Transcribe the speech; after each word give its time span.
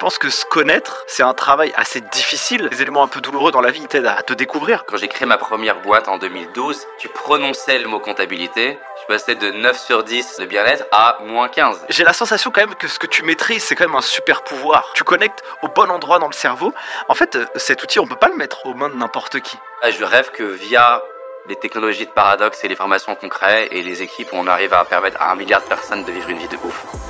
pense 0.00 0.16
que 0.16 0.30
se 0.30 0.46
connaître, 0.46 1.04
c'est 1.06 1.22
un 1.22 1.34
travail 1.34 1.74
assez 1.76 2.00
difficile. 2.00 2.68
Les 2.72 2.80
éléments 2.80 3.02
un 3.02 3.08
peu 3.08 3.20
douloureux 3.20 3.52
dans 3.52 3.60
la 3.60 3.70
vie 3.70 3.86
t'aident 3.86 4.06
à 4.06 4.22
te 4.22 4.32
découvrir. 4.32 4.86
Quand 4.86 4.96
j'ai 4.96 5.08
créé 5.08 5.26
ma 5.26 5.36
première 5.36 5.82
boîte 5.82 6.08
en 6.08 6.16
2012, 6.16 6.86
tu 6.98 7.08
prononçais 7.08 7.78
le 7.78 7.86
mot 7.86 8.00
comptabilité. 8.00 8.78
Je 9.02 9.06
passais 9.12 9.34
de 9.34 9.50
9 9.50 9.78
sur 9.78 10.02
10 10.02 10.38
de 10.38 10.46
bien-être 10.46 10.86
à 10.90 11.18
moins 11.26 11.48
15. 11.48 11.84
J'ai 11.90 12.02
la 12.04 12.14
sensation 12.14 12.50
quand 12.50 12.62
même 12.62 12.74
que 12.76 12.88
ce 12.88 12.98
que 12.98 13.06
tu 13.06 13.22
maîtrises, 13.24 13.62
c'est 13.62 13.74
quand 13.74 13.84
même 13.84 13.94
un 13.94 14.00
super 14.00 14.42
pouvoir. 14.42 14.90
Tu 14.94 15.04
connectes 15.04 15.44
au 15.62 15.68
bon 15.68 15.90
endroit 15.90 16.18
dans 16.18 16.28
le 16.28 16.32
cerveau. 16.32 16.72
En 17.08 17.14
fait, 17.14 17.36
euh, 17.36 17.44
cet 17.56 17.82
outil, 17.82 18.00
on 18.00 18.06
peut 18.06 18.16
pas 18.16 18.30
le 18.30 18.36
mettre 18.36 18.64
aux 18.64 18.72
mains 18.72 18.88
de 18.88 18.96
n'importe 18.96 19.40
qui. 19.40 19.58
Ah, 19.82 19.90
Je 19.90 20.02
rêve 20.02 20.30
que 20.30 20.44
via 20.44 21.02
les 21.46 21.56
technologies 21.56 22.06
de 22.06 22.12
paradoxe 22.12 22.64
et 22.64 22.68
les 22.68 22.76
formations 22.76 23.16
crée 23.16 23.68
et 23.70 23.82
les 23.82 24.00
équipes, 24.00 24.28
on 24.32 24.46
arrive 24.46 24.72
à 24.72 24.82
permettre 24.86 25.20
à 25.20 25.30
un 25.30 25.34
milliard 25.34 25.60
de 25.60 25.66
personnes 25.68 26.04
de 26.04 26.12
vivre 26.12 26.30
une 26.30 26.38
vie 26.38 26.48
de 26.48 26.56
ouf. 26.56 27.09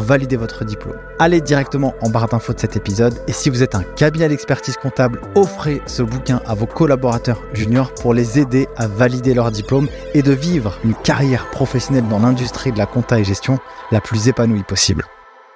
valider 0.00 0.36
votre 0.36 0.64
diplôme. 0.64 0.96
Allez 1.18 1.40
directement 1.40 1.94
en 2.00 2.08
barre 2.08 2.28
d'infos 2.28 2.52
de 2.52 2.60
cet 2.60 2.76
épisode 2.76 3.14
et 3.28 3.32
si 3.32 3.50
vous 3.50 3.62
êtes 3.62 3.74
un 3.74 3.82
cabinet 3.82 4.28
d'expertise 4.28 4.76
comptable, 4.76 5.20
offrez 5.34 5.82
ce 5.86 6.02
bouquin 6.02 6.40
à 6.46 6.54
vos 6.54 6.66
collaborateurs 6.66 7.42
juniors 7.52 7.92
pour 7.94 8.14
les 8.14 8.38
aider 8.38 8.68
à 8.76 8.86
valider 8.86 9.34
leur 9.34 9.50
diplôme 9.50 9.88
et 10.14 10.22
de 10.22 10.32
vivre 10.32 10.78
une 10.84 10.94
carrière 10.94 11.50
professionnelle 11.50 12.08
dans 12.08 12.18
l'industrie 12.18 12.72
de 12.72 12.78
la 12.78 12.86
compta 12.86 13.18
et 13.18 13.24
gestion 13.24 13.58
la 13.90 14.00
plus 14.00 14.28
épanouie 14.28 14.62
possible. 14.62 15.04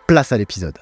Place 0.07 0.33
à 0.33 0.39
l'épisode. 0.39 0.77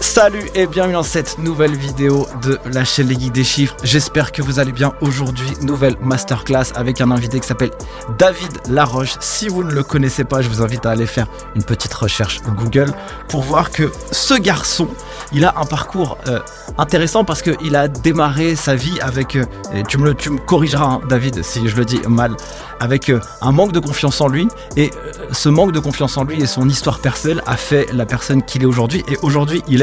Salut 0.00 0.42
et 0.54 0.66
bienvenue 0.66 0.94
dans 0.94 1.02
cette 1.02 1.38
nouvelle 1.38 1.76
vidéo 1.76 2.26
de 2.42 2.58
la 2.72 2.84
chaîne 2.84 3.08
Les 3.08 3.14
Geeks 3.14 3.32
des 3.32 3.44
Chiffres. 3.44 3.76
J'espère 3.84 4.32
que 4.32 4.42
vous 4.42 4.58
allez 4.58 4.72
bien 4.72 4.92
aujourd'hui. 5.00 5.48
Nouvelle 5.62 5.96
masterclass 6.00 6.72
avec 6.74 7.00
un 7.00 7.10
invité 7.10 7.38
qui 7.38 7.46
s'appelle 7.46 7.70
David 8.18 8.50
Laroche. 8.68 9.14
Si 9.20 9.48
vous 9.48 9.62
ne 9.62 9.72
le 9.72 9.82
connaissez 9.84 10.24
pas, 10.24 10.42
je 10.42 10.48
vous 10.48 10.62
invite 10.62 10.84
à 10.84 10.90
aller 10.90 11.06
faire 11.06 11.26
une 11.54 11.62
petite 11.62 11.94
recherche 11.94 12.40
Google 12.56 12.92
pour 13.28 13.42
voir 13.42 13.70
que 13.70 13.90
ce 14.10 14.34
garçon, 14.34 14.88
il 15.32 15.44
a 15.44 15.54
un 15.56 15.64
parcours 15.64 16.18
euh, 16.28 16.40
intéressant 16.76 17.24
parce 17.24 17.42
qu'il 17.42 17.76
a 17.76 17.88
démarré 17.88 18.56
sa 18.56 18.74
vie 18.74 18.98
avec, 19.00 19.36
euh, 19.36 19.44
tu 19.88 19.98
me, 19.98 20.12
corrigeras 20.46 20.84
hein, 20.84 21.00
David 21.08 21.42
si 21.42 21.68
je 21.68 21.76
le 21.76 21.84
dis 21.84 22.00
mal, 22.08 22.36
avec 22.80 23.10
euh, 23.10 23.20
un 23.40 23.52
manque 23.52 23.72
de 23.72 23.80
confiance 23.80 24.20
en 24.20 24.28
lui. 24.28 24.48
Et 24.76 24.90
ce 25.30 25.48
manque 25.48 25.72
de 25.72 25.80
confiance 25.80 26.16
en 26.16 26.24
lui 26.24 26.42
et 26.42 26.46
son 26.46 26.68
histoire 26.68 26.98
personnelle 26.98 27.42
a 27.46 27.56
fait 27.56 27.92
la 27.92 28.06
personne 28.06 28.42
qu'il 28.42 28.62
est 28.62 28.66
aujourd'hui. 28.66 29.04
Et 29.08 29.16
aujourd'hui, 29.22 29.62
il 29.68 29.82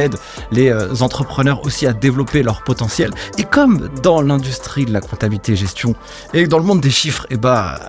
les 0.51 0.69
euh, 0.69 0.95
entrepreneurs 1.01 1.65
aussi 1.65 1.87
à 1.87 1.93
développer 1.93 2.43
leur 2.43 2.63
potentiel. 2.63 3.11
Et 3.37 3.43
comme 3.43 3.89
dans 4.01 4.21
l'industrie 4.21 4.85
de 4.85 4.93
la 4.93 5.01
comptabilité 5.01 5.53
et 5.53 5.55
gestion 5.55 5.95
et 6.33 6.47
dans 6.47 6.57
le 6.57 6.65
monde 6.65 6.81
des 6.81 6.91
chiffres, 6.91 7.25
et 7.29 7.37
bah 7.37 7.79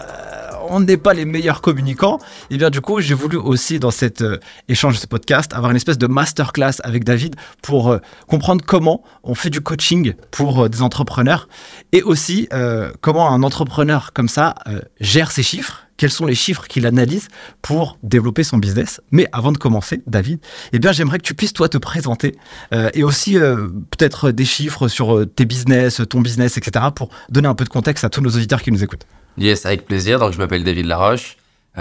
on 0.73 0.81
n'est 0.81 0.97
pas 0.97 1.15
les 1.15 1.25
meilleurs 1.25 1.61
communicants, 1.61 2.19
et 2.50 2.56
bien 2.56 2.70
du 2.70 2.81
coup 2.81 3.00
j'ai 3.00 3.15
voulu 3.15 3.37
aussi 3.37 3.78
dans 3.78 3.91
cet 3.91 4.23
euh, 4.23 4.39
échange, 4.69 4.98
ce 4.98 5.06
podcast, 5.06 5.53
avoir 5.53 5.70
une 5.70 5.77
espèce 5.77 5.98
de 5.98 6.06
masterclass 6.06 6.81
avec 6.83 7.05
David 7.05 7.37
pour 7.62 7.91
euh, 7.91 7.98
comprendre 8.27 8.65
comment 8.67 9.03
on 9.23 9.34
fait 9.34 9.50
du 9.50 9.61
coaching 9.61 10.15
pour 10.31 10.65
euh, 10.65 10.69
des 10.69 10.83
entrepreneurs 10.83 11.48
et 11.93 12.03
aussi 12.03 12.48
euh, 12.53 12.91
comment 13.00 13.31
un 13.31 13.43
entrepreneur 13.43 14.12
comme 14.12 14.28
ça 14.28 14.55
euh, 14.67 14.81
gère 15.00 15.31
ses 15.31 15.43
chiffres, 15.43 15.87
quels 15.97 16.11
sont 16.11 16.27
les 16.27 16.34
chiffres 16.34 16.66
qu'il 16.66 16.87
analyse 16.87 17.28
pour 17.61 17.99
développer 18.03 18.44
son 18.44 18.59
business. 18.59 19.00
Mais 19.11 19.28
avant 19.33 19.53
de 19.53 19.59
commencer, 19.59 20.03
David, 20.06 20.41
eh 20.72 20.78
bien 20.78 20.93
j'aimerais 20.93 21.19
que 21.19 21.25
tu 21.25 21.34
puisses 21.34 21.53
toi 21.53 21.69
te 21.69 21.78
présenter 21.78 22.37
euh, 22.72 22.91
et 22.94 23.05
aussi 23.05 23.39
euh, 23.39 23.69
peut-être 23.91 24.31
des 24.31 24.44
chiffres 24.44 24.89
sur 24.89 25.16
euh, 25.16 25.27
tes 25.27 25.44
business, 25.44 26.00
ton 26.09 26.21
business, 26.21 26.56
etc. 26.56 26.87
pour 26.94 27.11
donner 27.28 27.49
un 27.49 27.55
peu 27.55 27.65
de 27.65 27.69
contexte 27.69 28.05
à 28.05 28.09
tous 28.09 28.21
nos 28.21 28.31
auditeurs 28.31 28.62
qui 28.62 28.72
nous 28.72 28.83
écoutent. 28.83 29.06
Yes, 29.39 29.65
avec 29.66 29.87
plaisir. 29.87 30.19
Donc, 30.19 30.33
je 30.33 30.39
m'appelle 30.39 30.65
David 30.65 30.87
Laroche. 30.87 31.37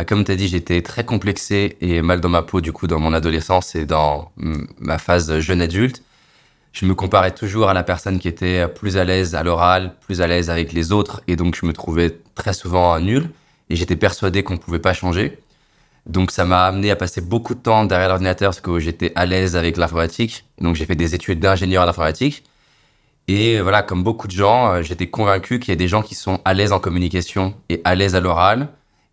Comme 0.08 0.24
tu 0.24 0.32
as 0.32 0.38
dit, 0.38 0.48
j'étais 0.48 0.82
très 0.82 1.04
complexé 1.04 1.76
et 1.82 2.02
mal 2.02 2.22
dans 2.22 2.30
ma 2.30 2.44
peau, 2.44 2.62
du 2.62 2.72
coup, 2.72 2.88
dans 2.88 3.00
mon 3.00 3.12
adolescence 3.12 3.76
et 3.76 3.86
dans 3.86 4.32
mm, 4.38 4.64
ma 4.80 4.98
phase 4.98 5.40
jeune 5.40 5.62
adulte. 5.62 6.02
Je 6.72 6.86
me 6.86 6.96
comparais 6.96 7.32
toujours 7.32 7.68
à 7.68 7.74
la 7.74 7.84
personne 7.84 8.18
qui 8.20 8.30
était 8.30 8.66
plus 8.70 8.96
à 8.96 9.04
l'aise 9.04 9.36
à 9.36 9.44
l'oral, 9.44 9.94
plus 10.00 10.22
à 10.22 10.28
l'aise 10.28 10.50
avec 10.50 10.72
les 10.72 10.94
autres, 10.94 11.22
et 11.28 11.36
donc 11.36 11.58
je 11.60 11.66
me 11.66 11.74
trouvais 11.74 12.18
très 12.36 12.54
souvent 12.54 12.98
nul, 13.00 13.30
et 13.72 13.76
j'étais 13.78 13.96
persuadé 13.96 14.44
qu'on 14.44 14.54
ne 14.54 14.60
pouvait 14.60 14.80
pas 14.80 14.94
changer. 14.94 15.40
Donc 16.06 16.32
ça 16.32 16.46
m'a 16.46 16.66
amené 16.66 16.92
à 16.92 16.96
passer 16.98 17.22
beaucoup 17.22 17.56
de 17.56 17.60
temps 17.60 17.86
derrière 17.86 18.10
l'ordinateur 18.10 18.50
parce 18.50 18.60
que 18.60 18.80
j'étais 18.80 19.14
à 19.16 19.26
l'aise 19.26 19.56
avec 19.56 19.78
l'informatique. 19.78 20.46
Donc 20.60 20.76
j'ai 20.76 20.86
fait 20.86 20.96
des 20.96 21.16
études 21.16 21.40
d'ingénieur 21.40 21.84
en 21.84 21.88
informatique. 21.88 22.44
Et 23.30 23.62
voilà, 23.62 23.82
comme 23.82 24.04
beaucoup 24.04 24.28
de 24.28 24.34
gens, 24.34 24.74
euh, 24.74 24.82
j'étais 24.82 25.08
convaincu 25.08 25.60
qu'il 25.60 25.70
y 25.70 25.72
a 25.72 25.78
des 25.78 25.88
gens 25.88 26.02
qui 26.02 26.16
sont 26.16 26.42
à 26.44 26.54
l'aise 26.54 26.74
en 26.74 26.80
communication 26.80 27.56
et 27.70 27.80
à 27.86 27.96
l'aise 27.96 28.16
à 28.16 28.20
l'oral 28.20 28.70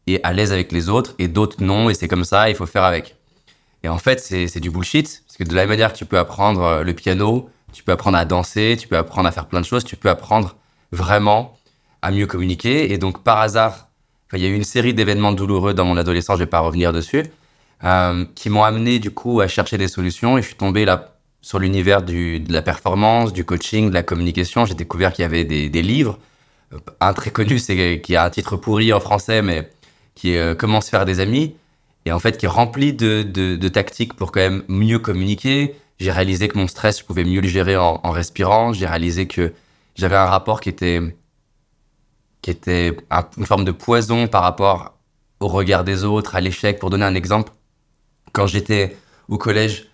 et 0.09 0.19
à 0.25 0.33
l'aise 0.33 0.53
avec 0.53 0.73
les 0.73 0.89
autres 0.89 1.15
et 1.19 1.29
d'autres 1.29 1.63
non 1.63 1.89
et 1.89 1.95
c'est 1.95 2.09
comme 2.09 2.25
ça, 2.25 2.49
il 2.51 2.57
faut 2.57 2.67
faire 2.67 2.85
avec. 2.85 3.15
Et 3.85 3.89
en 3.89 3.99
fait, 3.99 4.19
c'est 4.19 4.61
du 4.61 4.71
bullshit 4.71 5.23
parce 5.27 5.37
que 5.37 5.45
de 5.45 5.55
la 5.55 5.63
même 5.63 5.69
manière 5.69 5.93
que 5.93 5.99
tu 5.99 6.07
peux 6.07 6.19
apprendre 6.19 6.63
euh, 6.63 6.83
le 6.83 6.95
piano, 6.95 7.49
tu 7.73 7.85
peux 7.85 7.93
apprendre 7.93 8.19
à 8.19 8.25
danser, 8.25 8.77
tu 8.81 8.89
peux 8.89 8.97
apprendre 8.97 9.29
à 9.29 9.31
faire 9.31 9.47
plein 9.47 9.61
de 9.61 9.67
choses, 9.67 9.85
tu 9.85 9.95
peux 9.95 10.09
apprendre 10.09 10.57
vraiment 10.91 11.57
à 12.03 12.11
mieux 12.11 12.27
communiquer. 12.27 12.93
Et 12.93 12.99
donc 12.99 13.23
par 13.23 13.39
hasard, 13.39 13.88
il 14.37 14.43
y 14.43 14.47
a 14.47 14.49
eu 14.49 14.55
une 14.55 14.65
série 14.65 14.95
d'événements 14.95 15.33
douloureux 15.33 15.75
dans 15.75 15.85
mon 15.85 15.97
adolescence, 15.97 16.39
je 16.39 16.45
vais 16.45 16.51
pas 16.51 16.61
revenir 16.61 16.93
dessus, 16.93 17.25
euh, 17.85 18.25
qui 18.35 18.51
m'ont 18.51 18.65
amené 18.65 18.99
du 18.99 19.11
coup 19.11 19.41
à 19.41 19.49
chercher 19.49 19.79
des 19.79 19.89
solutions 19.89 20.37
et 20.37 20.43
je 20.43 20.49
suis 20.49 20.57
tombé 20.57 20.85
là 20.85 21.15
sur 21.41 21.59
l'univers 21.59 22.03
de 22.03 22.53
la 22.53 22.63
performance, 22.63 23.33
du 23.33 23.45
coaching, 23.45 23.89
de 23.89 23.95
la 23.95 24.03
communication. 24.03 24.67
J'ai 24.67 24.75
découvert 24.75 25.13
qu'il 25.13 25.23
y 25.23 25.25
avait 25.25 25.45
des, 25.45 25.83
livres. 25.83 26.19
Euh, 26.73 26.79
Un 27.01 27.15
très 27.15 27.31
connu, 27.31 27.59
c'est 27.59 28.01
qui 28.03 28.17
a 28.17 28.25
un 28.25 28.31
titre 28.31 28.57
pourri 28.57 28.93
en 28.93 29.01
français, 29.01 29.41
mais 29.41 29.71
qui 30.15 30.33
est 30.33 30.39
euh, 30.39 30.55
Comment 30.55 30.81
se 30.81 30.91
faire 30.91 31.05
des 31.05 31.21
amis, 31.21 31.55
et 32.05 32.13
en 32.13 32.19
fait 32.19 32.37
qui 32.37 32.47
est 32.47 32.49
rempli 32.49 32.93
de, 32.93 33.69
tactiques 33.69 34.15
pour 34.15 34.33
quand 34.33 34.41
même 34.41 34.65
mieux 34.69 34.99
communiquer. 34.99 35.77
J'ai 36.01 36.13
réalisé 36.13 36.49
que 36.49 36.59
mon 36.59 36.69
stress, 36.69 37.01
je 37.01 37.05
pouvais 37.05 37.25
mieux 37.25 37.41
le 37.41 37.49
gérer 37.49 37.77
en 37.77 38.11
respirant. 38.11 38.73
J'ai 38.73 38.87
réalisé 38.87 39.27
que 39.27 39.53
j'avais 39.97 40.15
un 40.15 40.27
rapport 40.27 40.61
qui 40.61 40.69
était 40.69 41.01
qui 42.43 42.51
était 42.51 42.97
un- 43.11 43.25
une 43.37 43.47
forme 43.47 43.65
de 43.65 43.73
poison 43.73 44.27
par 44.29 44.43
rapport 44.43 44.95
au 45.41 45.49
regard 45.49 45.85
des 45.85 46.05
autres, 46.05 46.35
à 46.37 46.41
l'échec. 46.41 46.79
Pour 46.79 46.91
donner 46.91 47.05
un 47.05 47.15
exemple, 47.15 47.53
quand 48.33 48.47
j'étais 48.47 48.97
au 49.29 49.39
collège, 49.39 49.89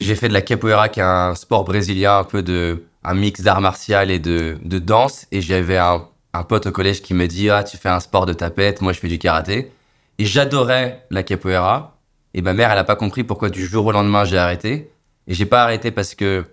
j'ai 0.00 0.14
fait 0.14 0.28
de 0.28 0.32
la 0.32 0.42
capoeira, 0.42 0.88
qui 0.88 1.00
est 1.00 1.02
un 1.02 1.34
sport 1.34 1.64
brésilien, 1.64 2.18
un 2.18 2.24
peu 2.24 2.42
de 2.42 2.84
un 3.02 3.14
mix 3.14 3.40
d'art 3.40 3.60
martial 3.60 4.10
et 4.10 4.18
de, 4.18 4.58
de 4.62 4.78
danse. 4.78 5.26
Et 5.32 5.40
j'avais 5.40 5.78
un, 5.78 6.06
un 6.34 6.42
pote 6.42 6.66
au 6.66 6.72
collège 6.72 7.02
qui 7.02 7.14
me 7.14 7.26
dit 7.26 7.50
Ah, 7.50 7.64
tu 7.64 7.76
fais 7.76 7.88
un 7.88 8.00
sport 8.00 8.26
de 8.26 8.32
tapette, 8.32 8.80
moi 8.82 8.92
je 8.92 9.00
fais 9.00 9.08
du 9.08 9.18
karaté. 9.18 9.72
Et 10.18 10.24
j'adorais 10.26 11.06
la 11.10 11.22
capoeira. 11.22 11.96
Et 12.34 12.42
ma 12.42 12.52
mère, 12.54 12.70
elle 12.70 12.78
a 12.78 12.84
pas 12.84 12.96
compris 12.96 13.24
pourquoi 13.24 13.50
du 13.50 13.66
jour 13.66 13.86
au 13.86 13.92
lendemain 13.92 14.24
j'ai 14.24 14.38
arrêté. 14.38 14.90
Et 15.26 15.34
j'ai 15.34 15.46
pas 15.46 15.62
arrêté 15.62 15.90
parce 15.90 16.14
que 16.14 16.44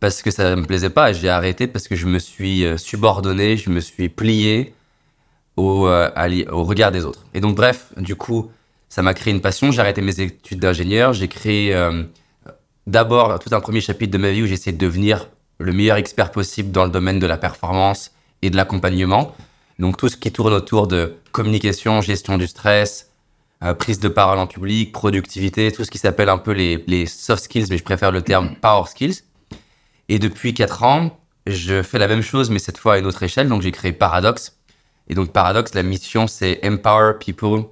parce 0.00 0.22
que 0.22 0.30
ça 0.30 0.54
me 0.56 0.64
plaisait 0.64 0.90
pas. 0.90 1.12
J'ai 1.12 1.28
arrêté 1.28 1.66
parce 1.66 1.88
que 1.88 1.96
je 1.96 2.06
me 2.06 2.18
suis 2.18 2.64
euh, 2.64 2.76
subordonné, 2.76 3.56
je 3.56 3.70
me 3.70 3.80
suis 3.80 4.08
plié 4.08 4.74
au, 5.56 5.88
euh, 5.88 6.10
au 6.50 6.64
regard 6.64 6.92
des 6.92 7.04
autres. 7.04 7.24
Et 7.34 7.40
donc, 7.40 7.56
bref, 7.56 7.92
du 7.96 8.14
coup, 8.16 8.50
ça 8.88 9.02
m'a 9.02 9.14
créé 9.14 9.32
une 9.32 9.40
passion. 9.40 9.70
J'ai 9.70 9.80
arrêté 9.80 10.00
mes 10.00 10.20
études 10.20 10.60
d'ingénieur. 10.60 11.12
J'ai 11.12 11.28
créé 11.28 11.74
euh, 11.74 12.04
d'abord 12.86 13.38
tout 13.38 13.54
un 13.54 13.60
premier 13.60 13.80
chapitre 13.80 14.12
de 14.12 14.18
ma 14.18 14.30
vie 14.30 14.42
où 14.42 14.46
j'ai 14.46 14.56
de 14.72 14.78
devenir 14.78 15.28
le 15.58 15.72
meilleur 15.72 15.96
expert 15.96 16.30
possible 16.30 16.70
dans 16.70 16.84
le 16.84 16.90
domaine 16.90 17.18
de 17.18 17.26
la 17.26 17.36
performance 17.36 18.12
et 18.42 18.50
de 18.50 18.56
l'accompagnement. 18.56 19.34
Donc, 19.80 19.96
tout 19.96 20.08
ce 20.08 20.16
qui 20.16 20.30
tourne 20.30 20.52
autour 20.52 20.86
de 20.86 21.16
communication, 21.32 22.00
gestion 22.00 22.38
du 22.38 22.46
stress, 22.46 23.10
prise 23.78 23.98
de 23.98 24.08
parole 24.08 24.38
en 24.38 24.46
public, 24.46 24.92
productivité, 24.92 25.72
tout 25.72 25.84
ce 25.84 25.90
qui 25.90 25.98
s'appelle 25.98 26.28
un 26.28 26.38
peu 26.38 26.52
les 26.52 27.06
soft 27.06 27.44
skills, 27.44 27.66
mais 27.70 27.78
je 27.78 27.82
préfère 27.82 28.12
le 28.12 28.22
terme 28.22 28.54
power 28.60 28.86
skills. 28.86 29.22
Et 30.08 30.18
depuis 30.18 30.54
4 30.54 30.82
ans, 30.82 31.18
je 31.46 31.82
fais 31.82 31.98
la 31.98 32.08
même 32.08 32.22
chose, 32.22 32.50
mais 32.50 32.58
cette 32.58 32.78
fois 32.78 32.94
à 32.94 32.98
une 32.98 33.06
autre 33.06 33.22
échelle. 33.22 33.48
Donc, 33.48 33.62
j'ai 33.62 33.72
créé 33.72 33.92
Paradox. 33.92 34.58
Et 35.08 35.14
donc, 35.14 35.32
Paradox, 35.32 35.74
la 35.74 35.82
mission, 35.82 36.26
c'est 36.26 36.60
empower 36.64 37.14
people 37.18 37.64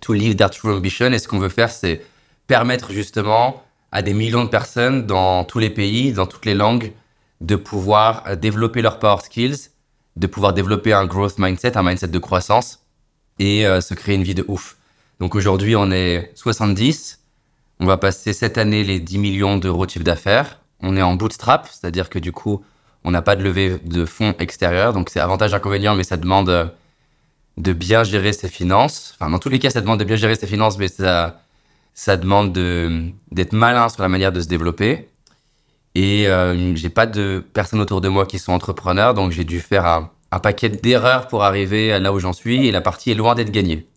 to 0.00 0.12
live 0.12 0.36
their 0.36 0.50
true 0.50 0.72
ambition. 0.72 1.12
Et 1.12 1.18
ce 1.18 1.28
qu'on 1.28 1.38
veut 1.38 1.48
faire, 1.48 1.70
c'est 1.70 2.02
permettre 2.46 2.92
justement 2.92 3.62
à 3.92 4.02
des 4.02 4.14
millions 4.14 4.44
de 4.44 4.48
personnes 4.48 5.06
dans 5.06 5.44
tous 5.44 5.58
les 5.58 5.70
pays, 5.70 6.12
dans 6.12 6.26
toutes 6.26 6.46
les 6.46 6.54
langues, 6.54 6.92
de 7.40 7.56
pouvoir 7.56 8.24
euh, 8.26 8.36
développer 8.36 8.82
leurs 8.82 8.98
power 8.98 9.20
skills, 9.22 9.68
de 10.16 10.26
pouvoir 10.26 10.54
développer 10.54 10.92
un 10.92 11.04
growth 11.04 11.38
mindset, 11.38 11.76
un 11.76 11.82
mindset 11.82 12.08
de 12.08 12.18
croissance 12.18 12.80
et 13.38 13.66
euh, 13.66 13.80
se 13.80 13.94
créer 13.94 14.14
une 14.14 14.22
vie 14.22 14.34
de 14.34 14.44
ouf. 14.48 14.76
Donc 15.20 15.34
aujourd'hui, 15.34 15.76
on 15.76 15.90
est 15.90 16.32
70. 16.34 17.20
On 17.80 17.86
va 17.86 17.96
passer 17.96 18.32
cette 18.32 18.58
année 18.58 18.84
les 18.84 19.00
10 19.00 19.18
millions 19.18 19.56
d'euros 19.56 19.86
de 19.86 19.90
chiffre 19.90 20.04
d'affaires. 20.04 20.61
On 20.82 20.96
est 20.96 21.02
en 21.02 21.14
bootstrap, 21.14 21.68
c'est-à-dire 21.70 22.10
que 22.10 22.18
du 22.18 22.32
coup, 22.32 22.64
on 23.04 23.10
n'a 23.10 23.22
pas 23.22 23.36
de 23.36 23.42
levée 23.42 23.78
de 23.84 24.04
fonds 24.04 24.34
extérieur. 24.38 24.92
Donc, 24.92 25.10
c'est 25.10 25.20
avantage 25.20 25.54
inconvénient, 25.54 25.94
mais 25.94 26.04
ça 26.04 26.16
demande 26.16 26.48
euh, 26.48 26.66
de 27.56 27.72
bien 27.72 28.04
gérer 28.04 28.32
ses 28.32 28.48
finances. 28.48 29.14
Enfin, 29.14 29.30
dans 29.30 29.38
tous 29.38 29.48
les 29.48 29.58
cas, 29.58 29.70
ça 29.70 29.80
demande 29.80 30.00
de 30.00 30.04
bien 30.04 30.16
gérer 30.16 30.34
ses 30.34 30.46
finances, 30.46 30.78
mais 30.78 30.88
ça, 30.88 31.40
ça 31.94 32.16
demande 32.16 32.52
de, 32.52 33.10
d'être 33.30 33.52
malin 33.52 33.88
sur 33.88 34.02
la 34.02 34.08
manière 34.08 34.32
de 34.32 34.40
se 34.40 34.48
développer. 34.48 35.08
Et 35.94 36.26
euh, 36.26 36.74
j'ai 36.74 36.88
pas 36.88 37.06
de 37.06 37.44
personnes 37.52 37.80
autour 37.80 38.00
de 38.00 38.08
moi 38.08 38.26
qui 38.26 38.38
sont 38.38 38.52
entrepreneurs, 38.52 39.14
donc 39.14 39.32
j'ai 39.32 39.44
dû 39.44 39.60
faire 39.60 39.86
un, 39.86 40.10
paquet 40.38 40.70
d'erreurs 40.70 41.28
pour 41.28 41.44
arriver 41.44 41.98
là 41.98 42.12
où 42.12 42.18
j'en 42.18 42.32
suis, 42.32 42.66
et 42.66 42.72
la 42.72 42.80
partie 42.80 43.10
est 43.10 43.14
loin 43.14 43.34
d'être 43.34 43.50
gagnée. 43.50 43.86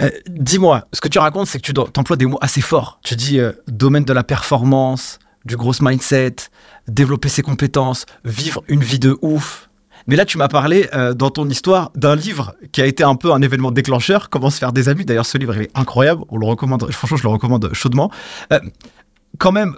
Euh, 0.00 0.10
Dis-moi, 0.26 0.86
ce 0.92 1.00
que 1.00 1.06
tu 1.06 1.20
racontes, 1.20 1.46
c'est 1.46 1.60
que 1.60 1.70
tu 1.70 1.78
emploies 1.78 2.16
des 2.16 2.26
mots 2.26 2.38
assez 2.40 2.62
forts. 2.62 2.98
Tu 3.04 3.14
dis 3.14 3.38
euh, 3.38 3.52
domaine 3.68 4.04
de 4.04 4.12
la 4.12 4.24
performance, 4.24 5.20
du 5.44 5.56
gros 5.56 5.72
mindset, 5.80 6.36
développer 6.88 7.28
ses 7.28 7.42
compétences, 7.42 8.06
vivre 8.24 8.62
une 8.68 8.82
vie 8.82 8.98
de 8.98 9.16
ouf. 9.22 9.68
Mais 10.06 10.16
là, 10.16 10.24
tu 10.24 10.36
m'as 10.38 10.48
parlé 10.48 10.88
euh, 10.94 11.14
dans 11.14 11.30
ton 11.30 11.48
histoire 11.48 11.90
d'un 11.94 12.16
livre 12.16 12.54
qui 12.72 12.82
a 12.82 12.86
été 12.86 13.04
un 13.04 13.14
peu 13.14 13.32
un 13.32 13.40
événement 13.40 13.70
déclencheur, 13.70 14.30
Comment 14.30 14.50
se 14.50 14.58
faire 14.58 14.72
des 14.72 14.88
amis? 14.88 15.04
D'ailleurs, 15.04 15.26
ce 15.26 15.38
livre, 15.38 15.54
il 15.56 15.62
est 15.62 15.70
incroyable. 15.74 16.22
On 16.28 16.38
le 16.38 16.46
recommande. 16.46 16.90
Franchement, 16.90 17.16
je 17.16 17.22
le 17.22 17.28
recommande 17.28 17.70
chaudement. 17.72 18.10
Euh, 18.52 18.58
quand 19.38 19.52
même, 19.52 19.76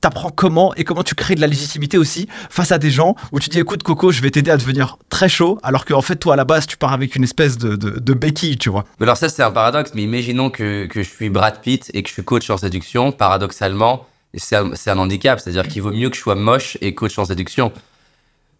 t'apprends 0.00 0.30
comment 0.30 0.74
et 0.74 0.84
comment 0.84 1.02
tu 1.02 1.14
crées 1.14 1.34
de 1.34 1.40
la 1.40 1.46
légitimité 1.46 1.98
aussi 1.98 2.28
face 2.50 2.72
à 2.72 2.78
des 2.78 2.90
gens 2.90 3.16
où 3.32 3.40
tu 3.40 3.48
dis 3.48 3.58
écoute 3.58 3.82
Coco 3.82 4.12
je 4.12 4.22
vais 4.22 4.30
t'aider 4.30 4.50
à 4.50 4.56
devenir 4.56 4.96
très 5.08 5.28
chaud 5.28 5.58
alors 5.62 5.84
qu'en 5.84 6.02
fait 6.02 6.16
toi 6.16 6.34
à 6.34 6.36
la 6.36 6.44
base 6.44 6.66
tu 6.66 6.76
pars 6.76 6.92
avec 6.92 7.16
une 7.16 7.24
espèce 7.24 7.58
de, 7.58 7.74
de, 7.76 8.14
béquille 8.14 8.58
tu 8.58 8.70
vois 8.70 8.84
Mais 9.00 9.04
alors 9.04 9.16
ça 9.16 9.28
c'est 9.28 9.42
un 9.42 9.50
paradoxe, 9.50 9.92
mais 9.94 10.02
imaginons 10.02 10.50
que, 10.50 10.86
que 10.86 11.02
je 11.02 11.08
suis 11.08 11.30
Brad 11.30 11.60
Pitt 11.60 11.90
et 11.94 12.02
que 12.02 12.08
je 12.08 12.14
suis 12.14 12.24
coach 12.24 12.48
en 12.50 12.56
séduction, 12.56 13.12
paradoxalement, 13.12 14.06
c'est 14.34 14.56
un, 14.56 14.72
un 14.86 14.98
handicap, 14.98 15.40
c'est-à-dire 15.40 15.66
qu'il 15.68 15.82
vaut 15.82 15.92
mieux 15.92 16.10
que 16.10 16.16
je 16.16 16.20
sois 16.20 16.34
moche 16.34 16.76
et 16.80 16.94
coach 16.94 17.18
en 17.18 17.24
séduction. 17.24 17.72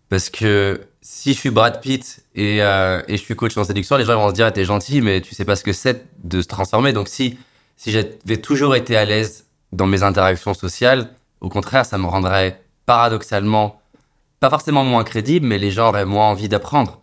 Parce 0.09 0.31
que 0.31 0.81
si 1.03 1.35
je 1.35 1.39
suis 1.39 1.51
Brad 1.51 1.81
Pitt 1.81 2.25
et, 2.35 2.63
euh, 2.63 3.03
et 3.09 3.17
je 3.17 3.23
suis 3.23 3.37
coach 3.37 3.57
en 3.57 3.65
séduction, 3.65 3.97
les 3.97 4.05
gens 4.05 4.15
vont 4.15 4.31
se 4.31 4.35
dire 4.35 4.51
t'es 4.53 4.65
gentil 4.65 5.03
mais 5.03 5.21
tu 5.21 5.35
sais 5.35 5.45
pas 5.45 5.57
ce 5.57 5.65
que 5.65 5.73
c'est 5.73 6.07
de 6.25 6.41
se 6.41 6.49
transformer. 6.49 6.93
Donc 6.93 7.09
si, 7.09 7.39
si 7.77 7.93
j'avais 7.93 8.39
toujours 8.41 8.75
été 8.75 8.97
à 8.97 9.05
l'aise 9.05 9.47
dans 9.73 9.87
mes 9.87 10.03
interactions 10.03 10.55
sociales, 10.55 11.11
au 11.41 11.49
contraire, 11.49 11.85
ça 11.85 11.99
me 11.99 12.07
rendrait 12.07 12.63
paradoxalement, 12.87 13.81
pas 14.41 14.49
forcément 14.49 14.85
moins 14.85 15.05
crédible, 15.05 15.47
mais 15.47 15.59
les 15.59 15.71
gens 15.71 15.89
auraient 15.89 16.07
moins 16.07 16.29
envie 16.29 16.49
d'apprendre. 16.49 17.01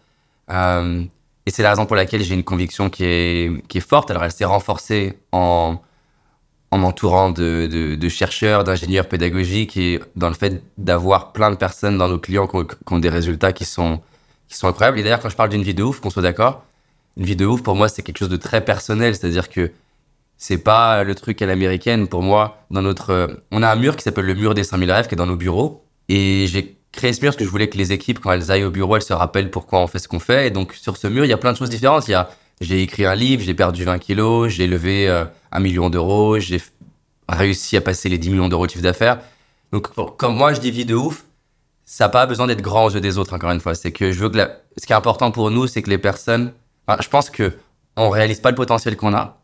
Euh, 0.50 1.04
et 1.46 1.52
c'est 1.52 1.62
la 1.62 1.70
raison 1.70 1.86
pour 1.86 1.96
laquelle 1.96 2.24
j'ai 2.24 2.34
une 2.34 2.44
conviction 2.44 2.90
qui 2.90 3.06
est, 3.06 3.68
qui 3.68 3.78
est 3.78 3.88
forte. 3.88 4.10
Alors, 4.10 4.24
elle 4.24 4.32
s'est 4.32 4.46
renforcée 4.46 5.20
en, 5.32 5.78
en 6.72 6.78
m'entourant 6.78 7.30
de, 7.30 8.10
chercheurs, 8.10 8.64
d'ingénieurs 8.64 9.08
pédagogiques 9.08 9.78
et 9.78 10.00
dans 10.16 10.30
le 10.30 10.36
fait 10.36 10.62
d'avoir 10.78 11.32
plein 11.32 11.52
de 11.52 11.56
personnes 11.56 11.98
dans 11.98 12.10
nos 12.10 12.20
clients 12.20 12.48
qui 12.48 12.58
ont, 12.92 13.00
des 13.00 13.10
résultats 13.10 13.54
qui 13.54 13.66
sont, 13.66 14.02
incroyables. 14.64 15.00
Et 15.00 15.04
d'ailleurs, 15.04 15.20
quand 15.20 15.30
je 15.30 15.36
parle 15.36 15.50
d'une 15.50 15.64
vie 15.64 15.74
de 15.74 15.84
ouf, 15.84 16.00
qu'on 16.00 16.10
soit 16.10 16.22
d'accord, 16.22 16.64
une 17.18 17.26
vie 17.26 17.36
de 17.36 17.46
ouf, 17.46 17.62
pour 17.64 17.76
moi, 17.76 17.88
c'est 17.88 18.02
quelque 18.02 18.18
chose 18.18 18.30
de 18.30 18.38
très 18.38 18.64
personnel. 18.64 19.16
C'est-à-dire 19.16 19.50
que 19.50 19.72
c'est 20.38 20.58
pas 20.58 21.04
le 21.04 21.16
truc 21.16 21.42
à 21.42 21.46
l'américaine. 21.46 22.08
Pour 22.08 22.22
moi, 22.22 22.66
dans 22.72 22.82
notre, 22.82 23.42
on 23.52 23.64
a 23.64 23.72
un 23.72 23.76
mur 23.76 23.96
qui 23.96 24.04
s'appelle 24.04 24.26
le 24.26 24.34
mur 24.34 24.54
des 24.54 24.64
5000 24.64 24.92
rêves 24.92 25.08
qui 25.08 25.16
est 25.16 25.18
dans 25.18 25.28
nos 25.28 25.38
bureaux. 25.38 25.86
Et 26.10 26.46
j'ai 26.48 26.78
créé 26.92 27.14
ce 27.14 27.22
mur 27.22 27.30
parce 27.30 27.38
que 27.38 27.46
je 27.46 27.50
voulais 27.50 27.70
que 27.70 27.78
les 27.78 27.92
équipes, 27.94 28.20
quand 28.20 28.32
elles 28.32 28.52
aillent 28.52 28.66
au 28.66 28.72
bureau, 28.72 28.96
elles 28.96 29.02
se 29.02 29.14
rappellent 29.14 29.52
pourquoi 29.52 29.80
on 29.80 29.88
fait 29.88 30.00
ce 30.00 30.08
qu'on 30.08 30.20
fait. 30.20 30.48
Et 30.48 30.52
donc, 30.52 30.74
sur 30.74 30.98
ce 30.98 31.08
mur, 31.08 31.26
il 31.26 31.30
y 31.30 31.34
a 31.34 31.38
plein 31.38 31.54
de 31.54 31.58
choses 31.58 31.70
différentes. 31.70 32.08
Il 32.08 32.12
y 32.12 32.16
a, 32.16 32.30
j'ai 32.62 32.82
écrit 32.82 33.06
un 33.06 33.16
livre, 33.16 33.44
j'ai 33.44 33.54
perdu 33.54 33.84
20 33.84 34.00
kilos, 34.00 34.50
j'ai 34.50 34.68
levé 34.68 35.08
euh, 35.08 35.26
un 35.52 35.60
million 35.60 35.90
d'euros, 35.90 36.40
j'ai 36.40 36.62
réussi 37.28 37.76
à 37.78 37.82
passer 37.82 38.10
les 38.10 38.18
10 38.18 38.30
millions 38.30 38.48
d'euros 38.48 38.66
de 38.66 38.72
chiffre 38.72 38.84
d'affaires. 38.84 39.20
Donc, 39.72 39.90
quand 40.18 40.32
moi 40.32 40.54
je 40.54 40.62
dis 40.62 40.72
vie 40.72 40.86
de 40.86 40.96
ouf, 40.96 41.26
ça 41.86 42.06
n'a 42.06 42.10
pas 42.10 42.26
besoin 42.26 42.48
d'être 42.48 42.62
grand 42.62 42.86
aux 42.86 42.92
yeux 42.92 43.02
des 43.02 43.18
autres, 43.18 43.34
encore 43.34 43.52
une 43.52 43.60
fois. 43.60 43.76
C'est 43.76 43.92
que 43.92 44.12
je 44.12 44.20
veux 44.20 44.30
que 44.30 44.40
ce 44.78 44.86
qui 44.86 44.94
est 44.94 44.96
important 44.96 45.32
pour 45.32 45.52
nous, 45.52 45.68
c'est 45.68 45.82
que 45.82 45.90
les 45.90 45.98
personnes, 45.98 46.54
je 47.00 47.08
pense 47.08 47.30
que 47.30 47.54
on 47.98 48.10
réalise 48.10 48.40
pas 48.40 48.50
le 48.50 48.56
potentiel 48.56 48.98
qu'on 48.98 49.14
a. 49.14 49.42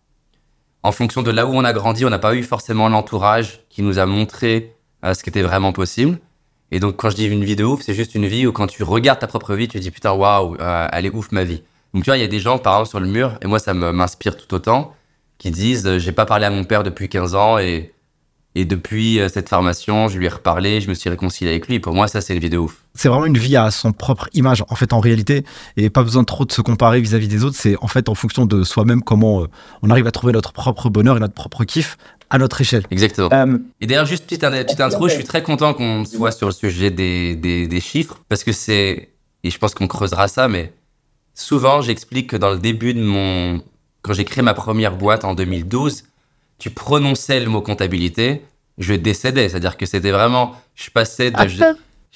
En 0.84 0.92
fonction 0.92 1.22
de 1.22 1.32
là 1.32 1.46
où 1.46 1.54
on 1.54 1.64
a 1.64 1.74
grandi, 1.74 2.06
on 2.06 2.10
n'a 2.10 2.20
pas 2.20 2.36
eu 2.36 2.44
forcément 2.44 2.90
l'entourage 2.90 3.62
qui 3.70 3.84
nous 3.84 4.00
a 4.00 4.06
montré 4.06 4.76
euh, 5.06 5.14
ce 5.14 5.24
qui 5.24 5.30
était 5.30 5.44
vraiment 5.44 5.74
possible. 5.74 6.20
Et 6.72 6.80
donc, 6.80 6.96
quand 6.96 7.10
je 7.10 7.16
dis 7.16 7.26
une 7.26 7.44
vie 7.44 7.56
de 7.56 7.64
ouf, 7.64 7.82
c'est 7.82 7.94
juste 7.94 8.16
une 8.16 8.26
vie 8.26 8.48
où 8.48 8.52
quand 8.52 8.68
tu 8.68 8.84
regardes 8.84 9.20
ta 9.20 9.28
propre 9.28 9.54
vie, 9.54 9.68
tu 9.68 9.78
te 9.78 9.84
dis 9.84 9.92
putain, 9.92 10.14
waouh, 10.14 10.56
euh, 10.60 10.88
elle 10.92 11.06
est 11.06 11.14
ouf 11.14 11.32
ma 11.32 11.44
vie. 11.44 11.62
Donc, 11.94 12.04
tu 12.04 12.10
vois, 12.10 12.18
il 12.18 12.22
y 12.22 12.24
a 12.24 12.28
des 12.28 12.40
gens, 12.40 12.58
par 12.58 12.74
exemple, 12.76 12.90
sur 12.90 13.00
le 13.00 13.08
mur, 13.08 13.38
et 13.42 13.48
moi, 13.48 13.60
ça 13.60 13.74
m'inspire 13.74 14.38
tout 14.38 14.54
autant, 14.54 14.94
qui 15.38 15.52
disent 15.52 15.86
euh, 15.88 16.00
j'ai 16.00 16.12
pas 16.12 16.26
parlé 16.26 16.46
à 16.46 16.50
mon 16.50 16.64
père 16.64 16.84
depuis 16.84 17.10
15 17.10 17.36
ans 17.36 17.58
et, 17.58 17.92
et 18.54 18.66
depuis 18.66 19.20
euh, 19.20 19.28
cette 19.28 19.50
formation, 19.50 20.08
je 20.08 20.18
lui 20.20 20.26
ai 20.26 20.30
reparlé, 20.30 20.82
je 20.82 20.90
me 20.90 20.94
suis 20.94 21.10
réconcilié 21.10 21.50
avec 21.50 21.68
lui. 21.68 21.80
Pour 21.80 21.94
moi, 21.94 22.08
ça, 22.08 22.22
c'est 22.22 22.34
une 22.34 22.40
vie 22.40 22.50
de 22.50 22.58
ouf. 22.58 22.84
c'est 22.94 23.10
vraiment 23.10 23.26
une 23.26 23.38
vie 23.38 23.56
à 23.56 23.72
son 23.72 23.92
propre 23.92 24.30
image 24.34 24.64
en 24.70 24.76
fait 24.76 24.94
en 24.94 25.00
réalité 25.00 25.44
et 25.78 25.90
pas 25.90 26.04
besoin 26.04 26.24
trop 26.24 26.46
de 26.46 26.52
se 26.52 26.62
comparer 26.62 27.02
vis-à-vis 27.02 27.30
des 27.30 27.44
autres 27.46 27.56
c'est 27.56 27.76
en 27.82 27.88
fait 27.88 28.10
en 28.10 28.16
fonction 28.16 28.46
de 28.46 28.64
soi-même 28.64 29.02
comment 29.02 29.44
euh, 29.44 29.48
on 29.82 29.90
arrive 29.90 30.06
à 30.06 30.12
trouver 30.12 30.34
notre 30.34 30.52
propre 30.52 30.90
bonheur 30.90 31.18
et 31.18 31.20
notre 31.20 31.34
propre 31.34 31.64
kiff 31.64 31.98
à 32.30 32.38
notre 32.38 32.62
échelle 32.62 32.84
Exactement. 32.92 33.30
Et 33.82 33.88
d'ailleurs, 33.88 34.06
juste 34.06 34.26
petite, 34.26 34.42
petite 34.42 34.80
intro, 34.80 35.10
je 35.10 35.16
suis 35.16 35.24
très 35.26 35.44
content 35.44 35.74
qu'on 35.74 36.06
soit 36.06 36.32
sur 36.32 36.48
le 36.48 36.54
sujet 36.54 36.90
des, 36.90 37.36
des, 37.36 37.68
des 37.68 37.80
chiffres, 37.82 38.22
parce 38.30 38.44
que 38.46 38.54
c'est, 38.54 39.10
et 39.44 39.50
je 39.50 39.58
pense 39.58 39.74
qu'on 39.74 39.88
creusera 39.88 40.30
ça, 40.30 40.48
mais 40.48 40.72
souvent 41.36 41.82
j'explique 41.82 42.30
que 42.32 42.38
dans 42.38 42.50
le 42.52 42.58
début 42.60 42.94
de 42.94 43.02
mon, 43.04 43.62
quand 44.02 44.14
j'ai 44.14 44.26
créé 44.26 44.44
ma 44.44 44.54
première 44.54 44.96
boîte 44.96 45.24
en 45.26 45.34
2012, 45.34 46.04
tu 46.60 46.70
prononçais 46.70 47.40
le 47.40 47.50
mot 47.50 47.62
comptabilité, 47.62 48.42
je 48.78 48.94
décédais, 48.94 49.50
c'est-à-dire 49.50 49.78
que 49.78 49.86
c'était 49.86 50.12
vraiment, 50.12 50.56
je 50.76 50.90
passais 50.90 51.32
de, 51.32 51.38
je, 51.48 51.58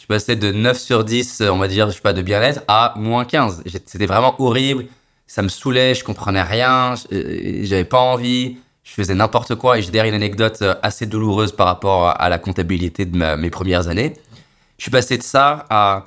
je 0.02 0.06
passais 0.08 0.36
de 0.36 0.52
9 0.52 0.78
sur 0.80 1.04
10, 1.04 1.42
on 1.52 1.58
va 1.58 1.68
dire, 1.68 1.90
je 1.90 1.96
sais 1.96 2.02
pas, 2.02 2.14
de 2.14 2.22
bien-être 2.22 2.62
à 2.68 2.94
moins 2.98 3.26
15. 3.26 3.64
J'ai- 3.66 3.80
C'était 3.86 4.06
vraiment 4.06 4.36
horrible, 4.40 4.86
ça 5.28 5.42
me 5.42 5.48
saoulait, 5.50 5.96
je 5.96 6.04
comprenais 6.04 6.42
rien, 6.44 6.96
je- 6.96 7.16
euh, 7.16 7.60
j'avais 7.64 7.86
pas 7.86 8.00
envie, 8.00 8.58
je 8.84 8.92
faisais 8.94 9.16
n'importe 9.16 9.56
quoi 9.56 9.78
et 9.78 9.82
j'ai 9.82 9.90
d'ailleurs 9.92 10.08
une 10.08 10.14
anecdote 10.14 10.60
euh, 10.62 10.76
assez 10.84 11.06
douloureuse 11.08 11.52
par 11.52 11.66
rapport 11.68 12.10
à 12.20 12.30
la 12.30 12.38
comptabilité 12.38 13.06
de 13.06 13.18
ma- 13.18 13.36
mes 13.36 13.50
premières 13.50 13.88
années. 13.88 14.14
Je 14.78 14.84
suis 14.84 14.92
passé 14.92 15.18
de 15.18 15.24
ça 15.24 15.66
à, 15.70 16.04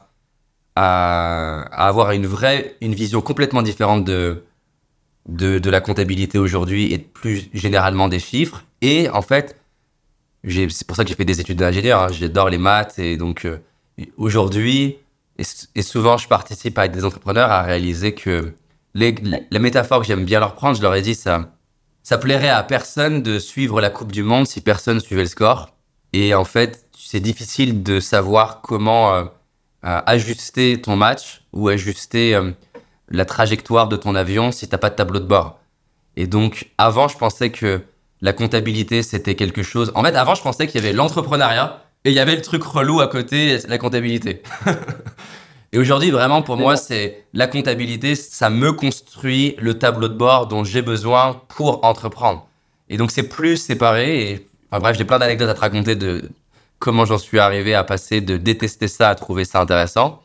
à, 0.80 1.62
avoir 1.88 2.12
une 2.12 2.26
vraie, 2.26 2.76
une 2.80 2.94
vision 2.94 3.20
complètement 3.20 3.62
différente 3.62 4.04
de, 4.04 4.44
de, 5.26 5.70
la 5.70 5.80
comptabilité 5.80 6.38
aujourd'hui 6.38 6.92
et 6.92 6.98
plus 6.98 7.50
généralement 7.52 8.06
des 8.06 8.20
chiffres. 8.20 8.64
Et 8.80 9.08
en 9.10 9.20
fait, 9.20 9.60
c'est 10.46 10.86
pour 10.86 10.96
ça 10.96 11.02
que 11.02 11.10
j'ai 11.10 11.16
fait 11.16 11.24
des 11.24 11.40
études 11.40 11.58
d'ingénieur. 11.58 12.02
hein. 12.02 12.08
J'adore 12.12 12.48
les 12.48 12.58
maths 12.58 12.96
et 13.00 13.16
donc 13.16 13.44
euh, 13.44 13.58
aujourd'hui, 14.16 14.98
et, 15.36 15.82
souvent 15.82 16.16
je 16.16 16.28
participe 16.28 16.78
avec 16.78 16.92
des 16.92 17.04
entrepreneurs 17.04 17.50
à 17.50 17.62
réaliser 17.62 18.14
que 18.14 18.52
la 18.94 19.58
métaphore 19.58 20.00
que 20.00 20.06
j'aime 20.06 20.24
bien 20.24 20.38
leur 20.38 20.54
prendre, 20.54 20.76
je 20.76 20.82
leur 20.82 20.94
ai 20.94 21.02
dit 21.02 21.16
ça, 21.16 21.52
ça 22.04 22.18
plairait 22.18 22.50
à 22.50 22.62
personne 22.62 23.24
de 23.24 23.40
suivre 23.40 23.80
la 23.80 23.90
Coupe 23.90 24.12
du 24.12 24.22
Monde 24.22 24.46
si 24.46 24.60
personne 24.60 25.00
suivait 25.00 25.22
le 25.22 25.28
score. 25.28 25.74
Et 26.12 26.34
en 26.34 26.44
fait, 26.44 26.86
c'est 26.96 27.20
difficile 27.20 27.82
de 27.82 28.00
savoir 28.00 28.60
comment 28.62 29.12
euh, 29.12 29.24
ajuster 29.82 30.80
ton 30.80 30.96
match 30.96 31.42
ou 31.52 31.68
ajuster 31.68 32.34
euh, 32.34 32.50
la 33.10 33.24
trajectoire 33.24 33.88
de 33.88 33.96
ton 33.96 34.14
avion 34.14 34.52
si 34.52 34.68
t'as 34.68 34.78
pas 34.78 34.90
de 34.90 34.96
tableau 34.96 35.20
de 35.20 35.26
bord. 35.26 35.58
Et 36.16 36.26
donc, 36.26 36.70
avant, 36.78 37.08
je 37.08 37.16
pensais 37.16 37.50
que 37.50 37.80
la 38.20 38.32
comptabilité, 38.32 39.02
c'était 39.02 39.36
quelque 39.36 39.62
chose. 39.62 39.92
En 39.94 40.02
fait, 40.02 40.16
avant, 40.16 40.34
je 40.34 40.42
pensais 40.42 40.66
qu'il 40.66 40.80
y 40.80 40.84
avait 40.84 40.92
l'entrepreneuriat 40.92 41.84
et 42.04 42.10
il 42.10 42.14
y 42.14 42.18
avait 42.18 42.34
le 42.34 42.42
truc 42.42 42.64
relou 42.64 43.00
à 43.00 43.06
côté, 43.06 43.58
la 43.68 43.78
comptabilité. 43.78 44.42
et 45.72 45.78
aujourd'hui, 45.78 46.10
vraiment, 46.10 46.42
pour 46.42 46.56
moi, 46.56 46.76
c'est 46.76 47.24
la 47.32 47.46
comptabilité, 47.46 48.16
ça 48.16 48.50
me 48.50 48.72
construit 48.72 49.54
le 49.58 49.78
tableau 49.78 50.08
de 50.08 50.14
bord 50.14 50.48
dont 50.48 50.64
j'ai 50.64 50.82
besoin 50.82 51.40
pour 51.48 51.84
entreprendre. 51.84 52.48
Et 52.88 52.96
donc, 52.96 53.12
c'est 53.12 53.28
plus 53.28 53.56
séparé. 53.56 54.30
Et, 54.30 54.48
enfin, 54.70 54.80
bref, 54.80 54.98
j'ai 54.98 55.04
plein 55.04 55.20
d'anecdotes 55.20 55.50
à 55.50 55.54
te 55.54 55.60
raconter 55.60 55.94
de 55.94 56.28
comment 56.78 57.04
j'en 57.04 57.18
suis 57.18 57.38
arrivé 57.38 57.74
à 57.74 57.84
passer 57.84 58.20
de 58.20 58.36
détester 58.36 58.88
ça 58.88 59.08
à 59.10 59.14
trouver 59.14 59.44
ça 59.44 59.60
intéressant. 59.60 60.22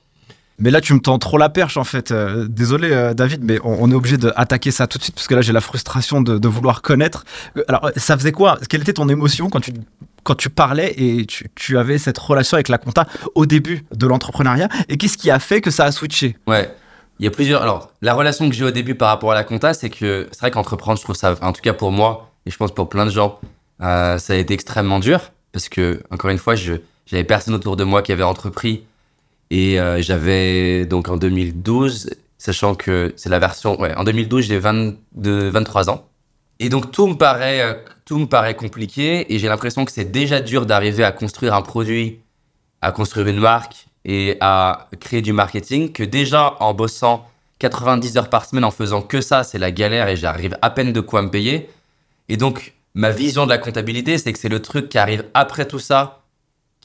Mais 0.59 0.69
là, 0.69 0.81
tu 0.81 0.93
me 0.93 0.99
tends 0.99 1.17
trop 1.17 1.39
la 1.39 1.49
perche, 1.49 1.77
en 1.77 1.83
fait. 1.83 2.11
Euh, 2.11 2.45
désolé, 2.47 2.91
euh, 2.91 3.15
David, 3.15 3.43
mais 3.43 3.59
on, 3.63 3.75
on 3.81 3.91
est 3.91 3.95
obligé 3.95 4.17
d'attaquer 4.17 4.69
ça 4.69 4.85
tout 4.85 4.99
de 4.99 5.03
suite, 5.03 5.15
parce 5.15 5.27
que 5.27 5.33
là, 5.33 5.41
j'ai 5.41 5.51
la 5.51 5.61
frustration 5.61 6.21
de, 6.21 6.37
de 6.37 6.47
vouloir 6.47 6.83
connaître. 6.83 7.25
Euh, 7.57 7.63
Alors, 7.67 7.89
ça 7.97 8.15
faisait 8.15 8.31
quoi? 8.31 8.59
Quelle 8.69 8.81
était 8.81 8.93
ton 8.93 9.09
émotion 9.09 9.49
quand 9.49 9.61
tu, 9.61 9.73
quand 10.21 10.35
tu 10.35 10.51
parlais 10.51 10.93
et 10.95 11.25
tu, 11.25 11.49
tu 11.55 11.77
avais 11.79 11.97
cette 11.97 12.19
relation 12.19 12.55
avec 12.55 12.69
la 12.69 12.77
compta 12.77 13.07
au 13.33 13.47
début 13.47 13.83
de 13.91 14.05
l'entrepreneuriat? 14.05 14.69
Et 14.89 14.97
qu'est-ce 14.97 15.17
qui 15.17 15.31
a 15.31 15.39
fait 15.39 15.59
que 15.59 15.71
ça 15.71 15.85
a 15.85 15.91
switché? 15.91 16.37
Ouais. 16.45 16.71
Il 17.19 17.25
y 17.25 17.27
a 17.27 17.31
plusieurs. 17.31 17.63
Alors, 17.63 17.91
la 18.01 18.13
relation 18.13 18.47
que 18.47 18.55
j'ai 18.55 18.63
au 18.63 18.71
début 18.71 18.93
par 18.93 19.09
rapport 19.09 19.31
à 19.31 19.35
la 19.35 19.43
compta, 19.43 19.73
c'est 19.73 19.89
que 19.89 20.27
c'est 20.31 20.39
vrai 20.39 20.51
qu'entreprendre, 20.51 20.99
je 20.99 21.03
trouve 21.03 21.15
ça, 21.15 21.35
en 21.41 21.51
tout 21.51 21.61
cas 21.61 21.73
pour 21.73 21.91
moi, 21.91 22.31
et 22.45 22.51
je 22.51 22.57
pense 22.57 22.71
pour 22.73 22.89
plein 22.89 23.05
de 23.05 23.11
gens, 23.11 23.39
euh, 23.81 24.19
ça 24.19 24.33
a 24.33 24.35
été 24.35 24.53
extrêmement 24.53 24.99
dur. 24.99 25.31
Parce 25.53 25.69
que, 25.69 26.03
encore 26.11 26.29
une 26.29 26.37
fois, 26.37 26.55
je 26.55 26.73
j'avais 27.05 27.23
personne 27.23 27.53
autour 27.53 27.75
de 27.75 27.83
moi 27.83 28.01
qui 28.01 28.11
avait 28.11 28.23
entrepris. 28.23 28.83
Et 29.49 29.79
euh, 29.79 30.01
j'avais, 30.01 30.85
donc 30.85 31.09
en 31.09 31.17
2012, 31.17 32.11
sachant 32.37 32.75
que 32.75 33.13
c'est 33.17 33.29
la 33.29 33.39
version. 33.39 33.79
Ouais, 33.79 33.93
en 33.95 34.03
2012, 34.03 34.45
j'ai 34.45 34.59
22, 34.59 35.49
23 35.49 35.89
ans. 35.89 36.07
Et 36.59 36.69
donc 36.69 36.91
tout 36.91 37.07
me 37.07 37.15
paraît, 37.15 37.61
euh, 37.61 37.73
tout 38.05 38.17
me 38.17 38.25
paraît 38.25 38.55
compliqué 38.55 39.33
et 39.33 39.39
j'ai 39.39 39.47
l'impression 39.47 39.85
que 39.85 39.91
c'est 39.91 40.05
déjà 40.05 40.39
dur 40.39 40.65
d'arriver 40.65 41.03
à 41.03 41.11
construire 41.11 41.53
un 41.55 41.61
produit, 41.61 42.19
à 42.81 42.91
construire 42.91 43.27
une 43.27 43.39
marque 43.39 43.87
et 44.05 44.37
à 44.39 44.87
créer 44.99 45.21
du 45.21 45.33
marketing 45.33 45.91
que 45.91 46.03
déjà 46.03 46.55
en 46.59 46.73
bossant 46.73 47.27
90 47.59 48.17
heures 48.17 48.29
par 48.29 48.45
semaine 48.45 48.63
en 48.63 48.71
faisant 48.71 49.01
que 49.01 49.19
ça, 49.19 49.43
c'est 49.43 49.57
la 49.57 49.71
galère 49.71 50.07
et 50.07 50.15
j'arrive 50.15 50.57
à 50.61 50.69
peine 50.69 50.93
de 50.93 51.01
quoi 51.01 51.21
me 51.21 51.29
payer. 51.29 51.69
Et 52.29 52.37
donc 52.37 52.73
ma 52.93 53.11
vision 53.11 53.45
de 53.45 53.49
la 53.49 53.57
comptabilité, 53.57 54.17
c'est 54.17 54.33
que 54.33 54.39
c'est 54.39 54.49
le 54.49 54.61
truc 54.61 54.89
qui 54.89 54.97
arrive 54.97 55.25
après 55.33 55.67
tout 55.67 55.79
ça, 55.79 56.23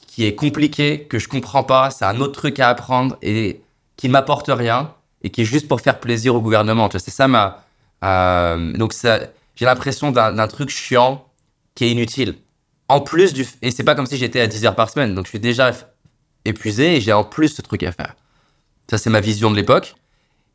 qui 0.07 0.25
est 0.25 0.35
compliqué, 0.35 1.03
que 1.03 1.19
je 1.19 1.27
comprends 1.27 1.63
pas, 1.63 1.91
c'est 1.91 2.05
un 2.05 2.19
autre 2.19 2.33
truc 2.33 2.59
à 2.59 2.69
apprendre 2.69 3.17
et 3.21 3.61
qui 3.95 4.09
m'apporte 4.09 4.49
rien 4.49 4.93
et 5.21 5.29
qui 5.29 5.41
est 5.41 5.45
juste 5.45 5.67
pour 5.67 5.81
faire 5.81 5.99
plaisir 5.99 6.35
au 6.35 6.41
gouvernement. 6.41 6.89
C'est 6.91 7.11
ça 7.11 7.27
ma. 7.27 7.63
Euh, 8.03 8.73
donc 8.73 8.93
j'ai 9.55 9.65
l'impression 9.65 10.11
d'un 10.11 10.47
truc 10.47 10.69
chiant 10.69 11.25
qui 11.75 11.85
est 11.85 11.91
inutile. 11.91 12.35
En 12.87 13.01
plus 13.01 13.33
du. 13.33 13.45
Et 13.61 13.71
c'est 13.71 13.83
pas 13.83 13.93
comme 13.93 14.07
si 14.07 14.17
j'étais 14.17 14.41
à 14.41 14.47
10 14.47 14.65
heures 14.65 14.75
par 14.75 14.89
semaine, 14.89 15.13
donc 15.13 15.25
je 15.25 15.29
suis 15.29 15.39
déjà 15.39 15.71
épuisé 16.45 16.95
et 16.95 17.01
j'ai 17.01 17.13
en 17.13 17.23
plus 17.23 17.49
ce 17.49 17.61
truc 17.61 17.83
à 17.83 17.91
faire. 17.91 18.15
Ça, 18.89 18.97
c'est 18.97 19.09
ma 19.09 19.21
vision 19.21 19.51
de 19.51 19.55
l'époque. 19.55 19.95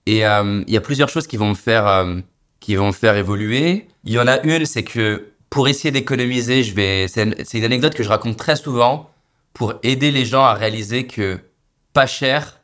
Et 0.07 0.27
euh, 0.27 0.65
il 0.67 0.75
y 0.75 0.77
a 0.77 0.81
plusieurs 0.81 1.09
choses 1.09 1.27
qui 1.27 1.37
vont 1.37 1.51
me 1.51 1.55
faire, 1.55 1.87
euh, 1.87 2.19
qui 2.61 2.75
vont 2.75 2.89
me 2.89 2.93
faire 2.93 3.17
évoluer. 3.17 3.87
Il 4.05 4.13
y 4.13 4.19
en 4.19 4.27
a 4.27 4.41
une, 4.43 4.67
c'est 4.67 4.83
que 4.83 5.29
pour 5.55 5.69
essayer 5.69 5.93
d'économiser, 5.93 6.65
je 6.65 6.75
vais. 6.75 7.07
C'est 7.07 7.23
une, 7.23 7.65
anecdote 7.65 7.95
que 7.95 8.03
je 8.03 8.09
raconte 8.09 8.37
très 8.37 8.57
souvent 8.57 9.09
pour 9.53 9.75
aider 9.85 10.11
les 10.11 10.25
gens 10.25 10.43
à 10.43 10.53
réaliser 10.53 11.07
que 11.07 11.39
pas 11.93 12.09
cher, 12.09 12.59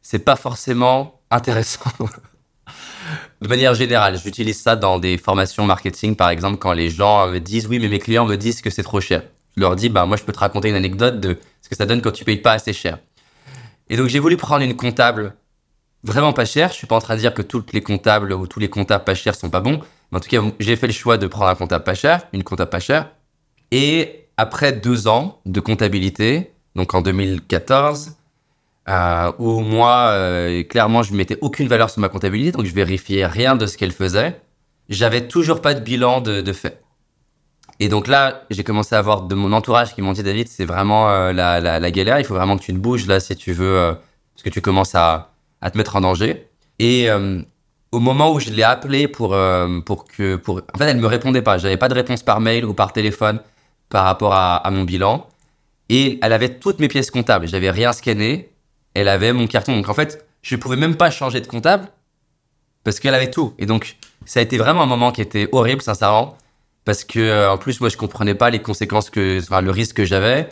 c'est 0.00 0.20
pas 0.20 0.36
forcément 0.36 1.18
intéressant. 1.32 1.90
de 3.42 3.48
manière 3.48 3.74
générale, 3.74 4.16
j'utilise 4.22 4.62
ça 4.62 4.76
dans 4.76 5.00
des 5.00 5.18
formations 5.18 5.66
marketing, 5.66 6.14
par 6.14 6.30
exemple, 6.30 6.58
quand 6.58 6.72
les 6.72 6.88
gens 6.88 7.26
me 7.26 7.40
disent 7.40 7.66
oui, 7.66 7.80
mais 7.80 7.88
mes 7.88 7.98
clients 7.98 8.26
me 8.26 8.36
disent 8.36 8.62
que 8.62 8.70
c'est 8.70 8.84
trop 8.84 9.00
cher. 9.00 9.24
Je 9.56 9.60
leur 9.60 9.74
dis, 9.74 9.88
bah, 9.88 10.06
moi, 10.06 10.16
je 10.16 10.22
peux 10.22 10.32
te 10.32 10.38
raconter 10.38 10.68
une 10.68 10.76
anecdote 10.76 11.18
de 11.18 11.40
ce 11.62 11.68
que 11.68 11.74
ça 11.74 11.84
donne 11.84 12.00
quand 12.00 12.12
tu 12.12 12.24
payes 12.24 12.36
pas 12.36 12.52
assez 12.52 12.72
cher. 12.72 13.00
Et 13.88 13.96
donc, 13.96 14.06
j'ai 14.06 14.20
voulu 14.20 14.36
prendre 14.36 14.62
une 14.62 14.76
comptable 14.76 15.34
vraiment 16.04 16.32
pas 16.32 16.44
chère. 16.44 16.68
Je 16.68 16.74
suis 16.74 16.86
pas 16.86 16.94
en 16.94 17.00
train 17.00 17.16
de 17.16 17.20
dire 17.20 17.34
que 17.34 17.42
toutes 17.42 17.72
les 17.72 17.82
comptables 17.82 18.32
ou 18.32 18.46
tous 18.46 18.60
les 18.60 18.70
comptables 18.70 19.02
pas 19.02 19.16
chers 19.16 19.34
sont 19.34 19.50
pas 19.50 19.60
bons. 19.60 19.80
En 20.12 20.20
tout 20.20 20.28
cas, 20.28 20.40
j'ai 20.60 20.76
fait 20.76 20.86
le 20.86 20.92
choix 20.92 21.18
de 21.18 21.26
prendre 21.26 21.50
un 21.50 21.54
comptable 21.54 21.84
pas 21.84 21.94
cher, 21.94 22.22
une 22.32 22.42
comptable 22.42 22.70
pas 22.70 22.80
chère. 22.80 23.10
Et 23.70 24.26
après 24.36 24.72
deux 24.72 25.08
ans 25.08 25.40
de 25.46 25.60
comptabilité, 25.60 26.52
donc 26.74 26.94
en 26.94 27.02
2014, 27.02 28.16
euh, 28.88 29.32
où 29.38 29.60
moi, 29.60 30.10
euh, 30.10 30.62
clairement, 30.62 31.02
je 31.02 31.12
ne 31.12 31.16
mettais 31.16 31.38
aucune 31.40 31.66
valeur 31.66 31.90
sur 31.90 32.00
ma 32.00 32.08
comptabilité, 32.08 32.52
donc 32.52 32.66
je 32.66 32.74
vérifiais 32.74 33.26
rien 33.26 33.56
de 33.56 33.66
ce 33.66 33.76
qu'elle 33.76 33.92
faisait. 33.92 34.40
J'avais 34.88 35.26
toujours 35.26 35.60
pas 35.60 35.74
de 35.74 35.80
bilan 35.80 36.20
de, 36.20 36.52
fait. 36.52 36.80
Et 37.80 37.88
donc 37.88 38.06
là, 38.06 38.44
j'ai 38.50 38.62
commencé 38.62 38.94
à 38.94 38.98
avoir 38.98 39.22
de 39.22 39.34
mon 39.34 39.52
entourage 39.52 39.94
qui 39.94 40.02
m'ont 40.02 40.12
dit 40.12 40.22
David, 40.22 40.48
c'est 40.48 40.64
vraiment 40.64 41.10
euh, 41.10 41.32
la, 41.32 41.60
la, 41.60 41.90
galère, 41.90 42.20
il 42.20 42.24
faut 42.24 42.34
vraiment 42.34 42.56
que 42.56 42.62
tu 42.62 42.72
te 42.72 42.78
bouges 42.78 43.06
là 43.06 43.18
si 43.18 43.34
tu 43.34 43.52
veux, 43.52 43.96
parce 44.34 44.44
que 44.44 44.50
tu 44.50 44.60
commences 44.60 44.94
à, 44.94 45.32
à, 45.60 45.70
te 45.70 45.76
mettre 45.76 45.96
en 45.96 46.00
danger. 46.02 46.46
Et 46.78 47.08
au 47.92 48.00
moment 48.00 48.32
où 48.32 48.40
je 48.40 48.50
l'ai 48.50 48.62
appelée 48.62 49.08
pour, 49.08 49.36
pour 49.84 50.04
que. 50.04 50.36
Pour... 50.36 50.62
En 50.74 50.78
fait, 50.78 50.86
elle 50.86 50.98
me 50.98 51.06
répondait 51.06 51.42
pas. 51.42 51.58
J'avais 51.58 51.76
pas 51.76 51.88
de 51.88 51.94
réponse 51.94 52.22
par 52.22 52.40
mail 52.40 52.64
ou 52.64 52.74
par 52.74 52.92
téléphone 52.92 53.40
par 53.88 54.04
rapport 54.04 54.34
à, 54.34 54.68
mon 54.70 54.84
bilan. 54.84 55.26
Et 55.88 56.18
elle 56.22 56.32
avait 56.32 56.58
toutes 56.58 56.80
mes 56.80 56.88
pièces 56.88 57.10
comptables. 57.10 57.46
J'avais 57.46 57.70
rien 57.70 57.92
scanné 57.92 58.50
elle 58.96 59.08
avait 59.08 59.32
mon 59.32 59.46
carton. 59.46 59.76
Donc 59.76 59.88
en 59.88 59.94
fait, 59.94 60.26
je 60.42 60.56
pouvais 60.56 60.76
même 60.76 60.96
pas 60.96 61.10
changer 61.10 61.40
de 61.40 61.46
comptable 61.46 61.88
parce 62.82 62.98
qu'elle 62.98 63.14
avait 63.14 63.30
tout. 63.30 63.54
Et 63.58 63.66
donc, 63.66 63.96
ça 64.24 64.40
a 64.40 64.42
été 64.42 64.56
vraiment 64.56 64.82
un 64.82 64.86
moment 64.86 65.12
qui 65.12 65.20
était 65.20 65.48
horrible, 65.52 65.82
sincèrement, 65.82 66.36
parce 66.84 67.04
que 67.04 67.20
euh, 67.20 67.52
en 67.52 67.58
plus, 67.58 67.80
moi, 67.80 67.90
je 67.90 67.96
comprenais 67.96 68.34
pas 68.34 68.48
les 68.48 68.62
conséquences 68.62 69.10
que, 69.10 69.38
enfin, 69.40 69.60
le 69.60 69.70
risque 69.70 69.96
que 69.96 70.04
j'avais. 70.04 70.48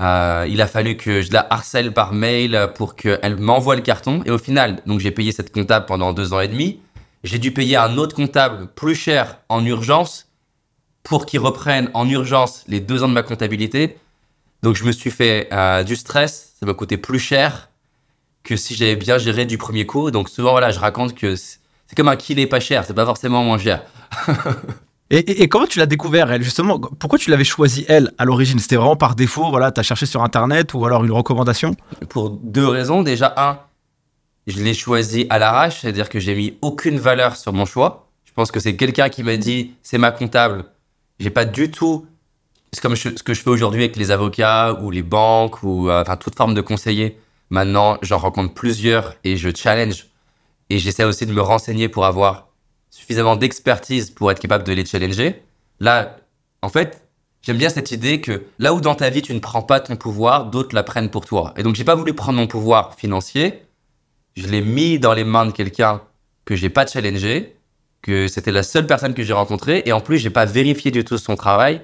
Euh, 0.00 0.46
il 0.48 0.60
a 0.60 0.66
fallu 0.66 0.96
que 0.96 1.20
je 1.22 1.32
la 1.32 1.46
harcèle 1.50 1.92
par 1.92 2.12
mail 2.12 2.70
pour 2.74 2.96
qu'elle 2.96 3.36
m'envoie 3.36 3.76
le 3.76 3.82
carton. 3.82 4.22
Et 4.26 4.30
au 4.30 4.38
final, 4.38 4.82
donc 4.86 5.00
j'ai 5.00 5.10
payé 5.10 5.32
cette 5.32 5.52
comptable 5.52 5.86
pendant 5.86 6.12
deux 6.12 6.32
ans 6.32 6.40
et 6.40 6.48
demi. 6.48 6.80
J'ai 7.22 7.38
dû 7.38 7.52
payer 7.52 7.76
un 7.76 7.96
autre 7.96 8.14
comptable 8.14 8.68
plus 8.74 8.94
cher 8.94 9.38
en 9.48 9.64
urgence 9.64 10.28
pour 11.02 11.26
qu'il 11.26 11.40
reprenne 11.40 11.90
en 11.94 12.08
urgence 12.08 12.64
les 12.66 12.80
deux 12.80 13.02
ans 13.02 13.08
de 13.08 13.14
ma 13.14 13.22
comptabilité. 13.22 13.98
Donc 14.62 14.76
je 14.76 14.84
me 14.84 14.92
suis 14.92 15.10
fait 15.10 15.48
euh, 15.52 15.84
du 15.84 15.94
stress, 15.94 16.54
ça 16.58 16.66
m'a 16.66 16.74
coûté 16.74 16.96
plus 16.96 17.18
cher 17.18 17.68
que 18.42 18.56
si 18.56 18.74
j'avais 18.74 18.96
bien 18.96 19.18
géré 19.18 19.46
du 19.46 19.58
premier 19.58 19.86
coup. 19.86 20.10
Donc 20.10 20.28
souvent, 20.28 20.52
voilà, 20.52 20.70
je 20.70 20.78
raconte 20.78 21.14
que 21.14 21.36
c'est 21.36 21.58
comme 21.96 22.08
un 22.08 22.16
kiné 22.16 22.46
pas 22.46 22.60
cher, 22.60 22.84
c'est 22.84 22.94
pas 22.94 23.06
forcément 23.06 23.44
moins 23.44 23.58
cher. 23.58 23.82
et, 25.18 25.48
comment 25.48 25.66
tu 25.66 25.78
l'as 25.78 25.86
découvert, 25.86 26.30
elle, 26.32 26.42
justement? 26.42 26.78
Pourquoi 26.78 27.18
tu 27.18 27.30
l'avais 27.30 27.44
choisi, 27.44 27.84
elle, 27.88 28.12
à 28.18 28.24
l'origine? 28.24 28.58
C'était 28.58 28.76
vraiment 28.76 28.96
par 28.96 29.14
défaut, 29.14 29.50
voilà, 29.50 29.70
tu 29.70 29.80
as 29.80 29.82
cherché 29.82 30.06
sur 30.06 30.22
Internet 30.22 30.74
ou 30.74 30.84
alors 30.84 31.04
une 31.04 31.12
recommandation? 31.12 31.76
Pour 32.08 32.30
deux 32.30 32.66
raisons. 32.66 33.02
Déjà, 33.02 33.34
un, 33.36 33.58
je 34.46 34.62
l'ai 34.62 34.74
choisi 34.74 35.26
à 35.30 35.38
l'arrache, 35.38 35.80
c'est-à-dire 35.80 36.08
que 36.08 36.18
j'ai 36.18 36.34
mis 36.34 36.56
aucune 36.62 36.98
valeur 36.98 37.36
sur 37.36 37.52
mon 37.52 37.66
choix. 37.66 38.08
Je 38.24 38.32
pense 38.32 38.50
que 38.50 38.60
c'est 38.60 38.76
quelqu'un 38.76 39.08
qui 39.08 39.22
m'a 39.22 39.36
dit, 39.36 39.74
c'est 39.82 39.98
ma 39.98 40.10
comptable. 40.10 40.64
J'ai 41.20 41.30
pas 41.30 41.44
du 41.44 41.70
tout 41.70 42.06
c'est 42.74 42.80
comme 42.80 42.96
ce 42.96 43.10
que 43.10 43.34
je 43.34 43.40
fais 43.40 43.50
aujourd'hui 43.50 43.84
avec 43.84 43.96
les 43.96 44.10
avocats 44.10 44.74
ou 44.82 44.90
les 44.90 45.02
banques 45.02 45.62
ou 45.62 45.88
euh, 45.88 46.02
enfin 46.02 46.16
toute 46.16 46.36
forme 46.36 46.54
de 46.54 46.60
conseiller. 46.60 47.18
Maintenant, 47.50 47.98
j'en 48.02 48.18
rencontre 48.18 48.52
plusieurs 48.52 49.14
et 49.22 49.36
je 49.36 49.50
challenge 49.54 50.06
et 50.70 50.78
j'essaie 50.78 51.04
aussi 51.04 51.24
de 51.24 51.32
me 51.32 51.40
renseigner 51.40 51.88
pour 51.88 52.04
avoir 52.04 52.48
suffisamment 52.94 53.34
d'expertise 53.34 54.10
pour 54.10 54.30
être 54.30 54.38
capable 54.38 54.62
de 54.62 54.72
les 54.72 54.86
challenger. 54.86 55.42
Là, 55.80 56.16
en 56.62 56.68
fait, 56.68 57.02
j'aime 57.42 57.58
bien 57.58 57.68
cette 57.68 57.90
idée 57.90 58.20
que 58.20 58.44
là 58.60 58.72
où 58.72 58.80
dans 58.80 58.94
ta 58.94 59.10
vie 59.10 59.20
tu 59.20 59.34
ne 59.34 59.40
prends 59.40 59.62
pas 59.62 59.80
ton 59.80 59.96
pouvoir, 59.96 60.46
d'autres 60.46 60.76
la 60.76 60.84
prennent 60.84 61.10
pour 61.10 61.26
toi. 61.26 61.52
Et 61.56 61.64
donc 61.64 61.74
j'ai 61.74 61.82
pas 61.82 61.96
voulu 61.96 62.14
prendre 62.14 62.38
mon 62.38 62.46
pouvoir 62.46 62.94
financier, 62.94 63.62
je 64.36 64.46
l'ai 64.46 64.62
mis 64.62 65.00
dans 65.00 65.12
les 65.12 65.24
mains 65.24 65.44
de 65.44 65.50
quelqu'un 65.50 66.02
que 66.44 66.54
j'ai 66.54 66.70
pas 66.70 66.86
challengé, 66.86 67.56
que 68.00 68.28
c'était 68.28 68.52
la 68.52 68.62
seule 68.62 68.86
personne 68.86 69.12
que 69.12 69.24
j'ai 69.24 69.32
rencontrée 69.32 69.82
et 69.86 69.92
en 69.92 70.00
plus 70.00 70.18
j'ai 70.18 70.30
pas 70.30 70.44
vérifié 70.44 70.92
du 70.92 71.04
tout 71.04 71.18
son 71.18 71.34
travail 71.34 71.80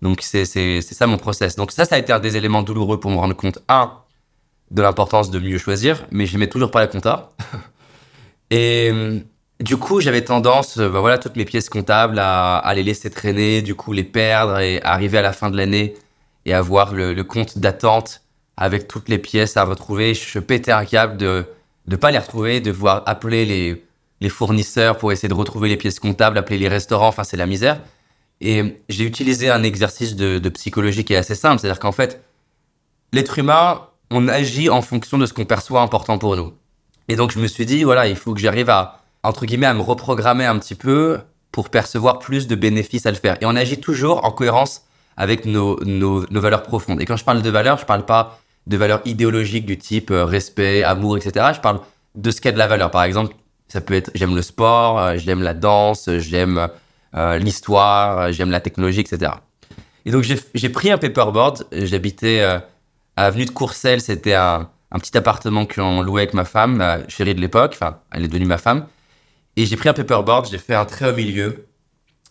donc 0.00 0.22
c'est 0.22 0.46
ça 0.80 1.06
mon 1.06 1.18
process. 1.18 1.56
Donc 1.56 1.72
ça, 1.72 1.84
ça 1.84 1.96
a 1.96 1.98
été 1.98 2.10
un 2.10 2.20
des 2.20 2.38
éléments 2.38 2.62
douloureux 2.62 2.98
pour 2.98 3.10
me 3.10 3.16
rendre 3.16 3.36
compte, 3.36 3.60
un, 3.68 3.98
de 4.70 4.80
l'importance 4.80 5.30
de 5.30 5.38
mieux 5.38 5.58
choisir, 5.58 6.06
mais 6.10 6.24
je 6.24 6.32
n'aimais 6.32 6.48
toujours 6.48 6.70
pas 6.70 6.80
la 6.80 6.86
compta. 6.86 7.30
et 8.50 9.22
du 9.62 9.76
coup, 9.76 10.00
j'avais 10.00 10.24
tendance, 10.24 10.78
bah 10.78 11.00
voilà, 11.00 11.18
toutes 11.18 11.36
mes 11.36 11.44
pièces 11.44 11.68
comptables 11.68 12.18
à, 12.18 12.72
les 12.74 12.82
laisser 12.82 13.10
traîner, 13.10 13.62
du 13.62 13.74
coup 13.76 13.92
les 13.92 14.02
perdre 14.02 14.58
et 14.58 14.82
arriver 14.82 15.18
à 15.18 15.22
la 15.22 15.32
fin 15.32 15.50
de 15.50 15.56
l'année 15.56 15.94
et 16.46 16.52
avoir 16.52 16.92
le, 16.92 17.14
le 17.14 17.24
compte 17.24 17.58
d'attente 17.58 18.22
avec 18.56 18.88
toutes 18.88 19.08
les 19.08 19.18
pièces 19.18 19.56
à 19.56 19.64
retrouver. 19.64 20.14
Je 20.14 20.38
pétais 20.40 20.72
un 20.72 20.84
câble 20.84 21.16
de 21.16 21.44
ne 21.86 21.96
pas 21.96 22.10
les 22.10 22.18
retrouver, 22.18 22.60
de 22.60 22.70
devoir 22.70 23.04
appeler 23.06 23.44
les, 23.44 23.84
les 24.20 24.28
fournisseurs 24.28 24.98
pour 24.98 25.12
essayer 25.12 25.28
de 25.28 25.34
retrouver 25.34 25.68
les 25.68 25.76
pièces 25.76 26.00
comptables, 26.00 26.38
appeler 26.38 26.58
les 26.58 26.68
restaurants, 26.68 27.08
enfin 27.08 27.24
c'est 27.24 27.36
la 27.36 27.46
misère. 27.46 27.80
Et 28.40 28.80
j'ai 28.88 29.04
utilisé 29.04 29.48
un 29.48 29.62
exercice 29.62 30.16
de, 30.16 30.40
de, 30.40 30.48
psychologie 30.48 31.04
qui 31.04 31.12
est 31.12 31.16
assez 31.16 31.36
simple, 31.36 31.60
c'est-à-dire 31.60 31.78
qu'en 31.78 31.92
fait, 31.92 32.20
l'être 33.12 33.38
humain, 33.38 33.86
on 34.10 34.26
agit 34.26 34.68
en 34.68 34.82
fonction 34.82 35.18
de 35.18 35.26
ce 35.26 35.32
qu'on 35.32 35.44
perçoit 35.44 35.82
important 35.82 36.18
pour 36.18 36.34
nous. 36.34 36.52
Et 37.06 37.14
donc 37.14 37.30
je 37.30 37.38
me 37.38 37.46
suis 37.46 37.66
dit, 37.66 37.84
voilà, 37.84 38.08
il 38.08 38.16
faut 38.16 38.34
que 38.34 38.40
j'arrive 38.40 38.68
à, 38.68 39.01
entre 39.22 39.46
guillemets, 39.46 39.66
à 39.66 39.74
me 39.74 39.80
reprogrammer 39.80 40.44
un 40.44 40.58
petit 40.58 40.74
peu 40.74 41.18
pour 41.52 41.68
percevoir 41.68 42.18
plus 42.18 42.46
de 42.46 42.54
bénéfices 42.54 43.06
à 43.06 43.10
le 43.10 43.16
faire. 43.16 43.36
Et 43.40 43.46
on 43.46 43.54
agit 43.54 43.78
toujours 43.78 44.24
en 44.24 44.30
cohérence 44.30 44.82
avec 45.16 45.44
nos, 45.44 45.78
nos, 45.84 46.24
valeurs 46.30 46.62
profondes. 46.62 47.00
Et 47.00 47.04
quand 47.04 47.16
je 47.16 47.24
parle 47.24 47.42
de 47.42 47.50
valeurs, 47.50 47.78
je 47.78 47.84
parle 47.84 48.04
pas 48.06 48.40
de 48.66 48.76
valeurs 48.76 49.02
idéologiques 49.04 49.66
du 49.66 49.76
type 49.76 50.10
euh, 50.10 50.24
respect, 50.24 50.82
amour, 50.82 51.16
etc. 51.16 51.46
Je 51.54 51.60
parle 51.60 51.80
de 52.14 52.30
ce 52.30 52.40
qu'est 52.40 52.52
de 52.52 52.58
la 52.58 52.66
valeur. 52.66 52.90
Par 52.90 53.02
exemple, 53.02 53.34
ça 53.68 53.80
peut 53.80 53.94
être 53.94 54.10
j'aime 54.14 54.34
le 54.34 54.42
sport, 54.42 54.98
euh, 54.98 55.14
j'aime 55.16 55.42
la 55.42 55.52
danse, 55.52 56.08
j'aime 56.18 56.68
euh, 57.14 57.38
l'histoire, 57.38 58.32
j'aime 58.32 58.50
la 58.50 58.60
technologie, 58.60 59.00
etc. 59.00 59.32
Et 60.06 60.10
donc 60.10 60.24
j'ai 60.24 60.68
pris 60.68 60.90
un 60.90 60.98
paperboard, 60.98 61.66
j'habitais 61.70 62.40
à 62.40 62.64
Avenue 63.16 63.44
de 63.44 63.50
Courcelles, 63.50 64.00
c'était 64.00 64.34
un, 64.34 64.68
un, 64.90 64.98
petit 64.98 65.16
appartement 65.16 65.64
qu'on 65.64 66.02
louait 66.02 66.22
avec 66.22 66.34
ma 66.34 66.44
femme, 66.44 66.76
ma 66.76 67.06
chérie 67.08 67.36
de 67.36 67.40
l'époque, 67.40 67.72
enfin 67.74 67.98
elle 68.10 68.24
est 68.24 68.28
devenue 68.28 68.46
ma 68.46 68.58
femme. 68.58 68.86
Et 69.56 69.66
j'ai 69.66 69.76
pris 69.76 69.88
un 69.88 69.92
paperboard, 69.92 70.48
j'ai 70.50 70.58
fait 70.58 70.74
un 70.74 70.84
trait 70.84 71.10
au 71.10 71.14
milieu, 71.14 71.66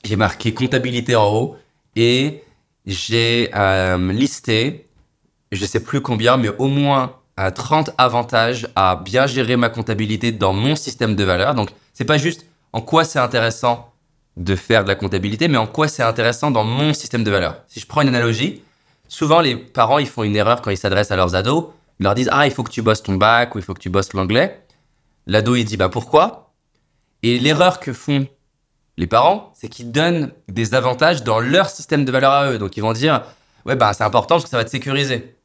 j'ai 0.04 0.16
marqué 0.16 0.54
comptabilité 0.54 1.16
en 1.16 1.32
haut 1.32 1.56
et 1.96 2.44
j'ai 2.86 3.52
euh, 3.54 4.12
listé, 4.12 4.90
je 5.52 5.66
sais 5.66 5.84
plus 5.84 6.02
combien, 6.02 6.38
mais 6.38 6.50
au 6.50 6.68
moins 6.68 7.16
30 7.50 7.92
avantages 7.98 8.68
à 8.76 8.96
bien 8.96 9.26
gérer 9.26 9.56
ma 9.56 9.70
comptabilité 9.70 10.32
dans 10.32 10.54
mon 10.54 10.76
système 10.76 11.16
de 11.16 11.24
valeurs. 11.24 11.56
Donc 11.56 11.70
c'est 11.94 12.06
pas 12.06 12.18
juste 12.18 12.46
en 12.74 12.82
quoi 12.82 13.04
c'est 13.04 13.20
intéressant 13.20 13.94
de 14.38 14.56
faire 14.56 14.84
de 14.84 14.90
la 14.90 14.96
comptabilité, 14.96 15.48
mais 15.48 15.58
en 15.58 15.68
quoi 15.68 15.88
c'est 15.88 16.04
intéressant 16.04 16.52
dans 16.52 16.64
mon 16.64 16.94
système 16.94 17.24
de 17.24 17.32
valeurs. 17.32 17.64
Si 17.68 17.80
je 17.80 17.88
prends 17.88 18.02
une 18.02 18.10
analogie, 18.10 18.62
souvent 19.08 19.42
les 19.42 19.56
parents 19.56 19.98
ils 19.98 20.08
font 20.08 20.24
une 20.24 20.36
erreur 20.36 20.62
quand 20.62 20.72
ils 20.72 20.78
s'adressent 20.78 21.12
à 21.12 21.16
leurs 21.16 21.36
ados. 21.36 21.66
Ils 22.00 22.04
leur 22.04 22.16
disent 22.16 22.30
ah 22.32 22.46
il 22.46 22.52
faut 22.52 22.64
que 22.64 22.72
tu 22.72 22.82
bosses 22.82 23.04
ton 23.04 23.16
bac 23.16 23.56
ou 23.56 23.60
il 23.60 23.64
faut 23.64 23.74
que 23.74 23.80
tu 23.80 23.90
bosses 23.90 24.14
l'anglais. 24.14 24.64
L'ado 25.28 25.56
il 25.56 25.66
dit 25.66 25.78
bah 25.78 25.90
pourquoi? 25.90 26.51
Et 27.24 27.40
l'erreur 27.40 27.80
que 27.80 27.94
font 27.94 28.28
les 28.98 29.08
parents, 29.08 29.52
c'est 29.56 29.70
qu'ils 29.70 29.92
donnent 29.92 30.32
des 30.48 30.74
avantages 30.74 31.24
dans 31.24 31.40
leur 31.40 31.70
système 31.70 32.06
de 32.06 32.12
valeurs 32.12 32.32
à 32.32 32.52
eux. 32.52 32.58
Donc 32.58 32.78
ils 32.78 32.82
vont 32.82 32.94
dire, 32.94 33.24
ouais, 33.66 33.76
bah, 33.76 33.94
c'est 33.94 34.04
important 34.04 34.36
parce 34.36 34.46
que 34.46 34.50
ça 34.50 34.58
va 34.58 34.66
te 34.66 34.70
sécuriser. 34.70 35.36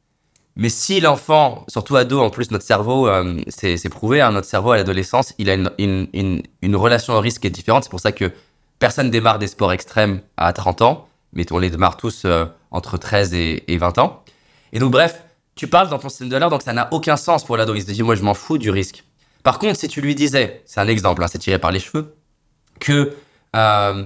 Mais 0.55 0.69
si 0.69 0.99
l'enfant, 0.99 1.65
surtout 1.67 1.95
ado, 1.95 2.19
en 2.19 2.31
plus 2.31 2.49
notre 2.49 2.65
cerveau, 2.65 3.07
euh, 3.07 3.39
c'est 3.47 3.89
prouvé, 3.89 4.21
hein, 4.21 4.31
notre 4.31 4.47
cerveau 4.47 4.71
à 4.71 4.77
l'adolescence, 4.77 5.35
il 5.37 5.51
a 5.51 5.53
une, 5.53 5.71
une, 5.77 6.41
une, 6.63 6.75
relation 6.75 7.13
au 7.13 7.19
risque 7.19 7.41
qui 7.41 7.47
est 7.47 7.51
différente. 7.51 7.83
C'est 7.83 7.91
pour 7.91 7.99
ça 7.99 8.11
que 8.11 8.31
personne 8.79 9.11
démarre 9.11 9.37
des 9.37 9.45
sports 9.45 9.71
extrêmes 9.71 10.21
à 10.35 10.51
30 10.53 10.81
ans, 10.81 11.07
mais 11.33 11.45
on 11.51 11.59
les 11.59 11.69
démarre 11.69 11.95
tous 11.95 12.23
euh, 12.25 12.45
entre 12.71 12.97
13 12.97 13.35
et, 13.35 13.71
et, 13.71 13.77
20 13.77 13.99
ans. 13.99 14.23
Et 14.73 14.79
donc 14.79 14.91
bref, 14.91 15.23
tu 15.53 15.67
parles 15.67 15.89
dans 15.89 15.99
ton 15.99 16.09
système 16.09 16.29
de 16.29 16.33
valeurs, 16.33 16.49
donc 16.49 16.63
ça 16.63 16.73
n'a 16.73 16.87
aucun 16.91 17.17
sens 17.17 17.43
pour 17.43 17.55
l'ado. 17.55 17.75
Il 17.75 17.81
se 17.81 17.91
dit, 17.91 18.01
moi 18.01 18.15
je 18.15 18.23
m'en 18.23 18.33
fous 18.33 18.57
du 18.57 18.71
risque. 18.71 19.03
Par 19.47 19.59
contre, 19.59 19.79
si 19.79 19.87
tu 19.87 20.01
lui 20.01 20.13
disais, 20.13 20.61
c'est 20.65 20.81
un 20.81 20.89
exemple, 20.89 21.23
hein, 21.23 21.27
c'est 21.31 21.37
tiré 21.37 21.57
par 21.57 21.71
les 21.71 21.79
cheveux, 21.79 22.13
que 22.81 23.15
euh, 23.55 24.03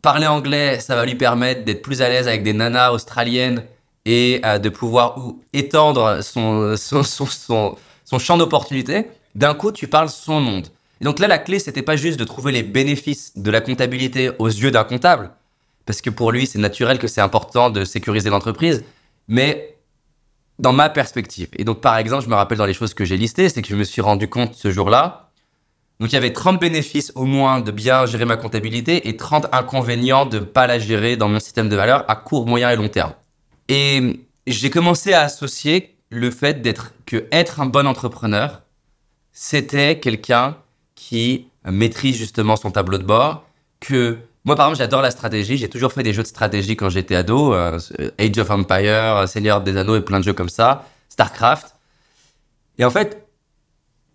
parler 0.00 0.28
anglais, 0.28 0.78
ça 0.78 0.94
va 0.94 1.04
lui 1.04 1.16
permettre 1.16 1.64
d'être 1.64 1.82
plus 1.82 2.02
à 2.02 2.08
l'aise 2.08 2.28
avec 2.28 2.44
des 2.44 2.52
nanas 2.52 2.92
australiennes 2.92 3.64
et 4.04 4.40
euh, 4.44 4.60
de 4.60 4.68
pouvoir 4.68 5.18
ou, 5.18 5.42
étendre 5.52 6.22
son, 6.22 6.76
son, 6.76 7.02
son, 7.02 7.76
son, 8.04 8.18
champ 8.20 8.38
d'opportunités. 8.38 9.08
D'un 9.34 9.54
coup, 9.54 9.72
tu 9.72 9.88
parles 9.88 10.08
son 10.08 10.38
monde. 10.38 10.68
Et 11.00 11.04
donc 11.04 11.18
là, 11.18 11.26
la 11.26 11.38
clé, 11.38 11.58
c'était 11.58 11.82
pas 11.82 11.96
juste 11.96 12.20
de 12.20 12.24
trouver 12.24 12.52
les 12.52 12.62
bénéfices 12.62 13.32
de 13.36 13.50
la 13.50 13.60
comptabilité 13.60 14.30
aux 14.38 14.46
yeux 14.46 14.70
d'un 14.70 14.84
comptable, 14.84 15.32
parce 15.84 16.00
que 16.00 16.10
pour 16.10 16.30
lui, 16.30 16.46
c'est 16.46 16.60
naturel 16.60 17.00
que 17.00 17.08
c'est 17.08 17.20
important 17.20 17.70
de 17.70 17.84
sécuriser 17.84 18.30
l'entreprise, 18.30 18.84
mais 19.26 19.74
dans 20.60 20.72
ma 20.72 20.88
perspective. 20.88 21.48
Et 21.56 21.64
donc, 21.64 21.80
par 21.80 21.96
exemple, 21.96 22.24
je 22.24 22.28
me 22.28 22.34
rappelle 22.34 22.58
dans 22.58 22.66
les 22.66 22.74
choses 22.74 22.94
que 22.94 23.04
j'ai 23.04 23.16
listées, 23.16 23.48
c'est 23.48 23.62
que 23.62 23.68
je 23.68 23.76
me 23.76 23.84
suis 23.84 24.02
rendu 24.02 24.28
compte 24.28 24.54
ce 24.54 24.70
jour-là 24.70 25.30
donc 26.00 26.10
il 26.12 26.14
y 26.14 26.18
avait 26.18 26.32
30 26.32 26.58
bénéfices 26.58 27.12
au 27.14 27.26
moins 27.26 27.60
de 27.60 27.70
bien 27.70 28.06
gérer 28.06 28.24
ma 28.24 28.38
comptabilité 28.38 29.08
et 29.08 29.18
30 29.18 29.48
inconvénients 29.52 30.24
de 30.24 30.38
ne 30.38 30.44
pas 30.44 30.66
la 30.66 30.78
gérer 30.78 31.18
dans 31.18 31.28
mon 31.28 31.38
système 31.38 31.68
de 31.68 31.76
valeur 31.76 32.06
à 32.08 32.16
court, 32.16 32.46
moyen 32.46 32.70
et 32.70 32.76
long 32.76 32.88
terme. 32.88 33.12
Et 33.68 34.20
j'ai 34.46 34.70
commencé 34.70 35.12
à 35.12 35.20
associer 35.20 35.94
le 36.08 36.30
fait 36.30 36.62
d'être 36.62 36.94
que 37.04 37.26
être 37.30 37.60
un 37.60 37.66
bon 37.66 37.86
entrepreneur, 37.86 38.62
c'était 39.30 40.00
quelqu'un 40.00 40.56
qui 40.94 41.48
maîtrise 41.66 42.16
justement 42.16 42.56
son 42.56 42.70
tableau 42.70 42.96
de 42.96 43.04
bord, 43.04 43.44
que 43.78 44.16
moi 44.44 44.56
par 44.56 44.66
exemple 44.66 44.78
j'adore 44.78 45.02
la 45.02 45.10
stratégie, 45.10 45.58
j'ai 45.58 45.68
toujours 45.68 45.92
fait 45.92 46.02
des 46.02 46.12
jeux 46.12 46.22
de 46.22 46.28
stratégie 46.28 46.76
quand 46.76 46.88
j'étais 46.88 47.14
ado, 47.14 47.52
euh, 47.52 47.78
Age 48.18 48.38
of 48.38 48.50
Empire, 48.50 49.28
Seigneur 49.28 49.60
des 49.60 49.76
Anneaux 49.76 49.96
et 49.96 50.00
plein 50.00 50.18
de 50.18 50.24
jeux 50.24 50.32
comme 50.32 50.48
ça, 50.48 50.86
Starcraft. 51.08 51.74
Et 52.78 52.84
en 52.84 52.90
fait, 52.90 53.26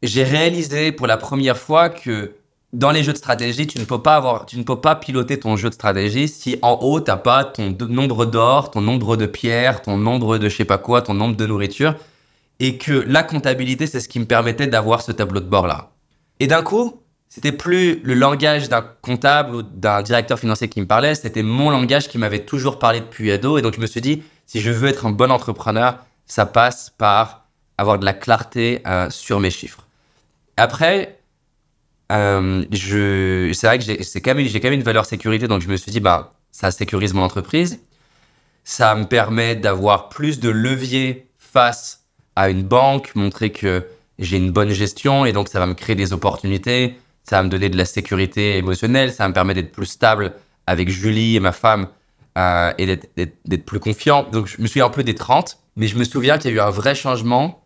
j'ai 0.01 0.23
réalisé 0.23 0.91
pour 0.91 1.07
la 1.07 1.17
première 1.17 1.57
fois 1.57 1.89
que 1.89 2.33
dans 2.73 2.91
les 2.91 3.03
jeux 3.03 3.13
de 3.13 3.17
stratégie, 3.17 3.67
tu 3.67 3.79
ne 3.79 3.85
peux 3.85 4.01
pas 4.01 4.15
avoir, 4.15 4.45
tu 4.45 4.57
ne 4.57 4.63
peux 4.63 4.81
pas 4.81 4.95
piloter 4.95 5.39
ton 5.39 5.55
jeu 5.55 5.69
de 5.69 5.73
stratégie 5.73 6.27
si 6.27 6.57
en 6.61 6.79
haut 6.81 6.99
t'as 6.99 7.17
pas 7.17 7.45
ton 7.45 7.75
nombre 7.87 8.25
d'or, 8.25 8.71
ton 8.71 8.81
nombre 8.81 9.15
de 9.17 9.25
pierres, 9.25 9.81
ton 9.81 9.97
nombre 9.97 10.37
de 10.37 10.49
je 10.49 10.57
sais 10.57 10.65
pas 10.65 10.77
quoi, 10.77 11.01
ton 11.01 11.13
nombre 11.13 11.37
de 11.37 11.45
nourriture, 11.45 11.95
et 12.59 12.77
que 12.77 12.91
la 12.91 13.23
comptabilité 13.23 13.87
c'est 13.87 13.99
ce 13.99 14.09
qui 14.09 14.19
me 14.19 14.25
permettait 14.25 14.67
d'avoir 14.67 15.01
ce 15.01 15.11
tableau 15.11 15.39
de 15.39 15.47
bord 15.47 15.67
là. 15.67 15.91
Et 16.39 16.47
d'un 16.47 16.63
coup, 16.63 16.99
c'était 17.29 17.51
plus 17.51 17.99
le 18.03 18.13
langage 18.13 18.69
d'un 18.69 18.85
comptable 19.01 19.55
ou 19.55 19.61
d'un 19.61 20.01
directeur 20.01 20.39
financier 20.39 20.69
qui 20.69 20.79
me 20.79 20.85
parlait, 20.85 21.15
c'était 21.15 21.43
mon 21.43 21.69
langage 21.69 22.07
qui 22.07 22.17
m'avait 22.17 22.45
toujours 22.45 22.79
parlé 22.79 23.01
depuis 23.01 23.31
ado, 23.31 23.57
et 23.57 23.61
donc 23.61 23.75
je 23.75 23.81
me 23.81 23.87
suis 23.87 24.01
dit 24.01 24.23
si 24.45 24.61
je 24.61 24.71
veux 24.71 24.87
être 24.87 25.05
un 25.05 25.11
bon 25.11 25.31
entrepreneur, 25.31 25.97
ça 26.25 26.45
passe 26.45 26.91
par 26.97 27.47
avoir 27.77 27.99
de 27.99 28.05
la 28.05 28.13
clarté 28.13 28.81
euh, 28.87 29.09
sur 29.09 29.39
mes 29.39 29.49
chiffres. 29.49 29.87
Après, 30.57 31.19
euh, 32.11 32.63
c'est 32.71 33.67
vrai 33.67 33.79
que 33.79 33.83
j'ai, 33.83 34.03
c'est 34.03 34.21
quand 34.21 34.35
même, 34.35 34.45
j'ai 34.45 34.59
quand 34.59 34.69
même 34.69 34.79
une 34.79 34.85
valeur 34.85 35.05
sécurité, 35.05 35.47
donc 35.47 35.61
je 35.61 35.67
me 35.67 35.75
suis 35.75 35.91
dit, 35.91 35.99
bah, 35.99 36.33
ça 36.51 36.71
sécurise 36.71 37.13
mon 37.13 37.23
entreprise. 37.23 37.81
Ça 38.63 38.95
me 38.95 39.05
permet 39.05 39.55
d'avoir 39.55 40.09
plus 40.09 40.39
de 40.39 40.49
levier 40.49 41.27
face 41.37 42.05
à 42.35 42.49
une 42.49 42.63
banque, 42.63 43.13
montrer 43.15 43.51
que 43.51 43.85
j'ai 44.19 44.37
une 44.37 44.51
bonne 44.51 44.71
gestion 44.71 45.25
et 45.25 45.33
donc 45.33 45.49
ça 45.49 45.59
va 45.59 45.65
me 45.65 45.73
créer 45.73 45.95
des 45.95 46.13
opportunités. 46.13 46.97
Ça 47.25 47.37
va 47.37 47.43
me 47.43 47.49
donner 47.49 47.69
de 47.69 47.77
la 47.77 47.85
sécurité 47.85 48.57
émotionnelle. 48.57 49.11
Ça 49.11 49.27
me 49.27 49.33
permet 49.33 49.53
d'être 49.53 49.71
plus 49.71 49.87
stable 49.87 50.33
avec 50.67 50.89
Julie 50.89 51.35
et 51.35 51.39
ma 51.39 51.51
femme 51.51 51.87
euh, 52.37 52.71
et 52.77 52.85
d'être, 52.85 53.65
plus 53.65 53.79
confiant. 53.79 54.23
Donc 54.31 54.47
je 54.47 54.61
me 54.61 54.67
suis 54.67 54.81
un 54.81 54.89
peu 54.89 55.03
des 55.03 55.15
30, 55.15 55.57
mais 55.75 55.87
je 55.87 55.97
me 55.97 56.03
souviens 56.03 56.37
qu'il 56.37 56.51
y 56.51 56.53
a 56.53 56.57
eu 56.57 56.59
un 56.59 56.69
vrai 56.69 56.93
changement 56.93 57.65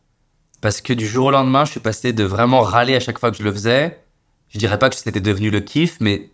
parce 0.61 0.81
que 0.81 0.93
du 0.93 1.07
jour 1.07 1.27
au 1.27 1.31
lendemain, 1.31 1.65
je 1.65 1.71
suis 1.71 1.79
passé 1.79 2.13
de 2.13 2.23
vraiment 2.23 2.61
râler 2.61 2.95
à 2.95 2.99
chaque 2.99 3.19
fois 3.19 3.31
que 3.31 3.37
je 3.37 3.43
le 3.43 3.51
faisais. 3.51 3.99
Je 4.49 4.57
dirais 4.57 4.79
pas 4.79 4.89
que 4.89 4.95
c'était 4.95 5.21
devenu 5.21 5.49
le 5.49 5.59
kiff, 5.59 5.97
mais 5.99 6.29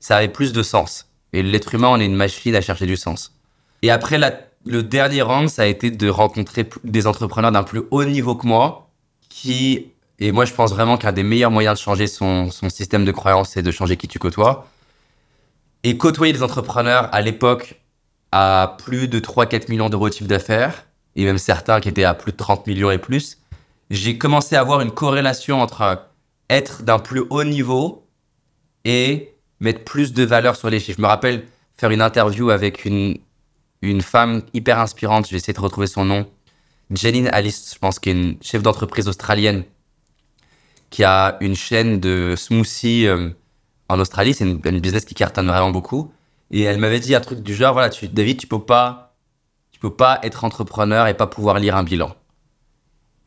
ça 0.00 0.16
avait 0.16 0.28
plus 0.28 0.52
de 0.52 0.62
sens. 0.62 1.08
Et 1.32 1.42
l'être 1.42 1.74
humain, 1.74 1.88
on 1.88 2.00
est 2.00 2.06
une 2.06 2.14
machine 2.14 2.54
à 2.54 2.60
chercher 2.60 2.86
du 2.86 2.96
sens. 2.96 3.36
Et 3.82 3.90
après, 3.90 4.18
le 4.66 4.82
dernier 4.82 5.22
rang, 5.22 5.48
ça 5.48 5.62
a 5.62 5.66
été 5.66 5.90
de 5.90 6.08
rencontrer 6.08 6.68
des 6.84 7.06
entrepreneurs 7.06 7.52
d'un 7.52 7.64
plus 7.64 7.82
haut 7.90 8.04
niveau 8.04 8.34
que 8.34 8.46
moi, 8.46 8.90
qui, 9.28 9.92
et 10.24 10.32
moi, 10.32 10.46
je 10.46 10.54
pense 10.54 10.70
vraiment 10.72 10.96
qu'un 10.96 11.12
des 11.12 11.22
meilleurs 11.22 11.50
moyens 11.50 11.78
de 11.78 11.82
changer 11.82 12.06
son, 12.06 12.50
système 12.70 13.04
de 13.04 13.12
croyance, 13.12 13.50
c'est 13.50 13.62
de 13.62 13.70
changer 13.70 13.98
qui 13.98 14.08
tu 14.08 14.18
côtoies. 14.18 14.66
Et 15.82 15.98
côtoyer 15.98 16.32
des 16.32 16.42
entrepreneurs 16.42 17.10
à 17.12 17.20
l'époque 17.20 17.78
à 18.32 18.74
plus 18.82 19.06
de 19.06 19.20
3-4 19.20 19.70
millions 19.70 19.90
d'euros 19.90 20.08
de 20.08 20.14
chiffre 20.14 20.28
d'affaires, 20.28 20.86
et 21.14 21.26
même 21.26 21.36
certains 21.36 21.78
qui 21.78 21.90
étaient 21.90 22.04
à 22.04 22.14
plus 22.14 22.32
de 22.32 22.38
30 22.38 22.66
millions 22.66 22.90
et 22.90 22.96
plus, 22.96 23.36
j'ai 23.90 24.16
commencé 24.16 24.56
à 24.56 24.60
avoir 24.60 24.80
une 24.80 24.92
corrélation 24.92 25.60
entre 25.60 26.06
être 26.48 26.84
d'un 26.84 26.98
plus 26.98 27.24
haut 27.28 27.44
niveau 27.44 28.06
et 28.86 29.34
mettre 29.60 29.84
plus 29.84 30.14
de 30.14 30.24
valeur 30.24 30.56
sur 30.56 30.70
les 30.70 30.80
chiffres. 30.80 30.96
Je 30.96 31.02
me 31.02 31.06
rappelle 31.06 31.44
faire 31.76 31.90
une 31.90 32.00
interview 32.00 32.48
avec 32.48 32.86
une, 32.86 33.18
une 33.82 34.00
femme 34.00 34.40
hyper 34.54 34.78
inspirante, 34.78 35.28
j'ai 35.28 35.36
essayé 35.36 35.52
de 35.52 35.60
retrouver 35.60 35.86
son 35.86 36.06
nom, 36.06 36.26
Janine 36.90 37.28
Alice, 37.28 37.72
je 37.74 37.78
pense, 37.78 37.98
qui 37.98 38.08
est 38.08 38.12
une 38.12 38.36
chef 38.40 38.62
d'entreprise 38.62 39.06
australienne, 39.06 39.64
qui 40.94 41.02
a 41.02 41.36
une 41.40 41.56
chaîne 41.56 41.98
de 41.98 42.34
smoothies 42.36 43.08
euh, 43.08 43.30
en 43.88 43.98
Australie. 43.98 44.32
C'est 44.32 44.44
une, 44.44 44.58
business 44.78 45.04
qui 45.04 45.16
cartonne 45.16 45.48
vraiment 45.48 45.72
beaucoup. 45.72 46.12
Et 46.52 46.62
elle 46.62 46.78
m'avait 46.78 47.00
dit 47.00 47.16
un 47.16 47.20
truc 47.20 47.40
du 47.40 47.52
genre, 47.52 47.72
voilà, 47.72 47.90
David, 48.12 48.38
tu 48.38 48.46
peux 48.46 48.60
pas, 48.60 49.16
tu 49.72 49.80
peux 49.80 49.92
pas 49.92 50.20
être 50.22 50.44
entrepreneur 50.44 51.08
et 51.08 51.14
pas 51.14 51.26
pouvoir 51.26 51.58
lire 51.58 51.74
un 51.76 51.82
bilan. 51.82 52.14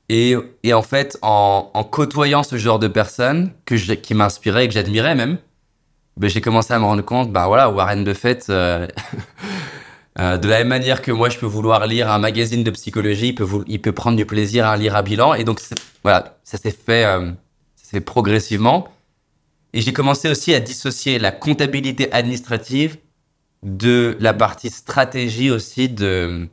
Et, 0.07 0.35
et 0.63 0.73
en 0.73 0.81
fait, 0.81 1.17
en, 1.21 1.69
en, 1.73 1.83
côtoyant 1.83 2.41
ce 2.41 2.55
genre 2.55 2.79
de 2.79 2.87
personnes 2.87 3.51
que 3.65 3.75
je, 3.75 3.91
qui 3.91 4.13
m'inspiraient 4.13 4.63
et 4.63 4.67
que 4.69 4.73
j'admirais 4.73 5.15
même, 5.15 5.37
ben, 6.15 6.29
j'ai 6.29 6.39
commencé 6.39 6.73
à 6.73 6.79
me 6.79 6.85
rendre 6.85 7.03
compte, 7.03 7.33
ben 7.33 7.47
voilà, 7.47 7.69
Warren 7.69 8.05
Buffett, 8.05 8.45
euh, 8.49 8.87
euh, 10.21 10.37
de 10.37 10.47
la 10.47 10.59
même 10.59 10.69
manière 10.69 11.01
que 11.01 11.11
moi, 11.11 11.27
je 11.27 11.37
peux 11.37 11.45
vouloir 11.45 11.85
lire 11.85 12.09
un 12.09 12.19
magazine 12.19 12.63
de 12.63 12.71
psychologie, 12.71 13.27
il 13.27 13.35
peut, 13.35 13.45
il 13.67 13.81
peut 13.81 13.91
prendre 13.91 14.15
du 14.15 14.25
plaisir 14.25 14.65
à 14.67 14.77
lire 14.77 14.95
un 14.95 15.03
bilan. 15.03 15.33
Et 15.33 15.43
donc, 15.43 15.59
voilà, 16.01 16.37
ça 16.45 16.57
s'est 16.57 16.71
fait, 16.71 17.03
euh, 17.03 17.31
fait 17.91 18.01
progressivement. 18.01 18.87
Et 19.73 19.81
j'ai 19.81 19.93
commencé 19.93 20.29
aussi 20.29 20.53
à 20.53 20.59
dissocier 20.59 21.19
la 21.19 21.31
comptabilité 21.31 22.11
administrative 22.11 22.97
de 23.63 24.17
la 24.19 24.33
partie 24.33 24.69
stratégie 24.69 25.51
aussi 25.51 25.89
de 25.89 26.47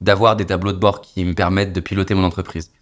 d'avoir 0.00 0.34
des 0.34 0.46
tableaux 0.46 0.72
de 0.72 0.78
bord 0.78 1.00
qui 1.00 1.24
me 1.24 1.32
permettent 1.32 1.72
de 1.72 1.78
piloter 1.78 2.14
mon 2.14 2.24
entreprise 2.24 2.72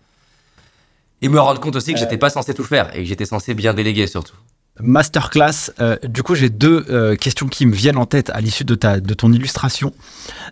et 1.20 1.28
me 1.28 1.38
rendre 1.38 1.60
compte 1.60 1.76
aussi 1.76 1.92
que 1.92 1.98
j'étais 1.98 2.16
pas 2.16 2.30
censé 2.30 2.54
tout 2.54 2.64
faire 2.64 2.94
et 2.96 3.00
que 3.00 3.04
j'étais 3.04 3.26
censé 3.26 3.52
bien 3.52 3.74
déléguer 3.74 4.06
surtout. 4.06 4.36
Masterclass, 4.82 5.70
euh, 5.80 5.96
du 6.04 6.22
coup 6.22 6.34
j'ai 6.34 6.50
deux 6.50 6.86
euh, 6.90 7.16
questions 7.16 7.48
qui 7.48 7.66
me 7.66 7.72
viennent 7.72 7.96
en 7.96 8.06
tête 8.06 8.30
à 8.30 8.40
l'issue 8.40 8.64
de, 8.64 8.74
ta, 8.74 9.00
de 9.00 9.14
ton 9.14 9.32
illustration. 9.32 9.92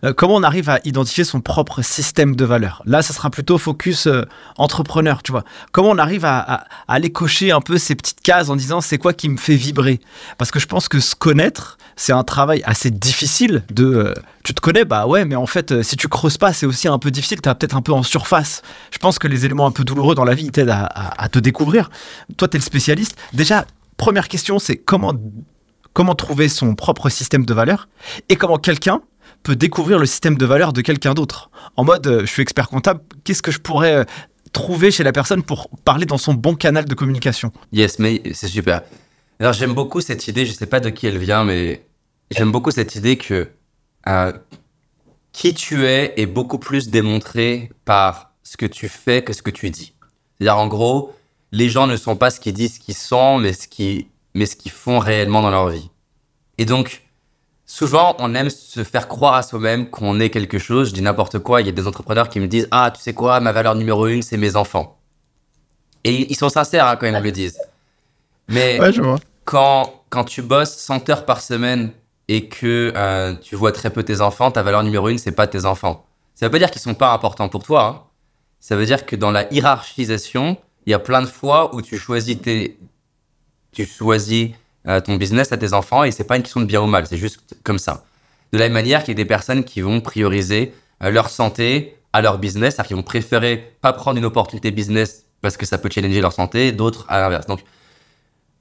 Euh, 0.05 0.13
comment 0.13 0.35
on 0.35 0.43
arrive 0.43 0.69
à 0.69 0.81
identifier 0.85 1.25
son 1.25 1.41
propre 1.41 1.83
système 1.83 2.37
de 2.37 2.45
valeur 2.45 2.83
Là, 2.87 3.03
ça 3.03 3.15
sera 3.15 3.31
plutôt 3.31 3.59
focus 3.59 4.09
entrepreneur, 4.57 5.23
tu 5.23 5.33
vois. 5.33 5.45
Comment 5.73 5.91
on 5.91 5.99
arrive 5.99 6.25
à, 6.25 6.39
à, 6.39 6.65
aller 6.89 7.11
cocher 7.11 7.51
un 7.53 7.61
peu 7.61 7.79
ces 7.79 7.95
petites 7.95 8.21
cases 8.21 8.49
en 8.49 8.57
disant 8.57 8.81
c'est 8.81 8.99
quoi 8.99 9.13
qui 9.13 9.29
me 9.29 9.37
fait 9.37 9.57
vibrer? 9.57 10.01
Parce 10.37 10.51
que 10.51 10.59
je 10.59 10.67
pense 10.67 10.89
que 10.89 11.01
se 11.01 11.15
connaître, 11.15 11.79
c'est 11.97 12.13
un 12.13 12.25
travail 12.25 12.63
assez 12.65 12.91
difficile 12.91 13.65
de... 13.71 14.15
tu 14.45 14.55
te 14.55 14.61
connais, 14.61 14.85
bah 14.85 15.07
ouais, 15.07 15.25
mais 15.25 15.35
en 15.35 15.47
fait, 15.47 15.83
si 15.83 15.97
tu 15.97 16.09
creuses 16.09 16.39
pas, 16.39 16.53
c'est 16.53 16.67
aussi 16.67 16.87
un 16.89 16.99
peu 16.99 17.11
difficile, 17.11 17.41
tu 17.41 17.49
es 17.49 17.55
peut-être 17.55 17.77
un 17.77 17.83
peu 17.83 17.93
en 17.93 18.03
surface. 18.03 18.63
Je 18.93 18.99
pense 18.99 19.19
que 19.19 19.27
les 19.27 19.45
éléments 19.45 19.67
un 19.67 19.73
peu 19.73 19.85
douloureux 19.85 20.15
dans 20.15 20.25
la 20.25 20.35
vie 20.35 20.51
t'aident 20.51 20.71
à, 20.71 20.87
à 20.87 21.29
te 21.29 21.39
découvrir. 21.39 21.91
Toi, 22.37 22.49
tu 22.49 22.57
es 22.57 22.61
le 22.61 22.65
spécialiste. 22.65 23.17
Déjà, 23.33 23.65
première 23.99 24.29
question, 24.29 24.59
c'est 24.59 24.77
comment, 24.79 25.13
comment 25.93 26.15
trouver 26.15 26.49
son 26.49 26.75
propre 26.75 27.11
système 27.11 27.45
de 27.45 27.53
valeur 27.53 27.89
et 28.31 28.37
comment 28.37 28.57
quelqu'un 28.57 29.03
peut 29.43 29.57
découvrir 29.57 29.99
le 29.99 30.07
système 30.07 30.39
de 30.39 30.47
valeur 30.47 30.73
de 30.73 30.81
quelqu'un 30.81 31.13
d'autre. 31.13 31.51
En 31.77 31.85
mode, 31.85 32.07
euh, 32.07 32.21
je 32.21 32.27
suis 32.27 32.43
expert 32.43 32.69
comptable, 32.69 33.01
qu'est-ce 33.25 33.43
que 33.43 33.51
je 33.51 33.59
pourrais 33.59 33.95
euh, 33.95 34.05
trouver 34.53 34.91
chez 34.91 35.05
la 35.05 35.13
personne 35.13 35.43
pour 35.43 35.69
parler 35.85 36.07
dans 36.07 36.17
son 36.17 36.33
bon 36.33 36.55
canal 36.55 36.87
de 36.87 36.95
communication? 36.95 37.53
Yes, 37.73 37.99
mais 37.99 38.23
c'est 38.33 38.49
super. 38.49 38.83
Alors 39.39 39.53
j'aime 39.53 39.75
beaucoup 39.75 40.01
cette 40.01 40.27
idée, 40.27 40.47
je 40.47 40.53
ne 40.53 40.57
sais 40.57 40.67
pas 40.67 40.81
de 40.81 40.89
qui 40.89 41.07
elle 41.07 41.19
vient, 41.19 41.45
mais 41.45 41.87
j'aime 42.31 42.51
beaucoup 42.51 42.71
cette 42.71 42.97
idée 42.97 43.17
que 43.17 43.49
euh, 44.09 44.33
qui 45.33 45.55
tu 45.55 45.85
es 45.85 46.15
est 46.17 46.27
beaucoup 46.27 46.59
plus 46.59 46.89
démontré 46.89 47.71
par 47.85 48.33
ce 48.43 48.57
que 48.57 48.67
tu 48.67 48.89
fais 48.89 49.23
que 49.23 49.33
ce 49.33 49.43
que 49.43 49.51
tu 49.51 49.71
dis. 49.71 49.95
C'est-à-dire 50.39 50.59
en 50.59 50.67
gros, 50.67 51.13
les 51.53 51.69
gens 51.69 51.87
ne 51.87 51.97
sont 51.97 52.17
pas 52.17 52.31
ce 52.31 52.41
qu'ils 52.41 52.55
disent 52.55 52.79
qu'ils 52.79 52.95
sont, 52.95 53.39
mais 53.39 53.53
ce 53.53 53.69
qu'ils, 53.69 54.07
mais 54.35 54.47
ce 54.47 54.57
qu'ils 54.57 54.73
font 54.73 54.99
réellement 54.99 55.43
dans 55.43 55.51
leur 55.51 55.69
vie. 55.69 55.91
Et 56.59 56.65
donc, 56.65 57.03
souvent, 57.67 58.17
on 58.19 58.35
aime 58.35 58.51
se 58.51 58.85
faire 58.85 59.09
croire 59.09 59.35
à 59.35 59.43
soi-même 59.43 59.89
qu'on 59.91 60.21
est 60.21 60.31
quelque 60.31 60.59
chose. 60.59 60.89
Je 60.91 60.95
dis 60.95 61.03
n'importe 61.03 61.39
quoi. 61.39 61.61
Il 61.61 61.67
y 61.67 61.71
a 61.71 61.73
des 61.73 61.87
entrepreneurs 61.87 62.29
qui 62.29 62.41
me 62.41 62.47
disent 62.49 62.69
Ah, 62.71 62.91
tu 62.95 63.01
sais 63.01 63.15
quoi, 63.15 63.41
ma 63.41 63.53
valeur 63.53 63.75
numéro 63.75 64.07
une, 64.07 64.23
c'est 64.23 64.37
mes 64.37 64.57
enfants. 64.57 64.99
Et 66.05 66.31
ils 66.31 66.37
sont 66.37 66.49
sincères 66.49 66.87
hein, 66.87 66.97
quand 66.97 67.07
ils 67.07 67.13
me 67.13 67.21
le 67.21 67.33
disent. 67.33 67.59
Mais 68.49 68.81
Ouais, 68.81 68.93
je 68.93 69.03
vois. 69.03 69.19
quand, 69.45 70.03
quand 70.11 70.25
tu 70.25 70.43
bosses 70.43 70.77
100 70.77 71.09
heures 71.11 71.25
par 71.27 71.41
semaine 71.41 71.93
et 72.29 72.49
que 72.49 72.93
euh, 72.97 73.35
tu 73.37 73.57
vois 73.57 73.73
très 73.73 73.91
peu 73.91 74.03
tes 74.03 74.21
enfants, 74.21 74.51
ta 74.51 74.63
valeur 74.63 74.83
numéro 74.83 75.09
une, 75.09 75.19
c'est 75.19 75.33
pas 75.33 75.47
tes 75.47 75.65
enfants. 75.65 76.05
Ça 76.35 76.47
veut 76.47 76.51
pas 76.53 76.59
dire 76.59 76.71
qu'ils 76.71 76.81
sont 76.83 76.95
pas 76.95 77.13
importants 77.13 77.49
pour 77.49 77.63
toi. 77.65 77.85
hein. 77.85 78.03
Ça 78.61 78.77
veut 78.77 78.87
dire 78.87 79.07
que 79.07 79.17
dans 79.17 79.31
la 79.31 79.53
hiérarchisation, 79.53 80.57
il 80.89 80.91
y 80.91 80.95
a 80.95 80.99
plein 80.99 81.21
de 81.21 81.27
fois 81.27 81.75
où 81.75 81.83
tu 81.83 81.99
choisis 81.99 82.39
euh, 84.89 85.01
ton 85.03 85.17
business 85.17 85.53
à 85.53 85.59
tes 85.59 85.75
enfants 85.75 86.03
et 86.03 86.11
c'est 86.11 86.25
pas 86.25 86.37
une 86.37 86.43
question 86.43 86.61
de 86.61 86.65
bien 86.65 86.81
ou 86.81 86.87
mal, 86.87 87.07
c'est 87.07 87.19
juste 87.19 87.41
comme 87.63 87.79
ça. 87.79 88.07
De 88.55 88.59
la 88.59 88.65
même 88.65 88.73
manière 88.73 89.01
qu'il 89.05 89.11
y 89.11 89.17
a 89.17 89.23
des 89.23 89.27
personnes 89.27 89.65
qui 89.65 89.83
vont 89.83 90.01
prioriser 90.01 90.73
euh, 91.03 91.11
leur 91.11 91.29
santé 91.29 91.99
à 92.15 92.23
leur 92.23 92.39
business, 92.39 92.75
c'est-à-dire 92.75 92.89
qu'ils 92.89 92.97
vont 92.97 93.03
préférer 93.03 93.77
pas 93.83 93.93
prendre 93.93 94.17
une 94.17 94.25
opportunité 94.25 94.71
business 94.71 95.27
parce 95.43 95.59
que 95.59 95.67
ça 95.67 95.77
peut 95.77 95.91
challenger 95.93 96.23
leur 96.23 96.33
santé, 96.33 96.73
d'autres 96.73 97.05
à 97.11 97.21
l'inverse. 97.21 97.45
Donc, 97.47 97.61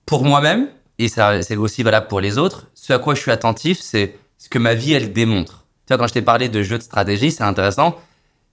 pour 0.05 0.25
moi-même, 0.25 0.67
et 0.99 1.07
c'est 1.07 1.55
aussi 1.55 1.81
valable 1.81 2.07
pour 2.07 2.19
les 2.19 2.37
autres, 2.37 2.67
ce 2.73 2.91
à 2.91 2.99
quoi 2.99 3.15
je 3.15 3.21
suis 3.21 3.31
attentif, 3.31 3.79
c'est 3.79 4.17
ce 4.37 4.49
que 4.49 4.59
ma 4.59 4.73
vie, 4.73 4.91
elle 4.91 5.13
démontre. 5.13 5.63
Tu 5.85 5.93
vois, 5.93 5.97
quand 5.97 6.07
je 6.07 6.13
t'ai 6.13 6.21
parlé 6.21 6.49
de 6.49 6.61
jeux 6.61 6.77
de 6.77 6.83
stratégie, 6.83 7.31
c'est 7.31 7.43
intéressant. 7.43 7.95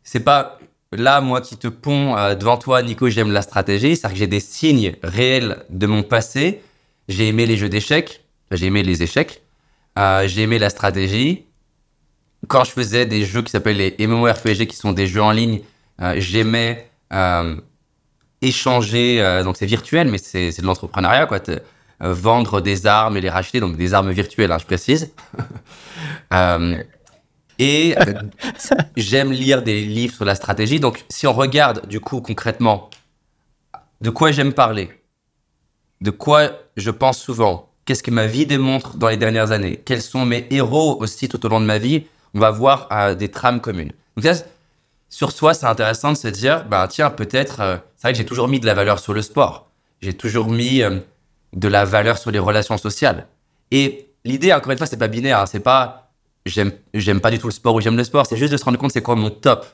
C'est 0.05 0.21
pas 0.21 0.61
là, 0.97 1.21
moi, 1.21 1.41
qui 1.41 1.57
te 1.57 1.69
pond 1.69 2.17
euh, 2.17 2.35
devant 2.35 2.57
toi, 2.57 2.83
Nico, 2.83 3.09
j'aime 3.09 3.33
la 3.33 3.43
stratégie. 3.43 3.97
C'est-à-dire 3.97 4.15
que 4.15 4.19
j'ai 4.19 4.27
des 4.27 4.41
signes 4.41 4.97
réels 5.03 5.65
de 5.71 5.87
mon 5.87 6.03
passé. 6.03 6.63
J'ai 7.09 7.29
aimé 7.29 7.47
les 7.47 7.57
jeux 7.57 7.69
d'échecs. 7.69 8.25
J'ai 8.51 8.67
aimé 8.67 8.83
les 8.83 9.03
échecs. 9.03 9.43
Euh, 9.99 10.27
j'ai 10.27 10.43
aimé 10.43 10.59
la 10.59 10.71
stratégie. 10.71 11.45
Quand 12.49 12.65
je 12.65 12.71
faisais 12.71 13.07
des 13.07 13.25
jeux 13.25 13.43
qui 13.43 13.51
s'appellent 13.51 13.77
les 13.77 14.07
MMORPG, 14.07 14.67
qui 14.67 14.77
sont 14.77 14.93
des 14.93 15.07
jeux 15.07 15.23
en 15.23 15.31
ligne, 15.31 15.61
euh, 16.01 16.15
j'aimais 16.19 16.91
échanger. 18.43 19.43
donc 19.45 19.57
c'est 19.57 19.67
virtuel, 19.67 20.09
mais 20.09 20.19
c'est 20.19 20.61
de 20.61 20.67
l'entrepreneuriat, 20.67 21.27
quoi. 21.27 21.39
Vendre 22.01 22.61
des 22.61 22.87
armes 22.87 23.17
et 23.17 23.21
les 23.21 23.31
racheter, 23.31 23.61
donc 23.61 23.77
des 23.77 23.95
armes 23.95 24.11
virtuelles, 24.11 24.51
hein, 24.51 24.59
je 24.59 24.67
précise. 24.67 25.13
Et 27.59 27.95
j'aime 28.97 29.33
lire 29.33 29.63
des 29.63 29.83
livres 29.83 30.15
sur 30.15 30.25
la 30.25 30.35
stratégie. 30.35 30.81
Donc, 30.81 31.05
si 31.09 31.27
on 31.27 31.33
regarde 31.33 31.87
du 31.87 32.01
coup 32.01 32.21
concrètement, 32.21 32.91
de 34.01 34.11
quoi 34.11 34.33
j'aime 34.33 34.53
parler, 34.53 34.91
de 36.01 36.11
quoi 36.11 36.51
je 36.77 36.91
pense 36.91 37.19
souvent, 37.19 37.71
qu'est-ce 37.85 38.03
que 38.03 38.11
ma 38.11 38.27
vie 38.27 38.47
démontre 38.47 38.97
dans 38.97 39.09
les 39.09 39.17
dernières 39.17 39.53
années, 39.53 39.81
quels 39.85 40.03
sont 40.03 40.25
mes 40.25 40.47
héros 40.51 41.01
aussi 41.01 41.29
tout 41.29 41.45
au 41.47 41.49
long 41.49 41.61
de 41.61 41.67
ma 41.67 41.79
vie, 41.79 42.05
on 42.35 42.41
va 42.41 42.51
voir 42.51 42.89
euh, 42.93 43.15
des 43.15 43.31
trames 43.31 43.61
communes. 43.61 43.93
Donc, 44.17 44.25
là, 44.25 44.35
sur 45.09 45.31
soi, 45.31 45.55
c'est 45.55 45.67
intéressant 45.67 46.13
de 46.13 46.17
se 46.17 46.29
dire, 46.29 46.65
ben 46.65 46.89
tiens, 46.89 47.11
peut-être, 47.11 47.61
euh, 47.61 47.77
c'est 47.97 48.09
vrai 48.09 48.13
que 48.13 48.19
j'ai 48.19 48.27
toujours 48.27 48.49
mis 48.49 48.59
de 48.59 48.67
la 48.67 48.75
valeur 48.75 48.99
sur 48.99 49.15
le 49.15 49.23
sport. 49.23 49.71
J'ai 50.03 50.15
toujours 50.15 50.49
mis 50.49 50.83
euh, 50.83 50.99
de 51.53 51.69
la 51.69 51.85
valeur 51.85 52.19
sur 52.19 52.31
les 52.31 52.39
relations 52.39 52.77
sociales. 52.79 53.27
Et 53.71 54.09
l'idée, 54.25 54.53
encore 54.53 54.73
une 54.73 54.79
fois, 54.79 54.87
c'est 54.87 54.97
pas 54.97 55.09
binaire. 55.09 55.41
hein, 55.41 55.47
c'est 55.47 55.61
pas 55.61 56.04
j'aime 56.47 57.21
pas 57.21 57.31
du 57.31 57.39
tout 57.39 57.47
le 57.47 57.53
sport 57.53 57.75
ou 57.75 57.81
j'aime 57.81 57.97
le 57.97 58.05
sport. 58.05 58.27
C'est 58.27 58.37
juste 58.37 58.53
de 58.53 58.57
se 58.57 58.65
rendre 58.65 58.79
compte 58.79 58.93
c'est 58.93 59.03
quoi 59.03 59.17
mon 59.17 59.31
top. 59.31 59.67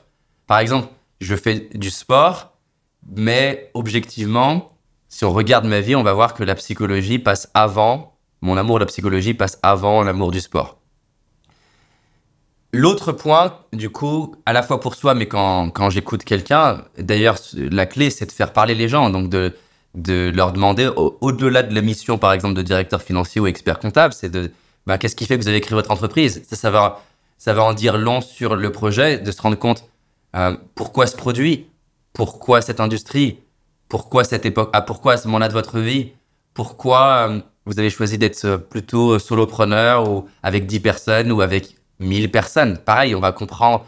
Par 0.47 0.59
exemple, 0.59 0.87
je 1.19 1.35
fais 1.35 1.69
du 1.73 1.89
sport, 1.89 2.57
mais 3.15 3.69
objectivement, 3.73 4.71
si 5.07 5.25
on 5.25 5.31
regarde 5.33 5.65
ma 5.65 5.81
vie, 5.81 5.95
on 5.95 6.03
va 6.03 6.13
voir 6.13 6.33
que 6.33 6.43
la 6.43 6.55
psychologie 6.55 7.19
passe 7.19 7.49
avant, 7.53 8.17
mon 8.41 8.57
amour 8.57 8.79
de 8.79 8.83
la 8.83 8.87
psychologie 8.87 9.33
passe 9.33 9.59
avant 9.61 10.03
l'amour 10.03 10.31
du 10.31 10.39
sport. 10.39 10.77
L'autre 12.73 13.11
point, 13.11 13.53
du 13.73 13.89
coup, 13.89 14.33
à 14.45 14.53
la 14.53 14.63
fois 14.63 14.79
pour 14.79 14.95
soi, 14.95 15.13
mais 15.13 15.27
quand, 15.27 15.69
quand 15.71 15.89
j'écoute 15.89 16.23
quelqu'un, 16.23 16.85
d'ailleurs, 16.97 17.35
la 17.53 17.85
clé, 17.85 18.09
c'est 18.09 18.25
de 18.25 18.31
faire 18.31 18.53
parler 18.53 18.75
les 18.75 18.87
gens, 18.87 19.09
donc 19.09 19.29
de, 19.29 19.53
de 19.95 20.31
leur 20.33 20.53
demander, 20.53 20.87
au- 20.87 21.17
au-delà 21.19 21.63
de 21.63 21.75
la 21.75 21.81
mission, 21.81 22.17
par 22.17 22.31
exemple, 22.31 22.53
de 22.53 22.61
directeur 22.61 23.01
financier 23.01 23.41
ou 23.41 23.47
expert 23.47 23.77
comptable, 23.77 24.13
c'est 24.13 24.29
de, 24.29 24.51
bah, 24.87 24.97
qu'est-ce 24.97 25.15
qui 25.15 25.25
fait 25.25 25.37
que 25.37 25.43
vous 25.43 25.49
avez 25.49 25.61
créé 25.61 25.75
votre 25.75 25.91
entreprise? 25.91 26.43
Ça, 26.49 26.55
ça, 26.55 26.71
va, 26.71 27.01
ça 27.37 27.53
va 27.53 27.63
en 27.63 27.73
dire 27.73 27.97
long 27.97 28.21
sur 28.21 28.55
le 28.55 28.71
projet, 28.71 29.17
de 29.17 29.31
se 29.31 29.41
rendre 29.41 29.57
compte 29.57 29.85
euh, 30.35 30.55
pourquoi 30.75 31.07
ce 31.07 31.15
produit, 31.15 31.67
pourquoi 32.13 32.61
cette 32.61 32.79
industrie, 32.79 33.39
pourquoi 33.89 34.23
cette 34.23 34.45
époque, 34.45 34.69
ah, 34.73 34.81
pourquoi 34.81 35.13
à 35.13 35.17
ce 35.17 35.27
moment-là 35.27 35.47
de 35.47 35.53
votre 35.53 35.79
vie, 35.79 36.11
pourquoi 36.53 37.29
euh, 37.29 37.39
vous 37.65 37.79
avez 37.79 37.89
choisi 37.89 38.17
d'être 38.17 38.45
euh, 38.45 38.57
plutôt 38.57 39.19
solopreneur 39.19 40.09
ou 40.09 40.27
avec 40.43 40.65
10 40.65 40.79
personnes 40.79 41.31
ou 41.31 41.41
avec 41.41 41.75
1000 41.99 42.31
personnes? 42.31 42.77
Pareil, 42.77 43.15
on 43.15 43.19
va 43.19 43.31
comprendre 43.31 43.85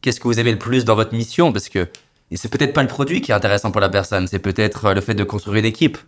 qu'est-ce 0.00 0.18
que 0.18 0.28
vous 0.28 0.40
aimez 0.40 0.52
le 0.52 0.58
plus 0.58 0.86
dans 0.86 0.94
votre 0.94 1.14
mission 1.14 1.52
parce 1.52 1.68
que 1.68 1.86
c'est 2.34 2.50
peut-être 2.50 2.72
pas 2.72 2.82
le 2.82 2.88
produit 2.88 3.20
qui 3.20 3.32
est 3.32 3.34
intéressant 3.34 3.70
pour 3.70 3.82
la 3.82 3.90
personne, 3.90 4.26
c'est 4.26 4.38
peut-être 4.38 4.94
le 4.94 5.00
fait 5.02 5.14
de 5.14 5.24
construire 5.24 5.58
une 5.58 5.66
équipe. 5.66 5.98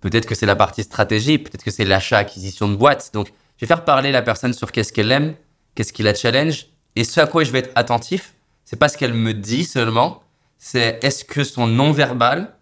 Peut-être 0.00 0.26
que 0.26 0.34
c'est 0.34 0.46
la 0.46 0.54
partie 0.54 0.84
stratégie, 0.84 1.38
peut-être 1.38 1.64
que 1.64 1.70
c'est 1.70 1.84
l'achat-acquisition 1.84 2.68
de 2.68 2.76
boîtes. 2.76 3.10
Donc, 3.14 3.32
je 3.56 3.60
vais 3.60 3.66
faire 3.66 3.84
parler 3.84 4.12
la 4.12 4.22
personne 4.22 4.52
sur 4.52 4.72
qu'est-ce 4.72 4.92
qu'elle 4.92 5.12
aime, 5.12 5.34
qu'est-ce 5.74 5.92
qui 5.92 6.02
la 6.02 6.14
challenge, 6.14 6.66
et 6.96 7.04
ce 7.04 7.20
à 7.20 7.26
quoi 7.26 7.44
je 7.44 7.50
vais 7.50 7.60
être 7.60 7.72
attentif, 7.74 8.34
c'est 8.64 8.76
pas 8.78 8.88
ce 8.88 8.96
qu'elle 8.96 9.14
me 9.14 9.34
dit 9.34 9.64
seulement, 9.64 10.22
c'est 10.58 10.98
est-ce 11.02 11.24
que 11.24 11.44
son 11.44 11.66
non-verbal 11.66 12.54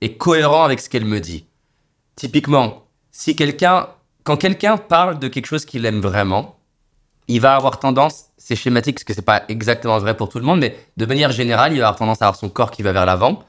est 0.00 0.16
cohérent 0.16 0.64
avec 0.64 0.80
ce 0.80 0.88
qu'elle 0.88 1.04
me 1.04 1.20
dit. 1.20 1.46
Typiquement, 2.16 2.86
si 3.10 3.36
quelqu'un, 3.36 3.88
quand 4.22 4.36
quelqu'un 4.36 4.76
parle 4.76 5.18
de 5.18 5.28
quelque 5.28 5.46
chose 5.46 5.64
qu'il 5.64 5.86
aime 5.86 6.00
vraiment, 6.00 6.58
il 7.28 7.40
va 7.40 7.54
avoir 7.54 7.78
tendance, 7.78 8.26
c'est 8.36 8.56
schématique 8.56 8.96
parce 8.96 9.04
que 9.04 9.14
c'est 9.14 9.22
pas 9.22 9.44
exactement 9.48 9.98
vrai 9.98 10.16
pour 10.16 10.28
tout 10.28 10.38
le 10.38 10.44
monde, 10.44 10.60
mais 10.60 10.76
de 10.96 11.06
manière 11.06 11.32
générale, 11.32 11.72
il 11.72 11.78
va 11.78 11.86
avoir 11.88 11.98
tendance 11.98 12.20
à 12.20 12.26
avoir 12.26 12.38
son 12.38 12.50
corps 12.50 12.70
qui 12.70 12.82
va 12.82 12.92
vers 12.92 13.06
l'avant, 13.06 13.42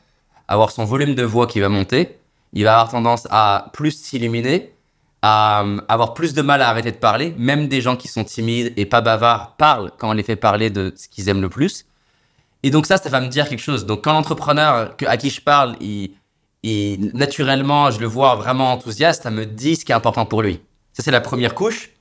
avoir 0.48 0.72
son 0.72 0.86
volume 0.86 1.16
de 1.16 1.24
voix 1.24 1.48
qui 1.48 1.60
va 1.60 1.70
monter, 1.70 2.18
il 2.54 2.64
va 2.64 2.74
avoir 2.74 2.92
tendance 2.92 3.28
à 3.32 3.70
plus 3.74 3.92
s'illuminer, 3.92 4.75
euh, 5.26 5.78
avoir 5.88 6.14
plus 6.14 6.34
de 6.34 6.42
mal 6.42 6.62
à 6.62 6.70
arrêter 6.70 6.92
de 6.92 6.98
parler. 6.98 7.34
Même 7.38 7.68
des 7.68 7.82
gens 7.82 7.96
qui 7.96 8.08
sont 8.08 8.24
timides 8.24 8.74
et 8.78 8.86
pas 8.86 9.02
bavards 9.02 9.56
parlent 9.58 9.92
quand 9.98 10.10
on 10.10 10.14
les 10.14 10.24
fait 10.24 10.36
parler 10.36 10.70
de 10.70 10.94
ce 10.96 11.08
qu'ils 11.08 11.28
aiment 11.30 11.42
le 11.42 11.50
plus. 11.50 11.86
Et 12.64 12.70
donc 12.72 12.86
ça, 12.86 12.98
ça 12.98 13.10
va 13.10 13.22
me 13.22 13.28
dire 13.28 13.48
quelque 13.50 13.62
chose. 13.62 13.86
Donc 13.86 14.04
quand 14.04 14.14
l'entrepreneur 14.14 14.96
à 15.06 15.18
qui 15.18 15.30
je 15.30 15.42
parle, 15.42 15.76
il, 15.82 16.12
naturellement, 17.14 17.92
je 17.92 18.00
le 18.00 18.08
vois 18.08 18.36
vraiment 18.36 18.72
enthousiaste, 18.72 19.24
ça 19.24 19.32
me 19.32 19.46
dit 19.46 19.76
ce 19.76 19.86
qui 19.86 19.92
est 19.92 19.96
important 19.96 20.26
pour 20.26 20.42
lui. 20.42 20.60
Ça, 20.94 21.04
c'est 21.04 21.12
la 21.12 21.22
première 21.22 21.54
couche. 21.56 21.92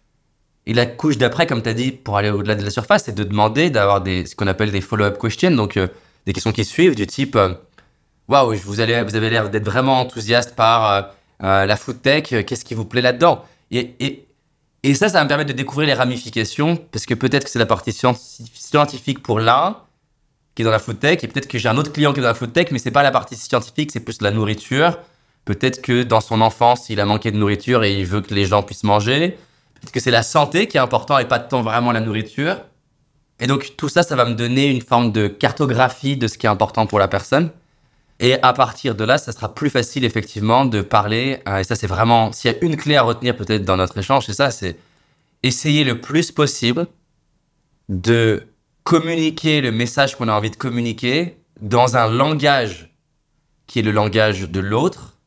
Et 0.67 0.73
la 0.73 0.87
couche 0.87 1.19
d'après, 1.19 1.47
comme 1.47 1.63
tu 1.63 1.69
as 1.69 1.75
dit, 1.75 1.93
pour 1.93 2.17
aller 2.17 2.31
au-delà 2.31 2.55
de 2.55 2.63
la 2.65 2.71
surface, 2.71 3.05
c'est 3.05 3.15
de 3.15 3.25
demander 3.25 3.69
d'avoir 3.69 4.03
ce 4.07 4.35
qu'on 4.35 4.47
appelle 4.47 4.71
des 4.73 4.81
follow-up 4.81 5.19
questions, 5.21 5.51
donc 5.51 5.77
euh, 5.77 5.89
des 6.25 6.33
questions 6.33 6.53
qui 6.53 6.65
suivent 6.65 6.95
du 6.95 7.07
type 7.07 7.37
euh, 7.37 7.53
Waouh, 8.29 8.55
vous, 8.65 8.81
allez- 8.81 9.03
vous 9.03 9.17
avez 9.17 9.29
l'air 9.29 9.51
d'être 9.51 9.67
vraiment 9.67 10.01
enthousiaste 10.01 10.57
par 10.57 11.11
euh, 11.45 11.67
la 11.67 11.77
food 11.77 12.03
tech, 12.03 12.33
euh, 12.33 12.43
qu'est-ce 12.43 12.65
qui 12.65 12.75
vous 12.75 12.85
plaît 12.85 13.03
là-dedans 13.03 13.45
et, 13.71 14.25
ça, 14.95 15.09
ça 15.09 15.19
va 15.19 15.25
me 15.25 15.29
permettre 15.29 15.51
de 15.51 15.57
découvrir 15.57 15.87
les 15.87 15.95
ramifications, 15.95 16.77
parce 16.77 17.07
que 17.07 17.15
peut-être 17.15 17.45
que 17.45 17.51
c'est 17.51 17.59
la 17.59 17.67
partie 17.67 17.93
scienti- 17.93 18.45
scientifique 18.55 19.23
pour 19.23 19.41
l'un 19.41 19.79
qui 20.55 20.63
est 20.63 20.65
dans 20.65 20.71
la 20.71 20.79
food 20.79 21.01
tech, 21.01 21.25
et 21.25 21.29
peut-être 21.29 21.49
que 21.49 21.59
j'ai 21.59 21.69
un 21.69 21.77
autre 21.79 21.93
client 21.93 22.13
qui 22.13 22.21
est 22.21 22.23
dans 22.23 22.29
la 22.29 22.35
food 22.35 22.53
tech, 22.53 22.69
mais 22.71 22.79
c'est 22.79 22.91
pas 22.91 23.03
la 23.03 23.11
partie 23.11 23.35
scientifique, 23.35 23.91
c'est 23.93 24.01
plus 24.01 24.21
la 24.21 24.31
nourriture. 24.31 24.99
Peut-être 25.45 25.83
que 25.83 26.03
dans 26.03 26.21
son 26.21 26.41
enfance, 26.41 26.91
il 26.91 27.01
a 27.01 27.07
manqué 27.07 27.31
de 27.31 27.37
nourriture 27.37 27.83
et 27.85 27.95
il 27.99 28.07
veut 28.07 28.21
que 28.21 28.35
les 28.35 28.47
gens 28.47 28.63
puissent 28.63 28.85
manger. 28.85 29.39
Peut-être 29.75 29.93
que 29.93 30.01
c'est 30.01 30.11
la 30.11 30.23
santé 30.23 30.69
qui 30.69 30.77
est 30.77 30.81
important 30.81 31.19
et 31.19 31.27
pas 31.27 31.39
tant 31.39 31.63
vraiment 31.63 31.93
la 31.93 32.01
nourriture. 32.01 32.57
Et 33.41 33.47
donc 33.47 33.75
tout 33.77 33.89
ça, 33.89 34.03
ça 34.03 34.17
va 34.17 34.25
me 34.25 34.35
donner 34.35 34.71
une 34.71 34.81
forme 34.81 35.13
de 35.13 35.27
cartographie 35.27 36.17
de 36.17 36.29
ce 36.29 36.39
qui 36.39 36.47
est 36.47 36.49
important 36.49 36.87
pour 36.87 36.99
la 36.99 37.09
personne. 37.09 37.51
Et 38.21 38.41
à 38.43 38.53
partir 38.53 38.95
de 38.95 39.05
là, 39.05 39.19
ça 39.19 39.33
sera 39.33 39.55
plus 39.55 39.71
facile 39.71 40.05
effectivement 40.05 40.65
de 40.65 40.83
parler. 40.83 41.41
euh, 41.49 41.59
et 41.59 41.65
ça, 41.65 41.75
c'est 41.75 41.87
vraiment, 41.87 42.33
s'il 42.33 42.53
y 42.53 42.55
a 42.55 42.65
une 42.65 42.77
clé 42.77 42.97
à 42.97 43.03
retenir 43.03 43.37
peut-être 43.37 43.65
dans 43.65 43.77
notre 43.77 43.99
échange, 43.99 44.27
c'est 44.27 44.35
ça, 44.35 44.51
c'est 44.51 44.77
essayer 45.43 45.85
le 45.85 46.01
plus 46.01 46.31
possible 46.31 46.87
de 47.89 48.47
communiquer 48.85 49.61
le 49.61 49.73
message 49.73 50.17
qu'on 50.17 50.29
a 50.29 50.33
envie 50.33 50.51
de 50.51 50.57
communiquer 50.57 51.39
dans 51.61 51.97
un 51.97 52.09
langage 52.09 52.95
qui 53.67 53.81
est 53.81 53.83
le 53.83 53.91
langage 53.91 54.43
de 54.43 54.61
l'autre. 54.61 55.19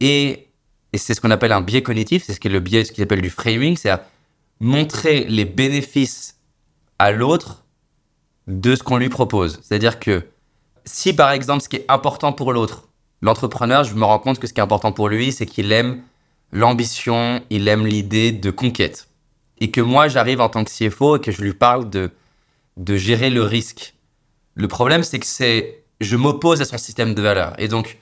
Et, 0.00 0.48
c'est 0.94 1.14
ce 1.14 1.20
qu'on 1.20 1.30
appelle 1.30 1.52
un 1.52 1.60
biais 1.60 1.82
cognitif, 1.82 2.24
c'est 2.24 2.34
ce 2.34 2.40
qui 2.40 2.48
est 2.48 2.50
le 2.50 2.60
biais, 2.60 2.84
ce 2.84 2.90
qu'ils 2.90 3.04
appellent 3.04 3.22
du 3.22 3.30
framing, 3.30 3.76
c'est 3.76 3.90
à 3.90 4.08
montrer 4.58 5.24
les 5.24 5.44
bénéfices 5.44 6.38
à 6.98 7.12
l'autre 7.12 7.64
de 8.48 8.74
ce 8.74 8.82
qu'on 8.82 8.96
lui 8.96 9.08
propose. 9.08 9.60
C'est-à-dire 9.62 10.00
que 10.00 10.26
si 10.84 11.12
par 11.12 11.30
exemple 11.32 11.62
ce 11.62 11.68
qui 11.68 11.76
est 11.76 11.84
important 11.88 12.32
pour 12.32 12.52
l'autre, 12.52 12.88
l'entrepreneur, 13.22 13.84
je 13.84 13.94
me 13.94 14.04
rends 14.04 14.18
compte 14.18 14.38
que 14.38 14.46
ce 14.46 14.52
qui 14.52 14.60
est 14.60 14.62
important 14.62 14.92
pour 14.92 15.08
lui, 15.08 15.32
c'est 15.32 15.46
qu'il 15.46 15.72
aime 15.72 16.02
l'ambition, 16.52 17.42
il 17.50 17.68
aime 17.68 17.86
l'idée 17.86 18.32
de 18.32 18.50
conquête. 18.50 19.08
Et 19.58 19.70
que 19.70 19.80
moi, 19.80 20.08
j'arrive 20.08 20.40
en 20.40 20.48
tant 20.48 20.64
que 20.64 20.70
CFO 20.70 21.16
et 21.16 21.20
que 21.20 21.30
je 21.30 21.42
lui 21.42 21.52
parle 21.52 21.90
de, 21.90 22.10
de 22.76 22.96
gérer 22.96 23.30
le 23.30 23.42
risque. 23.42 23.94
Le 24.54 24.68
problème, 24.68 25.02
c'est 25.02 25.18
que 25.18 25.26
c'est, 25.26 25.84
je 26.00 26.16
m'oppose 26.16 26.60
à 26.60 26.64
son 26.64 26.78
système 26.78 27.14
de 27.14 27.22
valeurs. 27.22 27.54
Et 27.58 27.68
donc, 27.68 27.98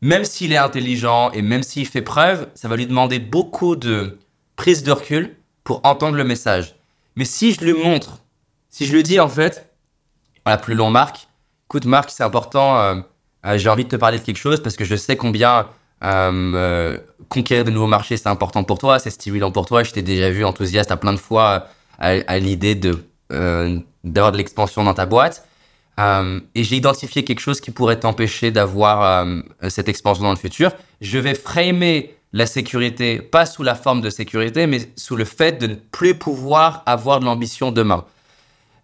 même 0.00 0.24
s'il 0.24 0.52
est 0.52 0.56
intelligent 0.56 1.30
et 1.32 1.42
même 1.42 1.62
s'il 1.62 1.86
fait 1.86 2.02
preuve, 2.02 2.48
ça 2.54 2.66
va 2.66 2.76
lui 2.76 2.86
demander 2.86 3.18
beaucoup 3.18 3.76
de, 3.76 4.18
prise 4.56 4.82
de 4.82 4.92
recul 4.92 5.36
pour 5.64 5.80
entendre 5.84 6.16
le 6.16 6.24
message. 6.24 6.76
Mais 7.16 7.24
si 7.24 7.52
je 7.52 7.60
lui 7.60 7.72
montre, 7.72 8.22
si 8.68 8.86
je 8.86 8.94
lui 8.94 9.02
dis 9.02 9.20
en 9.20 9.28
fait, 9.28 9.70
voilà, 10.44 10.58
plus 10.58 10.74
long 10.74 10.90
Marc, 10.90 11.28
écoute 11.72 11.86
Marc, 11.86 12.10
c'est 12.10 12.22
important, 12.22 12.78
euh, 12.78 12.96
euh, 13.46 13.56
j'ai 13.56 13.70
envie 13.70 13.84
de 13.84 13.88
te 13.88 13.96
parler 13.96 14.18
de 14.18 14.22
quelque 14.22 14.36
chose 14.36 14.62
parce 14.62 14.76
que 14.76 14.84
je 14.84 14.94
sais 14.94 15.16
combien 15.16 15.68
euh, 16.04 16.98
conquérir 17.30 17.64
de 17.64 17.70
nouveaux 17.70 17.86
marchés 17.86 18.18
c'est 18.18 18.28
important 18.28 18.62
pour 18.62 18.78
toi, 18.78 18.98
c'est 18.98 19.08
stimulant 19.08 19.50
pour 19.50 19.64
toi. 19.64 19.82
Je 19.82 19.90
t'ai 19.90 20.02
déjà 20.02 20.28
vu 20.28 20.44
enthousiaste 20.44 20.90
à 20.90 20.98
plein 20.98 21.14
de 21.14 21.18
fois 21.18 21.68
à, 21.98 22.38
l'idée 22.38 22.74
de 22.74 23.02
d'avoir 24.04 24.32
de 24.32 24.36
l'expansion 24.36 24.84
dans 24.84 24.92
ta 24.92 25.06
boîte. 25.06 25.48
Et 25.98 26.62
j'ai 26.62 26.76
identifié 26.76 27.24
quelque 27.24 27.40
chose 27.40 27.62
qui 27.62 27.70
pourrait 27.70 27.98
t'empêcher 27.98 28.50
d'avoir 28.50 29.26
cette 29.68 29.88
expansion 29.88 30.24
dans 30.24 30.32
le 30.32 30.36
futur. 30.36 30.72
Je 31.00 31.18
vais 31.18 31.34
framer 31.34 32.14
la 32.34 32.44
sécurité, 32.44 33.20
pas 33.22 33.46
sous 33.46 33.62
la 33.62 33.74
forme 33.74 34.02
de 34.02 34.10
sécurité, 34.10 34.66
mais 34.66 34.80
sous 34.96 35.16
le 35.16 35.24
fait 35.24 35.58
de 35.58 35.68
ne 35.68 35.74
plus 35.76 36.14
pouvoir 36.18 36.82
avoir 36.84 37.20
de 37.20 37.24
l'ambition 37.24 37.72
demain. 37.72 38.04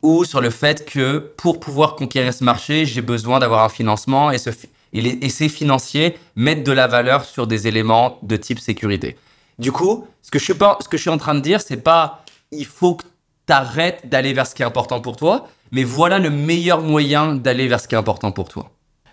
Ou 0.03 0.25
sur 0.25 0.41
le 0.41 0.51
fait 0.51 0.85
que 0.85 1.19
pour 1.19 1.59
pouvoir 1.59 1.97
conquérir 1.97 2.33
ce 2.33 2.45
marché, 2.45 2.87
j'ai 2.87 3.03
besoin 3.03 3.41
d'avoir 3.41 3.65
un 3.65 3.69
financement 3.69 4.31
et, 4.31 4.39
ces 4.39 5.49
financiers 5.49 6.17
mettent 6.37 6.65
de 6.65 6.73
la 6.73 6.87
valeur 6.87 7.25
sur 7.25 7.47
des 7.47 7.67
éléments 7.67 8.19
de 8.23 8.37
type 8.37 8.61
sécurité. 8.61 9.17
Du 9.59 9.73
coup, 9.73 10.07
ce 10.23 10.31
que 10.31 10.39
je 10.39 10.45
suis, 10.45 10.55
pas, 10.55 10.79
ce 10.81 10.89
que 10.89 10.97
je 10.97 11.03
suis 11.03 11.11
en 11.11 11.19
train 11.19 11.35
de 11.35 11.41
dire, 11.41 11.61
c'est 11.61 11.79
pas 11.79 12.25
il 12.53 12.67
faut 12.67 12.95
que 12.95 13.05
tu 13.47 13.53
arrêtes 13.53 14.09
d'aller 14.09 14.33
vers 14.33 14.47
ce 14.47 14.55
qui 14.55 14.63
est 14.63 14.67
important 14.67 15.01
pour 15.01 15.17
toi, 15.17 15.49
mais 15.73 15.85
voilà 15.85 16.19
le 16.19 16.31
meilleur 16.31 16.81
moyen 16.81 17.35
d'aller 17.35 17.67
vers 17.69 17.81
ce 17.81 17.89
qui 17.89 17.95
est 17.95 17.99
important 17.99 18.33
pour 18.33 18.49
toi. 18.49 18.71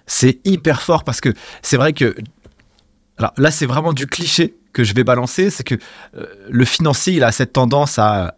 C'est 0.08 0.40
hyper 0.46 0.82
fort 0.82 1.04
parce 1.04 1.22
que 1.22 1.34
c'est 1.62 1.78
vrai 1.78 1.94
que. 1.94 2.16
Alors 3.18 3.34
là, 3.38 3.50
c'est 3.50 3.66
vraiment 3.66 3.94
du 3.94 4.08
cliché 4.08 4.56
que 4.74 4.84
je 4.84 4.94
vais 4.94 5.04
balancer. 5.04 5.50
C'est 5.50 5.64
que 5.64 5.76
euh, 6.16 6.26
le 6.50 6.66
financier, 6.66 7.14
il 7.14 7.24
a 7.24 7.32
cette 7.32 7.54
tendance 7.54 7.98
à, 7.98 8.36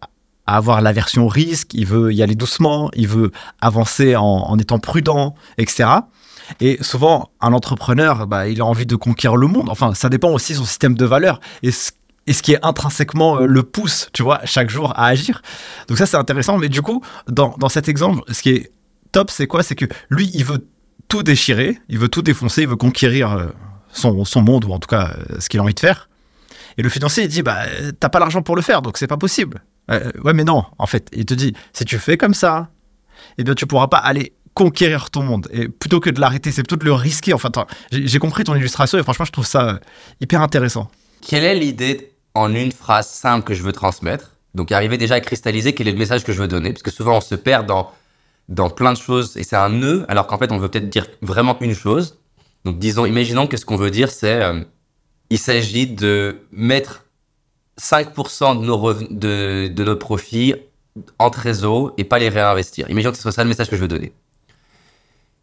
à 0.48 0.56
avoir 0.56 0.80
l'aversion 0.80 1.26
au 1.26 1.28
risque. 1.28 1.74
Il 1.74 1.84
veut 1.84 2.12
y 2.12 2.22
aller 2.22 2.34
doucement. 2.34 2.90
Il 2.94 3.06
veut 3.06 3.32
avancer 3.60 4.16
en, 4.16 4.56
étant 4.58 4.78
prudent, 4.78 5.34
etc. 5.58 5.90
Et 6.60 6.78
souvent, 6.80 7.30
un 7.42 7.52
entrepreneur, 7.52 8.26
bah, 8.26 8.48
il 8.48 8.62
a 8.62 8.64
envie 8.64 8.86
de 8.86 8.96
conquérir 8.96 9.36
le 9.36 9.46
monde. 9.46 9.68
Enfin, 9.68 9.92
ça 9.92 10.08
dépend 10.08 10.30
aussi 10.30 10.54
de 10.54 10.58
son 10.58 10.64
système 10.64 10.94
de 10.94 11.04
valeurs 11.04 11.40
et 11.62 11.70
ce, 11.70 11.90
et 12.26 12.32
ce 12.32 12.42
qui 12.42 12.54
est 12.54 12.64
intrinsèquement 12.64 13.40
euh, 13.40 13.46
le 13.46 13.62
pousse, 13.62 14.08
tu 14.14 14.22
vois, 14.22 14.40
chaque 14.44 14.70
jour 14.70 14.92
à 14.96 15.06
agir. 15.06 15.42
Donc 15.86 15.98
ça, 15.98 16.06
c'est 16.06 16.16
intéressant. 16.16 16.56
Mais 16.56 16.70
du 16.70 16.80
coup, 16.80 17.02
dans, 17.28 17.54
dans 17.58 17.68
cet 17.68 17.90
exemple, 17.90 18.22
ce 18.32 18.40
qui 18.40 18.50
est 18.50 18.72
top, 19.12 19.30
c'est 19.30 19.46
quoi? 19.46 19.62
C'est 19.62 19.74
que 19.74 19.84
lui, 20.08 20.30
il 20.32 20.46
veut 20.46 20.66
tout 21.08 21.22
déchirer, 21.22 21.78
il 21.90 21.98
veut 21.98 22.08
tout 22.08 22.22
défoncer, 22.22 22.62
il 22.62 22.68
veut 22.68 22.76
conquérir 22.76 23.32
euh, 23.32 23.46
son, 23.92 24.24
son 24.24 24.40
monde, 24.40 24.64
ou 24.64 24.72
en 24.72 24.78
tout 24.78 24.88
cas 24.88 25.14
euh, 25.30 25.40
ce 25.40 25.50
qu'il 25.50 25.60
a 25.60 25.62
envie 25.62 25.74
de 25.74 25.80
faire. 25.80 26.07
Et 26.78 26.82
le 26.82 26.88
financier, 26.88 27.24
il 27.24 27.28
dit, 27.28 27.42
bah, 27.42 27.64
t'as 27.98 28.08
pas 28.08 28.20
l'argent 28.20 28.40
pour 28.40 28.56
le 28.56 28.62
faire, 28.62 28.82
donc 28.82 28.98
c'est 28.98 29.08
pas 29.08 29.16
possible. 29.16 29.62
Euh, 29.90 30.10
ouais, 30.24 30.32
mais 30.32 30.44
non, 30.44 30.64
en 30.78 30.86
fait, 30.86 31.08
il 31.12 31.26
te 31.26 31.34
dit, 31.34 31.52
si 31.72 31.84
tu 31.84 31.98
fais 31.98 32.16
comme 32.16 32.34
ça, 32.34 32.68
eh 33.36 33.44
bien, 33.44 33.54
tu 33.54 33.66
pourras 33.66 33.88
pas 33.88 33.98
aller 33.98 34.32
conquérir 34.54 35.10
ton 35.10 35.22
monde. 35.22 35.48
Et 35.52 35.68
plutôt 35.68 35.98
que 35.98 36.08
de 36.10 36.20
l'arrêter, 36.20 36.52
c'est 36.52 36.62
plutôt 36.62 36.76
de 36.76 36.84
le 36.84 36.92
risquer. 36.92 37.32
Enfin, 37.32 37.50
j'ai 37.90 38.18
compris 38.20 38.44
ton 38.44 38.54
illustration 38.54 38.98
et 38.98 39.02
franchement, 39.02 39.24
je 39.24 39.32
trouve 39.32 39.46
ça 39.46 39.68
euh, 39.68 39.78
hyper 40.20 40.40
intéressant. 40.40 40.88
Quelle 41.26 41.44
est 41.44 41.54
l'idée 41.56 42.12
en 42.34 42.54
une 42.54 42.72
phrase 42.72 43.08
simple 43.08 43.44
que 43.44 43.54
je 43.54 43.62
veux 43.62 43.72
transmettre? 43.72 44.36
Donc, 44.54 44.70
arriver 44.70 44.98
déjà 44.98 45.16
à 45.16 45.20
cristalliser 45.20 45.74
quel 45.74 45.88
est 45.88 45.92
le 45.92 45.98
message 45.98 46.22
que 46.22 46.32
je 46.32 46.40
veux 46.40 46.48
donner, 46.48 46.72
parce 46.72 46.82
que 46.82 46.90
souvent 46.90 47.18
on 47.18 47.20
se 47.20 47.34
perd 47.34 47.66
dans, 47.66 47.92
dans 48.48 48.70
plein 48.70 48.92
de 48.92 48.98
choses 48.98 49.36
et 49.36 49.42
c'est 49.42 49.56
un 49.56 49.68
nœud, 49.68 50.04
alors 50.08 50.26
qu'en 50.26 50.38
fait 50.38 50.50
on 50.52 50.58
veut 50.58 50.68
peut-être 50.68 50.88
dire 50.88 51.06
vraiment 51.22 51.56
une 51.60 51.74
chose. 51.74 52.18
Donc, 52.64 52.78
disons, 52.78 53.04
imaginons 53.04 53.46
que 53.46 53.56
ce 53.56 53.64
qu'on 53.64 53.76
veut 53.76 53.90
dire, 53.90 54.10
c'est 54.10 54.42
euh, 54.42 54.60
il 55.30 55.38
s'agit 55.38 55.86
de 55.86 56.40
mettre 56.52 57.04
5% 57.80 58.60
de 58.60 58.64
nos, 58.64 58.94
de, 58.94 59.68
de 59.68 59.84
nos 59.84 59.96
profits 59.96 60.54
en 61.18 61.30
trésor 61.30 61.92
et 61.96 62.04
pas 62.04 62.18
les 62.18 62.28
réinvestir. 62.28 62.90
Imaginons 62.90 63.12
que 63.12 63.16
ce 63.16 63.22
soit 63.22 63.32
ça 63.32 63.44
le 63.44 63.48
message 63.48 63.68
que 63.68 63.76
je 63.76 63.80
veux 63.80 63.88
donner. 63.88 64.12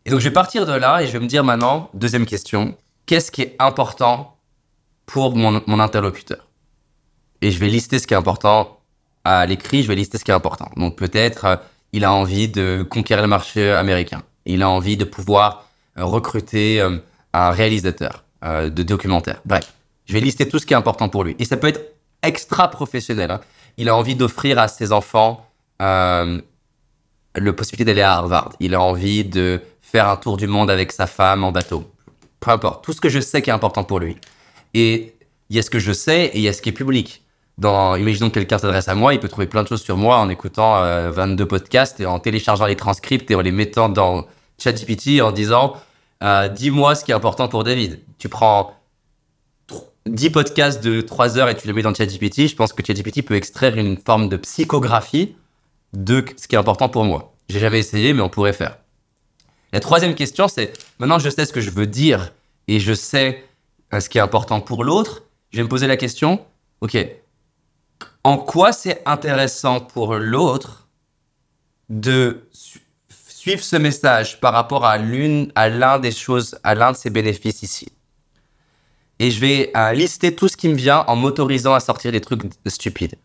Et 0.05 0.11
donc, 0.11 0.19
je 0.19 0.25
vais 0.25 0.33
partir 0.33 0.65
de 0.65 0.73
là 0.73 1.01
et 1.01 1.07
je 1.07 1.11
vais 1.13 1.19
me 1.19 1.27
dire 1.27 1.43
maintenant, 1.43 1.89
deuxième 1.93 2.25
question, 2.25 2.75
qu'est-ce 3.05 3.31
qui 3.31 3.41
est 3.41 3.55
important 3.59 4.37
pour 5.05 5.35
mon, 5.35 5.61
mon 5.65 5.79
interlocuteur? 5.79 6.47
Et 7.41 7.51
je 7.51 7.59
vais 7.59 7.67
lister 7.67 7.99
ce 7.99 8.07
qui 8.07 8.13
est 8.13 8.17
important 8.17 8.79
à 9.23 9.45
l'écrit, 9.45 9.83
je 9.83 9.87
vais 9.87 9.95
lister 9.95 10.17
ce 10.17 10.23
qui 10.23 10.31
est 10.31 10.35
important. 10.35 10.69
Donc, 10.77 10.95
peut-être, 10.97 11.45
euh, 11.45 11.55
il 11.93 12.03
a 12.03 12.11
envie 12.11 12.49
de 12.49 12.85
conquérir 12.87 13.23
le 13.23 13.29
marché 13.29 13.71
américain. 13.71 14.23
Il 14.45 14.61
a 14.61 14.69
envie 14.69 14.97
de 14.97 15.05
pouvoir 15.05 15.65
euh, 15.97 16.03
recruter 16.03 16.81
euh, 16.81 16.97
un 17.33 17.51
réalisateur 17.51 18.25
euh, 18.43 18.69
de 18.69 18.83
documentaire. 18.83 19.41
Bref, 19.45 19.73
je 20.05 20.13
vais 20.13 20.19
lister 20.19 20.47
tout 20.47 20.59
ce 20.59 20.65
qui 20.65 20.73
est 20.73 20.77
important 20.77 21.09
pour 21.09 21.23
lui. 21.23 21.35
Et 21.39 21.45
ça 21.45 21.57
peut 21.57 21.67
être 21.67 21.81
extra 22.23 22.69
professionnel. 22.69 23.31
hein. 23.31 23.41
Il 23.77 23.89
a 23.89 23.95
envie 23.95 24.15
d'offrir 24.15 24.57
à 24.59 24.67
ses 24.67 24.91
enfants 24.91 25.45
euh, 25.81 26.39
la 27.35 27.53
possibilité 27.53 27.85
d'aller 27.85 28.01
à 28.01 28.13
Harvard. 28.13 28.53
Il 28.59 28.73
a 28.75 28.81
envie 28.81 29.25
de 29.25 29.61
faire 29.81 30.07
un 30.09 30.15
tour 30.15 30.37
du 30.37 30.47
monde 30.47 30.71
avec 30.71 30.91
sa 30.91 31.07
femme 31.07 31.43
en 31.43 31.51
bateau. 31.51 31.83
Peu 32.39 32.51
importe. 32.51 32.83
Tout 32.83 32.93
ce 32.93 33.01
que 33.01 33.09
je 33.09 33.19
sais 33.19 33.41
qui 33.41 33.49
est 33.49 33.53
important 33.53 33.83
pour 33.83 33.99
lui. 33.99 34.17
Et 34.73 35.15
il 35.49 35.55
y 35.55 35.59
a 35.59 35.61
ce 35.61 35.69
que 35.69 35.79
je 35.79 35.91
sais 35.91 36.25
et 36.25 36.37
il 36.37 36.41
y 36.41 36.47
a 36.47 36.53
ce 36.53 36.61
qui 36.61 36.69
est 36.69 36.73
public. 36.73 37.23
Dans, 37.57 37.95
imaginons 37.95 38.29
que 38.29 38.33
quelqu'un 38.35 38.57
s'adresse 38.57 38.89
à 38.89 38.95
moi, 38.95 39.13
il 39.13 39.19
peut 39.19 39.29
trouver 39.29 39.47
plein 39.47 39.63
de 39.63 39.67
choses 39.67 39.81
sur 39.81 39.95
moi 39.95 40.17
en 40.17 40.29
écoutant 40.29 40.77
euh, 40.77 41.09
22 41.11 41.45
podcasts 41.45 41.99
et 42.01 42.05
en 42.05 42.19
téléchargeant 42.19 42.65
les 42.65 42.75
transcripts 42.75 43.31
et 43.31 43.35
en 43.35 43.41
les 43.41 43.53
mettant 43.53 43.87
dans 43.87 44.25
ChatGPT 44.57 45.21
en 45.21 45.31
disant 45.31 45.73
euh, 46.23 46.49
Dis-moi 46.49 46.95
ce 46.95 47.05
qui 47.05 47.11
est 47.11 47.15
important 47.15 47.47
pour 47.47 47.63
David. 47.63 48.01
Tu 48.17 48.27
prends 48.27 48.74
10 50.07 50.29
podcasts 50.29 50.83
de 50.83 51.01
3 51.01 51.37
heures 51.37 51.49
et 51.49 51.57
tu 51.57 51.65
les 51.67 51.73
mets 51.73 51.81
dans 51.81 51.93
ChatGPT. 51.93 52.47
Je 52.47 52.55
pense 52.55 52.73
que 52.73 52.85
ChatGPT 52.85 53.23
peut 53.23 53.35
extraire 53.35 53.75
une 53.77 53.97
forme 53.97 54.29
de 54.29 54.37
psychographie 54.37 55.35
de 55.93 56.23
ce 56.37 56.47
qui 56.47 56.55
est 56.55 56.59
important 56.59 56.89
pour 56.89 57.05
moi. 57.05 57.33
J'ai 57.49 57.59
jamais 57.59 57.79
essayé, 57.79 58.13
mais 58.13 58.21
on 58.21 58.29
pourrait 58.29 58.53
faire. 58.53 58.77
La 59.73 59.79
troisième 59.79 60.15
question, 60.15 60.47
c'est 60.47 60.73
maintenant 60.99 61.19
je 61.19 61.29
sais 61.29 61.45
ce 61.45 61.51
que 61.53 61.61
je 61.61 61.69
veux 61.71 61.87
dire 61.87 62.31
et 62.67 62.79
je 62.79 62.93
sais 62.93 63.43
euh, 63.93 63.99
ce 63.99 64.09
qui 64.09 64.17
est 64.17 64.21
important 64.21 64.61
pour 64.61 64.83
l'autre. 64.83 65.23
Je 65.51 65.57
vais 65.57 65.63
me 65.63 65.69
poser 65.69 65.87
la 65.87 65.97
question, 65.97 66.45
ok, 66.81 66.97
en 68.23 68.37
quoi 68.37 68.73
c'est 68.73 69.01
intéressant 69.05 69.79
pour 69.79 70.15
l'autre 70.15 70.87
de 71.89 72.47
su- 72.51 72.81
suivre 73.09 73.63
ce 73.63 73.75
message 73.75 74.39
par 74.39 74.53
rapport 74.53 74.85
à 74.85 74.97
l'une, 74.97 75.51
à 75.55 75.69
l'un 75.69 75.99
des 75.99 76.11
choses, 76.11 76.57
à 76.63 76.75
l'un 76.75 76.91
de 76.91 76.97
ses 76.97 77.09
bénéfices 77.09 77.61
ici? 77.63 77.87
Et 79.19 79.31
je 79.31 79.39
vais 79.39 79.71
euh, 79.75 79.93
lister 79.93 80.35
tout 80.35 80.47
ce 80.47 80.57
qui 80.57 80.67
me 80.67 80.75
vient 80.75 81.05
en 81.07 81.15
m'autorisant 81.15 81.73
à 81.73 81.79
sortir 81.79 82.11
des 82.11 82.21
trucs 82.21 82.41
stupides. 82.67 83.15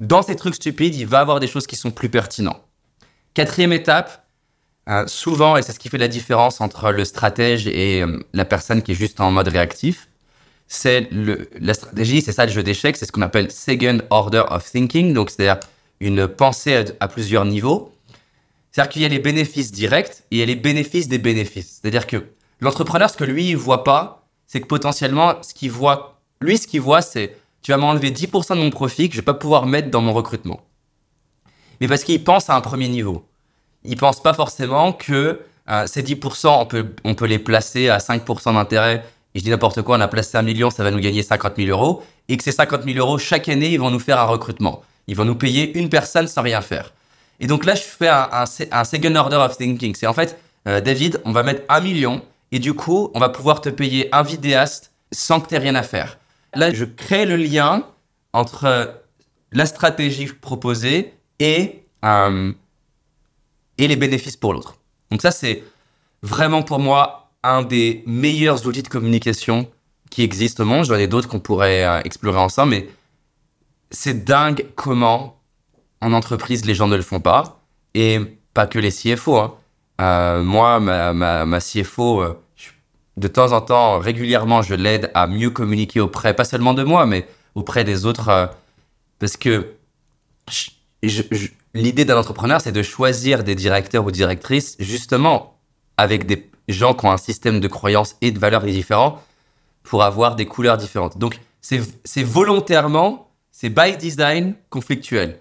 Dans 0.00 0.22
ces 0.22 0.36
trucs 0.36 0.54
stupides, 0.54 0.94
il 0.94 1.06
va 1.06 1.20
avoir 1.20 1.40
des 1.40 1.46
choses 1.46 1.66
qui 1.66 1.76
sont 1.76 1.90
plus 1.90 2.08
pertinentes. 2.08 2.62
Quatrième 3.34 3.72
étape, 3.72 4.26
euh, 4.88 5.06
souvent, 5.06 5.56
et 5.56 5.62
c'est 5.62 5.72
ce 5.72 5.78
qui 5.78 5.88
fait 5.88 5.98
la 5.98 6.08
différence 6.08 6.60
entre 6.60 6.90
le 6.90 7.04
stratège 7.04 7.66
et 7.66 8.02
euh, 8.02 8.20
la 8.34 8.44
personne 8.44 8.82
qui 8.82 8.92
est 8.92 8.96
juste 8.96 9.20
en 9.20 9.30
mode 9.30 9.48
réactif, 9.48 10.08
c'est 10.68 11.08
la 11.60 11.74
stratégie, 11.74 12.22
c'est 12.22 12.32
ça 12.32 12.46
le 12.46 12.52
jeu 12.52 12.62
d'échecs, 12.62 12.96
c'est 12.96 13.04
ce 13.04 13.12
qu'on 13.12 13.22
appelle 13.22 13.50
second 13.50 13.98
order 14.10 14.42
of 14.48 14.70
thinking, 14.70 15.12
donc 15.12 15.30
c'est-à-dire 15.30 15.60
une 16.00 16.26
pensée 16.26 16.76
à, 16.76 16.84
à 17.00 17.08
plusieurs 17.08 17.44
niveaux. 17.44 17.92
C'est-à-dire 18.70 18.90
qu'il 18.90 19.02
y 19.02 19.04
a 19.04 19.08
les 19.08 19.18
bénéfices 19.18 19.70
directs 19.70 20.24
et 20.30 20.36
il 20.36 20.38
y 20.38 20.42
a 20.42 20.46
les 20.46 20.56
bénéfices 20.56 21.08
des 21.08 21.18
bénéfices. 21.18 21.80
C'est-à-dire 21.80 22.06
que 22.06 22.24
l'entrepreneur, 22.60 23.10
ce 23.10 23.18
que 23.18 23.24
lui, 23.24 23.50
il 23.50 23.56
voit 23.56 23.84
pas, 23.84 24.21
c'est 24.52 24.60
que 24.60 24.66
potentiellement, 24.66 25.36
ce 25.40 25.66
voit, 25.70 26.20
lui, 26.42 26.58
ce 26.58 26.66
qu'il 26.66 26.82
voit, 26.82 27.00
c'est 27.00 27.38
tu 27.62 27.70
vas 27.70 27.78
m'enlever 27.78 28.10
10% 28.10 28.50
de 28.54 28.60
mon 28.60 28.68
profit 28.68 29.08
que 29.08 29.14
je 29.14 29.20
vais 29.20 29.24
pas 29.24 29.32
pouvoir 29.32 29.64
mettre 29.64 29.90
dans 29.90 30.02
mon 30.02 30.12
recrutement. 30.12 30.60
Mais 31.80 31.88
parce 31.88 32.04
qu'il 32.04 32.22
pense 32.22 32.50
à 32.50 32.54
un 32.54 32.60
premier 32.60 32.88
niveau. 32.88 33.24
Il 33.82 33.96
pense 33.96 34.22
pas 34.22 34.34
forcément 34.34 34.92
que 34.92 35.40
euh, 35.70 35.86
ces 35.86 36.02
10%, 36.02 36.66
on 37.02 37.14
peut, 37.14 37.24
les 37.24 37.38
placer 37.38 37.88
à 37.88 37.96
5% 37.96 38.52
d'intérêt. 38.52 39.02
Et 39.34 39.38
je 39.38 39.44
dis 39.44 39.48
n'importe 39.48 39.80
quoi, 39.80 39.96
on 39.96 40.02
a 40.02 40.08
placé 40.08 40.36
un 40.36 40.42
million, 40.42 40.68
ça 40.68 40.84
va 40.84 40.90
nous 40.90 41.00
gagner 41.00 41.22
50 41.22 41.56
000 41.56 41.70
euros. 41.70 42.02
Et 42.28 42.36
que 42.36 42.44
ces 42.44 42.52
50 42.52 42.84
000 42.84 42.98
euros, 42.98 43.16
chaque 43.16 43.48
année, 43.48 43.70
ils 43.70 43.80
vont 43.80 43.90
nous 43.90 44.00
faire 44.00 44.20
un 44.20 44.26
recrutement. 44.26 44.82
Ils 45.06 45.16
vont 45.16 45.24
nous 45.24 45.36
payer 45.36 45.78
une 45.78 45.88
personne 45.88 46.28
sans 46.28 46.42
rien 46.42 46.60
faire. 46.60 46.92
Et 47.40 47.46
donc 47.46 47.64
là, 47.64 47.74
je 47.74 47.80
fais 47.80 48.10
un, 48.10 48.84
second 48.84 49.14
order 49.14 49.36
of 49.36 49.56
thinking. 49.56 49.94
C'est 49.94 50.06
en 50.06 50.12
fait, 50.12 50.38
euh, 50.68 50.82
David, 50.82 51.22
on 51.24 51.32
va 51.32 51.42
mettre 51.42 51.62
un 51.70 51.80
million. 51.80 52.20
Et 52.52 52.58
du 52.58 52.74
coup, 52.74 53.10
on 53.14 53.18
va 53.18 53.30
pouvoir 53.30 53.62
te 53.62 53.70
payer 53.70 54.14
un 54.14 54.22
vidéaste 54.22 54.92
sans 55.10 55.40
que 55.40 55.48
tu 55.48 55.54
aies 55.54 55.58
rien 55.58 55.74
à 55.74 55.82
faire. 55.82 56.18
Là, 56.54 56.72
je 56.72 56.84
crée 56.84 57.24
le 57.24 57.36
lien 57.36 57.86
entre 58.34 58.64
euh, 58.64 58.86
la 59.52 59.64
stratégie 59.64 60.26
proposée 60.26 61.14
et, 61.38 61.82
euh, 62.04 62.52
et 63.78 63.88
les 63.88 63.96
bénéfices 63.96 64.36
pour 64.36 64.52
l'autre. 64.52 64.76
Donc 65.10 65.22
ça, 65.22 65.30
c'est 65.30 65.64
vraiment 66.22 66.62
pour 66.62 66.78
moi 66.78 67.30
un 67.42 67.62
des 67.62 68.04
meilleurs 68.06 68.66
outils 68.66 68.82
de 68.82 68.88
communication 68.88 69.68
qui 70.10 70.22
existent 70.22 70.62
au 70.62 70.66
monde. 70.66 70.84
J'en 70.84 70.96
ai 70.96 71.06
d'autres 71.06 71.28
qu'on 71.28 71.40
pourrait 71.40 71.84
euh, 71.84 72.00
explorer 72.04 72.38
ensemble, 72.38 72.72
mais 72.72 72.88
c'est 73.90 74.24
dingue 74.24 74.66
comment 74.74 75.40
en 76.02 76.12
entreprise 76.12 76.66
les 76.66 76.74
gens 76.74 76.88
ne 76.88 76.96
le 76.96 77.02
font 77.02 77.20
pas. 77.20 77.62
Et 77.94 78.20
pas 78.52 78.66
que 78.66 78.78
les 78.78 78.90
CFO. 78.90 79.38
Hein. 79.38 80.42
Moi, 80.42 80.80
ma, 80.80 81.12
ma, 81.12 81.46
ma 81.46 81.60
CFO, 81.60 82.41
de 83.16 83.28
temps 83.28 83.52
en 83.52 83.60
temps, 83.60 83.98
régulièrement, 83.98 84.62
je 84.62 84.74
l'aide 84.74 85.10
à 85.14 85.26
mieux 85.26 85.50
communiquer 85.50 86.00
auprès, 86.00 86.34
pas 86.34 86.44
seulement 86.44 86.74
de 86.74 86.82
moi, 86.82 87.06
mais 87.06 87.26
auprès 87.54 87.84
des 87.84 88.06
autres, 88.06 88.28
euh, 88.28 88.46
Parce 89.18 89.36
que 89.36 89.74
l'idée 91.74 92.04
d'un 92.04 92.16
entrepreneur, 92.16 92.60
c'est 92.60 92.72
de 92.72 92.82
choisir 92.82 93.44
des 93.44 93.54
directeurs 93.54 94.04
ou 94.04 94.10
directrices 94.10 94.76
justement 94.78 95.58
avec 95.96 96.26
des 96.26 96.50
gens 96.68 96.94
qui 96.94 97.06
ont 97.06 97.12
un 97.12 97.18
système 97.18 97.60
de 97.60 97.68
croyances 97.68 98.16
et 98.20 98.30
de 98.30 98.38
valeurs 98.38 98.64
différents 98.64 99.22
pour 99.82 100.02
avoir 100.02 100.36
des 100.36 100.46
couleurs 100.46 100.76
différentes. 100.76 101.18
Donc, 101.18 101.38
c'est 101.60 102.22
volontairement, 102.24 103.28
c'est 103.50 103.68
by 103.68 103.96
design 103.96 104.54
conflictuel 104.70 105.38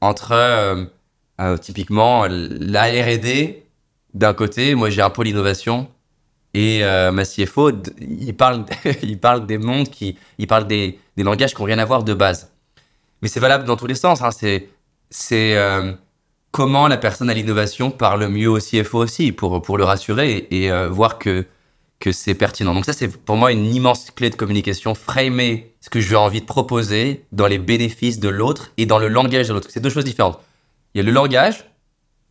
entre 0.00 0.32
euh, 0.32 0.84
euh, 1.40 1.56
typiquement 1.56 2.26
la 2.28 2.84
R&D 2.84 3.64
d'un 4.12 4.34
côté, 4.34 4.74
moi 4.76 4.90
j'ai 4.90 5.02
un 5.02 5.10
pôle 5.10 5.26
innovation 5.26 5.88
et 6.54 6.84
euh, 6.84 7.10
ma 7.12 7.24
CFO, 7.24 7.72
il 8.00 8.34
parle, 8.34 8.64
il 9.02 9.18
parle 9.18 9.46
des 9.46 9.58
mondes 9.58 9.88
qui, 9.88 10.16
il 10.38 10.46
parle 10.46 10.66
des, 10.66 10.98
langages 11.16 11.54
qui 11.54 11.60
n'ont 11.60 11.66
rien 11.66 11.78
à 11.78 11.84
voir 11.84 12.04
de 12.04 12.14
base. 12.14 12.52
Mais 13.22 13.28
c'est 13.28 13.40
valable 13.40 13.64
dans 13.64 13.76
tous 13.76 13.86
les 13.86 13.94
sens. 13.94 14.22
Hein. 14.22 14.30
C'est, 14.30 14.68
c'est 15.10 15.56
comment 16.50 16.88
la 16.88 16.96
personne 16.96 17.30
à 17.30 17.34
l'innovation 17.34 17.90
parle 17.90 18.28
mieux 18.28 18.48
au 18.48 18.58
CFO 18.58 18.98
aussi 18.98 19.32
pour, 19.32 19.62
pour 19.62 19.78
le 19.78 19.84
rassurer 19.84 20.46
et, 20.50 20.70
voir 20.88 21.18
que 21.18 21.46
que 22.04 22.12
c'est 22.12 22.34
pertinent. 22.34 22.74
Donc 22.74 22.84
ça, 22.84 22.92
c'est 22.92 23.08
pour 23.08 23.36
moi 23.36 23.50
une 23.50 23.64
immense 23.64 24.10
clé 24.10 24.28
de 24.28 24.34
communication, 24.34 24.94
framer 24.94 25.74
ce 25.80 25.88
que 25.88 26.00
j'ai 26.00 26.16
envie 26.16 26.42
de 26.42 26.46
proposer 26.46 27.24
dans 27.32 27.46
les 27.46 27.58
bénéfices 27.58 28.18
de 28.20 28.28
l'autre 28.28 28.72
et 28.76 28.84
dans 28.84 28.98
le 28.98 29.08
langage 29.08 29.48
de 29.48 29.54
l'autre. 29.54 29.68
C'est 29.70 29.80
deux 29.80 29.88
choses 29.88 30.04
différentes. 30.04 30.38
Il 30.94 30.98
y 30.98 31.00
a 31.00 31.04
le 31.04 31.12
langage. 31.12 31.64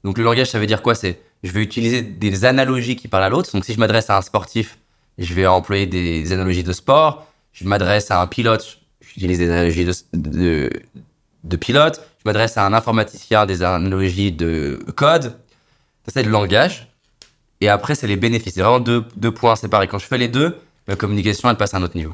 Donc 0.04 0.20
le 0.20 0.24
langage, 0.24 0.52
ça 0.52 0.60
veut 0.60 0.68
dire 0.68 0.84
quoi? 0.84 0.94
C'est 0.94 1.20
je 1.44 1.52
vais 1.52 1.62
utiliser 1.62 2.02
des 2.02 2.46
analogies 2.46 2.96
qui 2.96 3.08
parlent 3.08 3.26
à 3.26 3.30
l'autre. 3.30 3.52
Donc 3.54 3.66
si 3.66 3.74
je 3.74 3.80
m'adresse 3.80 4.10
à 4.10 4.18
un 4.18 4.22
sportif, 4.22 4.78
je 5.18 5.34
vais 5.34 5.46
employer 5.46 5.86
des 5.86 6.32
analogies 6.32 6.64
de 6.64 6.74
sport. 6.74 7.28
Je 7.52 7.66
m'adresse 7.66 8.10
à 8.10 8.22
un 8.22 8.28
pilote, 8.28 8.80
j'utilise 9.02 9.38
des 9.38 9.50
analogies 9.50 9.86
de, 9.86 9.94
de, 10.14 10.70
de 11.44 11.56
pilote. 11.58 12.02
Je 12.20 12.30
m'adresse 12.30 12.58
à 12.58 12.66
un 12.66 12.74
informaticien, 12.74 13.46
des 13.46 13.62
analogies 13.62 14.32
de 14.32 14.80
code. 14.96 15.38
Ça, 16.06 16.12
c'est 16.14 16.24
le 16.24 16.32
langage. 16.32 16.88
Et 17.62 17.70
après, 17.70 17.96
c'est 17.96 18.08
les 18.08 18.16
bénéfices. 18.16 18.54
C'est 18.56 18.62
vraiment 18.62 18.80
deux, 18.80 19.06
deux 19.16 19.32
points 19.32 19.56
séparés. 19.56 19.88
Quand 19.88 20.00
je 20.00 20.06
fais 20.06 20.18
les 20.18 20.30
deux, 20.30 20.58
la 20.88 20.96
communication, 20.96 21.50
elle 21.50 21.58
passe 21.58 21.74
à 21.74 21.78
un 21.78 21.84
autre 21.84 21.98
niveau. 21.98 22.14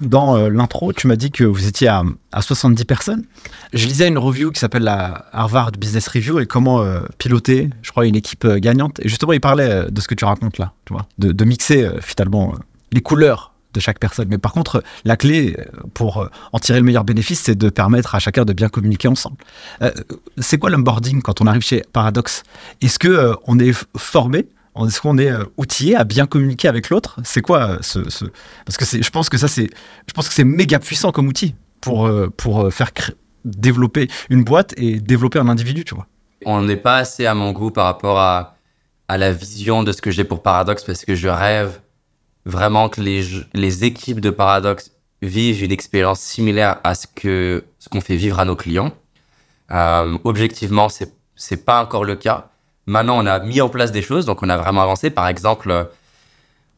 Dans 0.00 0.36
euh, 0.36 0.48
l'intro, 0.48 0.92
tu 0.92 1.08
m'as 1.08 1.16
dit 1.16 1.30
que 1.30 1.44
vous 1.44 1.66
étiez 1.66 1.88
à, 1.88 2.04
70 2.40 2.84
personnes. 2.84 3.24
Je 3.72 3.86
lisais 3.86 4.06
une 4.06 4.18
review 4.18 4.52
qui 4.52 4.60
s'appelle 4.60 4.84
la 4.84 5.26
Harvard 5.32 5.72
Business 5.72 6.06
Review 6.08 6.38
et 6.38 6.46
comment 6.46 6.82
euh, 6.82 7.00
piloter, 7.18 7.70
je 7.82 7.90
crois, 7.90 8.06
une 8.06 8.14
équipe 8.14 8.44
euh, 8.44 8.58
gagnante. 8.58 9.00
Et 9.00 9.08
justement, 9.08 9.32
il 9.32 9.40
parlait 9.40 9.90
de 9.90 10.00
ce 10.00 10.06
que 10.06 10.14
tu 10.14 10.24
racontes 10.24 10.58
là, 10.58 10.72
tu 10.84 10.92
vois, 10.92 11.06
de, 11.18 11.44
mixer 11.44 11.88
finalement 12.00 12.54
les 12.92 13.00
couleurs 13.00 13.54
de 13.74 13.80
chaque 13.80 13.98
personne. 13.98 14.28
Mais 14.28 14.38
par 14.38 14.52
contre, 14.52 14.82
la 15.04 15.16
clé 15.16 15.56
pour 15.94 16.28
en 16.52 16.58
tirer 16.58 16.78
le 16.78 16.84
meilleur 16.84 17.04
bénéfice, 17.04 17.40
c'est 17.40 17.54
de 17.56 17.70
permettre 17.70 18.14
à 18.14 18.18
chacun 18.18 18.44
de 18.44 18.52
bien 18.52 18.68
communiquer 18.68 19.08
ensemble. 19.08 19.36
c'est 20.36 20.58
quoi 20.58 20.70
l'onboarding 20.70 21.22
quand 21.22 21.40
on 21.40 21.46
arrive 21.46 21.62
chez 21.62 21.82
Paradox? 21.92 22.42
Est-ce 22.82 22.98
que 22.98 23.34
on 23.46 23.58
est 23.58 23.72
formé 23.96 24.46
est-ce 24.86 25.00
qu'on 25.00 25.18
est 25.18 25.30
euh, 25.30 25.44
outillé 25.56 25.96
à 25.96 26.04
bien 26.04 26.26
communiquer 26.26 26.68
avec 26.68 26.90
l'autre 26.90 27.18
C'est 27.24 27.42
quoi 27.42 27.70
euh, 27.70 27.78
ce, 27.80 28.24
Parce 28.64 28.76
que 28.76 29.02
je 29.02 29.10
pense 29.10 29.28
que 29.28 29.38
ça, 29.38 29.48
c'est, 29.48 29.70
je 30.06 30.12
pense 30.12 30.28
que 30.28 30.34
c'est 30.34 30.44
méga 30.44 30.78
puissant 30.78 31.12
comme 31.12 31.28
outil 31.28 31.54
pour, 31.80 32.06
euh, 32.06 32.28
pour 32.36 32.72
faire 32.72 32.90
développer 33.44 34.08
une 34.30 34.44
boîte 34.44 34.74
et 34.76 35.00
développer 35.00 35.38
un 35.38 35.48
individu, 35.48 35.84
tu 35.84 35.94
vois. 35.94 36.06
On 36.44 36.62
n'est 36.62 36.76
pas 36.76 36.96
assez 36.96 37.26
à 37.26 37.34
mon 37.34 37.52
goût 37.52 37.70
par 37.70 37.86
rapport 37.86 38.18
à, 38.18 38.56
à 39.08 39.18
la 39.18 39.32
vision 39.32 39.82
de 39.82 39.92
ce 39.92 40.00
que 40.00 40.10
j'ai 40.10 40.24
pour 40.24 40.42
Paradox 40.42 40.84
parce 40.84 41.04
que 41.04 41.14
je 41.14 41.28
rêve 41.28 41.80
vraiment 42.44 42.88
que 42.88 43.00
les, 43.00 43.26
les 43.54 43.84
équipes 43.84 44.20
de 44.20 44.30
Paradox 44.30 44.92
vivent 45.22 45.64
une 45.64 45.72
expérience 45.72 46.20
similaire 46.20 46.78
à 46.84 46.94
ce 46.94 47.06
que 47.12 47.64
ce 47.78 47.88
qu'on 47.88 48.00
fait 48.00 48.16
vivre 48.16 48.38
à 48.38 48.44
nos 48.44 48.54
clients. 48.54 48.92
objectivement, 50.24 50.88
c'est 50.88 51.12
c'est 51.38 51.64
pas 51.64 51.80
encore 51.82 52.04
le 52.04 52.16
cas. 52.16 52.50
Maintenant, 52.88 53.22
on 53.22 53.26
a 53.26 53.38
mis 53.40 53.60
en 53.60 53.68
place 53.68 53.92
des 53.92 54.00
choses, 54.00 54.24
donc 54.24 54.42
on 54.42 54.48
a 54.48 54.56
vraiment 54.56 54.80
avancé. 54.80 55.10
Par 55.10 55.28
exemple, 55.28 55.70
euh, 55.70 55.84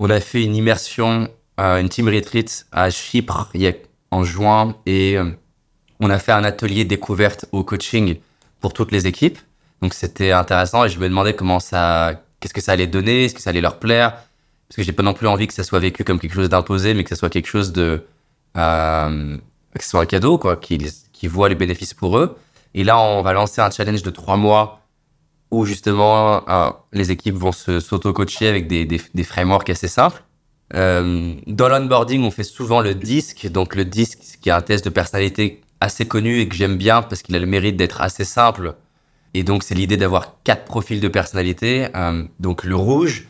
on 0.00 0.10
a 0.10 0.18
fait 0.18 0.42
une 0.42 0.56
immersion, 0.56 1.28
euh, 1.60 1.80
une 1.80 1.88
team 1.88 2.08
retreat 2.08 2.66
à 2.72 2.90
Chypre 2.90 3.48
en 4.10 4.24
juin 4.24 4.74
et 4.86 5.16
euh, 5.16 5.30
on 6.00 6.10
a 6.10 6.18
fait 6.18 6.32
un 6.32 6.42
atelier 6.42 6.84
découverte 6.84 7.46
au 7.52 7.62
coaching 7.62 8.16
pour 8.60 8.72
toutes 8.72 8.90
les 8.90 9.06
équipes. 9.06 9.38
Donc 9.82 9.94
c'était 9.94 10.32
intéressant 10.32 10.84
et 10.84 10.88
je 10.88 10.98
me 10.98 11.08
demandais 11.08 11.34
comment 11.34 11.60
ça, 11.60 12.20
qu'est-ce 12.40 12.54
que 12.54 12.60
ça 12.60 12.72
allait 12.72 12.88
donner, 12.88 13.26
est-ce 13.26 13.34
que 13.36 13.40
ça 13.40 13.50
allait 13.50 13.60
leur 13.60 13.78
plaire, 13.78 14.10
parce 14.68 14.76
que 14.78 14.82
j'ai 14.82 14.92
pas 14.92 15.04
non 15.04 15.14
plus 15.14 15.28
envie 15.28 15.46
que 15.46 15.54
ça 15.54 15.62
soit 15.62 15.78
vécu 15.78 16.02
comme 16.02 16.18
quelque 16.18 16.34
chose 16.34 16.48
d'imposé, 16.48 16.92
mais 16.92 17.04
que 17.04 17.10
ça 17.10 17.16
soit 17.16 17.30
quelque 17.30 17.46
chose 17.46 17.70
de, 17.70 18.04
que 18.54 18.58
ce 19.80 19.88
soit 19.88 20.00
un 20.00 20.06
cadeau 20.06 20.38
quoi, 20.38 20.56
qu'ils 20.56 20.90
qui 21.12 21.28
voient 21.28 21.48
les 21.48 21.54
bénéfices 21.54 21.94
pour 21.94 22.18
eux. 22.18 22.36
Et 22.74 22.82
là, 22.82 22.98
on 22.98 23.22
va 23.22 23.32
lancer 23.32 23.60
un 23.60 23.70
challenge 23.70 24.02
de 24.02 24.10
trois 24.10 24.36
mois 24.36 24.79
où 25.50 25.64
justement 25.64 26.48
euh, 26.48 26.70
les 26.92 27.10
équipes 27.10 27.36
vont 27.36 27.52
se 27.52 27.80
s'auto-coacher 27.80 28.48
avec 28.48 28.66
des, 28.68 28.84
des, 28.84 29.24
frameworks 29.24 29.70
assez 29.70 29.88
simples. 29.88 30.22
Euh, 30.74 31.34
dans 31.46 31.68
l'onboarding, 31.68 32.22
on 32.22 32.30
fait 32.30 32.44
souvent 32.44 32.80
le 32.80 32.94
disque. 32.94 33.48
Donc 33.48 33.74
le 33.74 33.84
disque, 33.84 34.20
qui 34.40 34.48
est 34.48 34.52
un 34.52 34.62
test 34.62 34.84
de 34.84 34.90
personnalité 34.90 35.60
assez 35.80 36.06
connu 36.06 36.40
et 36.40 36.48
que 36.48 36.54
j'aime 36.54 36.76
bien 36.76 37.02
parce 37.02 37.22
qu'il 37.22 37.34
a 37.34 37.38
le 37.38 37.46
mérite 37.46 37.76
d'être 37.76 38.00
assez 38.00 38.24
simple. 38.24 38.74
Et 39.34 39.42
donc 39.42 39.62
c'est 39.62 39.74
l'idée 39.74 39.96
d'avoir 39.96 40.36
quatre 40.44 40.64
profils 40.64 41.00
de 41.00 41.08
personnalité. 41.08 41.88
Euh, 41.96 42.24
donc 42.38 42.64
le 42.64 42.76
rouge, 42.76 43.26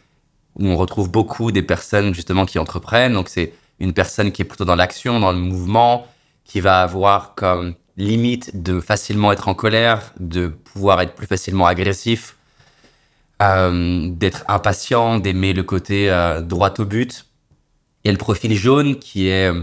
où 0.59 0.66
on 0.66 0.76
retrouve 0.76 1.11
beaucoup 1.11 1.52
des 1.52 1.62
personnes 1.62 2.14
justement 2.14 2.44
qui 2.44 2.59
entreprennent. 2.59 3.14
Donc 3.14 3.28
c'est 3.28 3.52
une 3.78 3.94
personne 3.94 4.30
qui 4.30 4.42
est 4.42 4.44
plutôt 4.44 4.66
dans 4.66 4.76
l'action, 4.76 5.20
dans 5.20 5.33
le 5.33 5.38
mouvement, 5.38 6.06
qui 6.44 6.61
va 6.61 6.83
avoir 6.83 7.35
comme 7.35 7.74
limite 7.96 8.62
de 8.62 8.80
facilement 8.80 9.33
être 9.33 9.48
en 9.48 9.54
colère, 9.54 10.12
de 10.18 10.48
pouvoir 10.72 11.00
être 11.00 11.14
plus 11.14 11.26
facilement 11.26 11.66
agressif, 11.66 12.37
euh, 13.42 14.09
d'être 14.11 14.44
impatient, 14.48 15.18
d'aimer 15.18 15.52
le 15.52 15.62
côté 15.62 16.11
euh, 16.11 16.40
droit 16.40 16.72
au 16.78 16.85
but. 16.85 17.26
Et 18.04 18.12
le 18.12 18.18
profil 18.18 18.54
jaune 18.54 18.98
qui 18.98 19.28
est... 19.28 19.50
Euh, 19.52 19.62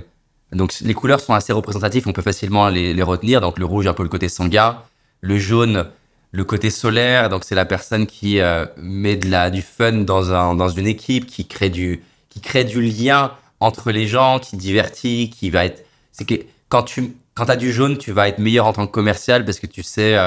donc 0.54 0.74
les 0.82 0.94
couleurs 0.94 1.20
sont 1.20 1.34
assez 1.34 1.52
représentatives, 1.52 2.08
on 2.08 2.14
peut 2.14 2.22
facilement 2.22 2.70
les, 2.70 3.04
retenir. 3.04 3.42
Donc 3.42 3.60
le 3.60 3.66
rouge 3.66 3.86
un 3.86 3.94
peu 3.94 4.04
le 4.04 4.10
côté 4.10 4.30
sanguin, 4.30 4.82
le 5.22 5.38
jaune 5.38 5.88
le 6.32 6.44
côté 6.44 6.70
solaire, 6.70 7.30
donc 7.30 7.44
c'est 7.44 7.56
la 7.56 7.66
personne 7.66 8.06
qui 8.06 8.40
met 8.78 9.16
de 9.16 9.30
la, 9.30 9.50
du 9.50 9.62
fun 9.62 9.94
dans, 9.94 10.34
un, 10.34 10.56
dans 10.56 10.70
une 10.70 10.86
équipe, 10.86 11.26
qui 11.26 11.48
crée, 11.48 11.70
du, 11.70 12.04
qui 12.30 12.42
crée 12.42 12.64
du 12.64 12.82
lien 12.82 13.32
entre 13.60 13.92
les 13.92 14.08
gens, 14.08 14.40
qui 14.40 14.56
divertit, 14.56 15.30
qui 15.30 15.50
va 15.50 15.66
être... 15.66 15.86
C'est 16.12 16.26
que 16.26 16.36
quand 16.70 16.84
tu 16.84 17.14
quand 17.34 17.50
as 17.50 17.56
du 17.56 17.72
jaune, 17.72 17.98
tu 17.98 18.12
vas 18.12 18.28
être 18.28 18.40
meilleur 18.40 18.66
en 18.66 18.74
tant 18.74 18.88
que 18.88 18.92
commercial 18.92 19.46
parce 19.46 19.60
que 19.60 19.68
tu 19.68 19.84
sais, 19.84 20.18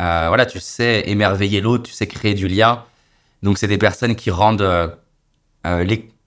euh, 0.00 0.24
euh, 0.24 0.28
voilà, 0.28 0.46
tu 0.46 0.60
sais 0.60 1.04
émerveiller 1.06 1.60
l'autre, 1.60 1.84
tu 1.84 1.92
sais 1.92 2.06
créer 2.06 2.34
du 2.34 2.48
lien. 2.48 2.84
Donc, 3.42 3.58
c'est 3.58 3.68
des 3.68 3.78
personnes 3.78 4.16
qui 4.16 4.30
rendent 4.30 4.62
euh, 4.62 4.88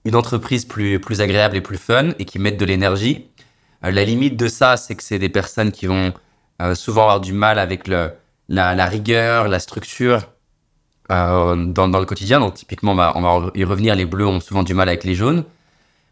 une 0.04 0.16
entreprise 0.16 0.64
plus, 0.64 1.00
plus 1.00 1.20
agréable 1.20 1.56
et 1.56 1.60
plus 1.60 1.78
fun 1.78 2.10
et 2.18 2.24
qui 2.24 2.38
mettent 2.38 2.58
de 2.58 2.64
l'énergie. 2.64 3.26
la 3.82 4.04
limite 4.04 4.36
de 4.36 4.48
ça, 4.48 4.76
c'est 4.76 4.94
que 4.94 5.02
c'est 5.02 5.18
des 5.18 5.28
personnes 5.28 5.72
qui 5.72 5.86
vont 5.86 6.12
souvent 6.74 7.02
avoir 7.02 7.20
du 7.20 7.32
mal 7.32 7.58
avec 7.58 7.88
le, 7.88 8.12
la, 8.48 8.86
rigueur, 8.86 9.48
la 9.48 9.58
structure 9.58 10.22
dans, 11.08 11.54
le 11.54 12.04
quotidien. 12.04 12.40
Donc, 12.40 12.54
typiquement, 12.54 12.92
on 12.92 12.96
va, 12.96 13.12
on 13.16 13.22
va 13.22 13.50
y 13.54 13.64
revenir. 13.64 13.94
Les 13.94 14.06
bleus 14.06 14.26
ont 14.26 14.40
souvent 14.40 14.62
du 14.62 14.74
mal 14.74 14.88
avec 14.88 15.04
les 15.04 15.14
jaunes. 15.14 15.44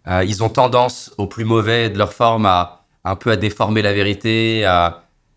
ils 0.07 0.43
ont 0.43 0.49
tendance, 0.49 1.13
au 1.19 1.27
plus 1.27 1.45
mauvais 1.45 1.91
de 1.91 1.99
leur 1.99 2.13
forme, 2.13 2.47
à 2.47 2.83
un 3.05 3.17
peu 3.17 3.31
à 3.31 3.37
déformer 3.37 3.83
la 3.83 3.93
vérité. 3.93 4.65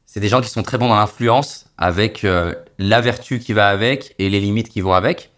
C'est 0.05 0.19
des 0.19 0.29
gens 0.29 0.41
qui 0.41 0.49
sont 0.49 0.63
très 0.63 0.77
bons 0.77 0.87
dans 0.87 0.95
l'influence 0.95 1.65
avec 1.77 2.23
euh, 2.23 2.53
la 2.77 3.01
vertu 3.01 3.39
qui 3.39 3.53
va 3.53 3.67
avec 3.69 4.15
et 4.19 4.29
les 4.29 4.39
limites 4.39 4.69
qui 4.69 4.81
vont 4.81 4.93
avec. 4.93 5.31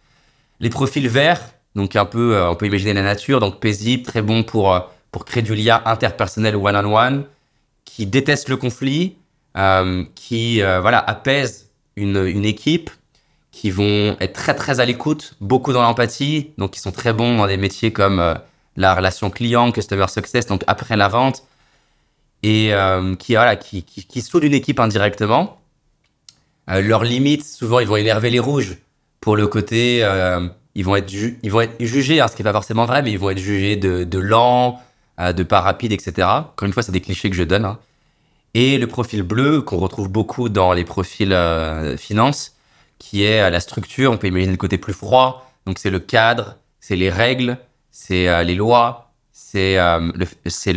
Les 0.60 0.70
profils 0.70 1.08
verts, 1.08 1.42
donc 1.76 1.96
un 1.96 2.06
peu, 2.06 2.36
euh, 2.36 2.50
on 2.50 2.56
peut 2.56 2.68
imaginer 2.68 2.94
la 2.94 3.04
nature, 3.04 3.40
donc 3.40 3.60
paisible, 3.60 4.04
très 4.04 4.22
bon 4.22 4.44
pour, 4.44 4.74
euh, 4.74 4.80
pour 5.12 5.26
créer 5.26 5.44
du 5.44 5.56
lien 5.56 5.82
interpersonnel 5.86 6.56
one-on-one, 6.56 7.26
qui 7.86 8.06
déteste 8.06 8.50
le 8.50 8.58
conflit, 8.58 9.16
qui 10.14 10.62
voilà 10.62 11.00
apaise 11.00 11.72
une, 11.96 12.18
une 12.28 12.46
équipe, 12.46 12.92
qui 13.52 13.72
vont 13.72 14.16
être 14.20 14.34
très 14.34 14.54
très 14.54 14.80
à 14.80 14.86
l'écoute, 14.86 15.34
beaucoup 15.42 15.74
dans 15.74 15.82
l'empathie, 15.82 16.52
donc 16.60 16.72
qui 16.72 16.80
sont 16.80 16.92
très 16.92 17.12
bons 17.12 17.38
dans 17.38 17.48
des 17.48 17.58
métiers 17.58 17.92
comme 17.92 18.38
la 18.76 18.94
relation 18.94 19.32
client, 19.32 19.72
customer 19.72 20.08
success, 20.10 20.46
donc 20.46 20.64
après 20.68 20.96
la 20.96 21.08
vente, 21.08 21.44
et 22.48 22.74
euh, 22.74 23.14
qui, 23.16 23.34
voilà, 23.34 23.58
qui, 23.58 23.84
qui, 23.84 24.06
qui 24.06 24.24
une 24.42 24.54
équipe 24.54 24.80
indirectement. 24.80 25.60
Euh, 26.70 26.82
leurs 26.82 27.04
limites, 27.04 27.46
souvent, 27.46 27.80
ils 27.80 27.88
vont 27.88 27.98
énerver 27.98 28.30
les 28.30 28.40
rouges 28.40 28.78
pour 29.20 29.36
le 29.36 29.48
côté, 29.48 30.00
euh, 30.04 30.48
ils 30.74 30.86
vont 30.86 30.96
être, 30.96 31.12
ils 31.12 31.52
vont 31.52 31.60
être 31.60 31.76
jugés, 31.84 32.22
hein, 32.22 32.30
ce 32.30 32.38
qui 32.38 32.44
n'est 32.44 32.50
pas 32.50 32.54
forcément 32.54 32.86
vrai, 32.86 33.02
mais 33.02 33.12
ils 33.12 33.20
vont 33.20 33.32
être 33.32 33.38
jugés 33.38 33.76
de, 33.76 34.06
de 34.06 34.20
lent, 34.20 34.80
euh, 35.20 35.34
de 35.34 35.44
pas 35.44 35.60
rapide, 35.60 35.92
etc. 35.92 36.26
Encore 36.26 36.68
une 36.68 36.72
fois, 36.72 36.84
c'est 36.84 36.94
des 36.94 37.02
clichés 37.02 37.30
que 37.30 37.36
je 37.36 37.44
donne. 37.44 37.66
hein. 37.66 37.80
Et 38.54 38.78
le 38.78 38.88
profil 38.88 39.24
bleu, 39.24 39.62
qu'on 39.62 39.78
retrouve 39.78 40.08
beaucoup 40.08 40.48
dans 40.48 40.72
les 40.72 40.86
profils 40.86 41.36
finance, 41.98 42.56
qui 42.98 43.24
est 43.24 43.52
la 43.52 43.60
structure, 43.60 44.10
on 44.14 44.18
peut 44.18 44.28
imaginer 44.28 44.54
le 44.54 44.58
côté 44.58 44.78
plus 44.78 44.94
froid, 44.94 45.52
donc 45.66 45.80
c'est 45.80 45.90
le 45.90 46.00
cadre, 46.00 46.56
c'est 46.80 46.96
les 46.96 47.10
règles, 47.10 47.58
c'est 47.92 48.44
les 48.46 48.56
lois, 48.56 49.08
c'est 49.38 49.78
euh, 49.78 50.00
le, 50.16 50.26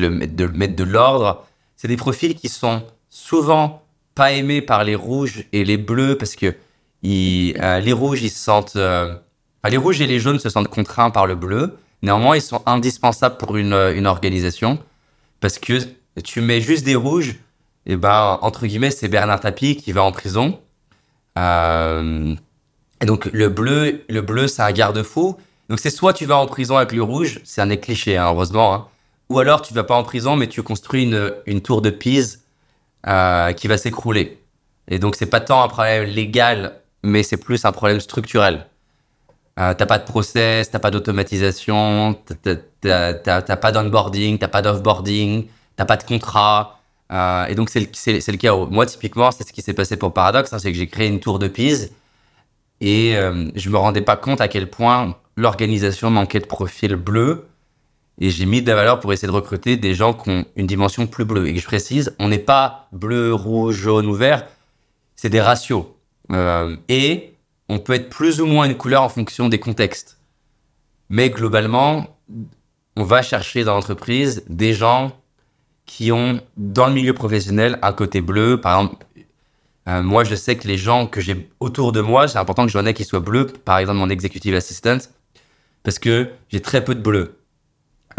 le 0.09 0.49
mettre 0.53 0.77
de 0.77 0.85
l'ordre. 0.85 1.47
C'est 1.81 1.89
des 1.89 1.97
profils 1.97 2.35
qui 2.35 2.51
sont 2.51 2.83
souvent 3.09 3.83
pas 4.14 4.33
aimés 4.33 4.61
par 4.61 4.85
les 4.85 4.95
rouges 4.95 5.47
et 5.55 5.64
les 5.64 5.78
bleus 5.78 6.18
parce 6.18 6.37
que 6.37 6.55
euh, 7.07 7.81
les 7.81 7.93
rouges 7.95 8.20
se 8.20 8.28
sentent, 8.28 8.76
euh, 8.76 9.14
les 9.66 9.78
rouges 9.78 10.03
et 10.03 10.07
les 10.07 10.20
jaunes 10.20 10.39
se 10.39 10.51
sentent 10.51 10.68
contraints 10.68 11.09
par 11.09 11.26
le 11.26 11.37
bleu. 11.37 11.78
Néanmoins, 12.03 12.37
ils 12.37 12.43
sont 12.43 12.62
indispensables 12.66 13.39
pour 13.39 13.57
une, 13.57 13.72
euh, 13.72 14.05
organisation 14.05 14.78
parce 15.41 15.59
que 15.59 15.78
tu 16.22 16.43
mets 16.43 16.61
juste 16.61 16.85
des 16.85 16.97
rouges, 16.97 17.37
et 17.87 17.97
ben 17.97 18.39
entre 18.43 18.66
guillemets 18.66 18.91
c'est 18.91 19.09
Bernard 19.09 19.41
Tapie 19.41 19.76
qui 19.76 19.93
va 19.93 20.03
en 20.03 20.12
prison. 20.12 20.61
Et 21.39 23.07
donc 23.07 23.24
le 23.33 23.49
bleu, 23.49 24.05
le 24.07 24.20
bleu 24.20 24.49
c'est 24.49 24.61
un 24.61 24.72
garde-fou. 24.72 25.39
Donc 25.70 25.78
c'est 25.81 25.89
soit 25.89 26.12
tu 26.12 26.26
vas 26.26 26.37
en 26.37 26.47
prison 26.47 26.76
avec 26.76 26.93
le 26.93 27.03
rouge, 27.03 27.41
c'est 27.45 27.62
un 27.62 27.68
des 27.68 27.81
clichés 27.81 28.18
hein, 28.18 28.26
heureusement, 28.26 28.74
hein. 28.74 28.87
Ou 29.31 29.39
alors 29.39 29.62
tu 29.62 29.72
vas 29.72 29.85
pas 29.85 29.95
en 29.97 30.03
prison 30.03 30.37
mais 30.37 30.49
tu 30.49 30.62
construis 30.62 31.05
une, 31.47 31.61
tour 31.62 31.81
de 31.81 31.89
Pise 31.89 32.45
euh, 33.07 33.53
qui 33.53 33.68
va 33.68 33.78
s'écrouler. 33.78 34.39
Et 34.89 34.99
donc 34.99 35.14
c'est 35.16 35.26
pas 35.26 35.41
tant 35.41 35.62
un 35.62 35.68
problème 35.68 36.05
légal, 36.05 36.81
mais 37.03 37.22
c'est 37.22 37.39
plus 37.39 37.64
un 37.64 37.72
problème 37.72 38.01
structurel. 38.01 38.66
Euh, 39.59 39.72
t'as 39.74 39.87
pas 39.87 39.99
de 39.99 40.05
process, 40.05 40.70
t'as 40.70 40.78
pas 40.81 40.91
d'automatisation, 40.91 42.14
t'as- 42.43 42.57
t'as 43.14 43.41
t'as- 43.41 43.57
pas 43.57 43.72
d'onboarding, 43.72 44.39
t'as 44.39 44.49
pas 44.49 44.62
d'offboarding, 44.62 45.47
t'as 45.76 45.85
pas 45.85 45.97
de 45.97 46.03
contrat. 46.05 46.81
Euh, 47.12 47.47
et 47.47 47.55
donc 47.55 47.70
c'est 47.70 47.81
le, 47.81 47.87
c'est- 47.93 48.20
c'est 48.20 48.33
le 48.33 48.39
cas. 48.39 48.55
Moi 48.57 48.87
typiquement, 48.87 49.31
c'est 49.31 49.47
ce 49.47 49.53
qui 49.53 49.62
s'est 49.62 49.74
passé 49.74 49.97
pour 49.97 50.12
Paradox, 50.12 50.53
hein, 50.53 50.59
c'est 50.59 50.72
que 50.72 50.78
j'ai 50.78 50.87
créé 50.89 51.09
une 51.09 51.20
tour 51.20 51.39
de 51.39 51.49
Pise 51.49 51.93
et 52.81 53.16
euh, 53.16 53.51
je 53.55 53.70
me 53.70 53.76
rendais 53.78 54.03
pas 54.03 54.16
compte 54.16 54.41
à 54.41 54.49
quel 54.49 54.70
point 54.70 55.16
l'organisation 55.37 56.11
manquait 56.11 56.41
de 56.41 56.47
profil 56.47 56.97
bleu. 56.97 57.47
Et 58.21 58.31
j'ai 58.31 58.45
mis 58.45 58.61
de 58.62 58.68
la 58.68 58.77
valeur 58.77 59.01
pour 59.01 59.12
essayer 59.12 59.29
de 59.29 59.33
recruter 59.33 59.77
des 59.77 59.95
gens 59.95 60.12
qui 60.12 60.29
ont 60.29 60.45
une 60.55 60.66
dimension 60.66 61.07
plus 61.07 61.25
bleue. 61.25 61.49
Et 61.49 61.57
je 61.57 61.64
précise, 61.64 62.14
on 62.18 62.29
n'est 62.29 62.39
pas 62.39 62.89
bleu, 62.93 63.33
rouge, 63.33 63.77
jaune 63.77 64.07
ou 64.07 64.14
vert, 64.14 64.47
c'est 65.16 65.31
des 65.31 65.41
ratios. 65.41 65.87
Euh, 66.31 66.77
et 66.89 67.35
on 67.68 67.79
peut 67.79 67.95
être 67.95 68.11
plus 68.11 68.41
ou 68.41 68.47
moins 68.47 68.66
une 68.66 68.77
couleur 68.77 69.03
en 69.03 69.09
fonction 69.09 69.49
des 69.49 69.59
contextes. 69.59 70.18
Mais 71.09 71.31
globalement, 71.31 72.18
on 72.97 73.05
va 73.05 73.23
chercher 73.23 73.64
dans 73.64 73.75
l'entreprise 73.75 74.45
des 74.49 74.75
gens 74.75 75.12
qui 75.87 76.12
ont, 76.12 76.41
dans 76.57 76.87
le 76.87 76.93
milieu 76.93 77.14
professionnel, 77.14 77.79
un 77.83 77.93
côté 77.93 78.21
bleu. 78.21 78.61
Par 78.61 78.81
exemple, 78.81 79.07
euh, 79.89 80.03
moi, 80.03 80.25
je 80.25 80.35
sais 80.35 80.57
que 80.57 80.68
les 80.68 80.77
gens 80.77 81.07
que 81.07 81.21
j'ai 81.21 81.51
autour 81.59 81.93
de 81.93 82.01
moi, 82.01 82.29
c'est 82.29 82.39
important 82.39 82.66
que 82.66 82.71
j'en 82.71 82.87
ai 82.87 82.95
qui 82.95 83.05
soient 83.05 83.21
bleus. 83.21 83.47
Par 83.47 83.79
exemple, 83.79 83.99
mon 83.99 84.11
executive 84.11 84.55
assistant, 84.55 84.99
parce 85.83 85.99
que 85.99 86.31
j'ai 86.49 86.61
très 86.61 86.85
peu 86.85 86.95
de 86.95 87.01
bleus. 87.01 87.39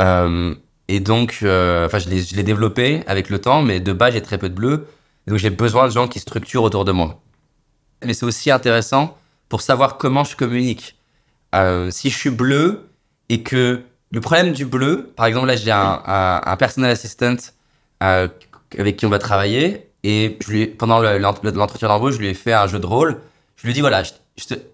Euh, 0.02 0.56
et 0.88 1.00
donc, 1.00 1.40
euh, 1.44 1.86
enfin, 1.86 2.00
je 2.00 2.10
l'ai 2.10 2.44
développé 2.44 3.04
avec 3.08 3.30
le 3.30 3.40
temps, 3.40 3.62
mais 3.62 3.80
de 3.80 3.94
base, 3.94 4.14
j'ai 4.14 4.22
très 4.22 4.38
peu 4.38 4.50
de 4.50 4.54
bleus. 4.56 4.88
Et 5.28 5.32
donc, 5.32 5.40
j'ai 5.40 5.50
besoin 5.50 5.86
de 5.86 5.92
gens 5.92 6.08
qui 6.08 6.20
structurent 6.20 6.64
autour 6.64 6.84
de 6.86 6.92
moi. 6.92 7.22
Mais 8.04 8.14
c'est 8.14 8.26
aussi 8.26 8.52
intéressant 8.52 9.18
pour 9.48 9.62
savoir 9.62 9.98
comment 9.98 10.24
je 10.24 10.36
communique. 10.36 10.98
Euh, 11.54 11.92
si 11.92 12.10
je 12.10 12.18
suis 12.18 12.30
bleu 12.30 12.90
et 13.30 13.44
que 13.44 13.82
le 14.12 14.22
problème 14.22 14.52
du 14.54 14.66
bleu, 14.66 15.12
par 15.16 15.26
exemple, 15.28 15.48
là, 15.48 15.56
j'ai 15.56 15.72
un, 15.72 16.02
un, 16.06 16.42
un 16.44 16.58
personal 16.58 16.92
assistant 16.92 17.36
avec 18.00 18.98
qui 18.98 19.06
on 19.06 19.10
va 19.10 19.20
travailler 19.20 19.88
et 20.04 20.38
pendant 20.80 21.00
le- 21.00 21.20
l'ent- 21.20 21.36
l'entretien 21.44 21.88
d'embauche, 21.88 22.16
je 22.16 22.20
lui 22.20 22.28
ai 22.30 22.34
fait 22.34 22.54
un 22.54 22.68
jeu 22.68 22.80
de 22.80 22.86
rôle. 22.86 23.22
Je 23.56 23.64
lui 23.64 23.72
ai 23.72 23.74
dit 23.74 23.82
voilà, 23.82 24.02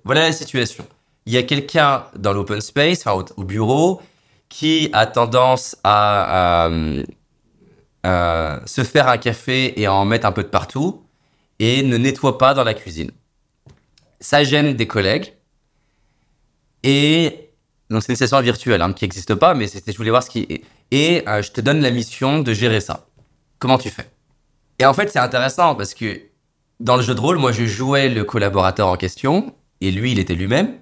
voilà 0.06 0.22
la 0.22 0.32
situation. 0.32 0.86
Il 1.26 1.34
y 1.34 1.38
a 1.38 1.44
quelqu'un 1.44 2.06
dans 2.16 2.32
l'open 2.32 2.62
space, 2.62 3.06
au 3.06 3.44
bureau, 3.44 4.02
qui 4.50 4.90
a 4.94 5.06
tendance 5.06 5.76
à, 5.84 6.70
se 8.04 8.84
faire 8.84 9.10
un 9.10 9.18
café 9.18 9.80
et 9.80 9.86
à 9.86 9.94
en 9.94 10.06
mettre 10.06 10.26
un 10.26 10.32
peu 10.32 10.44
de 10.44 10.48
partout 10.48 11.04
et 11.60 11.84
ne 11.84 11.98
nettoie 11.98 12.38
pas 12.38 12.54
dans 12.54 12.64
la 12.64 12.74
cuisine. 12.74 13.12
Ça 14.20 14.44
gêne 14.44 14.74
des 14.74 14.88
collègues 14.88 15.34
et 16.84 17.52
donc 17.90 18.04
c'est 18.04 18.14
une 18.14 18.18
session 18.18 18.40
virtuelle 18.42 18.82
hein, 18.82 18.94
qui 18.94 19.04
n'existe 19.04 19.36
pas, 19.36 19.54
mais 19.54 19.68
je 19.68 19.98
voulais 19.98 20.10
voir 20.10 20.24
ce 20.24 20.30
qui 20.30 20.62
et 20.92 21.28
euh, 21.28 21.42
je 21.42 21.52
te 21.52 21.60
donne 21.60 21.82
la 21.82 21.92
mission 21.92 22.40
de 22.40 22.54
gérer 22.54 22.80
ça. 22.80 23.08
Comment 23.60 23.78
tu 23.78 23.90
fais? 23.90 24.10
Et 24.80 24.86
en 24.86 24.94
fait 24.94 25.10
c'est 25.10 25.20
intéressant 25.20 25.76
parce 25.76 25.94
que 25.94 26.22
dans 26.80 26.96
le 26.96 27.02
jeu 27.02 27.16
de 27.16 27.20
rôle, 27.20 27.38
moi 27.38 27.52
je 27.52 27.66
jouais 27.66 28.10
le 28.10 28.24
collaborateur 28.24 28.88
en 28.88 28.96
question 28.96 29.54
et 29.82 29.92
lui 29.92 30.12
il 30.12 30.20
était 30.20 30.36
lui-même 30.36 30.80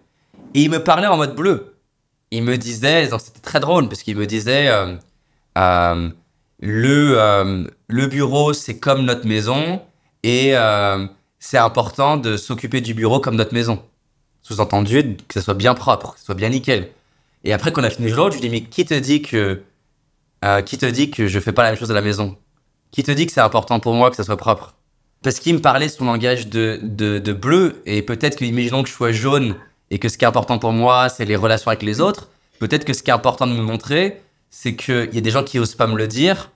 et 0.54 0.62
il 0.62 0.70
me 0.70 0.84
parlait 0.84 1.08
en 1.08 1.18
mode 1.18 1.36
bleu. 1.36 1.75
Il 2.36 2.44
me 2.44 2.58
disait, 2.58 3.10
c'était 3.18 3.40
très 3.40 3.62
drôle 3.62 3.88
parce 3.88 4.04
qu'il 4.04 4.18
me 4.18 4.26
disait 4.26 4.68
euh, 4.68 4.98
euh, 5.58 6.10
le 6.60 7.14
euh, 7.18 7.64
le 7.88 8.08
bureau 8.08 8.52
c'est 8.52 8.78
comme 8.78 9.06
notre 9.06 9.26
maison 9.26 9.82
et 10.24 10.54
c'est 11.40 11.58
important 11.58 12.18
de 12.18 12.36
s'occuper 12.36 12.82
du 12.82 12.94
bureau 12.94 13.22
comme 13.22 13.36
notre 13.38 13.54
maison. 13.54 13.82
Sous-entendu 14.42 15.16
que 15.28 15.34
ça 15.36 15.42
soit 15.42 15.54
bien 15.54 15.76
propre, 15.76 16.14
que 16.14 16.20
ça 16.20 16.26
soit 16.26 16.36
bien 16.36 16.50
nickel. 16.50 16.90
Et 17.46 17.54
après 17.54 17.72
qu'on 17.72 17.84
a 17.84 17.90
fini 17.90 18.10
le 18.10 18.16
jeu, 18.16 18.32
je 18.32 18.34
lui 18.34 18.42
dis 18.42 18.50
mais 18.50 18.64
qui 18.64 18.84
te 18.84 18.94
dit 18.94 19.22
que 19.22 19.64
qui 20.66 20.78
te 20.78 20.86
dit 20.86 21.12
que 21.12 21.28
je 21.28 21.40
fais 21.40 21.54
pas 21.54 21.64
la 21.64 21.70
même 21.70 21.80
chose 21.80 21.92
à 21.92 21.96
la 21.96 22.02
maison? 22.02 22.36
Qui 22.92 23.04
te 23.04 23.12
dit 23.12 23.28
que 23.28 23.32
c'est 23.32 23.40
important 23.40 23.80
pour 23.80 23.94
moi 23.94 24.10
que 24.10 24.18
ça 24.18 24.26
soit 24.26 24.38
propre? 24.38 24.76
Parce 25.24 25.40
qu'il 25.40 25.54
me 25.56 25.62
parlait 25.62 25.88
son 25.88 26.04
langage 26.06 26.48
de, 26.48 26.80
de, 26.84 27.18
de 27.18 27.34
bleu 27.34 27.82
et 27.86 28.02
peut-être 28.02 28.36
que 28.36 28.44
imaginons 28.44 28.84
que 28.84 28.90
je 28.90 28.94
sois 28.94 29.14
jaune 29.14 29.56
et 29.92 30.00
que 30.00 30.10
ce 30.10 30.18
qui 30.18 30.26
est 30.26 30.28
important 30.28 30.60
pour 30.60 30.72
moi 30.72 31.10
c'est 31.10 31.26
les 31.26 31.36
relations 31.36 31.70
avec 31.70 31.84
les 31.84 32.02
autres. 32.02 32.30
Peut-être 32.60 32.86
que 32.86 32.94
ce 32.94 33.04
qui 33.04 33.10
est 33.10 33.14
important 33.14 33.48
de 33.48 33.54
me 33.54 33.62
montrer 33.62 34.22
c'est 34.50 34.76
qu'il 34.76 35.14
y 35.14 35.18
a 35.18 35.22
des 35.22 35.32
gens 35.32 35.44
qui 35.44 35.60
osent 35.60 35.76
pas 35.76 35.88
me 35.88 35.98
le 35.98 36.08
dire, 36.08 36.52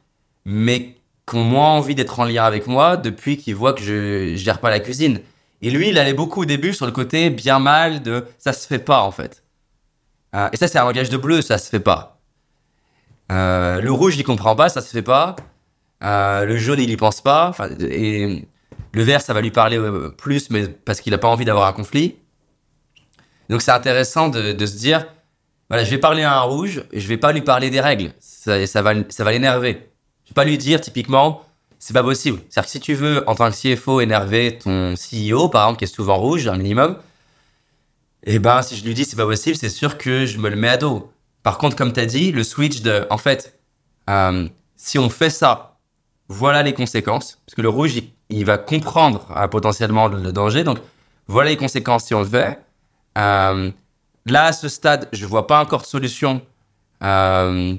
mais 0.45 0.95
qui 1.27 1.35
ont 1.35 1.43
moins 1.43 1.71
envie 1.71 1.95
d'être 1.95 2.19
en 2.19 2.23
lien 2.23 2.45
avec 2.45 2.65
moi 2.65 2.95
depuis 2.97 3.37
qu'ils 3.37 3.55
voient 3.55 3.73
que 3.73 3.81
je, 3.81 4.31
je 4.31 4.43
gère 4.43 4.59
pas 4.59 4.69
la 4.69 4.79
cuisine. 4.79 5.19
Et 5.61 5.69
lui, 5.69 5.89
il 5.89 5.97
allait 5.97 6.13
beaucoup 6.13 6.43
au 6.43 6.45
début 6.45 6.73
sur 6.73 6.85
le 6.85 6.91
côté 6.91 7.29
bien 7.29 7.59
mal 7.59 8.01
de 8.01 8.25
ça 8.37 8.53
se 8.53 8.65
fait 8.65 8.79
pas 8.79 9.01
en 9.01 9.11
fait. 9.11 9.43
Euh, 10.35 10.49
et 10.53 10.57
ça, 10.57 10.67
c'est 10.67 10.77
un 10.77 10.85
langage 10.85 11.09
de 11.09 11.17
bleu, 11.17 11.41
ça 11.41 11.57
se 11.57 11.69
fait 11.69 11.79
pas. 11.79 12.19
Euh, 13.31 13.81
le 13.81 13.91
rouge, 13.91 14.17
il 14.17 14.23
comprend 14.23 14.55
pas, 14.55 14.69
ça 14.69 14.81
se 14.81 14.89
fait 14.89 15.01
pas. 15.01 15.35
Euh, 16.03 16.45
le 16.45 16.57
jaune, 16.57 16.79
il 16.79 16.89
y 16.89 16.97
pense 16.97 17.21
pas. 17.21 17.53
Et 17.81 18.47
le 18.93 19.03
vert, 19.03 19.21
ça 19.21 19.33
va 19.33 19.41
lui 19.41 19.51
parler 19.51 19.79
plus, 20.17 20.49
mais 20.49 20.67
parce 20.67 21.01
qu'il 21.01 21.13
a 21.13 21.17
pas 21.17 21.27
envie 21.27 21.45
d'avoir 21.45 21.67
un 21.67 21.73
conflit. 21.73 22.15
Donc 23.49 23.61
c'est 23.61 23.71
intéressant 23.71 24.29
de, 24.29 24.65
se 24.65 24.77
dire, 24.77 25.07
voilà, 25.69 25.83
je 25.83 25.89
vais 25.89 25.97
parler 25.97 26.23
à 26.23 26.37
un 26.37 26.41
rouge, 26.41 26.83
et 26.91 26.99
je 26.99 27.07
vais 27.07 27.17
pas 27.17 27.31
lui 27.31 27.41
parler 27.41 27.69
des 27.69 27.81
règles. 27.81 28.13
Ça, 28.19 28.57
va, 28.81 28.93
ça 29.09 29.23
va 29.23 29.31
l'énerver. 29.31 29.89
Je 30.25 30.29
vais 30.29 30.35
pas 30.35 30.45
lui 30.45 30.57
dire 30.57 30.79
typiquement, 30.79 31.43
c'est 31.79 31.93
pas 31.93 32.03
possible. 32.03 32.39
C'est-à-dire 32.49 32.65
que 32.65 32.71
si 32.71 32.79
tu 32.79 32.93
veux, 32.93 33.27
en 33.27 33.35
tant 33.35 33.49
que 33.49 33.55
CFO, 33.55 34.01
énerver 34.01 34.59
ton 34.59 34.93
CEO, 34.93 35.49
par 35.49 35.63
exemple, 35.63 35.79
qui 35.79 35.85
est 35.85 35.93
souvent 35.93 36.17
rouge, 36.17 36.47
un 36.47 36.57
minimum, 36.57 36.97
et 38.23 38.37
ben, 38.37 38.61
si 38.61 38.75
je 38.75 38.83
lui 38.83 38.93
dis 38.93 39.05
c'est 39.05 39.15
pas 39.15 39.25
possible, 39.25 39.55
c'est 39.55 39.69
sûr 39.69 39.97
que 39.97 40.25
je 40.25 40.37
me 40.37 40.49
le 40.49 40.55
mets 40.55 40.69
à 40.69 40.77
dos. 40.77 41.11
Par 41.41 41.57
contre, 41.57 41.75
comme 41.75 41.93
tu 41.93 41.99
as 42.01 42.05
dit, 42.05 42.31
le 42.31 42.43
switch 42.43 42.81
de, 42.81 43.07
en 43.09 43.17
fait, 43.17 43.59
euh, 44.09 44.47
si 44.75 44.99
on 44.99 45.09
fait 45.09 45.29
ça, 45.29 45.77
voilà 46.27 46.61
les 46.61 46.73
conséquences. 46.73 47.39
Parce 47.45 47.55
que 47.55 47.61
le 47.61 47.69
rouge, 47.69 47.93
il, 48.29 48.45
va 48.45 48.57
comprendre 48.57 49.31
euh, 49.35 49.47
potentiellement 49.47 50.07
le, 50.07 50.21
le 50.21 50.31
danger. 50.33 50.63
Donc, 50.63 50.79
voilà 51.27 51.49
les 51.49 51.57
conséquences 51.57 52.05
si 52.05 52.13
on 52.13 52.19
le 52.19 52.27
fait. 52.27 52.59
Euh, 53.17 53.71
là, 54.25 54.45
à 54.45 54.51
ce 54.51 54.69
stade, 54.69 55.09
je 55.13 55.25
vois 55.25 55.47
pas 55.47 55.61
encore 55.61 55.81
de 55.81 55.87
solution. 55.87 56.41
Euh, 57.03 57.75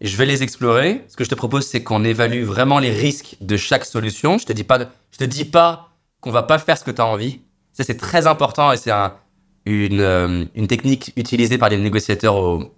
je 0.00 0.16
vais 0.16 0.26
les 0.26 0.42
explorer. 0.42 1.04
Ce 1.08 1.16
que 1.16 1.24
je 1.24 1.30
te 1.30 1.34
propose, 1.34 1.66
c'est 1.66 1.82
qu'on 1.82 2.04
évalue 2.04 2.42
vraiment 2.42 2.78
les 2.78 2.90
risques 2.90 3.36
de 3.40 3.56
chaque 3.56 3.84
solution. 3.84 4.38
Je 4.38 4.46
te 4.46 4.52
dis 4.52 4.64
pas, 4.64 4.78
je 5.10 5.18
te 5.18 5.24
dis 5.24 5.44
pas 5.44 5.90
qu'on 6.20 6.30
va 6.30 6.42
pas 6.42 6.58
faire 6.58 6.76
ce 6.76 6.84
que 6.84 6.90
tu 6.90 7.00
as 7.00 7.06
envie. 7.06 7.40
Ça, 7.72 7.84
c'est 7.84 7.96
très 7.96 8.26
important 8.26 8.72
et 8.72 8.76
c'est 8.76 8.92
euh, 8.92 10.44
une 10.54 10.66
technique 10.66 11.12
utilisée 11.16 11.58
par 11.58 11.68
les 11.68 11.78
négociateurs 11.78 12.36
au, 12.36 12.74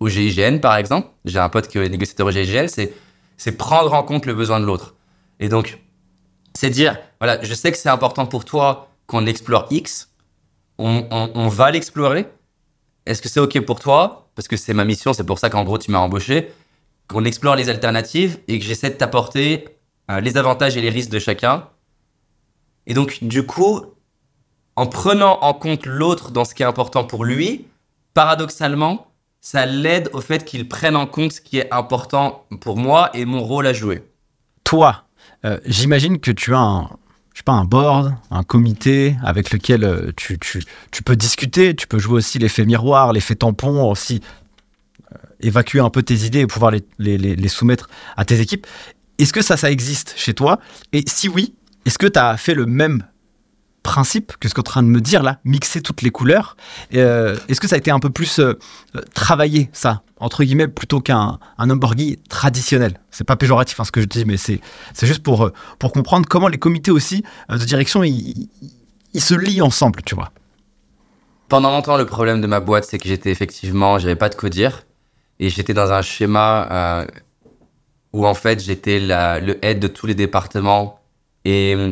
au 0.00 0.08
GIGN, 0.08 0.58
par 0.58 0.76
exemple. 0.76 1.08
J'ai 1.24 1.38
un 1.38 1.48
pote 1.48 1.68
qui 1.68 1.78
est 1.78 1.88
négociateur 1.88 2.26
au 2.26 2.30
GIGN, 2.30 2.66
c'est 2.68 3.52
prendre 3.52 3.94
en 3.94 4.02
compte 4.02 4.26
le 4.26 4.34
besoin 4.34 4.60
de 4.60 4.64
l'autre. 4.64 4.94
Et 5.40 5.48
donc, 5.48 5.78
c'est 6.54 6.70
dire, 6.70 6.98
voilà, 7.20 7.42
je 7.42 7.54
sais 7.54 7.72
que 7.72 7.78
c'est 7.78 7.88
important 7.88 8.26
pour 8.26 8.44
toi 8.44 8.88
qu'on 9.06 9.26
explore 9.26 9.66
X, 9.70 10.11
on, 10.78 11.48
va 11.48 11.70
l'explorer. 11.70 12.26
Est-ce 13.06 13.22
que 13.22 13.28
c'est 13.28 13.40
OK 13.40 13.58
pour 13.60 13.80
toi? 13.80 14.30
Parce 14.34 14.48
que 14.48 14.56
c'est 14.56 14.74
ma 14.74 14.84
mission, 14.84 15.12
c'est 15.12 15.24
pour 15.24 15.38
ça 15.38 15.50
qu'en 15.50 15.64
gros, 15.64 15.78
tu 15.78 15.90
m'as 15.90 15.98
embauché. 15.98 16.52
Qu'on 17.08 17.24
explore 17.24 17.56
les 17.56 17.68
alternatives 17.68 18.38
et 18.48 18.58
que 18.58 18.64
j'essaie 18.64 18.90
de 18.90 18.94
t'apporter 18.94 19.68
euh, 20.10 20.20
les 20.20 20.36
avantages 20.36 20.76
et 20.76 20.80
les 20.80 20.90
risques 20.90 21.10
de 21.10 21.18
chacun. 21.18 21.68
Et 22.86 22.94
donc, 22.94 23.18
du 23.22 23.46
coup, 23.46 23.82
en 24.76 24.86
prenant 24.86 25.38
en 25.42 25.54
compte 25.54 25.86
l'autre 25.86 26.30
dans 26.30 26.44
ce 26.44 26.54
qui 26.54 26.62
est 26.62 26.66
important 26.66 27.04
pour 27.04 27.24
lui, 27.24 27.66
paradoxalement, 28.14 29.08
ça 29.40 29.66
l'aide 29.66 30.08
au 30.12 30.20
fait 30.20 30.44
qu'il 30.44 30.68
prenne 30.68 30.96
en 30.96 31.06
compte 31.06 31.32
ce 31.32 31.40
qui 31.40 31.58
est 31.58 31.72
important 31.72 32.46
pour 32.60 32.76
moi 32.76 33.10
et 33.14 33.24
mon 33.24 33.42
rôle 33.42 33.66
à 33.66 33.72
jouer. 33.72 34.02
Toi, 34.64 35.04
euh, 35.44 35.58
j'imagine 35.66 36.20
que 36.20 36.30
tu 36.30 36.54
as 36.54 36.60
un, 36.60 36.90
je 37.32 37.38
sais 37.38 37.44
pas, 37.44 37.52
un 37.52 37.64
board, 37.64 38.14
un 38.30 38.42
comité 38.42 39.16
avec 39.22 39.52
lequel 39.52 39.84
euh, 39.84 40.12
tu, 40.16 40.38
tu, 40.38 40.62
tu, 40.90 41.02
peux 41.02 41.16
discuter, 41.16 41.74
tu 41.74 41.86
peux 41.86 41.98
jouer 41.98 42.14
aussi 42.14 42.38
l'effet 42.38 42.64
miroir, 42.64 43.12
l'effet 43.12 43.34
tampon, 43.34 43.90
aussi 43.90 44.20
euh, 45.12 45.16
évacuer 45.40 45.80
un 45.80 45.90
peu 45.90 46.02
tes 46.02 46.26
idées 46.26 46.40
et 46.40 46.46
pouvoir 46.46 46.70
les, 46.70 46.84
les, 46.98 47.16
les 47.18 47.48
soumettre 47.48 47.88
à 48.16 48.24
tes 48.24 48.40
équipes. 48.40 48.66
Est-ce 49.18 49.32
que 49.32 49.42
ça, 49.42 49.56
ça 49.56 49.70
existe 49.70 50.14
chez 50.16 50.34
toi? 50.34 50.60
Et 50.92 51.04
si 51.06 51.28
oui, 51.28 51.54
est-ce 51.86 51.98
que 51.98 52.06
tu 52.06 52.18
as 52.18 52.36
fait 52.36 52.54
le 52.54 52.66
même 52.66 53.04
principe 53.82 54.32
que 54.38 54.48
ce 54.48 54.54
qu'on 54.54 54.62
est 54.62 54.68
en 54.68 54.72
train 54.72 54.82
de 54.82 54.88
me 54.88 55.00
dire 55.00 55.22
là, 55.22 55.38
mixer 55.44 55.80
toutes 55.80 56.02
les 56.02 56.10
couleurs. 56.10 56.56
Euh, 56.94 57.36
est-ce 57.48 57.60
que 57.60 57.68
ça 57.68 57.74
a 57.74 57.78
été 57.78 57.90
un 57.90 57.98
peu 57.98 58.10
plus 58.10 58.38
euh, 58.38 58.54
travaillé, 59.14 59.68
ça, 59.72 60.02
entre 60.18 60.44
guillemets, 60.44 60.68
plutôt 60.68 61.00
qu'un 61.00 61.38
un 61.58 61.78
traditionnel? 62.28 62.98
C'est 63.10 63.24
pas 63.24 63.36
péjoratif 63.36 63.78
hein, 63.80 63.84
ce 63.84 63.92
que 63.92 64.00
je 64.00 64.06
dis, 64.06 64.24
mais 64.24 64.36
c'est 64.36 64.60
juste 65.02 65.22
pour, 65.22 65.46
euh, 65.46 65.52
pour 65.78 65.92
comprendre 65.92 66.26
comment 66.28 66.48
les 66.48 66.58
comités 66.58 66.90
aussi 66.90 67.24
de 67.48 67.64
direction, 67.64 68.02
ils, 68.04 68.48
se 69.14 69.34
lient 69.34 69.62
ensemble, 69.62 70.00
tu 70.04 70.14
vois. 70.14 70.32
Pendant 71.48 71.70
longtemps, 71.70 71.98
le 71.98 72.06
problème 72.06 72.40
de 72.40 72.46
ma 72.46 72.60
boîte, 72.60 72.84
c'est 72.84 72.98
que 72.98 73.08
j'étais 73.08 73.30
effectivement, 73.30 73.98
j'avais 73.98 74.16
pas 74.16 74.30
de 74.30 74.34
codir 74.34 74.84
et 75.38 75.50
j'étais 75.50 75.74
dans 75.74 75.92
un 75.92 76.00
schéma 76.00 77.06
où 78.14 78.26
en 78.26 78.34
fait 78.34 78.62
j'étais 78.62 79.00
le 79.00 79.58
aide 79.62 79.80
de 79.80 79.88
tous 79.88 80.06
les 80.06 80.14
départements 80.14 81.00
et 81.44 81.90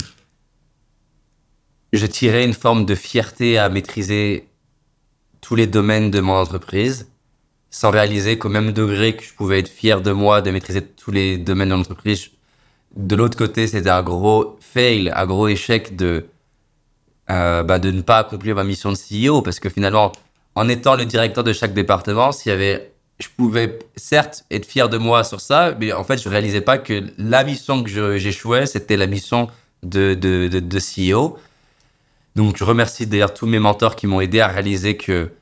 je 1.93 2.07
tirais 2.07 2.45
une 2.45 2.55
forme 2.55 2.85
de 2.85 2.95
fierté 2.95 3.59
à 3.59 3.69
maîtriser 3.69 4.49
tous 5.41 5.55
les 5.55 5.67
domaines 5.67 6.11
de 6.11 6.21
mon 6.21 6.35
entreprise, 6.35 7.09
sans 7.71 7.91
réaliser 7.91 8.39
qu'au 8.39 8.49
même 8.49 8.73
degré 8.73 9.17
que 9.17 9.25
je 9.25 9.35
pouvais 9.35 9.61
être 9.61 9.69
fier 9.69 10.01
de 10.01 10.13
moi 10.13 10.43
de 10.43 10.51
maîtriser 10.51 10.83
tous 10.83 11.11
les 11.11 11.39
domaines 11.39 11.71
de 11.71 11.75
l'entreprise, 11.75 12.31
de 12.97 13.17
l'autre 13.17 13.37
côté, 13.37 13.67
c'était 13.67 13.91
un 13.91 14.03
gros 14.03 14.59
fail, 14.61 15.11
un 15.15 15.27
gros 15.27 15.49
échec 15.49 15.95
de, 15.97 16.27
euh, 17.31 17.63
bah, 17.63 17.79
de 17.79 17.91
ne 17.91 18.03
pas 18.03 18.19
accomplir 18.19 18.57
ma 18.57 18.65
mission 18.65 18.91
de 18.93 18.97
CEO, 18.97 19.43
parce 19.43 19.61
que 19.61 19.69
finalement, 19.69 20.13
en 20.57 20.69
étant 20.69 20.97
le 20.97 21.05
directeur 21.05 21.45
de 21.45 21.53
chaque 21.53 21.73
département, 21.73 22.33
s'il 22.33 22.51
avait, 22.51 22.93
je 23.21 23.29
pouvais 23.37 23.79
certes 23.97 24.45
être 24.51 24.67
fier 24.67 24.89
de 24.89 24.99
moi 24.99 25.23
sur 25.23 25.41
ça, 25.41 25.75
mais 25.79 25.93
en 25.93 26.03
fait, 26.03 26.21
je 26.21 26.29
réalisais 26.29 26.61
pas 26.61 26.79
que 26.79 27.05
la 27.19 27.45
mission 27.45 27.85
que 27.85 28.19
j'échouais, 28.19 28.67
c'était 28.67 28.97
la 28.97 29.07
mission 29.07 29.49
de, 29.85 30.15
de, 30.15 30.49
de 30.49 30.79
CEO. 30.79 31.39
Donc 32.37 32.57
je 32.57 32.65
remercie 32.65 33.07
d'ailleurs 33.07 33.35
tous 33.35 33.47
mes 33.47 33.59
mentors 33.59 33.97
qui 33.97 34.07
m'ont 34.07 34.21
aidé 34.21 34.41
à 34.41 34.49
réaliser 34.49 34.97
que 34.97 35.33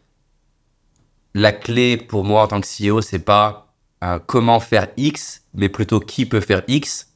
la 1.35 1.53
clé 1.53 1.97
pour 1.97 2.25
moi 2.25 2.43
en 2.43 2.47
tant 2.49 2.61
que 2.61 2.67
CEO, 2.67 3.01
c'est 3.01 3.19
pas 3.19 3.73
euh, 4.03 4.19
comment 4.25 4.61
faire 4.61 4.89
X, 4.97 5.43
mais 5.55 5.69
plutôt 5.69 6.01
qui 6.01 6.27
peut 6.27 6.41
faire 6.41 6.63
X 6.69 7.13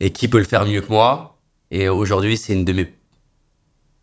et 0.00 0.10
qui 0.10 0.28
peut 0.28 0.38
le 0.38 0.44
faire 0.44 0.64
mieux 0.64 0.80
que 0.80 0.90
moi. 0.90 1.38
Et 1.70 1.88
aujourd'hui, 1.88 2.36
c'est 2.36 2.52
une 2.52 2.64
de 2.64 2.72
mes 2.72 2.92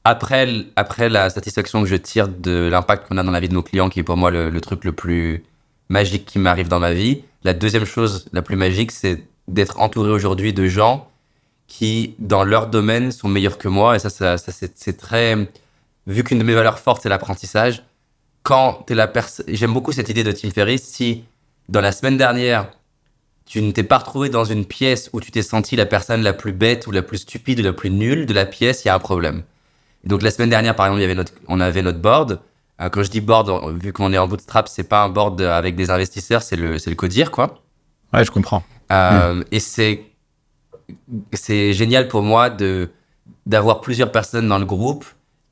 après, 0.05 0.47
après 0.75 1.09
la 1.09 1.29
satisfaction 1.29 1.83
que 1.83 1.87
je 1.87 1.95
tire 1.95 2.27
de 2.27 2.69
l'impact 2.71 3.07
qu'on 3.07 3.17
a 3.17 3.23
dans 3.23 3.31
la 3.31 3.39
vie 3.39 3.49
de 3.49 3.53
nos 3.53 3.61
clients, 3.61 3.89
qui 3.89 3.99
est 3.99 4.03
pour 4.03 4.17
moi 4.17 4.31
le, 4.31 4.49
le 4.49 4.61
truc 4.61 4.85
le 4.85 4.91
plus 4.91 5.43
magique 5.89 6.25
qui 6.25 6.39
m'arrive 6.39 6.67
dans 6.67 6.79
ma 6.79 6.93
vie, 6.93 7.23
la 7.43 7.53
deuxième 7.53 7.85
chose 7.85 8.27
la 8.31 8.41
plus 8.41 8.55
magique, 8.55 8.91
c'est 8.91 9.23
d'être 9.47 9.79
entouré 9.79 10.09
aujourd'hui 10.11 10.53
de 10.53 10.67
gens 10.67 11.09
qui, 11.70 12.15
dans 12.20 12.43
leur 12.43 12.67
domaine, 12.67 13.13
sont 13.13 13.30
meilleurs 13.30 13.57
que 13.57 13.70
moi. 13.70 13.95
Et 13.95 13.99
ça, 13.99 14.09
ça, 14.09 14.38
c'est 14.38 14.97
très. 14.97 15.38
Vu 16.07 16.24
qu'une 16.26 16.39
de 16.39 16.43
mes 16.43 16.55
valeurs 16.55 16.80
fortes, 16.80 17.03
c'est 17.03 17.09
l'apprentissage, 17.09 17.84
quand 18.43 18.84
tu 18.88 18.93
es 18.93 18.95
la 18.95 19.07
personne. 19.07 19.45
J'aime 19.47 19.72
beaucoup 19.72 19.93
cette 19.93 20.09
idée 20.09 20.24
de 20.26 20.32
Tim 20.34 20.49
Ferriss. 20.49 20.84
Si, 20.84 21.24
dans 21.70 21.80
la 21.80 21.91
semaine 21.91 22.17
dernière, 22.17 22.72
tu 23.45 23.61
ne 23.61 23.72
t'es 23.72 23.84
pas 23.84 23.99
retrouvé 23.99 24.30
dans 24.30 24.43
une 24.43 24.65
pièce 24.65 25.09
où 25.13 25.22
tu 25.22 25.32
t'es 25.32 25.43
senti 25.43 25.76
la 25.76 25.86
personne 25.86 26.22
la 26.24 26.34
plus 26.34 26.51
bête 26.51 26.88
ou 26.88 26.91
la 26.91 27.03
plus 27.03 27.20
stupide 27.20 27.59
ou 27.59 27.63
la 27.63 27.74
plus 27.74 27.91
nulle 27.91 28.26
de 28.26 28.34
la 28.34 28.45
pièce, 28.45 28.84
il 28.84 28.88
y 28.88 28.91
a 28.91 28.95
un 28.95 28.99
problème. 28.99 29.43
donc, 30.03 30.24
la 30.24 30.32
semaine 30.32 30.49
dernière, 30.49 30.76
par 30.76 30.88
exemple, 30.88 30.99
il 30.99 31.03
y 31.03 31.05
avait 31.05 31.15
notre, 31.15 31.34
on 31.47 31.61
avait 31.61 31.84
notre 31.84 31.99
board. 31.99 32.41
Euh, 32.82 32.89
quand 32.89 33.03
je 33.03 33.11
dis 33.11 33.22
board, 33.22 33.80
vu 33.80 33.93
qu'on 33.93 34.11
est 34.11 34.17
en 34.17 34.28
bootstrap, 34.28 34.67
c'est 34.67 34.84
pas 34.89 35.03
un 35.03 35.09
board 35.09 35.39
avec 35.41 35.76
des 35.76 35.91
investisseurs, 35.91 36.41
c'est 36.41 36.55
le, 36.55 36.80
c'est 36.80 36.89
le 36.89 36.95
codir, 36.95 37.30
quoi. 37.30 37.61
Ouais, 38.11 38.26
je 38.26 38.32
comprends. 38.32 38.63
Euh, 38.91 39.36
hmm. 39.36 39.43
Et 39.51 39.59
c'est 39.59 40.09
c'est 41.33 41.73
génial 41.73 42.07
pour 42.07 42.21
moi 42.21 42.49
de 42.49 42.89
d'avoir 43.45 43.81
plusieurs 43.81 44.11
personnes 44.11 44.47
dans 44.47 44.59
le 44.59 44.65
groupe 44.65 45.05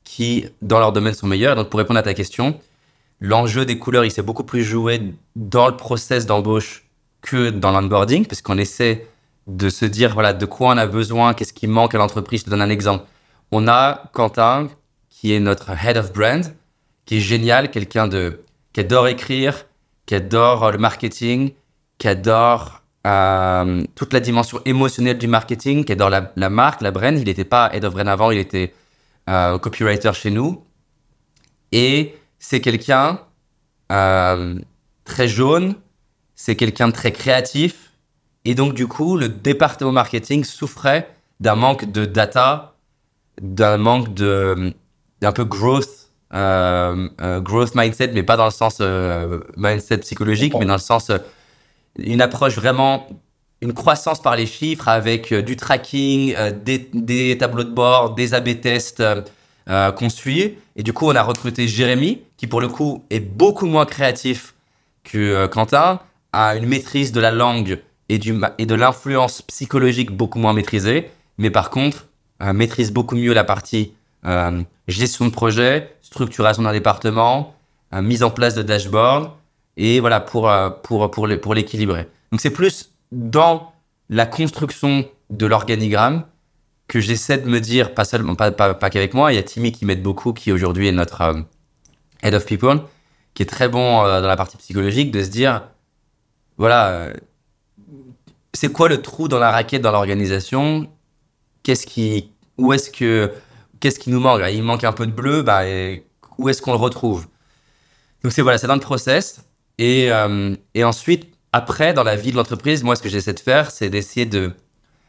qui, 0.04 0.46
dans 0.62 0.78
leur 0.78 0.92
domaine, 0.92 1.14
sont 1.14 1.26
meilleures. 1.26 1.56
Donc, 1.56 1.68
pour 1.68 1.78
répondre 1.78 1.98
à 1.98 2.02
ta 2.02 2.14
question, 2.14 2.58
l'enjeu 3.20 3.64
des 3.64 3.78
couleurs, 3.78 4.04
il 4.04 4.10
s'est 4.10 4.22
beaucoup 4.22 4.44
plus 4.44 4.62
joué 4.62 5.14
dans 5.36 5.68
le 5.68 5.76
process 5.76 6.26
d'embauche 6.26 6.88
que 7.20 7.50
dans 7.50 7.72
l'onboarding, 7.72 8.24
parce 8.26 8.40
qu'on 8.40 8.58
essaie 8.58 9.06
de 9.46 9.68
se 9.68 9.84
dire, 9.84 10.14
voilà, 10.14 10.32
de 10.32 10.46
quoi 10.46 10.68
on 10.68 10.76
a 10.76 10.86
besoin, 10.86 11.34
qu'est-ce 11.34 11.52
qui 11.52 11.66
manque 11.66 11.94
à 11.94 11.98
l'entreprise. 11.98 12.40
Je 12.40 12.44
te 12.46 12.50
donne 12.50 12.62
un 12.62 12.70
exemple. 12.70 13.04
On 13.50 13.66
a 13.66 14.04
Quentin, 14.12 14.68
qui 15.08 15.32
est 15.32 15.40
notre 15.40 15.70
head 15.70 15.96
of 15.96 16.12
brand, 16.12 16.54
qui 17.04 17.16
est 17.16 17.20
génial, 17.20 17.70
quelqu'un 17.70 18.06
de, 18.06 18.42
qui 18.72 18.80
adore 18.80 19.08
écrire, 19.08 19.66
qui 20.06 20.14
adore 20.14 20.70
le 20.70 20.78
marketing, 20.78 21.52
qui 21.98 22.08
adore 22.08 22.82
euh, 23.06 23.84
toute 23.94 24.12
la 24.12 24.20
dimension 24.20 24.60
émotionnelle 24.64 25.18
du 25.18 25.28
marketing, 25.28 25.84
qui 25.84 25.92
est 25.92 25.96
dans 25.96 26.08
la, 26.08 26.50
marque, 26.50 26.80
la 26.82 26.90
brand. 26.90 27.16
Il 27.16 27.24
n'était 27.24 27.44
pas 27.44 27.70
head 27.72 27.84
of 27.84 27.94
brand 27.94 28.08
avant, 28.08 28.30
il 28.30 28.38
était 28.38 28.74
euh, 29.28 29.58
copywriter 29.58 30.12
chez 30.14 30.30
nous. 30.30 30.64
Et 31.70 32.16
c'est 32.38 32.60
quelqu'un 32.60 33.20
euh, 33.92 34.58
très 35.04 35.28
jaune, 35.28 35.74
c'est 36.34 36.56
quelqu'un 36.56 36.88
de 36.88 36.92
très 36.92 37.12
créatif. 37.12 37.92
Et 38.44 38.54
donc, 38.54 38.74
du 38.74 38.86
coup, 38.86 39.16
le 39.16 39.28
département 39.28 39.92
marketing 39.92 40.44
souffrait 40.44 41.08
d'un 41.40 41.54
manque 41.54 41.90
de 41.90 42.04
data, 42.04 42.74
d'un 43.40 43.76
manque 43.76 44.12
de 44.14 44.72
d'un 45.20 45.32
peu 45.32 45.44
growth, 45.44 46.10
growth 46.30 47.74
mindset, 47.74 48.12
mais 48.14 48.22
pas 48.22 48.36
dans 48.36 48.44
le 48.44 48.52
sens 48.52 48.80
mindset 49.56 49.98
psychologique, 49.98 50.54
mais 50.58 50.64
dans 50.64 50.74
le 50.74 50.78
sens 50.78 51.10
une 51.98 52.20
approche 52.20 52.56
vraiment, 52.56 53.06
une 53.60 53.74
croissance 53.74 54.22
par 54.22 54.36
les 54.36 54.46
chiffres 54.46 54.88
avec 54.88 55.32
euh, 55.32 55.42
du 55.42 55.56
tracking, 55.56 56.34
euh, 56.36 56.52
des, 56.52 57.36
tableaux 57.38 57.64
de 57.64 57.70
bord, 57.70 58.14
des 58.14 58.34
A-B 58.34 58.60
tests 58.60 59.00
euh, 59.00 59.92
qu'on 59.92 60.08
suit. 60.08 60.56
Et 60.76 60.82
du 60.82 60.92
coup, 60.92 61.06
on 61.06 61.14
a 61.14 61.22
recruté 61.22 61.68
Jérémy, 61.68 62.22
qui 62.36 62.46
pour 62.46 62.60
le 62.60 62.68
coup 62.68 63.04
est 63.10 63.20
beaucoup 63.20 63.66
moins 63.66 63.84
créatif 63.84 64.54
que 65.04 65.46
Quentin, 65.46 66.00
a 66.32 66.56
une 66.56 66.66
maîtrise 66.66 67.12
de 67.12 67.20
la 67.20 67.30
langue 67.30 67.80
et, 68.08 68.18
du, 68.18 68.38
et 68.58 68.66
de 68.66 68.74
l'influence 68.74 69.42
psychologique 69.42 70.10
beaucoup 70.10 70.38
moins 70.38 70.52
maîtrisée, 70.52 71.10
mais 71.38 71.50
par 71.50 71.70
contre, 71.70 72.06
maîtrise 72.40 72.92
beaucoup 72.92 73.16
mieux 73.16 73.32
la 73.32 73.44
partie 73.44 73.94
gestion 74.86 75.24
de 75.24 75.30
projet, 75.30 75.90
structuration 76.02 76.62
d'un 76.62 76.72
département, 76.72 77.54
mise 77.92 78.22
en 78.22 78.30
place 78.30 78.54
de 78.54 78.62
dashboard 78.62 79.30
et 79.78 80.00
voilà 80.00 80.20
pour 80.20 80.50
euh, 80.50 80.68
pour 80.68 81.10
pour 81.10 81.54
l'équilibrer. 81.54 82.08
Donc 82.30 82.42
c'est 82.42 82.50
plus 82.50 82.90
dans 83.10 83.72
la 84.10 84.26
construction 84.26 85.08
de 85.30 85.46
l'organigramme 85.46 86.24
que 86.88 87.00
j'essaie 87.00 87.38
de 87.38 87.48
me 87.48 87.60
dire 87.60 87.94
pas 87.94 88.04
seulement 88.04 88.34
pas, 88.34 88.50
pas 88.50 88.90
qu'avec 88.90 89.14
moi, 89.14 89.32
il 89.32 89.36
y 89.36 89.38
a 89.38 89.42
Timmy 89.42 89.72
qui 89.72 89.86
m'aide 89.86 90.02
beaucoup 90.02 90.32
qui 90.34 90.52
aujourd'hui 90.52 90.88
est 90.88 90.92
notre 90.92 91.20
euh, 91.22 91.40
head 92.22 92.34
of 92.34 92.44
people 92.44 92.80
qui 93.32 93.42
est 93.42 93.46
très 93.46 93.68
bon 93.68 94.04
euh, 94.04 94.20
dans 94.20 94.28
la 94.28 94.36
partie 94.36 94.56
psychologique 94.58 95.10
de 95.10 95.22
se 95.22 95.28
dire 95.28 95.62
voilà 96.58 97.12
c'est 98.52 98.72
quoi 98.72 98.88
le 98.88 99.00
trou 99.00 99.28
dans 99.28 99.38
la 99.38 99.52
raquette 99.52 99.82
dans 99.82 99.92
l'organisation? 99.92 100.90
Qu'est-ce 101.62 101.86
qui 101.86 102.32
où 102.56 102.72
est-ce 102.72 102.90
que 102.90 103.32
qu'est-ce 103.78 104.00
qui 104.00 104.10
nous 104.10 104.18
manque? 104.20 104.42
Il 104.50 104.64
manque 104.64 104.82
un 104.82 104.92
peu 104.92 105.06
de 105.06 105.12
bleu, 105.12 105.42
bah 105.42 105.62
où 106.38 106.48
est-ce 106.48 106.60
qu'on 106.60 106.72
le 106.72 106.78
retrouve? 106.78 107.28
Donc 108.24 108.32
c'est 108.32 108.42
voilà, 108.42 108.58
c'est 108.58 108.66
dans 108.66 108.74
le 108.74 108.80
process. 108.80 109.44
Et, 109.78 110.10
euh, 110.10 110.54
et 110.74 110.84
ensuite, 110.84 111.28
après, 111.52 111.94
dans 111.94 112.02
la 112.02 112.16
vie 112.16 112.32
de 112.32 112.36
l'entreprise, 112.36 112.82
moi, 112.82 112.96
ce 112.96 113.02
que 113.02 113.08
j'essaie 113.08 113.32
de 113.32 113.40
faire, 113.40 113.70
c'est 113.70 113.90
d'essayer 113.90 114.26
de... 114.26 114.52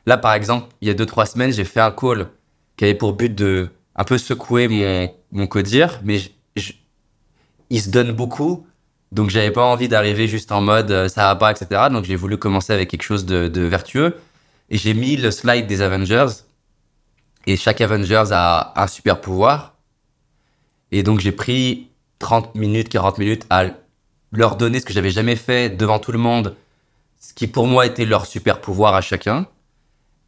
Là, 0.05 0.17
par 0.17 0.33
exemple, 0.33 0.67
il 0.81 0.87
y 0.87 0.91
a 0.91 0.93
deux, 0.93 1.05
trois 1.05 1.25
semaines, 1.25 1.51
j'ai 1.51 1.65
fait 1.65 1.81
un 1.81 1.91
call 1.91 2.27
qui 2.77 2.85
avait 2.85 2.95
pour 2.95 3.13
but 3.13 3.33
de 3.33 3.69
un 3.95 4.03
peu 4.03 4.17
secouer 4.17 4.67
mon, 4.67 5.13
mon 5.31 5.47
codir, 5.47 5.99
mais 6.03 6.21
il 7.69 7.81
se 7.81 7.89
donne 7.89 8.13
beaucoup. 8.13 8.65
Donc, 9.11 9.29
j'avais 9.29 9.51
pas 9.51 9.65
envie 9.65 9.89
d'arriver 9.89 10.27
juste 10.27 10.51
en 10.51 10.61
mode 10.61 10.91
euh, 10.91 11.09
ça 11.09 11.23
va 11.23 11.35
pas, 11.35 11.51
etc. 11.51 11.87
Donc, 11.91 12.05
j'ai 12.05 12.15
voulu 12.15 12.37
commencer 12.37 12.71
avec 12.71 12.89
quelque 12.89 13.03
chose 13.03 13.25
de 13.25 13.61
vertueux. 13.61 14.15
Et 14.69 14.77
j'ai 14.77 14.93
mis 14.93 15.17
le 15.17 15.31
slide 15.31 15.67
des 15.67 15.81
Avengers. 15.81 16.27
Et 17.47 17.57
chaque 17.57 17.81
Avengers 17.81 18.25
a 18.31 18.73
un 18.81 18.87
super 18.87 19.19
pouvoir. 19.19 19.75
Et 20.91 21.03
donc, 21.03 21.19
j'ai 21.19 21.31
pris 21.31 21.89
30 22.19 22.55
minutes, 22.55 22.89
40 22.89 23.17
minutes 23.17 23.45
à 23.49 23.65
leur 24.31 24.55
donner 24.55 24.79
ce 24.79 24.85
que 24.85 24.93
j'avais 24.93 25.09
jamais 25.09 25.35
fait 25.35 25.69
devant 25.69 25.99
tout 25.99 26.11
le 26.11 26.17
monde, 26.17 26.55
ce 27.19 27.33
qui 27.33 27.47
pour 27.47 27.67
moi 27.67 27.85
était 27.85 28.05
leur 28.05 28.25
super 28.25 28.61
pouvoir 28.61 28.95
à 28.95 29.01
chacun. 29.01 29.47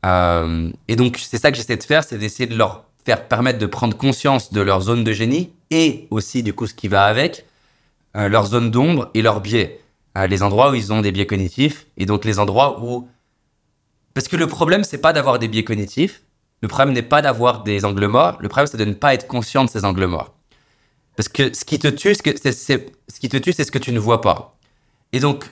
Euh, 0.06 0.72
et 0.88 0.96
donc, 0.96 1.18
c'est 1.18 1.38
ça 1.38 1.52
que 1.52 1.58
j'essaie 1.58 1.78
de 1.78 1.84
faire, 1.84 2.04
c'est 2.04 2.18
d'essayer 2.18 2.48
de 2.48 2.56
leur 2.56 2.86
faire 3.06 3.28
permettre 3.28 3.60
de 3.60 3.66
prendre 3.66 3.96
conscience 3.98 4.52
de 4.52 4.62
leur 4.62 4.82
zone 4.82 5.04
de 5.04 5.12
génie 5.12 5.52
et 5.70 6.08
aussi, 6.12 6.44
du 6.44 6.54
coup, 6.54 6.68
ce 6.68 6.74
qui 6.74 6.88
va 6.88 7.06
avec, 7.06 7.46
euh, 8.16 8.28
leur 8.28 8.46
zone 8.46 8.72
d'ombre 8.72 9.10
et 9.14 9.22
leurs 9.22 9.42
biais. 9.42 9.80
Euh, 10.18 10.28
les 10.28 10.44
endroits 10.44 10.72
où 10.72 10.76
ils 10.76 10.92
ont 10.92 11.02
des 11.02 11.12
biais 11.12 11.26
cognitifs 11.26 11.88
et 11.98 12.06
donc 12.06 12.26
les 12.26 12.40
endroits 12.40 12.84
où... 12.84 13.08
Parce 14.14 14.28
que 14.28 14.36
le 14.36 14.48
problème, 14.48 14.84
c'est 14.84 14.98
pas 14.98 15.14
d'avoir 15.14 15.40
des 15.40 15.48
biais 15.48 15.64
cognitifs, 15.64 16.24
le 16.62 16.68
problème 16.68 16.94
n'est 16.94 17.02
pas 17.02 17.22
d'avoir 17.22 17.64
des 17.64 17.86
angles 17.86 18.08
morts, 18.08 18.38
le 18.42 18.50
problème, 18.50 18.68
c'est 18.68 18.78
de 18.78 18.86
ne 18.86 18.94
pas 18.94 19.14
être 19.14 19.26
conscient 19.26 19.64
de 19.64 19.70
ces 19.70 19.86
angles 19.86 20.06
morts. 20.06 20.36
Parce 21.16 21.30
que 21.30 21.54
ce 21.54 21.66
qui 21.66 21.80
te 21.80 21.88
tue, 21.88 22.16
c'est 22.16 22.52
ce 22.54 23.20
qui 23.20 23.30
te 23.30 23.38
tue, 23.38 23.54
c'est 23.54 23.64
ce 23.64 23.72
que 23.72 23.80
tu 23.80 23.92
ne 23.92 24.00
vois 24.00 24.22
pas. 24.22 24.56
Et 25.14 25.20
donc, 25.20 25.46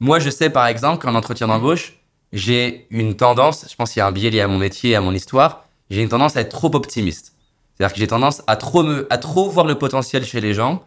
moi, 0.00 0.18
je 0.18 0.30
sais 0.30 0.50
par 0.50 0.66
exemple 0.66 1.02
qu'en 1.02 1.14
entretien 1.14 1.46
d'embauche, 1.46 1.98
j'ai 2.32 2.86
une 2.90 3.16
tendance, 3.16 3.66
je 3.70 3.74
pense 3.76 3.92
qu'il 3.92 4.00
y 4.00 4.02
a 4.02 4.06
un 4.06 4.12
biais 4.12 4.30
lié 4.30 4.40
à 4.40 4.48
mon 4.48 4.58
métier, 4.58 4.94
à 4.94 5.00
mon 5.00 5.12
histoire, 5.12 5.66
j'ai 5.90 6.02
une 6.02 6.08
tendance 6.08 6.36
à 6.36 6.40
être 6.40 6.50
trop 6.50 6.74
optimiste. 6.74 7.34
C'est-à-dire 7.76 7.94
que 7.94 8.00
j'ai 8.00 8.06
tendance 8.06 8.42
à 8.46 8.56
trop, 8.56 8.84
à 9.10 9.18
trop 9.18 9.48
voir 9.48 9.66
le 9.66 9.76
potentiel 9.76 10.24
chez 10.24 10.40
les 10.40 10.54
gens. 10.54 10.84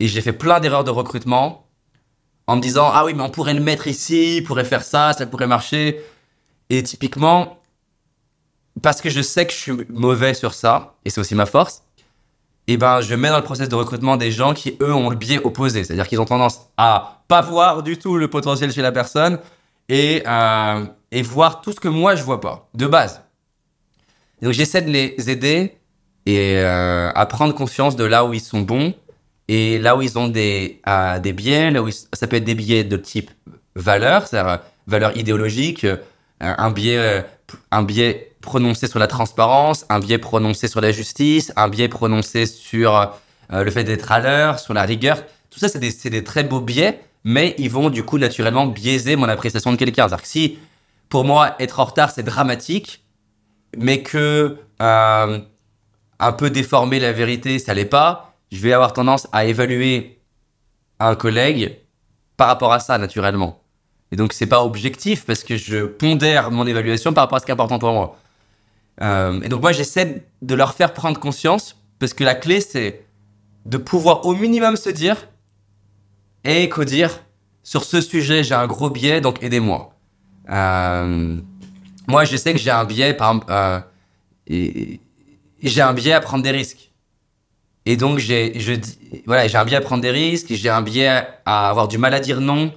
Et 0.00 0.08
j'ai 0.08 0.20
fait 0.20 0.32
plein 0.32 0.60
d'erreurs 0.60 0.84
de 0.84 0.90
recrutement 0.90 1.66
en 2.46 2.56
me 2.56 2.60
disant 2.60 2.90
Ah 2.92 3.04
oui, 3.04 3.14
mais 3.14 3.22
on 3.22 3.30
pourrait 3.30 3.54
le 3.54 3.60
mettre 3.60 3.86
ici, 3.86 4.40
on 4.42 4.46
pourrait 4.46 4.64
faire 4.64 4.82
ça, 4.82 5.12
ça 5.12 5.26
pourrait 5.26 5.46
marcher. 5.46 6.00
Et 6.70 6.82
typiquement, 6.82 7.60
parce 8.82 9.00
que 9.00 9.10
je 9.10 9.22
sais 9.22 9.46
que 9.46 9.52
je 9.52 9.58
suis 9.58 9.72
mauvais 9.88 10.34
sur 10.34 10.54
ça, 10.54 10.96
et 11.04 11.10
c'est 11.10 11.20
aussi 11.20 11.34
ma 11.34 11.46
force, 11.46 11.84
eh 12.66 12.76
ben 12.76 13.00
je 13.00 13.14
mets 13.14 13.28
dans 13.28 13.36
le 13.36 13.44
process 13.44 13.68
de 13.68 13.74
recrutement 13.74 14.16
des 14.16 14.30
gens 14.30 14.54
qui, 14.54 14.76
eux, 14.80 14.94
ont 14.94 15.10
le 15.10 15.16
biais 15.16 15.40
opposé. 15.44 15.84
C'est-à-dire 15.84 16.08
qu'ils 16.08 16.20
ont 16.20 16.24
tendance 16.24 16.60
à 16.76 17.22
pas 17.28 17.42
voir 17.42 17.82
du 17.82 17.98
tout 17.98 18.16
le 18.16 18.28
potentiel 18.28 18.72
chez 18.72 18.82
la 18.82 18.92
personne 18.92 19.38
et, 19.88 20.22
euh, 20.26 20.84
et 21.10 21.22
voir 21.22 21.60
tout 21.60 21.72
ce 21.72 21.80
que 21.80 21.88
moi 21.88 22.14
je 22.14 22.22
vois 22.22 22.40
pas, 22.40 22.68
de 22.74 22.86
base. 22.86 23.22
donc 24.40 24.52
j'essaie 24.52 24.82
de 24.82 24.90
les 24.90 25.30
aider 25.30 25.76
et 26.26 26.56
euh, 26.56 27.10
à 27.14 27.26
prendre 27.26 27.54
conscience 27.54 27.96
de 27.96 28.04
là 28.04 28.24
où 28.24 28.32
ils 28.32 28.40
sont 28.40 28.62
bons 28.62 28.94
et 29.48 29.78
là 29.78 29.94
où 29.94 30.00
ils 30.00 30.18
ont 30.18 30.28
des, 30.28 30.80
euh, 30.88 31.18
des 31.18 31.34
biais, 31.34 31.70
là 31.70 31.82
où 31.82 31.90
ça 31.90 32.26
peut 32.26 32.36
être 32.36 32.44
des 32.44 32.54
biais 32.54 32.82
de 32.82 32.96
type 32.96 33.30
valeur, 33.74 34.26
c'est-à-dire 34.26 34.60
valeur 34.86 35.16
idéologique, 35.16 35.86
un 36.40 36.70
biais, 36.70 37.24
un 37.70 37.82
biais 37.82 38.33
prononcé 38.44 38.86
sur 38.86 38.98
la 38.98 39.06
transparence, 39.06 39.84
un 39.88 39.98
biais 39.98 40.18
prononcé 40.18 40.68
sur 40.68 40.80
la 40.80 40.92
justice, 40.92 41.52
un 41.56 41.68
biais 41.68 41.88
prononcé 41.88 42.46
sur 42.46 43.12
le 43.50 43.70
fait 43.70 43.84
d'être 43.84 44.12
à 44.12 44.20
l'heure, 44.20 44.58
sur 44.58 44.74
la 44.74 44.82
rigueur. 44.82 45.22
Tout 45.50 45.58
ça, 45.58 45.68
c'est 45.68 45.78
des, 45.78 46.10
des, 46.10 46.24
très 46.24 46.44
beaux 46.44 46.60
biais, 46.60 47.00
mais 47.24 47.54
ils 47.58 47.70
vont 47.70 47.90
du 47.90 48.02
coup 48.02 48.18
naturellement 48.18 48.66
biaiser 48.66 49.16
mon 49.16 49.28
appréciation 49.28 49.72
de 49.72 49.76
quelqu'un. 49.76 50.08
C'est-à-dire 50.08 50.22
que 50.22 50.28
si 50.28 50.58
pour 51.08 51.24
moi 51.24 51.54
être 51.58 51.80
en 51.80 51.84
retard 51.84 52.10
c'est 52.10 52.22
dramatique, 52.22 53.04
mais 53.76 54.02
que 54.02 54.58
euh, 54.82 55.38
un 56.18 56.32
peu 56.32 56.50
déformer 56.50 57.00
la 57.00 57.12
vérité 57.12 57.58
ça 57.58 57.74
l'est 57.74 57.84
pas, 57.84 58.34
je 58.52 58.58
vais 58.58 58.72
avoir 58.72 58.92
tendance 58.92 59.26
à 59.32 59.44
évaluer 59.46 60.20
un 61.00 61.14
collègue 61.14 61.78
par 62.36 62.48
rapport 62.48 62.72
à 62.72 62.80
ça 62.80 62.98
naturellement. 62.98 63.62
Et 64.12 64.16
donc 64.16 64.32
c'est 64.32 64.46
pas 64.46 64.62
objectif 64.62 65.24
parce 65.24 65.42
que 65.42 65.56
je 65.56 65.86
pondère 65.86 66.50
mon 66.50 66.66
évaluation 66.66 67.12
par 67.12 67.24
rapport 67.24 67.36
à 67.36 67.40
ce 67.40 67.46
qui 67.46 67.50
est 67.50 67.54
important 67.54 67.78
pour 67.78 67.92
moi. 67.92 68.18
Euh, 69.02 69.40
et 69.42 69.48
donc 69.48 69.60
moi 69.60 69.72
j'essaie 69.72 70.24
de 70.40 70.54
leur 70.54 70.74
faire 70.74 70.92
prendre 70.92 71.18
conscience 71.18 71.76
parce 71.98 72.14
que 72.14 72.22
la 72.22 72.36
clé 72.36 72.60
c'est 72.60 73.04
de 73.66 73.76
pouvoir 73.76 74.24
au 74.24 74.34
minimum 74.34 74.76
se 74.76 74.90
dire 74.90 75.28
et 76.44 76.68
Codir, 76.68 77.22
sur 77.62 77.84
ce 77.84 78.02
sujet, 78.02 78.44
j'ai 78.44 78.54
un 78.54 78.66
gros 78.66 78.90
biais, 78.90 79.22
donc 79.22 79.42
aidez-moi. 79.42 79.94
Euh, 80.50 81.38
moi, 82.06 82.24
je 82.26 82.36
sais 82.36 82.52
que 82.52 82.58
j'ai 82.58 82.70
un 82.70 82.84
biais, 82.84 83.14
par 83.14 83.40
euh, 83.48 83.80
j'ai 84.46 85.80
un 85.80 85.94
biais 85.94 86.12
à 86.12 86.20
prendre 86.20 86.44
des 86.44 86.50
risques. 86.50 86.92
Et 87.86 87.96
donc, 87.96 88.18
j'ai, 88.18 88.52
voilà, 89.26 89.48
j'ai 89.48 89.56
un 89.56 89.64
biais 89.64 89.76
à 89.76 89.80
prendre 89.80 90.02
des 90.02 90.10
risques, 90.10 90.52
j'ai 90.52 90.68
un 90.68 90.82
biais 90.82 91.22
à 91.46 91.70
avoir 91.70 91.88
du 91.88 91.96
mal 91.96 92.12
à 92.12 92.20
dire 92.20 92.42
non, 92.42 92.72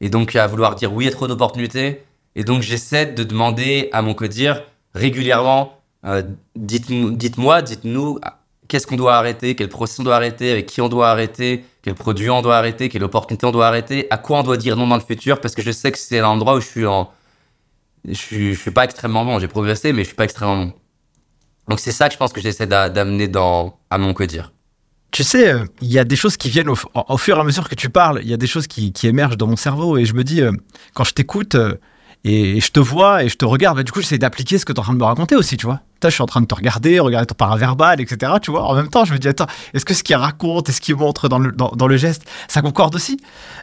et 0.00 0.08
donc 0.08 0.36
à 0.36 0.46
vouloir 0.46 0.76
dire 0.76 0.92
oui 0.92 1.08
à 1.08 1.10
trop 1.10 1.26
d'opportunités. 1.26 2.04
Et 2.36 2.44
donc, 2.44 2.62
j'essaie 2.62 3.06
de 3.06 3.24
demander 3.24 3.88
à 3.92 4.02
mon 4.02 4.14
codir 4.14 4.62
régulièrement, 4.98 5.78
euh, 6.04 6.22
dites-moi, 6.56 7.62
dites-nous 7.62 8.18
qu'est-ce 8.68 8.86
qu'on 8.86 8.96
doit 8.96 9.16
arrêter, 9.16 9.54
quel 9.54 9.68
processus 9.68 10.00
on 10.00 10.04
doit 10.04 10.16
arrêter, 10.16 10.52
avec 10.52 10.66
qui 10.66 10.80
on 10.80 10.88
doit 10.88 11.10
arrêter, 11.10 11.64
quel 11.82 11.94
produit 11.94 12.30
on 12.30 12.42
doit 12.42 12.56
arrêter, 12.56 12.88
quelle 12.88 13.04
opportunité 13.04 13.46
on 13.46 13.50
doit 13.50 13.66
arrêter, 13.66 14.06
à 14.10 14.18
quoi 14.18 14.40
on 14.40 14.42
doit 14.42 14.58
dire 14.58 14.76
non 14.76 14.86
dans 14.86 14.96
le 14.96 15.02
futur, 15.02 15.40
parce 15.40 15.54
que 15.54 15.62
je 15.62 15.70
sais 15.70 15.90
que 15.90 15.98
c'est 15.98 16.20
l'endroit 16.20 16.54
où 16.54 16.60
je 16.60 16.66
suis 16.66 16.86
en. 16.86 17.10
Je 18.06 18.14
suis, 18.14 18.54
je 18.54 18.60
suis 18.60 18.70
pas 18.70 18.84
extrêmement 18.84 19.24
bon. 19.24 19.38
J'ai 19.40 19.48
progressé, 19.48 19.92
mais 19.92 20.02
je 20.02 20.08
suis 20.08 20.16
pas 20.16 20.24
extrêmement 20.24 20.66
bon. 20.66 20.72
Donc 21.68 21.80
c'est 21.80 21.92
ça 21.92 22.08
que 22.08 22.14
je 22.14 22.18
pense 22.18 22.32
que 22.32 22.40
j'essaie 22.40 22.66
d'amener 22.66 23.28
dans 23.28 23.78
à 23.90 23.98
mon 23.98 24.12
dire. 24.12 24.52
Tu 25.10 25.24
sais, 25.24 25.52
euh, 25.52 25.64
il 25.80 25.90
y 25.90 25.98
a 25.98 26.04
des 26.04 26.16
choses 26.16 26.36
qui 26.36 26.50
viennent 26.50 26.68
au, 26.68 27.16
fur 27.16 27.36
et 27.36 27.40
à 27.40 27.44
mesure 27.44 27.68
que 27.68 27.74
tu 27.74 27.88
parles. 27.88 28.20
Il 28.22 28.28
y 28.28 28.34
a 28.34 28.36
des 28.36 28.46
choses 28.46 28.66
qui, 28.66 28.92
qui, 28.92 29.06
émergent 29.06 29.38
dans 29.38 29.46
mon 29.46 29.56
cerveau 29.56 29.96
et 29.96 30.04
je 30.04 30.12
me 30.14 30.22
dis, 30.22 30.42
euh, 30.42 30.52
quand 30.94 31.04
je 31.04 31.14
t'écoute, 31.14 31.56
et 32.24 32.60
je 32.60 32.70
te 32.70 32.80
vois 32.80 33.24
et 33.24 33.28
je 33.28 33.36
te 33.36 33.44
regarde. 33.44 33.80
Du 33.82 33.92
coup, 33.92 34.00
j'essaie 34.00 34.18
d'appliquer 34.18 34.58
ce 34.58 34.64
que 34.64 34.72
tu 34.72 34.76
es 34.76 34.80
en 34.80 34.82
train 34.82 34.92
de 34.92 34.98
me 34.98 35.04
raconter 35.04 35.36
aussi, 35.36 35.56
tu 35.56 35.66
vois. 35.66 35.80
je 36.02 36.10
suis 36.10 36.22
en 36.22 36.26
train 36.26 36.40
de 36.40 36.46
te 36.46 36.54
regarder, 36.54 36.98
regarder 36.98 37.26
ton 37.26 37.34
paraverbal, 37.34 38.00
etc. 38.00 38.32
Tu 38.42 38.50
vois. 38.50 38.64
En 38.64 38.74
même 38.74 38.88
temps, 38.88 39.04
je 39.04 39.12
me 39.12 39.18
dis, 39.18 39.28
attends, 39.28 39.46
est-ce 39.72 39.84
que 39.84 39.94
ce 39.94 40.02
qu'il 40.02 40.16
raconte 40.16 40.68
et 40.68 40.72
ce 40.72 40.80
qu'il 40.80 40.96
montre 40.96 41.28
dans 41.28 41.38
le, 41.38 41.52
dans, 41.52 41.86
le 41.86 41.96
geste, 41.96 42.28
ça 42.48 42.60
concorde 42.60 42.94
aussi? 42.94 43.18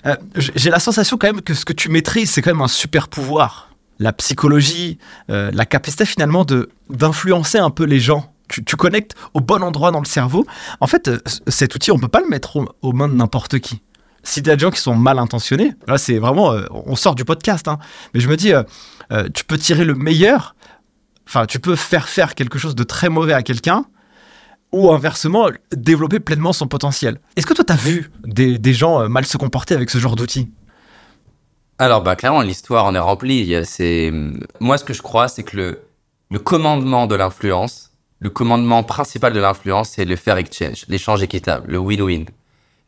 Euh, 0.05 0.15
J'ai 0.35 0.69
la 0.69 0.79
sensation 0.79 1.17
quand 1.17 1.27
même 1.27 1.41
que 1.41 1.53
ce 1.53 1.65
que 1.65 1.73
tu 1.73 1.89
maîtrises, 1.89 2.31
c'est 2.31 2.41
quand 2.41 2.51
même 2.51 2.61
un 2.61 2.67
super 2.67 3.07
pouvoir. 3.07 3.69
La 3.99 4.13
psychologie, 4.13 4.99
euh, 5.29 5.51
la 5.53 5.65
capacité 5.65 6.05
finalement 6.05 6.45
d'influencer 6.89 7.57
un 7.57 7.69
peu 7.69 7.83
les 7.83 7.99
gens. 7.99 8.31
Tu, 8.47 8.63
connectes 8.75 9.15
au 9.33 9.41
bon 9.41 9.63
endroit 9.63 9.89
dans 9.89 9.99
le 9.99 10.05
cerveau. 10.05 10.45
En 10.79 10.85
fait, 10.85 11.07
euh, 11.07 11.17
cet 11.47 11.73
outil, 11.73 11.91
on 11.91 11.97
peut 11.97 12.07
pas 12.07 12.21
le 12.21 12.27
mettre 12.27 12.59
aux 12.81 12.93
mains 12.93 13.07
de 13.07 13.15
n'importe 13.15 13.57
qui 13.57 13.81
si 14.25 14.41
des 14.41 14.57
gens 14.57 14.71
qui 14.71 14.81
sont 14.81 14.95
mal 14.95 15.19
intentionnés, 15.19 15.73
là 15.87 15.97
c'est 15.97 16.17
vraiment, 16.17 16.51
euh, 16.51 16.65
on 16.71 16.95
sort 16.95 17.15
du 17.15 17.23
podcast, 17.23 17.67
hein, 17.67 17.77
mais 18.13 18.19
je 18.19 18.27
me 18.27 18.35
dis, 18.35 18.53
euh, 18.53 18.63
euh, 19.11 19.29
tu 19.33 19.45
peux 19.45 19.57
tirer 19.57 19.85
le 19.85 19.95
meilleur, 19.95 20.55
enfin 21.27 21.45
tu 21.45 21.59
peux 21.59 21.75
faire 21.75 22.09
faire 22.09 22.35
quelque 22.35 22.57
chose 22.57 22.75
de 22.75 22.83
très 22.83 23.07
mauvais 23.09 23.33
à 23.33 23.43
quelqu'un, 23.43 23.85
ou 24.71 24.91
inversement, 24.91 25.49
développer 25.71 26.19
pleinement 26.19 26.51
son 26.51 26.67
potentiel. 26.67 27.19
Est-ce 27.35 27.45
que 27.45 27.53
toi 27.53 27.63
tu 27.63 27.71
as 27.71 27.77
vu 27.77 28.11
des, 28.25 28.73
gens 28.73 29.07
mal 29.07 29.25
se 29.25 29.37
comporter 29.37 29.73
avec 29.73 29.89
ce 29.89 29.99
genre 29.99 30.15
d'outils? 30.15 30.51
Alors 31.77 32.01
bah 32.01 32.15
clairement 32.15 32.41
l'histoire 32.41 32.85
en 32.85 32.95
est 32.95 32.99
remplie. 32.99 33.55
C'est 33.63 34.11
moi 34.59 34.77
ce 34.77 34.83
que 34.83 34.93
je 34.93 35.01
crois, 35.01 35.29
c'est 35.29 35.43
que 35.43 35.79
le 36.29 36.39
commandement 36.39 37.07
de 37.07 37.15
l'influence, 37.15 37.91
le 38.19 38.29
commandement 38.29 38.83
principal 38.83 39.31
de 39.31 39.39
l'influence, 39.39 39.89
c'est 39.89 40.03
le 40.03 40.15
fair 40.15 40.37
exchange, 40.37 40.85
l'échange 40.89 41.23
équitable, 41.23 41.71
le 41.71 41.77
win-win, 41.77 42.25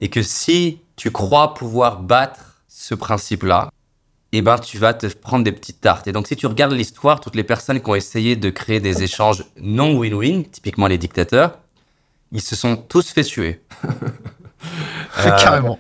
et 0.02 0.10
que 0.10 0.22
si 0.22 0.82
tu 0.98 1.12
crois 1.12 1.54
pouvoir 1.54 2.02
battre 2.02 2.62
ce 2.68 2.96
principe-là, 2.96 3.70
eh 4.34 4.42
ben, 4.42 4.58
tu 4.58 4.78
vas 4.78 4.94
te 4.94 5.08
prendre 5.08 5.46
des 5.46 5.54
petites 5.54 5.80
tartes. 5.80 6.08
Et 6.08 6.12
donc, 6.12 6.28
si 6.28 6.36
tu 6.36 6.48
regardes 6.48 6.74
l'histoire, 6.74 7.22
toutes 7.22 7.36
les 7.36 7.44
personnes 7.44 7.80
qui 7.80 7.90
ont 7.90 7.96
essayé 7.96 8.36
de 8.36 8.50
créer 8.50 8.82
des 8.82 9.04
échanges 9.04 9.46
non 9.62 9.98
win-win, 9.98 10.44
typiquement 10.44 10.88
les 10.88 10.98
dictateurs, 10.98 11.60
ils 12.34 12.42
se 12.42 12.56
sont 12.56 12.76
tous 12.76 13.12
fait 13.12 13.24
tuer. 13.24 13.62
euh, 13.86 15.30
Carrément. 15.40 15.80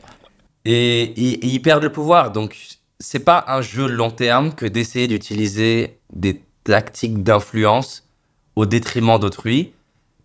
Et, 0.63 1.01
et, 1.03 1.45
ils 1.45 1.61
perdent 1.61 1.83
le 1.83 1.91
pouvoir. 1.91 2.31
Donc, 2.31 2.55
c'est 2.99 3.19
pas 3.19 3.43
un 3.47 3.61
jeu 3.61 3.87
long 3.87 4.11
terme 4.11 4.53
que 4.53 4.65
d'essayer 4.65 5.07
d'utiliser 5.07 5.99
des 6.13 6.41
tactiques 6.63 7.23
d'influence 7.23 8.07
au 8.55 8.65
détriment 8.65 9.19
d'autrui. 9.19 9.73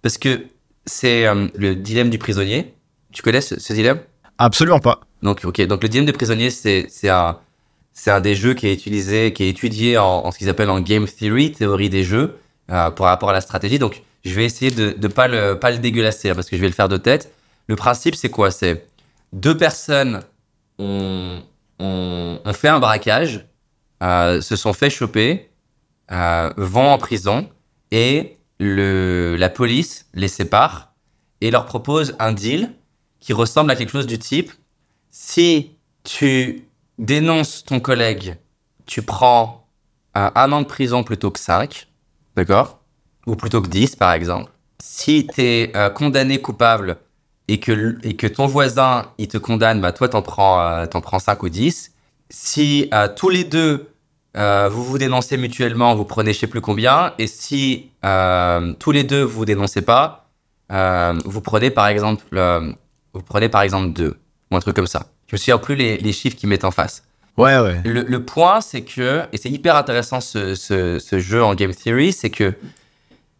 Parce 0.03 0.18
que 0.18 0.47
c'est 0.86 1.26
euh, 1.26 1.49
le 1.55 1.74
dilemme 1.74 2.11
du 2.11 2.18
prisonnier. 2.18 2.74
Tu 3.11 3.22
connais 3.22 3.40
ce 3.40 3.72
dilemme? 3.72 4.01
Absolument 4.43 4.80
pas. 4.80 4.99
Donc, 5.22 5.45
ok. 5.45 5.61
Donc, 5.68 5.84
le 5.84 5.88
dilemme 5.88 6.07
des 6.07 6.12
prisonniers, 6.12 6.51
c'est, 6.51 6.88
un, 7.09 7.38
un 8.07 8.20
des 8.20 8.34
jeux 8.34 8.55
qui 8.55 8.66
est 8.66 8.74
utilisé, 8.74 9.32
qui 9.32 9.45
est 9.45 9.49
étudié 9.49 9.99
en, 9.99 10.32
ce 10.32 10.38
qu'ils 10.38 10.49
appellent 10.49 10.70
en 10.70 10.80
game 10.80 11.07
theory, 11.07 11.53
théorie 11.53 11.88
des 11.88 12.03
jeux, 12.03 12.40
euh, 12.68 12.90
pour 12.90 13.07
rapport 13.07 13.30
à 13.30 13.32
la 13.32 13.40
stratégie. 13.40 13.78
Donc, 13.78 14.03
je 14.24 14.34
vais 14.34 14.45
essayer 14.45 14.72
de 14.72 14.97
ne 15.01 15.07
pas 15.07 15.28
le, 15.28 15.61
pas 15.61 15.70
le 15.70 15.78
dégueulasser, 15.78 16.30
hein, 16.30 16.34
parce 16.34 16.51
que 16.51 16.57
je 16.57 16.61
vais 16.61 16.66
le 16.66 16.74
faire 16.74 16.88
de 16.88 16.97
tête. 16.97 17.32
Le 17.68 17.76
principe, 17.76 18.16
c'est 18.16 18.30
quoi? 18.30 18.51
C'est 18.51 18.88
deux 19.32 19.57
personnes 19.57 20.22
ont, 20.80 21.40
ont, 21.78 22.40
fait 22.53 22.68
un 22.68 22.80
braquage, 22.80 23.47
euh, 24.03 24.40
se 24.40 24.57
sont 24.57 24.72
fait 24.72 24.90
choper, 24.90 25.51
euh, 26.11 26.53
vont 26.57 26.88
en 26.88 26.99
prison, 26.99 27.49
et 27.93 28.38
le, 28.59 29.36
la 29.38 29.51
police 29.51 30.07
les 30.14 30.26
sépare 30.26 30.95
et 31.40 31.53
leur 31.53 31.64
propose 31.64 32.16
un 32.18 32.32
deal 32.32 32.72
qui 33.22 33.32
ressemble 33.32 33.70
à 33.70 33.76
quelque 33.76 33.92
chose 33.92 34.06
du 34.06 34.18
type 34.18 34.52
si 35.10 35.70
tu 36.02 36.66
dénonces 36.98 37.64
ton 37.64 37.78
collègue, 37.78 38.36
tu 38.84 39.02
prends 39.02 39.68
un, 40.14 40.52
an 40.52 40.60
de 40.60 40.66
prison 40.66 41.04
plutôt 41.04 41.30
que 41.30 41.38
5, 41.38 41.86
d'accord? 42.36 42.80
Ou 43.26 43.36
plutôt 43.36 43.62
que 43.62 43.68
10, 43.68 43.94
par 43.96 44.12
exemple. 44.12 44.50
Si 44.82 45.28
tu 45.32 45.40
es 45.40 45.76
euh, 45.76 45.88
condamné 45.88 46.40
coupable 46.40 46.96
et 47.46 47.60
que, 47.60 47.96
et 48.02 48.16
que 48.16 48.26
ton 48.26 48.46
voisin, 48.46 49.06
il 49.18 49.28
te 49.28 49.38
condamne, 49.38 49.80
bah 49.80 49.92
toi, 49.92 50.08
t'en 50.08 50.22
prends, 50.22 50.60
euh, 50.60 50.86
prends 50.86 51.20
5 51.20 51.42
ou 51.44 51.48
10. 51.48 51.92
Si 52.28 52.88
euh, 52.92 53.08
tous 53.14 53.28
les 53.28 53.44
deux, 53.44 53.88
euh, 54.36 54.68
vous 54.68 54.82
vous 54.82 54.98
dénoncez 54.98 55.36
mutuellement, 55.36 55.94
vous 55.94 56.04
prenez 56.04 56.32
je 56.32 56.40
sais 56.40 56.46
plus 56.48 56.60
combien. 56.60 57.14
Et 57.18 57.28
si 57.28 57.90
euh, 58.04 58.72
tous 58.80 58.90
les 58.90 59.04
deux 59.04 59.22
vous 59.22 59.38
vous 59.38 59.44
dénoncez 59.44 59.82
pas, 59.82 60.30
euh, 60.72 61.14
vous 61.24 61.40
prenez 61.40 61.70
par 61.70 61.86
exemple, 61.86 62.24
euh, 62.34 62.72
vous 63.14 63.22
prenez 63.22 63.48
par 63.48 63.62
exemple 63.62 63.92
deux 63.92 64.16
ou 64.50 64.56
un 64.56 64.60
truc 64.60 64.76
comme 64.76 64.86
ça. 64.86 65.06
Je 65.28 65.34
me 65.34 65.38
souviens 65.38 65.58
plus 65.58 65.74
les, 65.76 65.96
les 65.98 66.12
chiffres 66.12 66.36
qu'ils 66.36 66.48
mettent 66.48 66.64
en 66.64 66.70
face. 66.70 67.04
Ouais, 67.38 67.58
ouais. 67.58 67.80
Le, 67.84 68.02
le 68.02 68.24
point, 68.24 68.60
c'est 68.60 68.82
que, 68.82 69.22
et 69.32 69.38
c'est 69.38 69.48
hyper 69.50 69.76
intéressant 69.76 70.20
ce, 70.20 70.54
ce, 70.54 70.98
ce 70.98 71.18
jeu 71.18 71.42
en 71.42 71.54
game 71.54 71.74
theory, 71.74 72.12
c'est 72.12 72.28
que 72.30 72.54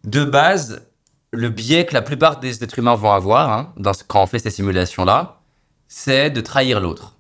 de 0.05 0.25
base, 0.25 0.87
le 1.31 1.51
biais 1.51 1.85
que 1.85 1.93
la 1.95 2.01
plupart 2.03 2.41
des 2.41 2.64
êtres 2.64 2.79
humains 2.79 2.95
vont 2.95 3.12
avoir 3.12 3.53
hein, 3.53 3.73
dans 3.77 3.93
ce- 3.93 4.05
quand 4.05 4.23
on 4.23 4.27
fait 4.27 4.39
ces 4.39 4.51
simulations-là, 4.51 5.41
c'est 5.89 6.31
de 6.31 6.41
trahir 6.41 6.81
l'autre. 6.81 7.16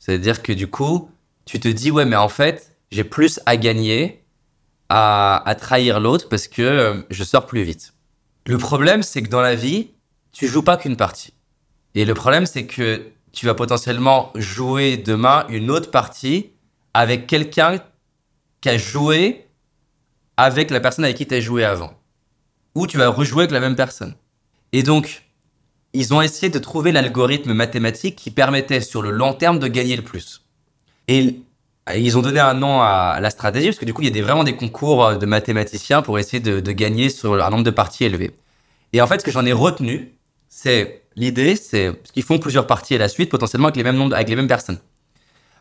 C'est-à-dire 0.00 0.42
que 0.42 0.52
du 0.52 0.66
coup, 0.66 1.08
tu 1.44 1.60
te 1.60 1.68
dis, 1.68 1.92
ouais, 1.92 2.04
mais 2.04 2.16
en 2.16 2.28
fait, 2.28 2.72
j'ai 2.90 3.04
plus 3.04 3.38
à 3.46 3.56
gagner 3.56 4.24
à, 4.88 5.42
à 5.48 5.54
trahir 5.54 6.00
l'autre 6.00 6.28
parce 6.28 6.48
que 6.48 6.62
euh, 6.62 7.02
je 7.10 7.22
sors 7.24 7.46
plus 7.46 7.62
vite. 7.62 7.92
Le 8.46 8.58
problème, 8.58 9.02
c'est 9.04 9.22
que 9.22 9.28
dans 9.28 9.40
la 9.40 9.54
vie, 9.54 9.90
tu 10.32 10.48
joues 10.48 10.62
pas 10.62 10.76
qu'une 10.76 10.96
partie. 10.96 11.32
Et 11.96 12.04
le 12.04 12.12
problème, 12.12 12.44
c'est 12.44 12.66
que 12.66 13.06
tu 13.32 13.46
vas 13.46 13.54
potentiellement 13.54 14.30
jouer 14.36 14.98
demain 14.98 15.46
une 15.48 15.70
autre 15.70 15.90
partie 15.90 16.50
avec 16.92 17.26
quelqu'un 17.26 17.80
qui 18.60 18.68
a 18.68 18.76
joué 18.76 19.46
avec 20.36 20.70
la 20.70 20.80
personne 20.80 21.06
avec 21.06 21.16
qui 21.16 21.26
tu 21.26 21.34
as 21.34 21.40
joué 21.40 21.64
avant. 21.64 21.94
Ou 22.74 22.86
tu 22.86 22.98
vas 22.98 23.08
rejouer 23.08 23.44
avec 23.44 23.50
la 23.50 23.60
même 23.60 23.76
personne. 23.76 24.14
Et 24.72 24.82
donc, 24.82 25.22
ils 25.94 26.12
ont 26.12 26.20
essayé 26.20 26.50
de 26.50 26.58
trouver 26.58 26.92
l'algorithme 26.92 27.54
mathématique 27.54 28.16
qui 28.16 28.30
permettait 28.30 28.82
sur 28.82 29.00
le 29.00 29.10
long 29.10 29.32
terme 29.32 29.58
de 29.58 29.66
gagner 29.66 29.96
le 29.96 30.02
plus. 30.02 30.44
Et 31.08 31.40
ils 31.94 32.18
ont 32.18 32.20
donné 32.20 32.40
un 32.40 32.52
nom 32.52 32.82
à 32.82 33.20
la 33.22 33.30
stratégie, 33.30 33.68
parce 33.68 33.78
que 33.78 33.86
du 33.86 33.94
coup, 33.94 34.02
il 34.02 34.14
y 34.14 34.20
a 34.20 34.22
vraiment 34.22 34.44
des 34.44 34.56
concours 34.56 35.16
de 35.16 35.24
mathématiciens 35.24 36.02
pour 36.02 36.18
essayer 36.18 36.40
de, 36.40 36.60
de 36.60 36.72
gagner 36.72 37.08
sur 37.08 37.42
un 37.42 37.48
nombre 37.48 37.64
de 37.64 37.70
parties 37.70 38.04
élevé. 38.04 38.32
Et 38.92 39.00
en 39.00 39.06
fait, 39.06 39.20
ce 39.20 39.24
que 39.24 39.30
j'en 39.30 39.46
ai 39.46 39.54
retenu, 39.54 40.12
c'est 40.50 41.05
l'idée, 41.16 41.56
c'est 41.56 41.92
qu'ils 42.12 42.22
font 42.22 42.38
plusieurs 42.38 42.66
parties 42.66 42.94
à 42.94 42.98
la 42.98 43.08
suite, 43.08 43.30
potentiellement 43.30 43.68
avec 43.68 43.76
les 43.76 43.82
mêmes 43.82 43.96
nombres, 43.96 44.14
avec 44.14 44.28
les 44.28 44.36
mêmes 44.36 44.48
personnes. 44.48 44.78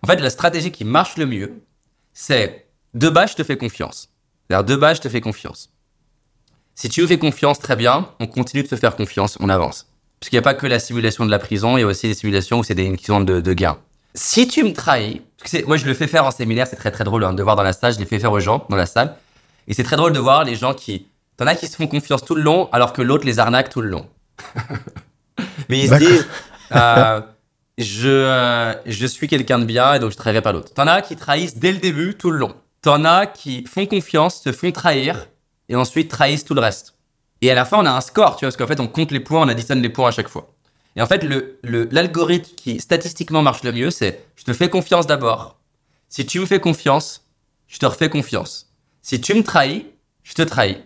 En 0.03 0.07
fait, 0.07 0.17
la 0.17 0.29
stratégie 0.29 0.71
qui 0.71 0.85
marche 0.85 1.17
le 1.17 1.25
mieux, 1.25 1.53
c'est 2.13 2.67
de 2.93 3.09
base, 3.09 3.31
je 3.31 3.35
te 3.37 3.43
fais 3.43 3.57
confiance. 3.57 4.09
De 4.49 4.75
base, 4.75 4.97
je 4.97 5.01
te 5.01 5.09
fais 5.09 5.21
confiance. 5.21 5.69
Si 6.75 6.89
tu 6.89 7.01
me 7.01 7.07
fais 7.07 7.17
confiance, 7.17 7.59
très 7.59 7.75
bien, 7.75 8.09
on 8.19 8.27
continue 8.27 8.63
de 8.63 8.67
se 8.67 8.75
faire 8.75 8.95
confiance, 8.95 9.37
on 9.39 9.49
avance. 9.49 9.87
Parce 10.19 10.29
qu'il 10.29 10.37
n'y 10.37 10.41
a 10.41 10.43
pas 10.43 10.53
que 10.53 10.67
la 10.67 10.79
simulation 10.79 11.25
de 11.25 11.31
la 11.31 11.39
prison, 11.39 11.77
il 11.77 11.81
y 11.81 11.83
a 11.83 11.87
aussi 11.87 12.07
des 12.07 12.13
simulations 12.13 12.59
où 12.59 12.63
c'est 12.63 12.75
des 12.75 12.89
questions 12.91 13.21
de, 13.21 13.39
de. 13.39 13.55
Si 14.13 14.47
tu 14.47 14.63
me 14.63 14.73
trahis, 14.73 15.21
moi 15.67 15.77
je 15.77 15.85
le 15.85 15.93
fais 15.93 16.07
faire 16.07 16.25
en 16.25 16.31
séminaire, 16.31 16.67
c'est 16.67 16.75
très 16.75 16.91
très 16.91 17.03
drôle 17.03 17.23
hein, 17.23 17.33
de 17.33 17.43
voir 17.43 17.55
dans 17.55 17.63
la 17.63 17.73
salle, 17.73 17.93
je 17.93 17.99
les 17.99 18.05
fais 18.05 18.19
faire 18.19 18.31
aux 18.31 18.39
gens 18.39 18.65
dans 18.69 18.75
la 18.75 18.85
salle. 18.85 19.15
Et 19.67 19.73
c'est 19.73 19.83
très 19.83 19.95
drôle 19.95 20.13
de 20.13 20.19
voir 20.19 20.43
les 20.43 20.55
gens 20.55 20.73
qui. 20.73 21.07
T'en 21.37 21.47
as 21.47 21.55
qui 21.55 21.67
se 21.67 21.75
font 21.75 21.87
confiance 21.87 22.23
tout 22.23 22.35
le 22.35 22.41
long, 22.41 22.69
alors 22.71 22.93
que 22.93 23.01
l'autre 23.01 23.25
les 23.25 23.39
arnaque 23.39 23.69
tout 23.69 23.81
le 23.81 23.89
long. 23.89 24.07
Mais 25.69 25.79
ils 25.79 25.89
se 25.89 25.95
disent, 25.95 26.27
euh, 26.73 27.21
je, 27.77 28.07
euh, 28.09 28.73
je 28.85 29.05
suis 29.05 29.27
quelqu'un 29.27 29.59
de 29.59 29.65
bien 29.65 29.93
et 29.95 29.99
donc 29.99 30.11
je 30.11 30.17
trahirai 30.17 30.41
pas 30.41 30.51
l'autre. 30.51 30.73
T'en 30.73 30.87
as 30.87 31.01
qui 31.01 31.15
trahissent 31.15 31.57
dès 31.57 31.71
le 31.71 31.79
début, 31.79 32.15
tout 32.15 32.31
le 32.31 32.37
long. 32.37 32.55
T'en 32.81 33.03
as 33.05 33.25
qui 33.25 33.65
font 33.65 33.85
confiance, 33.85 34.41
se 34.41 34.51
font 34.51 34.71
trahir 34.71 35.27
et 35.69 35.75
ensuite 35.75 36.09
trahissent 36.09 36.45
tout 36.45 36.53
le 36.53 36.61
reste. 36.61 36.95
Et 37.41 37.51
à 37.51 37.55
la 37.55 37.65
fin, 37.65 37.77
on 37.79 37.85
a 37.85 37.91
un 37.91 38.01
score, 38.01 38.35
tu 38.37 38.45
vois, 38.45 38.49
parce 38.49 38.57
qu'en 38.57 38.67
fait, 38.67 38.79
on 38.79 38.87
compte 38.87 39.11
les 39.11 39.19
points, 39.19 39.41
on 39.41 39.47
additionne 39.49 39.81
les 39.81 39.89
points 39.89 40.09
à 40.09 40.11
chaque 40.11 40.29
fois. 40.29 40.53
Et 40.95 41.01
en 41.01 41.07
fait, 41.07 41.23
le, 41.23 41.59
le- 41.63 41.89
l'algorithme 41.91 42.55
qui 42.55 42.79
statistiquement 42.79 43.41
marche 43.41 43.63
le 43.63 43.71
mieux, 43.73 43.91
c'est 43.91 44.23
je 44.35 44.43
te 44.45 44.53
fais 44.53 44.69
confiance 44.69 45.07
d'abord. 45.07 45.57
Si 46.07 46.25
tu 46.25 46.39
me 46.39 46.45
fais 46.45 46.59
confiance, 46.59 47.25
je 47.67 47.77
te 47.79 47.85
refais 47.85 48.09
confiance. 48.09 48.71
Si 49.01 49.19
tu 49.19 49.33
me 49.33 49.43
trahis, 49.43 49.87
je 50.23 50.33
te 50.33 50.41
trahis. 50.43 50.77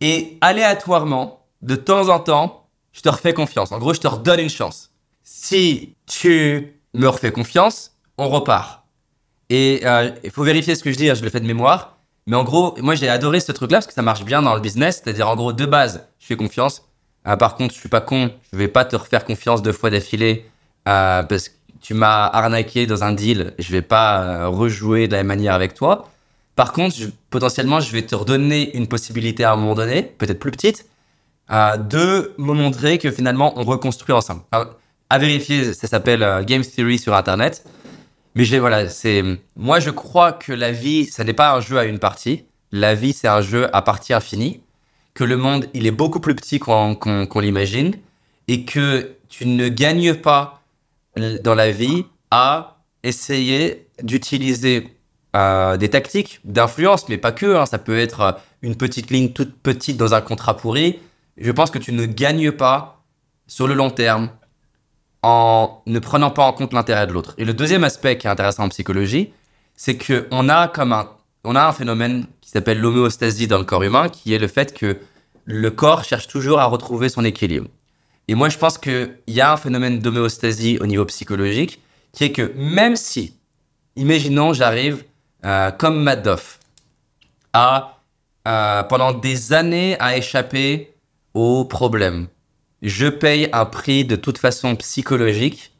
Et 0.00 0.38
aléatoirement, 0.40 1.46
de 1.62 1.76
temps 1.76 2.08
en 2.08 2.18
temps, 2.18 2.57
je 2.98 3.02
te 3.02 3.08
refais 3.08 3.32
confiance. 3.32 3.70
En 3.70 3.78
gros, 3.78 3.94
je 3.94 4.00
te 4.00 4.08
redonne 4.08 4.40
une 4.40 4.50
chance. 4.50 4.90
Si 5.22 5.94
tu 6.06 6.74
me 6.94 7.06
refais 7.06 7.30
confiance, 7.30 7.92
on 8.16 8.28
repart. 8.28 8.82
Et 9.50 9.82
euh, 9.84 10.10
il 10.24 10.32
faut 10.32 10.42
vérifier 10.42 10.74
ce 10.74 10.82
que 10.82 10.90
je 10.90 10.96
dis, 10.96 11.08
hein, 11.08 11.14
je 11.14 11.22
le 11.22 11.30
fais 11.30 11.38
de 11.38 11.46
mémoire. 11.46 11.96
Mais 12.26 12.34
en 12.34 12.42
gros, 12.42 12.74
moi 12.80 12.96
j'ai 12.96 13.08
adoré 13.08 13.38
ce 13.38 13.52
truc-là 13.52 13.76
parce 13.76 13.86
que 13.86 13.92
ça 13.92 14.02
marche 14.02 14.24
bien 14.24 14.42
dans 14.42 14.56
le 14.56 14.60
business. 14.60 15.00
C'est-à-dire, 15.02 15.28
en 15.28 15.36
gros, 15.36 15.52
de 15.52 15.64
base, 15.64 16.08
je 16.18 16.26
fais 16.26 16.36
confiance. 16.36 16.82
Ah, 17.24 17.36
par 17.36 17.54
contre, 17.54 17.72
je 17.72 17.78
suis 17.78 17.88
pas 17.88 18.00
con, 18.00 18.32
je 18.52 18.58
vais 18.58 18.66
pas 18.66 18.84
te 18.84 18.96
refaire 18.96 19.24
confiance 19.24 19.62
deux 19.62 19.72
fois 19.72 19.90
d'affilée 19.90 20.50
euh, 20.88 21.22
parce 21.22 21.50
que 21.50 21.54
tu 21.80 21.94
m'as 21.94 22.26
arnaqué 22.26 22.88
dans 22.88 23.04
un 23.04 23.12
deal. 23.12 23.54
Je 23.60 23.70
vais 23.70 23.82
pas 23.82 24.22
euh, 24.22 24.48
rejouer 24.48 25.06
de 25.06 25.12
la 25.12 25.18
même 25.18 25.28
manière 25.28 25.54
avec 25.54 25.74
toi. 25.74 26.08
Par 26.56 26.72
contre, 26.72 26.96
potentiellement, 27.30 27.78
je 27.78 27.92
vais 27.92 28.02
te 28.02 28.16
redonner 28.16 28.76
une 28.76 28.88
possibilité 28.88 29.44
à 29.44 29.52
un 29.52 29.56
moment 29.56 29.76
donné, 29.76 30.02
peut-être 30.02 30.40
plus 30.40 30.50
petite, 30.50 30.84
de 31.48 32.34
me 32.38 32.52
montrer 32.52 32.98
que 32.98 33.10
finalement, 33.10 33.52
on 33.58 33.64
reconstruit 33.64 34.14
ensemble. 34.14 34.42
À 35.10 35.18
vérifier, 35.18 35.72
ça 35.72 35.86
s'appelle 35.88 36.22
euh, 36.22 36.44
Game 36.44 36.62
Theory 36.62 36.98
sur 36.98 37.14
Internet. 37.14 37.64
Mais 38.34 38.44
j'ai, 38.44 38.58
voilà, 38.58 38.88
c'est, 38.90 39.24
moi, 39.56 39.80
je 39.80 39.88
crois 39.90 40.32
que 40.32 40.52
la 40.52 40.70
vie, 40.70 41.06
ça 41.06 41.24
n'est 41.24 41.32
pas 41.32 41.54
un 41.54 41.60
jeu 41.60 41.78
à 41.78 41.84
une 41.84 41.98
partie. 41.98 42.44
La 42.72 42.94
vie, 42.94 43.14
c'est 43.14 43.28
un 43.28 43.40
jeu 43.40 43.74
à 43.74 43.80
partie 43.80 44.12
infinie. 44.12 44.60
Que 45.14 45.24
le 45.24 45.38
monde, 45.38 45.66
il 45.72 45.86
est 45.86 45.90
beaucoup 45.90 46.20
plus 46.20 46.34
petit 46.34 46.58
qu'on, 46.58 46.98
l'imagine. 47.36 47.94
Et 48.48 48.64
que 48.66 49.16
tu 49.30 49.46
ne 49.46 49.68
gagnes 49.68 50.14
pas 50.14 50.60
l- 51.16 51.40
dans 51.42 51.54
la 51.54 51.70
vie 51.70 52.04
à 52.30 52.76
essayer 53.02 53.86
d'utiliser 54.02 54.88
euh, 55.34 55.76
des 55.78 55.88
tactiques 55.88 56.40
d'influence, 56.44 57.08
mais 57.08 57.16
pas 57.16 57.32
que. 57.32 57.56
hein. 57.56 57.66
ça 57.66 57.78
peut 57.78 57.98
être 57.98 58.20
euh, 58.20 58.32
une 58.60 58.76
petite 58.76 59.10
ligne 59.10 59.30
toute 59.30 59.54
petite 59.56 59.96
dans 59.96 60.12
un 60.14 60.20
contrat 60.20 60.56
pourri. 60.56 60.98
Je 61.40 61.52
pense 61.52 61.70
que 61.70 61.78
tu 61.78 61.92
ne 61.92 62.06
gagnes 62.06 62.52
pas 62.52 63.04
sur 63.46 63.66
le 63.66 63.74
long 63.74 63.90
terme 63.90 64.30
en 65.22 65.82
ne 65.86 65.98
prenant 65.98 66.30
pas 66.30 66.44
en 66.44 66.52
compte 66.52 66.72
l'intérêt 66.72 67.06
de 67.06 67.12
l'autre. 67.12 67.34
Et 67.38 67.44
le 67.44 67.54
deuxième 67.54 67.84
aspect 67.84 68.18
qui 68.18 68.26
est 68.26 68.30
intéressant 68.30 68.64
en 68.64 68.68
psychologie, 68.68 69.32
c'est 69.74 69.96
que 69.96 70.26
on 70.30 70.48
a 70.48 70.68
comme 70.68 70.92
un, 70.92 71.08
on 71.44 71.56
a 71.56 71.66
un 71.66 71.72
phénomène 71.72 72.26
qui 72.40 72.50
s'appelle 72.50 72.80
l'homéostasie 72.80 73.46
dans 73.46 73.58
le 73.58 73.64
corps 73.64 73.82
humain, 73.82 74.08
qui 74.08 74.34
est 74.34 74.38
le 74.38 74.48
fait 74.48 74.74
que 74.74 74.98
le 75.44 75.70
corps 75.70 76.04
cherche 76.04 76.28
toujours 76.28 76.60
à 76.60 76.66
retrouver 76.66 77.08
son 77.08 77.24
équilibre. 77.24 77.68
Et 78.28 78.34
moi, 78.34 78.48
je 78.48 78.58
pense 78.58 78.76
qu'il 78.76 79.16
y 79.26 79.40
a 79.40 79.52
un 79.52 79.56
phénomène 79.56 80.00
d'homéostasie 80.00 80.78
au 80.80 80.86
niveau 80.86 81.04
psychologique, 81.06 81.80
qui 82.12 82.24
est 82.24 82.32
que 82.32 82.52
même 82.56 82.96
si, 82.96 83.34
imaginons, 83.96 84.52
j'arrive 84.52 85.04
euh, 85.44 85.70
comme 85.70 86.02
Madoff 86.02 86.58
à 87.52 88.00
euh, 88.46 88.82
pendant 88.82 89.12
des 89.12 89.52
années 89.52 89.96
à 90.00 90.16
échapper 90.16 90.92
aux 91.34 91.64
problèmes, 91.64 92.28
je 92.82 93.06
paye 93.06 93.48
un 93.52 93.64
prix 93.64 94.04
de 94.04 94.16
toute 94.16 94.38
façon 94.38 94.76
psychologique 94.76 95.72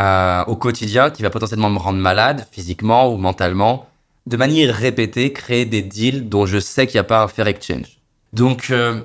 euh, 0.00 0.44
au 0.46 0.56
quotidien 0.56 1.10
qui 1.10 1.22
va 1.22 1.30
potentiellement 1.30 1.70
me 1.70 1.78
rendre 1.78 1.98
malade 1.98 2.46
physiquement 2.50 3.12
ou 3.12 3.18
mentalement, 3.18 3.88
de 4.26 4.36
manière 4.36 4.74
répétée, 4.74 5.32
créer 5.32 5.64
des 5.64 5.82
deals 5.82 6.28
dont 6.28 6.46
je 6.46 6.58
sais 6.58 6.86
qu'il 6.86 6.96
n'y 6.96 7.00
a 7.00 7.04
pas 7.04 7.22
un 7.22 7.28
fair 7.28 7.46
exchange. 7.46 7.98
Donc, 8.32 8.70
euh, 8.70 9.00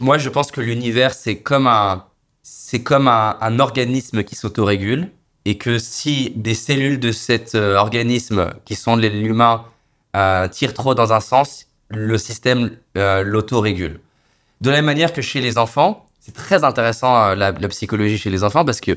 moi, 0.00 0.18
je 0.18 0.28
pense 0.28 0.50
que 0.50 0.60
l'univers, 0.60 1.14
c'est 1.14 1.38
comme 1.38 1.66
un, 1.66 2.04
c'est 2.42 2.82
comme 2.82 3.08
un, 3.08 3.58
organisme 3.58 4.24
qui 4.24 4.34
s'autorégule 4.34 5.10
et 5.44 5.56
que 5.56 5.78
si 5.78 6.32
des 6.36 6.54
cellules 6.54 7.00
de 7.00 7.12
cet 7.12 7.54
euh, 7.54 7.76
organisme, 7.76 8.52
qui 8.64 8.74
sont 8.74 8.96
l'humain, 8.96 9.64
tirent 10.50 10.74
trop 10.74 10.94
dans 10.94 11.14
un 11.14 11.20
sens, 11.20 11.68
le 11.88 12.18
système 12.18 12.76
l'autorégule. 12.94 13.98
De 14.62 14.70
la 14.70 14.76
même 14.76 14.84
manière 14.84 15.12
que 15.12 15.22
chez 15.22 15.40
les 15.40 15.58
enfants, 15.58 16.06
c'est 16.20 16.34
très 16.34 16.62
intéressant 16.62 17.16
euh, 17.16 17.34
la, 17.34 17.52
psychologie 17.68 18.16
chez 18.16 18.30
les 18.30 18.44
enfants 18.44 18.64
parce 18.64 18.80
que 18.80 18.96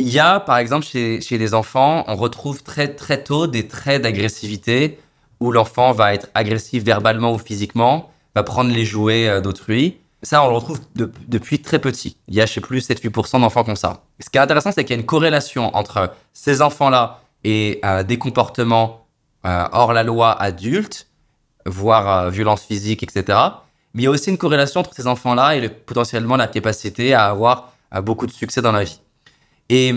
il 0.00 0.08
y 0.08 0.18
a, 0.18 0.40
par 0.40 0.58
exemple, 0.58 0.84
chez, 0.84 1.20
les 1.30 1.54
enfants, 1.54 2.02
on 2.08 2.16
retrouve 2.16 2.64
très 2.64 2.88
très 2.88 3.22
tôt 3.22 3.46
des 3.46 3.68
traits 3.68 4.02
d'agressivité 4.02 4.98
où 5.38 5.52
l'enfant 5.52 5.92
va 5.92 6.14
être 6.14 6.26
agressif 6.34 6.82
verbalement 6.82 7.32
ou 7.32 7.38
physiquement, 7.38 8.10
va 8.34 8.42
prendre 8.42 8.72
les 8.72 8.84
jouets 8.84 9.28
euh, 9.28 9.40
d'autrui. 9.40 9.98
Ça, 10.24 10.42
on 10.42 10.48
le 10.48 10.56
retrouve 10.56 10.80
de- 10.96 11.12
depuis 11.28 11.60
très 11.60 11.78
petit. 11.78 12.16
Il 12.26 12.34
y 12.34 12.40
a, 12.40 12.46
je 12.46 12.54
sais 12.54 12.60
plus, 12.60 12.80
7-8% 12.80 13.40
d'enfants 13.40 13.62
comme 13.62 13.76
ça. 13.76 14.02
Ce 14.18 14.28
qui 14.28 14.38
est 14.38 14.40
intéressant, 14.40 14.72
c'est 14.72 14.84
qu'il 14.84 14.96
y 14.96 14.98
a 14.98 15.00
une 15.00 15.06
corrélation 15.06 15.76
entre 15.76 16.12
ces 16.32 16.60
enfants-là 16.60 17.20
et 17.44 17.78
euh, 17.84 18.02
des 18.02 18.18
comportements 18.18 19.06
hors 19.44 19.92
la 19.92 20.02
loi 20.02 20.32
adultes, 20.32 21.06
voire 21.66 22.24
euh, 22.24 22.30
violence 22.30 22.62
physique, 22.62 23.02
etc. 23.02 23.38
Mais 23.94 24.02
il 24.02 24.04
y 24.04 24.08
a 24.08 24.10
aussi 24.10 24.30
une 24.30 24.38
corrélation 24.38 24.80
entre 24.80 24.92
ces 24.94 25.06
enfants-là 25.06 25.56
et 25.56 25.60
le- 25.60 25.68
potentiellement 25.68 26.36
la 26.36 26.46
capacité 26.48 27.14
à 27.14 27.26
avoir 27.26 27.72
beaucoup 28.02 28.26
de 28.26 28.32
succès 28.32 28.60
dans 28.60 28.72
la 28.72 28.82
vie. 28.84 29.00
Et 29.68 29.92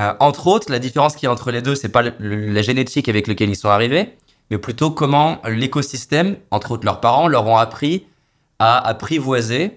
euh, 0.00 0.12
entre 0.18 0.48
autres, 0.48 0.70
la 0.70 0.80
différence 0.80 1.14
qu'il 1.14 1.26
y 1.26 1.28
a 1.28 1.32
entre 1.32 1.50
les 1.52 1.62
deux, 1.62 1.74
c'est 1.76 1.88
pas 1.88 2.02
la 2.18 2.62
génétique 2.62 3.08
avec 3.08 3.26
laquelle 3.28 3.48
ils 3.48 3.56
sont 3.56 3.68
arrivés, 3.68 4.16
mais 4.50 4.58
plutôt 4.58 4.90
comment 4.90 5.40
l'écosystème, 5.46 6.36
entre 6.50 6.72
autres 6.72 6.84
leurs 6.84 7.00
parents, 7.00 7.28
leur 7.28 7.46
ont 7.46 7.56
appris 7.56 8.06
à 8.58 8.84
apprivoiser 8.86 9.76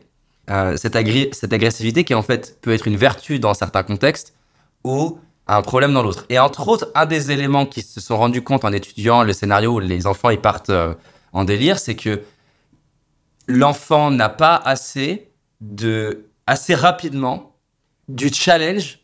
euh, 0.49 0.76
cette 0.76 0.95
agressivité 0.95 2.03
qui 2.03 2.16
en 2.16 2.24
fait 2.24 2.57
peut 2.62 2.74
être 2.74 2.88
une 2.88 2.97
vertu 2.97 3.38
dans 3.38 3.53
certains 3.53 3.84
contextes 3.84 4.34
ou 4.84 5.20
un 5.47 5.62
problème 5.62 5.93
dans 5.93 6.01
l'autre. 6.01 6.26
Et 6.30 6.39
entre 6.39 6.68
autres, 6.68 6.89
un 6.95 7.05
des 7.05 7.32
éléments 7.32 7.66
qui 7.66 7.82
se 7.82 7.99
sont 7.99 8.18
rendus 8.18 8.41
compte 8.41 8.66
en 8.66 8.72
étudiant 8.72 9.22
le 9.24 9.34
scénario 9.34 9.74
où 9.74 9.80
les 9.80 10.07
enfants 10.07 10.32
ils 10.32 10.39
partent 10.39 10.72
euh, 10.72 10.95
en 11.34 11.43
délire, 11.43 11.78
c'est 11.78 11.95
que 11.95 12.22
l'enfant 13.52 14.12
n'a 14.12 14.30
pas 14.30 14.56
assez 14.56 15.30
de 15.60 16.26
assez 16.47 16.76
rapidement 16.76 17.56
du 18.08 18.34
challenge. 18.34 18.99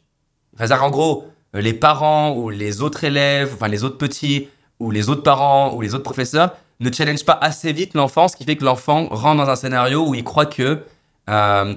Enfin, 0.59 0.79
en 0.79 0.89
gros, 0.89 1.27
les 1.53 1.73
parents 1.73 2.35
ou 2.35 2.49
les 2.49 2.81
autres 2.81 3.03
élèves, 3.03 3.51
enfin 3.53 3.67
les 3.67 3.83
autres 3.83 3.97
petits 3.97 4.49
ou 4.79 4.91
les 4.91 5.09
autres 5.09 5.23
parents 5.23 5.73
ou 5.73 5.81
les 5.81 5.93
autres 5.93 6.03
professeurs 6.03 6.55
ne 6.79 6.91
challenge 6.91 7.23
pas 7.25 7.37
assez 7.41 7.73
vite 7.73 7.93
l'enfant, 7.93 8.27
ce 8.27 8.35
qui 8.35 8.43
fait 8.43 8.55
que 8.55 8.65
l'enfant 8.65 9.07
rentre 9.09 9.43
dans 9.43 9.49
un 9.49 9.55
scénario 9.55 10.05
où 10.05 10.13
il 10.13 10.23
croit 10.23 10.45
que 10.45 10.83
euh, 11.29 11.75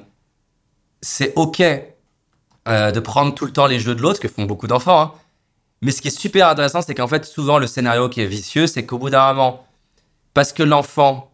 c'est 1.00 1.32
ok 1.36 1.62
euh, 2.68 2.90
de 2.90 3.00
prendre 3.00 3.34
tout 3.34 3.46
le 3.46 3.52
temps 3.52 3.66
les 3.66 3.78
jeux 3.78 3.94
de 3.94 4.02
l'autre, 4.02 4.20
que 4.20 4.28
font 4.28 4.44
beaucoup 4.44 4.66
d'enfants. 4.66 5.00
Hein. 5.00 5.12
Mais 5.80 5.92
ce 5.92 6.02
qui 6.02 6.08
est 6.08 6.18
super 6.18 6.48
intéressant, 6.48 6.82
c'est 6.82 6.94
qu'en 6.94 7.08
fait, 7.08 7.24
souvent, 7.24 7.58
le 7.58 7.66
scénario 7.66 8.10
qui 8.10 8.20
est 8.20 8.26
vicieux, 8.26 8.66
c'est 8.66 8.84
qu'au 8.84 8.98
bout 8.98 9.08
d'un 9.08 9.32
moment, 9.32 9.66
parce 10.34 10.52
que 10.52 10.62
l'enfant 10.62 11.29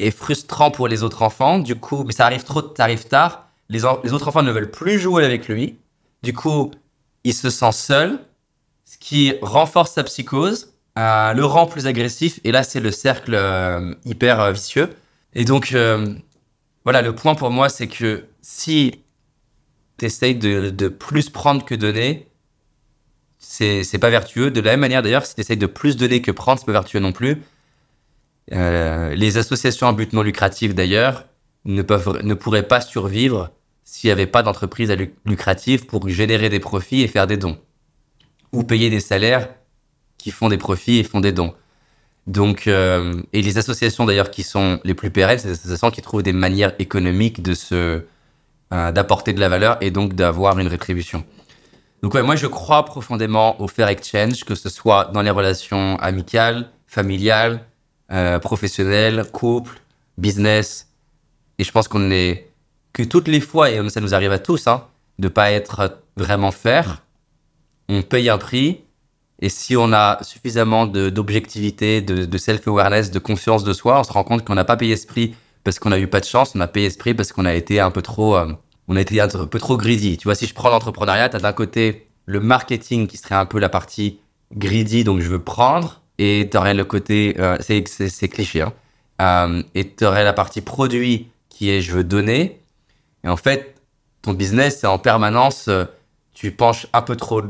est 0.00 0.10
frustrant 0.10 0.70
pour 0.70 0.88
les 0.88 1.02
autres 1.02 1.22
enfants, 1.22 1.58
du 1.58 1.76
coup, 1.76 2.04
mais 2.04 2.12
ça 2.12 2.26
arrive 2.26 2.44
trop, 2.44 2.62
ça 2.76 2.84
arrive 2.84 3.06
tard, 3.06 3.46
les, 3.68 3.84
autres 3.84 4.28
enfants 4.28 4.42
ne 4.42 4.50
veulent 4.50 4.70
plus 4.70 4.98
jouer 4.98 5.24
avec 5.24 5.48
lui. 5.48 5.78
Du 6.22 6.32
coup, 6.32 6.70
il 7.24 7.34
se 7.34 7.50
sent 7.50 7.72
seul, 7.72 8.18
ce 8.84 8.98
qui 8.98 9.34
renforce 9.42 9.92
sa 9.92 10.02
psychose, 10.04 10.72
euh, 10.98 11.32
le 11.32 11.44
rend 11.44 11.66
plus 11.66 11.86
agressif, 11.86 12.40
et 12.44 12.52
là, 12.52 12.62
c'est 12.62 12.80
le 12.80 12.90
cercle 12.90 13.34
euh, 13.34 13.94
hyper 14.04 14.52
vicieux. 14.52 14.90
Et 15.34 15.44
donc, 15.44 15.76
voilà, 16.84 17.02
le 17.02 17.14
point 17.14 17.34
pour 17.34 17.50
moi, 17.50 17.68
c'est 17.68 17.86
que 17.86 18.24
si 18.42 19.02
tu 20.08 20.34
de, 20.34 20.88
plus 20.88 21.28
prendre 21.28 21.64
que 21.64 21.74
donner, 21.74 22.26
c'est 23.38 23.98
pas 24.00 24.10
vertueux. 24.10 24.50
De 24.50 24.60
la 24.60 24.72
même 24.72 24.80
manière, 24.80 25.02
d'ailleurs, 25.02 25.26
si 25.26 25.34
tu 25.34 25.40
essayes 25.40 25.56
de 25.56 25.66
plus 25.66 25.96
donner 25.96 26.22
que 26.22 26.30
prendre, 26.30 26.58
c'est 26.58 26.66
pas 26.66 26.72
vertueux 26.72 27.00
non 27.00 27.12
plus. 27.12 27.42
Euh, 28.52 29.14
les 29.14 29.38
associations 29.38 29.86
à 29.86 29.92
but 29.92 30.12
non 30.12 30.22
lucratif, 30.22 30.74
d'ailleurs, 30.74 31.26
ne, 31.64 31.82
peuvent, 31.82 32.20
ne 32.22 32.34
pourraient 32.34 32.66
pas 32.66 32.80
survivre 32.80 33.50
s'il 33.84 34.08
n'y 34.08 34.12
avait 34.12 34.26
pas 34.26 34.42
d'entreprise 34.42 34.94
lucrative 35.24 35.86
pour 35.86 36.08
générer 36.08 36.48
des 36.48 36.60
profits 36.60 37.02
et 37.02 37.08
faire 37.08 37.26
des 37.26 37.36
dons. 37.36 37.58
Ou 38.52 38.64
payer 38.64 38.90
des 38.90 39.00
salaires 39.00 39.48
qui 40.18 40.30
font 40.30 40.48
des 40.48 40.58
profits 40.58 40.98
et 40.98 41.04
font 41.04 41.20
des 41.20 41.32
dons. 41.32 41.54
Donc, 42.26 42.66
euh, 42.66 43.20
et 43.32 43.42
les 43.42 43.58
associations 43.58 44.04
d'ailleurs 44.04 44.30
qui 44.30 44.42
sont 44.42 44.78
les 44.84 44.94
plus 44.94 45.10
pérennes, 45.10 45.38
c'est 45.38 45.48
les 45.48 45.54
associations 45.54 45.90
qui 45.90 46.02
trouvent 46.02 46.22
des 46.22 46.32
manières 46.32 46.74
économiques 46.78 47.42
de 47.42 47.54
se, 47.54 48.04
euh, 48.72 48.92
d'apporter 48.92 49.32
de 49.32 49.40
la 49.40 49.48
valeur 49.48 49.78
et 49.80 49.90
donc 49.90 50.14
d'avoir 50.14 50.58
une 50.58 50.68
rétribution. 50.68 51.24
Donc 52.02 52.14
moi 52.14 52.36
je 52.36 52.46
crois 52.46 52.84
profondément 52.84 53.60
au 53.60 53.68
fair 53.68 53.88
exchange, 53.88 54.44
que 54.44 54.54
ce 54.54 54.68
soit 54.68 55.10
dans 55.12 55.22
les 55.22 55.30
relations 55.30 55.98
amicales, 55.98 56.70
familiales, 56.86 57.66
euh, 58.12 58.38
professionnelles, 58.38 59.24
couple, 59.32 59.80
business. 60.18 60.88
Et 61.58 61.64
je 61.64 61.72
pense 61.72 61.88
qu'on 61.88 62.10
est 62.10 62.48
que 62.92 63.02
toutes 63.02 63.28
les 63.28 63.40
fois, 63.40 63.70
et 63.70 63.88
ça 63.88 64.00
nous 64.00 64.14
arrive 64.14 64.32
à 64.32 64.38
tous, 64.38 64.66
hein, 64.66 64.84
de 65.18 65.28
pas 65.28 65.52
être 65.52 65.98
vraiment 66.16 66.50
fair, 66.50 67.02
on 67.88 68.02
paye 68.02 68.28
un 68.28 68.38
prix. 68.38 68.80
Et 69.40 69.48
si 69.48 69.76
on 69.76 69.92
a 69.92 70.22
suffisamment 70.22 70.86
d'objectivité, 70.86 72.02
de, 72.02 72.24
de 72.24 72.38
self-awareness, 72.38 73.10
de 73.10 73.18
confiance 73.18 73.64
de 73.64 73.72
soi, 73.72 74.00
on 74.00 74.04
se 74.04 74.12
rend 74.12 74.24
compte 74.24 74.44
qu'on 74.44 74.54
n'a 74.54 74.64
pas 74.64 74.76
payé 74.76 74.96
ce 74.96 75.06
prix 75.06 75.34
parce 75.64 75.78
qu'on 75.78 75.92
a 75.92 75.98
eu 75.98 76.06
pas 76.06 76.20
de 76.20 76.24
chance, 76.24 76.52
on 76.54 76.60
a 76.60 76.68
payé 76.68 76.90
ce 76.90 76.98
prix 76.98 77.14
parce 77.14 77.32
qu'on 77.32 77.44
a 77.44 77.54
été 77.54 77.80
un 77.80 77.90
peu 77.90 78.02
trop, 78.02 78.36
euh, 78.36 78.52
on 78.88 78.96
a 78.96 79.00
été 79.00 79.20
un 79.20 79.28
peu 79.28 79.58
trop 79.58 79.76
greedy. 79.76 80.16
Tu 80.16 80.24
vois, 80.24 80.34
si 80.34 80.46
je 80.46 80.54
prends 80.54 80.70
l'entrepreneuriat, 80.70 81.28
tu 81.28 81.36
as 81.36 81.40
d'un 81.40 81.52
côté 81.52 82.08
le 82.26 82.40
marketing 82.40 83.06
qui 83.06 83.16
serait 83.16 83.34
un 83.34 83.46
peu 83.46 83.58
la 83.58 83.68
partie 83.68 84.20
greedy, 84.54 85.04
donc 85.04 85.20
je 85.20 85.28
veux 85.28 85.42
prendre, 85.42 86.02
et 86.20 86.48
tu 86.50 86.56
aurais 86.58 86.74
le 86.74 86.84
côté, 86.84 87.34
euh, 87.38 87.56
c'est 87.60 88.28
cliché, 88.28 88.60
hein, 88.60 88.72
euh, 89.20 89.62
et 89.74 89.94
la 90.00 90.32
partie 90.34 90.60
produit 90.60 91.28
qui 91.48 91.70
est 91.70 91.80
je 91.80 91.92
veux 91.92 92.04
donner. 92.04 92.60
Et 93.24 93.28
en 93.28 93.36
fait, 93.36 93.74
ton 94.20 94.34
business, 94.34 94.80
c'est 94.80 94.86
en 94.86 94.98
permanence, 94.98 95.70
tu 96.34 96.50
penches 96.52 96.86
un 96.92 97.00
peu 97.00 97.16
trop. 97.16 97.42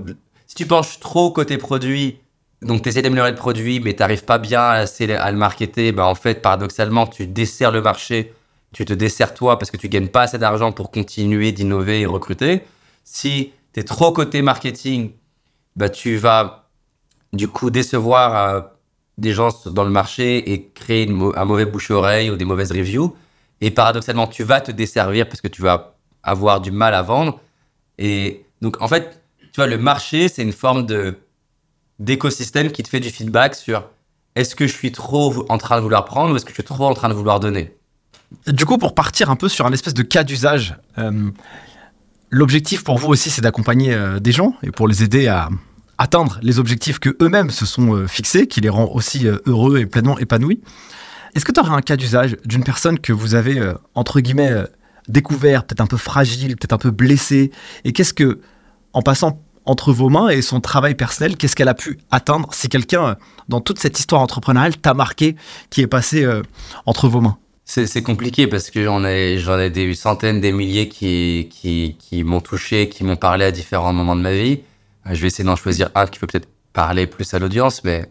Si 0.46 0.54
tu 0.54 0.66
penches 0.66 1.00
trop 1.00 1.32
côté 1.32 1.58
produit, 1.58 2.20
donc, 2.62 2.82
tu 2.82 2.90
essaies 2.90 3.02
d'améliorer 3.02 3.30
le 3.30 3.36
produit, 3.36 3.80
mais 3.80 3.94
tu 3.94 4.00
n'arrives 4.00 4.24
pas 4.24 4.38
bien 4.38 4.60
à, 4.60 4.84
à, 4.84 5.30
le 5.30 5.36
marketer. 5.36 5.92
Ben, 5.92 6.04
en 6.04 6.14
fait, 6.14 6.42
paradoxalement, 6.42 7.06
tu 7.06 7.26
desserres 7.26 7.70
le 7.70 7.80
marché, 7.80 8.34
tu 8.72 8.84
te 8.84 8.92
desserres 8.92 9.34
toi 9.34 9.58
parce 9.58 9.70
que 9.70 9.78
tu 9.78 9.88
gagnes 9.88 10.08
pas 10.08 10.22
assez 10.22 10.38
d'argent 10.38 10.70
pour 10.70 10.90
continuer 10.90 11.52
d'innover 11.52 12.00
et 12.00 12.06
recruter. 12.06 12.62
Si 13.02 13.52
tu 13.72 13.80
es 13.80 13.82
trop 13.82 14.12
côté 14.12 14.42
marketing, 14.42 15.12
ben, 15.76 15.88
tu 15.88 16.18
vas 16.18 16.59
du 17.32 17.48
coup 17.48 17.70
décevoir 17.70 18.36
euh, 18.36 18.60
des 19.18 19.32
gens 19.32 19.50
dans 19.66 19.84
le 19.84 19.90
marché 19.90 20.52
et 20.52 20.70
créer 20.74 21.08
un 21.08 21.44
mauvais 21.44 21.66
bouche-oreille 21.66 22.30
ou 22.30 22.36
des 22.36 22.44
mauvaises 22.44 22.72
reviews. 22.72 23.14
Et 23.60 23.70
paradoxalement, 23.70 24.26
tu 24.26 24.42
vas 24.42 24.60
te 24.60 24.72
desservir 24.72 25.28
parce 25.28 25.40
que 25.40 25.48
tu 25.48 25.62
vas 25.62 25.96
avoir 26.22 26.60
du 26.60 26.70
mal 26.70 26.94
à 26.94 27.02
vendre. 27.02 27.40
Et 27.98 28.44
donc, 28.62 28.80
en 28.80 28.88
fait, 28.88 29.22
tu 29.40 29.56
vois, 29.56 29.66
le 29.66 29.78
marché, 29.78 30.28
c'est 30.28 30.42
une 30.42 30.52
forme 30.52 30.86
de 30.86 31.18
d'écosystème 31.98 32.72
qui 32.72 32.82
te 32.82 32.88
fait 32.88 33.00
du 33.00 33.10
feedback 33.10 33.54
sur 33.54 33.84
est-ce 34.34 34.54
que 34.54 34.66
je 34.66 34.72
suis 34.72 34.90
trop 34.90 35.44
en 35.50 35.58
train 35.58 35.76
de 35.76 35.82
vouloir 35.82 36.06
prendre 36.06 36.32
ou 36.32 36.36
est-ce 36.36 36.46
que 36.46 36.50
je 36.50 36.54
suis 36.54 36.64
trop 36.64 36.86
en 36.86 36.94
train 36.94 37.10
de 37.10 37.14
vouloir 37.14 37.40
donner 37.40 37.76
Du 38.46 38.64
coup, 38.64 38.78
pour 38.78 38.94
partir 38.94 39.30
un 39.30 39.36
peu 39.36 39.50
sur 39.50 39.66
un 39.66 39.72
espèce 39.72 39.92
de 39.92 40.02
cas 40.02 40.24
d'usage, 40.24 40.76
euh, 40.96 41.30
l'objectif 42.30 42.84
pour 42.84 42.96
vous 42.96 43.08
aussi, 43.08 43.28
c'est 43.28 43.42
d'accompagner 43.42 43.92
euh, 43.92 44.18
des 44.18 44.32
gens 44.32 44.54
et 44.62 44.70
pour 44.70 44.88
les 44.88 45.02
aider 45.02 45.26
à 45.26 45.50
atteindre 46.00 46.40
les 46.42 46.58
objectifs 46.58 46.98
que 46.98 47.16
eux-mêmes 47.22 47.50
se 47.50 47.66
sont 47.66 47.94
euh, 47.94 48.08
fixés, 48.08 48.48
qui 48.48 48.60
les 48.60 48.68
rend 48.68 48.90
aussi 48.92 49.26
heureux 49.46 49.78
et 49.78 49.86
pleinement 49.86 50.18
épanouis. 50.18 50.60
Est-ce 51.34 51.44
que 51.44 51.52
tu 51.52 51.60
aurais 51.60 51.70
un 51.70 51.82
cas 51.82 51.96
d'usage 51.96 52.36
d'une 52.44 52.64
personne 52.64 52.98
que 52.98 53.12
vous 53.12 53.36
avez, 53.36 53.60
entre 53.94 54.18
guillemets, 54.18 54.64
découvert, 55.08 55.64
peut-être 55.64 55.80
un 55.80 55.86
peu 55.86 55.96
fragile, 55.96 56.56
peut-être 56.56 56.72
un 56.72 56.78
peu 56.78 56.90
blessé, 56.90 57.50
et 57.84 57.92
qu'est-ce 57.92 58.14
que, 58.14 58.40
en 58.92 59.02
passant 59.02 59.40
entre 59.66 59.92
vos 59.92 60.08
mains 60.08 60.28
et 60.28 60.42
son 60.42 60.60
travail 60.60 60.94
personnel, 60.94 61.36
qu'est-ce 61.36 61.54
qu'elle 61.54 61.68
a 61.68 61.74
pu 61.74 61.98
atteindre 62.10 62.52
Si 62.52 62.68
quelqu'un, 62.68 63.04
euh, 63.04 63.14
dans 63.48 63.60
toute 63.60 63.78
cette 63.78 63.98
histoire 63.98 64.22
entrepreneuriale, 64.22 64.76
t'a 64.76 64.94
marqué, 64.94 65.36
qui 65.68 65.82
est 65.82 65.86
passé 65.86 66.24
euh, 66.24 66.42
entre 66.86 67.08
vos 67.08 67.20
mains? 67.20 67.38
C'est 67.66 68.02
compliqué 68.02 68.48
parce 68.48 68.68
que 68.68 68.82
j'en 68.82 69.04
ai, 69.04 69.36
ai 69.36 69.70
des 69.70 69.94
centaines, 69.94 70.40
des 70.40 70.50
milliers 70.50 70.88
qui 70.88 72.24
m'ont 72.24 72.40
touché, 72.40 72.88
qui 72.88 73.04
m'ont 73.04 73.14
parlé 73.14 73.44
à 73.44 73.52
différents 73.52 73.92
moments 73.92 74.16
de 74.16 74.22
ma 74.22 74.32
vie. 74.32 74.62
Euh, 75.10 75.14
je 75.14 75.20
vais 75.20 75.26
essayer 75.26 75.44
d'en 75.44 75.56
choisir 75.56 75.90
un 75.94 76.06
qui 76.06 76.18
peut 76.18 76.26
peut-être 76.26 76.48
parler 76.72 77.06
plus 77.06 77.34
à 77.34 77.38
l'audience, 77.38 77.84
mais 77.84 78.06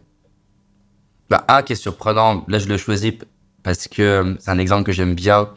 bah, 1.30 1.46
un 1.48 1.64
qui 1.64 1.74
est 1.74 1.78
surprenant, 1.78 2.44
là 2.48 2.60
je 2.60 2.68
le 2.68 2.78
choisis 2.78 3.14
parce 3.64 3.88
que 3.88 4.36
c'est 4.40 4.52
un 4.52 4.60
exemple 4.60 4.84
que 4.84 4.92
j'aime 4.92 5.16
bien, 5.16 5.50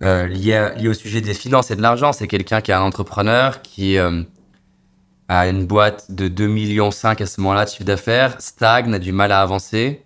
lié, 0.00 0.72
lié 0.76 0.88
au 0.88 0.94
sujet 0.94 1.20
des 1.20 1.34
finances 1.34 1.70
et 1.70 1.76
de 1.76 1.82
l'argent. 1.82 2.12
C'est 2.12 2.28
quelqu'un 2.28 2.60
qui 2.60 2.70
est 2.70 2.74
un 2.74 2.82
entrepreneur 2.82 3.62
qui, 3.62 3.98
à 5.30 5.46
une 5.46 5.64
boîte 5.64 6.10
de 6.10 6.28
2,5 6.28 6.48
millions 6.48 6.88
à 6.88 7.14
ce 7.26 7.40
moment-là 7.40 7.64
de 7.64 7.70
chiffre 7.70 7.84
d'affaires, 7.84 8.34
stagne, 8.40 8.92
a 8.92 8.98
du 8.98 9.12
mal 9.12 9.30
à 9.30 9.40
avancer, 9.40 10.04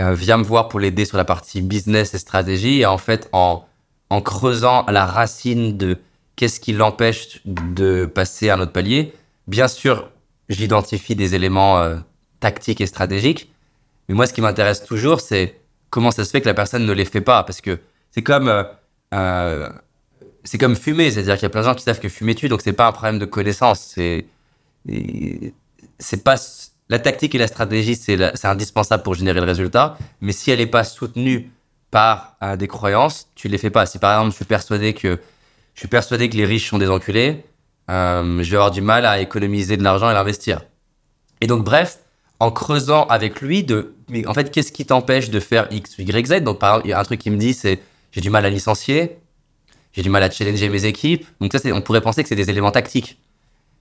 euh, 0.00 0.14
vient 0.14 0.38
me 0.38 0.44
voir 0.44 0.68
pour 0.68 0.80
l'aider 0.80 1.04
sur 1.04 1.18
la 1.18 1.26
partie 1.26 1.60
business 1.60 2.14
et 2.14 2.18
stratégie. 2.18 2.80
Et 2.80 2.86
en 2.86 2.96
fait, 2.96 3.28
en, 3.32 3.66
creusant 4.24 4.86
la 4.88 5.04
racine 5.04 5.76
de 5.76 5.98
qu'est-ce 6.36 6.60
qui 6.60 6.72
l'empêche 6.72 7.40
de 7.44 8.06
passer 8.06 8.50
à 8.50 8.54
un 8.54 8.60
autre 8.60 8.72
palier, 8.72 9.14
bien 9.46 9.68
sûr, 9.68 10.10
j'identifie 10.48 11.16
des 11.16 11.34
éléments 11.34 11.78
euh, 11.78 11.96
tactiques 12.40 12.80
et 12.80 12.86
stratégiques. 12.86 13.50
Mais 14.08 14.14
moi, 14.14 14.26
ce 14.26 14.32
qui 14.32 14.42
m'intéresse 14.42 14.84
toujours, 14.84 15.20
c'est 15.20 15.58
comment 15.90 16.10
ça 16.10 16.24
se 16.24 16.30
fait 16.30 16.40
que 16.40 16.46
la 16.46 16.54
personne 16.54 16.84
ne 16.84 16.92
les 16.92 17.04
fait 17.04 17.22
pas. 17.22 17.42
Parce 17.42 17.60
que 17.60 17.80
c'est 18.10 18.22
comme 18.22 18.48
euh, 18.48 18.62
euh 19.14 19.68
c'est 20.44 20.58
comme 20.58 20.76
fumer, 20.76 21.10
c'est-à-dire 21.10 21.34
qu'il 21.34 21.42
y 21.42 21.46
a 21.46 21.50
plein 21.50 21.62
de 21.62 21.66
gens 21.66 21.74
qui 21.74 21.82
savent 21.82 21.98
que 21.98 22.08
fumer 22.08 22.36
tue, 22.36 22.48
donc 22.48 22.62
c'est 22.62 22.72
pas 22.72 22.86
un 22.86 22.92
problème 22.92 23.18
de 23.18 23.24
connaissance. 23.24 23.80
C'est, 23.80 24.26
c'est 25.98 26.22
pas 26.22 26.36
la 26.88 27.00
tactique 27.00 27.34
et 27.34 27.38
la 27.38 27.48
stratégie, 27.48 27.96
c'est, 27.96 28.46
indispensable 28.46 29.02
pour 29.02 29.14
générer 29.14 29.40
le 29.40 29.46
résultat, 29.46 29.98
mais 30.20 30.30
si 30.30 30.52
elle 30.52 30.60
n'est 30.60 30.68
pas 30.68 30.84
soutenue 30.84 31.50
par 31.90 32.36
des 32.56 32.68
croyances, 32.68 33.28
tu 33.34 33.48
les 33.48 33.58
fais 33.58 33.70
pas. 33.70 33.86
Si 33.86 33.98
par 33.98 34.12
exemple 34.12 34.30
je 34.30 34.36
suis 34.36 34.44
persuadé 34.44 34.94
que 34.94 35.18
je 35.76 35.80
suis 35.80 35.88
persuadé 35.88 36.28
que 36.28 36.36
les 36.36 36.46
riches 36.46 36.68
sont 36.68 36.78
des 36.78 36.88
enculés, 36.88 37.44
euh, 37.90 38.42
je 38.42 38.50
vais 38.50 38.56
avoir 38.56 38.72
du 38.72 38.80
mal 38.80 39.06
à 39.06 39.20
économiser 39.20 39.76
de 39.76 39.84
l'argent 39.84 40.10
et 40.10 40.14
l'investir. 40.14 40.62
Et 41.40 41.46
donc 41.46 41.62
bref, 41.62 41.98
en 42.40 42.50
creusant 42.50 43.06
avec 43.06 43.40
lui 43.40 43.62
de, 43.62 43.94
mais 44.08 44.26
en 44.26 44.34
fait, 44.34 44.50
qu'est-ce 44.50 44.72
qui 44.72 44.84
t'empêche 44.86 45.30
de 45.30 45.38
faire 45.38 45.68
X, 45.70 45.98
Y, 45.98 46.26
Z? 46.26 46.40
Donc 46.42 46.58
par 46.58 46.70
exemple, 46.70 46.86
il 46.88 46.90
y 46.90 46.92
a 46.94 46.98
un 46.98 47.04
truc 47.04 47.20
qui 47.20 47.30
me 47.30 47.36
dit, 47.36 47.54
c'est 47.54 47.80
j'ai 48.10 48.20
du 48.20 48.30
mal 48.30 48.44
à 48.46 48.50
licencier, 48.50 49.18
j'ai 49.92 50.02
du 50.02 50.08
mal 50.08 50.22
à 50.22 50.30
challenger 50.30 50.68
mes 50.70 50.86
équipes. 50.86 51.26
Donc 51.40 51.52
ça, 51.52 51.58
on 51.72 51.82
pourrait 51.82 52.00
penser 52.00 52.22
que 52.22 52.28
c'est 52.28 52.34
des 52.34 52.50
éléments 52.50 52.72
tactiques. 52.72 53.18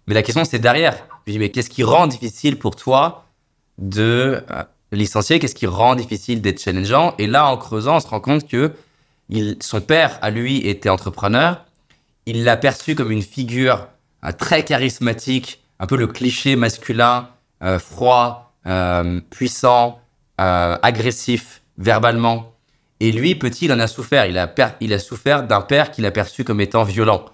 Mais 0.08 0.14
la 0.14 0.22
question, 0.22 0.44
c'est 0.46 0.60
derrière. 0.60 0.98
Je 1.26 1.32
dis, 1.32 1.40
mais 1.40 1.50
qu'est-ce 1.50 1.70
qui 1.70 1.84
rend 1.84 2.08
difficile 2.08 2.60
pour 2.60 2.76
toi 2.76 3.26
de 3.78 4.44
euh, 4.52 4.64
licencier? 4.92 5.40
Qu'est-ce 5.40 5.56
qui 5.56 5.66
rend 5.66 5.96
difficile 5.96 6.42
d'être 6.42 6.62
challengeant? 6.62 7.16
Et 7.18 7.28
là, 7.28 7.48
en 7.48 7.58
creusant, 7.58 7.96
on 7.96 8.00
se 8.00 8.08
rend 8.08 8.20
compte 8.20 8.48
que 8.48 8.74
son 9.62 9.82
père, 9.82 10.20
à 10.22 10.30
lui, 10.30 10.68
était 10.68 10.90
entrepreneur. 10.90 11.66
Il 12.26 12.44
l'a 12.44 12.58
perçu 12.58 12.96
comme 12.96 13.12
une 13.12 13.22
figure 13.22 13.88
euh, 14.24 14.32
très 14.32 14.64
charismatique, 14.64 15.64
un 15.80 15.86
peu 15.86 15.96
le 15.96 16.08
cliché 16.08 16.56
masculin, 16.56 17.30
euh, 17.64 17.80
froid, 17.80 18.54
euh, 18.66 19.22
puissant, 19.30 20.00
agressif, 20.38 21.62
verbalement. 21.78 22.54
Et 23.00 23.12
lui, 23.12 23.36
petit, 23.36 23.66
il 23.66 23.74
en 23.74 23.80
a 23.80 23.88
souffert. 23.88 24.26
Il 24.26 24.38
a, 24.94 25.00
souffert 25.00 25.44
d'un 25.44 25.62
père 25.62 25.92
qu'il 25.92 26.06
a 26.06 26.12
perçu 26.12 26.44
comme 26.44 26.60
étant 26.60 26.84
violent. 26.84 27.26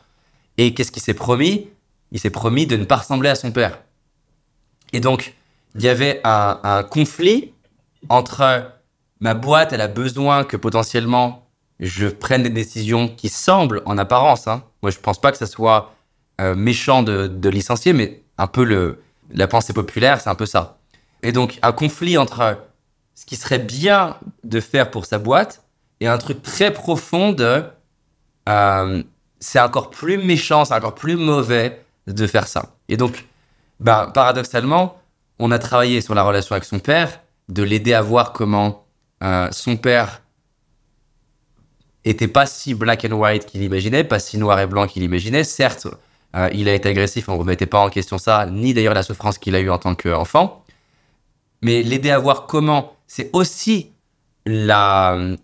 Et 0.57 0.73
qu'est-ce 0.73 0.91
qu'il 0.91 1.01
s'est 1.01 1.15
promis? 1.15 1.69
Il 2.11 2.19
s'est 2.19 2.29
promis 2.29 2.67
de 2.67 2.75
ne 2.77 2.85
pas 2.85 2.97
ressembler 2.97 3.29
à 3.29 3.35
son 3.35 3.51
père. 3.51 3.79
Et 4.93 4.99
donc, 4.99 5.33
il 5.73 5.81
y 5.81 5.87
avait 5.87 6.21
un 6.23 6.83
conflit 6.83 7.53
entre 8.09 8.71
ma 9.19 9.33
boîte, 9.33 9.71
elle 9.71 9.81
a 9.81 9.87
besoin 9.87 10.43
que 10.43 10.57
potentiellement 10.57 11.47
je 11.81 12.07
prenne 12.07 12.43
des 12.43 12.49
décisions 12.49 13.09
qui 13.09 13.27
semblent 13.27 13.81
en 13.85 13.97
apparence. 13.97 14.47
Hein. 14.47 14.63
Moi, 14.83 14.91
je 14.91 14.99
pense 14.99 15.19
pas 15.19 15.31
que 15.31 15.37
ça 15.37 15.47
soit 15.47 15.93
euh, 16.39 16.55
méchant 16.55 17.03
de, 17.03 17.49
licencier, 17.49 17.91
mais 17.91 18.21
un 18.37 18.47
peu 18.47 18.97
la 19.31 19.47
pensée 19.47 19.73
populaire, 19.73 20.21
c'est 20.21 20.29
un 20.29 20.35
peu 20.35 20.45
ça. 20.45 20.77
Et 21.23 21.31
donc, 21.31 21.59
un 21.61 21.71
conflit 21.71 22.17
entre 22.17 22.57
ce 23.15 23.25
qui 23.25 23.35
serait 23.35 23.59
bien 23.59 24.17
de 24.43 24.59
faire 24.59 24.91
pour 24.91 25.05
sa 25.05 25.17
boîte 25.17 25.63
et 25.99 26.07
un 26.07 26.17
truc 26.17 26.41
très 26.41 26.71
profond 26.71 27.31
de 27.31 27.63
euh, 28.49 29.03
c'est 29.39 29.59
encore 29.59 29.89
plus 29.89 30.17
méchant, 30.17 30.65
c'est 30.65 30.73
encore 30.73 30.95
plus 30.95 31.15
mauvais 31.15 31.83
de 32.07 32.27
faire 32.27 32.47
ça. 32.47 32.73
Et 32.89 32.97
donc, 32.97 33.25
ben, 33.79 34.11
paradoxalement, 34.13 35.01
on 35.39 35.51
a 35.51 35.59
travaillé 35.59 36.01
sur 36.01 36.13
la 36.13 36.23
relation 36.23 36.53
avec 36.53 36.65
son 36.65 36.79
père, 36.79 37.21
de 37.49 37.63
l'aider 37.63 37.93
à 37.93 38.01
voir 38.01 38.33
comment 38.33 38.85
euh, 39.23 39.47
son 39.51 39.77
père 39.77 40.21
était 42.05 42.27
pas 42.27 42.45
si 42.45 42.73
black 42.73 43.05
and 43.05 43.13
white 43.13 43.45
qu'il 43.45 43.61
imaginait, 43.61 44.03
pas 44.03 44.19
si 44.19 44.37
noir 44.37 44.59
et 44.59 44.67
blanc 44.67 44.87
qu'il 44.87 45.03
imaginait. 45.03 45.43
Certes, 45.43 45.87
euh, 46.35 46.49
il 46.53 46.67
a 46.69 46.73
été 46.73 46.89
agressif, 46.89 47.29
on 47.29 47.33
ne 47.33 47.39
remettait 47.39 47.65
pas 47.65 47.79
en 47.79 47.89
question 47.89 48.17
ça, 48.17 48.45
ni 48.45 48.73
d'ailleurs 48.73 48.93
la 48.93 49.03
souffrance 49.03 49.37
qu'il 49.37 49.55
a 49.55 49.59
eue 49.59 49.69
en 49.69 49.77
tant 49.77 49.95
qu'enfant. 49.95 50.63
Mais 51.61 51.83
l'aider 51.83 52.09
à 52.09 52.17
voir 52.17 52.47
comment 52.47 52.93
c'est 53.07 53.29
aussi 53.33 53.91
la 54.45 55.35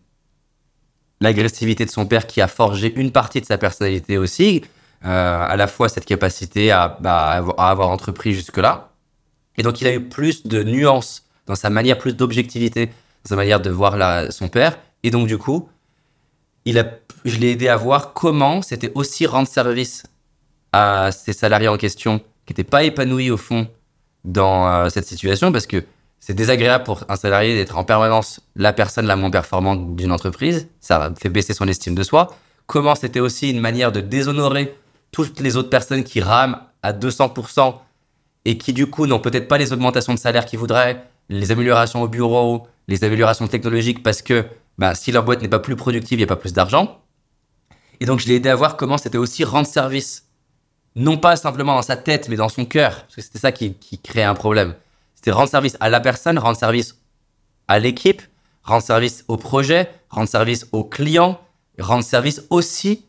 l'agressivité 1.19 1.83
de 1.83 1.89
son 1.89 2.05
père 2.05 2.27
qui 2.27 2.41
a 2.41 2.47
forgé 2.47 2.93
une 2.95 3.11
partie 3.11 3.41
de 3.41 3.45
sa 3.45 3.57
personnalité 3.57 4.19
aussi, 4.19 4.63
euh, 5.03 5.45
à 5.47 5.55
la 5.55 5.65
fois 5.65 5.89
cette 5.89 6.05
capacité 6.05 6.71
à, 6.71 6.97
bah, 7.01 7.43
à 7.57 7.69
avoir 7.71 7.89
entrepris 7.89 8.33
jusque-là. 8.33 8.91
Et 9.57 9.63
donc 9.63 9.81
il 9.81 9.87
a 9.87 9.93
eu 9.93 10.01
plus 10.01 10.45
de 10.45 10.63
nuances 10.63 11.23
dans 11.47 11.55
sa 11.55 11.71
manière, 11.71 11.97
plus 11.97 12.15
d'objectivité 12.15 12.87
dans 12.87 13.29
sa 13.29 13.35
manière 13.35 13.59
de 13.59 13.69
voir 13.71 14.31
son 14.31 14.47
père. 14.47 14.77
Et 15.03 15.09
donc 15.09 15.27
du 15.27 15.39
coup, 15.39 15.69
il 16.67 16.77
a, 16.77 16.85
je 17.23 17.37
l'ai 17.37 17.51
aidé 17.51 17.69
à 17.69 17.77
voir 17.77 18.13
comment 18.13 18.61
c'était 18.61 18.91
aussi 18.93 19.25
rendre 19.25 19.47
service 19.47 20.03
à 20.73 21.11
ces 21.13 21.31
salariés 21.31 21.69
en 21.69 21.77
question 21.77 22.19
qui 22.45 22.51
n'étaient 22.51 22.65
pas 22.65 22.83
épanouis 22.83 23.31
au 23.31 23.37
fond 23.37 23.67
dans 24.25 24.67
euh, 24.67 24.89
cette 24.89 25.05
situation 25.05 25.53
parce 25.53 25.65
que 25.65 25.85
c'est 26.19 26.33
désagréable 26.33 26.83
pour 26.83 27.05
un 27.07 27.15
salarié 27.15 27.55
d'être 27.55 27.77
en 27.77 27.85
permanence 27.85 28.41
la 28.57 28.73
personne 28.73 29.05
la 29.05 29.15
moins 29.15 29.31
performante 29.31 29.95
d'une 29.95 30.11
entreprise. 30.11 30.67
Ça 30.81 31.13
fait 31.17 31.29
baisser 31.29 31.53
son 31.53 31.69
estime 31.69 31.95
de 31.95 32.03
soi. 32.03 32.35
Comment 32.65 32.95
c'était 32.95 33.21
aussi 33.21 33.49
une 33.49 33.61
manière 33.61 33.93
de 33.93 34.01
déshonorer 34.01 34.75
toutes 35.13 35.39
les 35.39 35.55
autres 35.55 35.69
personnes 35.69 36.03
qui 36.03 36.19
rament 36.19 36.59
à 36.83 36.91
200% 36.91 37.75
et 38.43 38.57
qui 38.57 38.73
du 38.73 38.87
coup 38.87 39.05
n'ont 39.07 39.19
peut-être 39.19 39.47
pas 39.47 39.57
les 39.57 39.71
augmentations 39.71 40.13
de 40.13 40.19
salaire 40.19 40.45
qu'ils 40.45 40.59
voudraient, 40.59 41.01
les 41.29 41.49
améliorations 41.53 42.01
au 42.01 42.09
bureau, 42.09 42.67
les 42.89 43.05
améliorations 43.05 43.47
technologiques 43.47 44.03
parce 44.03 44.21
que 44.21 44.45
bah, 44.77 44.95
si 44.95 45.11
leur 45.11 45.23
boîte 45.23 45.41
n'est 45.41 45.47
pas 45.47 45.59
plus 45.59 45.75
productive, 45.75 46.19
il 46.19 46.21
n'y 46.21 46.23
a 46.23 46.27
pas 46.27 46.35
plus 46.35 46.53
d'argent. 46.53 47.01
Et 47.99 48.05
donc 48.05 48.19
je 48.19 48.27
l'ai 48.27 48.35
aidé 48.35 48.49
à 48.49 48.55
voir 48.55 48.77
comment 48.77 48.97
c'était 48.97 49.17
aussi 49.17 49.43
rendre 49.43 49.67
service. 49.67 50.25
Non 50.95 51.17
pas 51.17 51.35
simplement 51.35 51.75
dans 51.75 51.81
sa 51.81 51.97
tête, 51.97 52.29
mais 52.29 52.35
dans 52.35 52.49
son 52.49 52.65
cœur. 52.65 53.01
Parce 53.01 53.15
que 53.15 53.21
c'était 53.21 53.39
ça 53.39 53.51
qui, 53.51 53.75
créait 54.03 54.23
un 54.23 54.35
problème. 54.35 54.75
C'était 55.15 55.31
rendre 55.31 55.49
service 55.49 55.77
à 55.79 55.89
la 55.89 55.99
personne, 55.99 56.37
rendre 56.37 56.57
service 56.57 56.99
à 57.67 57.79
l'équipe, 57.79 58.21
rendre 58.63 58.83
service 58.83 59.25
au 59.27 59.37
projet, 59.37 59.89
rendre 60.09 60.29
service 60.29 60.67
aux 60.71 60.83
clients, 60.83 61.39
rendre 61.79 62.03
service 62.03 62.43
aussi 62.49 63.05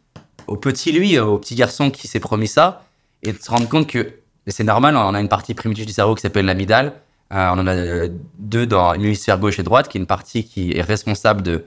au 0.46 0.56
petit 0.56 0.92
lui, 0.92 1.18
au 1.18 1.38
petit 1.38 1.54
garçon 1.54 1.90
qui 1.90 2.08
s'est 2.08 2.20
promis 2.20 2.48
ça, 2.48 2.84
et 3.22 3.32
de 3.32 3.38
se 3.38 3.50
rendre 3.50 3.68
compte 3.68 3.86
que 3.86 4.20
c'est 4.46 4.64
normal, 4.64 4.96
on 4.96 5.14
a 5.14 5.20
une 5.20 5.28
partie 5.28 5.54
primitive 5.54 5.84
du 5.84 5.92
cerveau 5.92 6.14
qui 6.14 6.22
s'appelle 6.22 6.46
l'amygdale. 6.46 6.94
Euh, 7.32 7.50
on 7.52 7.58
en 7.58 7.66
a 7.66 7.74
euh, 7.74 8.08
deux 8.38 8.66
dans 8.66 8.92
l'hémisphère 8.92 9.38
gauche 9.38 9.58
et 9.58 9.62
droite, 9.62 9.88
qui 9.88 9.98
est 9.98 10.00
une 10.00 10.06
partie 10.06 10.44
qui 10.44 10.72
est 10.72 10.82
responsable 10.82 11.42
de 11.42 11.64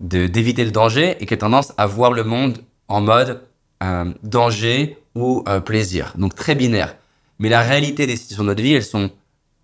d'éviter 0.00 0.64
le 0.64 0.70
danger 0.70 1.16
et 1.18 1.26
qui 1.26 1.34
a 1.34 1.36
tendance 1.36 1.72
à 1.76 1.86
voir 1.86 2.12
le 2.12 2.22
monde 2.22 2.58
en 2.86 3.00
mode 3.00 3.42
euh, 3.82 4.04
danger 4.22 4.96
ou 5.16 5.42
plaisir. 5.64 6.14
Donc 6.16 6.36
très 6.36 6.54
binaire. 6.54 6.94
Mais 7.40 7.48
la 7.48 7.62
réalité 7.62 8.06
des 8.06 8.14
situations 8.14 8.44
de 8.44 8.50
notre 8.50 8.62
vie, 8.62 8.74
elles 8.74 8.84
sont 8.84 9.10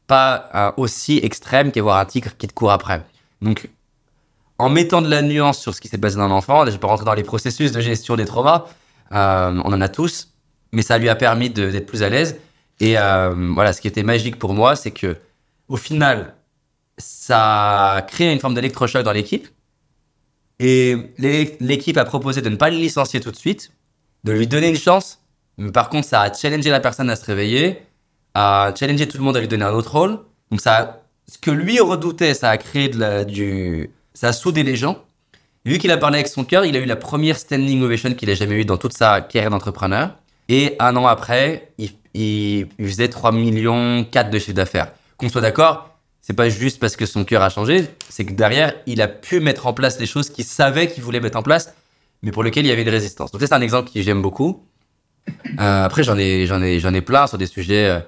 pas 0.09 0.75
aussi 0.77 1.21
extrêmes 1.23 1.71
qu'avoir 1.71 1.99
un 1.99 2.05
tigre 2.05 2.37
qui 2.37 2.49
te 2.49 2.53
court 2.53 2.73
après. 2.73 3.05
Donc, 3.43 3.69
en 4.59 4.69
mettant 4.69 5.03
de 5.03 5.09
la 5.09 5.23
nuance 5.23 5.61
sur 5.61 5.73
ce 5.73 5.81
qui 5.81 5.87
s'est 5.87 5.99
passé 5.99 6.17
dans 6.17 6.27
l'enfant, 6.27 6.67
je 6.67 6.73
vais 6.73 6.79
pas 6.79 6.89
rentrer 6.89 7.05
dans 7.05 7.15
les 7.15 7.23
processus 7.23 7.71
de 7.71 7.81
gestion 7.81 8.17
des 8.17 8.25
traumas, 8.25 8.65
on 9.13 9.17
en 9.61 9.81
a 9.81 9.89
tous, 9.89 10.33
mais 10.73 10.83
ça 10.83 10.99
lui 10.99 11.09
a 11.09 11.15
permis 11.15 11.49
d'être 11.49 11.87
plus 11.87 12.03
à 12.03 12.09
l'aise. 12.09 12.41
Et 12.81 12.95
voilà, 12.97 13.73
ce 13.73 13.81
qui 13.81 13.87
était 13.87 14.03
magique 14.03 14.37
pour 14.37 14.53
moi, 14.53 14.75
c'est 14.75 14.91
que 14.91 15.17
au 15.69 15.77
final, 15.77 16.35
ça 16.99 17.93
a 17.95 18.03
créé 18.03 18.33
une 18.33 18.41
forme 18.41 18.55
d'électrochoc 18.55 19.03
dans 19.05 19.13
l'équipe. 19.13 19.49
Et 20.61 20.97
l'é- 21.19 21.57
l'équipe 21.61 21.97
a 21.97 22.05
proposé 22.05 22.41
de 22.43 22.49
ne 22.49 22.57
pas 22.57 22.71
le 22.71 22.77
licencier 22.77 23.21
tout 23.21 23.31
de 23.31 23.37
suite, 23.37 23.73
de 24.25 24.33
lui 24.33 24.47
donner 24.47 24.69
une 24.69 24.77
chance. 24.77 25.21
Mais 25.59 25.73
par 25.73 25.89
contre, 25.89 26.07
ça 26.07 26.23
a 26.23 26.33
challengé 26.33 26.71
la 26.71 26.81
personne 26.81 27.11
à 27.11 27.17
se 27.17 27.25
réveiller, 27.25 27.79
a 28.35 28.73
challengé 28.79 29.07
tout 29.09 29.19
le 29.19 29.25
monde 29.25 29.37
à 29.37 29.41
lui 29.41 29.49
donner 29.49 29.65
un 29.65 29.73
autre 29.73 29.93
rôle. 29.93 30.19
Donc 30.51 30.61
ça, 30.61 31.03
ce 31.27 31.39
que 31.39 31.51
lui 31.51 31.81
redoutait, 31.81 32.35
ça 32.35 32.51
a 32.51 32.57
créé 32.59 32.89
du, 33.27 33.91
ça 34.15 34.29
a 34.29 34.33
soudé 34.33 34.63
les 34.63 34.77
gens. 34.77 34.99
Vu 35.65 35.79
qu'il 35.79 35.91
a 35.91 35.97
parlé 35.97 36.19
avec 36.19 36.29
son 36.29 36.45
cœur, 36.45 36.65
il 36.65 36.77
a 36.77 36.79
eu 36.79 36.85
la 36.85 36.97
première 36.97 37.39
standing 37.39 37.83
ovation 37.83 38.13
qu'il 38.15 38.29
a 38.31 38.35
jamais 38.35 38.61
eu 38.61 38.65
dans 38.65 38.77
toute 38.77 38.93
sa 38.93 39.21
carrière 39.23 39.51
d'entrepreneur. 39.51 40.15
Et 40.49 40.77
un 40.79 40.95
an 40.97 41.07
après, 41.07 41.73
il, 41.79 41.91
il, 42.13 42.69
il 42.79 42.87
faisait 42.87 43.09
3 43.09 43.33
millions 43.33 44.05
4 44.05 44.31
de 44.31 44.39
chiffre 44.39 44.53
d'affaires. 44.53 44.93
Qu'on 45.17 45.29
soit 45.29 45.41
d'accord, 45.41 45.91
c'est 46.21 46.33
pas 46.33 46.49
juste 46.49 46.81
parce 46.81 46.97
que 46.97 47.07
son 47.07 47.25
cœur 47.25 47.43
a 47.43 47.51
changé, 47.51 47.89
c'est 48.09 48.25
que 48.25 48.33
derrière, 48.33 48.75
il 48.87 49.03
a 49.03 49.09
pu 49.09 49.41
mettre 49.41 49.67
en 49.67 49.73
place 49.75 49.99
les 50.01 50.07
choses 50.07 50.31
qu'il 50.31 50.45
savait 50.45 50.89
qu'il 50.89 51.03
voulait 51.03 51.21
mettre 51.21 51.39
en 51.39 51.43
place, 51.43 51.75
mais 52.23 52.31
pour 52.31 52.43
lesquelles 52.43 52.65
il 52.65 52.69
y 52.69 52.73
avait 52.73 52.83
une 52.83 52.89
résistance. 52.89 53.31
Donc 53.31 53.41
c'est 53.43 53.53
un 53.53 53.61
exemple 53.61 53.91
que 53.91 54.01
j'aime 54.01 54.23
beaucoup. 54.23 54.65
Euh, 55.29 55.85
après, 55.85 56.03
j'en 56.03 56.19
ai, 56.19 56.47
j'en 56.47 56.63
ai, 56.63 56.81
j'en 56.81 56.93
ai 56.95 57.01
plein 57.01 57.27
sur 57.27 57.39
des 57.39 57.47
sujets. 57.47 57.89
euh, 57.89 58.01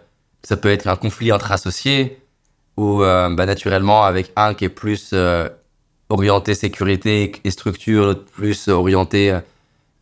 ça 0.42 0.56
peut 0.56 0.70
être 0.70 0.86
un 0.86 0.96
conflit 0.96 1.32
entre 1.32 1.52
associés 1.52 2.22
ou 2.76 3.02
euh, 3.02 3.34
bah, 3.34 3.46
naturellement 3.46 4.04
avec 4.04 4.32
un 4.36 4.54
qui 4.54 4.64
est 4.64 4.68
plus 4.68 5.14
orienté 6.08 6.54
sécurité 6.54 7.32
et 7.42 7.50
structure, 7.50 8.04
l'autre 8.04 8.24
plus 8.24 8.68
orienté 8.68 9.38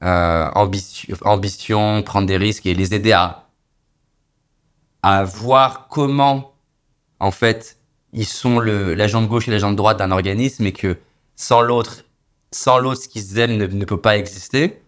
ambition, 0.02 1.16
ambition, 1.22 2.02
prendre 2.02 2.26
des 2.26 2.36
risques 2.36 2.66
et 2.66 2.74
les 2.74 2.94
aider 2.94 3.12
à, 3.12 3.46
à 5.02 5.24
voir 5.24 5.88
comment, 5.88 6.53
en 7.20 7.30
fait, 7.30 7.78
ils 8.12 8.26
sont 8.26 8.58
le, 8.58 8.94
la 8.94 9.06
jambe 9.08 9.26
gauche 9.28 9.48
et 9.48 9.50
la 9.50 9.58
jambe 9.58 9.76
droite 9.76 9.98
d'un 9.98 10.10
organisme 10.10 10.66
et 10.66 10.72
que 10.72 10.96
sans 11.36 11.60
l'autre, 11.60 12.04
sans 12.52 12.78
l'autre, 12.78 13.02
ce 13.02 13.08
qu'ils 13.08 13.38
aiment 13.38 13.56
ne, 13.56 13.84
peut 13.84 14.00
pas 14.00 14.16
exister. 14.16 14.80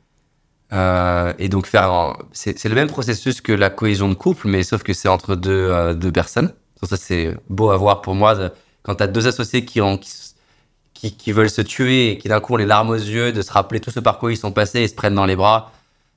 Euh, 0.73 1.33
et 1.39 1.49
donc 1.49 1.67
faire, 1.67 2.17
c'est 2.33 2.65
le 2.65 2.75
même 2.75 2.89
processus 2.89 3.41
que 3.41 3.53
la 3.53 3.71
cohésion 3.71 4.09
de 4.09 4.15
couple, 4.15 4.49
mais 4.49 4.63
sauf 4.63 4.83
que 4.83 4.93
c'est 4.93 5.09
entre 5.09 5.37
deux, 5.37 5.69
euh, 5.71 6.11
personnes. 6.13 6.53
Ça 6.83 6.97
c'est 6.97 7.35
beau 7.49 7.71
à 7.71 7.77
voir 7.77 8.03
pour 8.03 8.15
moi 8.15 8.35
de- 8.35 8.53
quand 8.83 8.97
t'as 8.97 9.07
deux 9.09 9.27
associés 9.27 9.65
qui 9.65 9.81
ont 9.81 9.99
qui, 9.99 11.17
qui, 11.17 11.33
veulent 11.33 11.51
se 11.51 11.63
tuer 11.63 12.13
et 12.13 12.19
qui 12.19 12.29
d'un 12.29 12.41
coup 12.41 12.55
ont 12.55 12.57
les 12.57 12.67
larmes 12.67 12.91
aux 12.91 12.95
yeux, 12.95 13.33
de 13.33 13.43
se 13.43 13.53
rappeler 13.53 13.81
tout 13.81 13.91
ce 13.91 14.01
par 14.01 14.19
quoi 14.19 14.33
ils 14.33 14.37
sont 14.37 14.53
passés 14.53 14.81
et 14.81 14.89
se 14.89 14.95
prennent 14.95 15.15
dans 15.15 15.27
les 15.27 15.37
bras. 15.37 15.73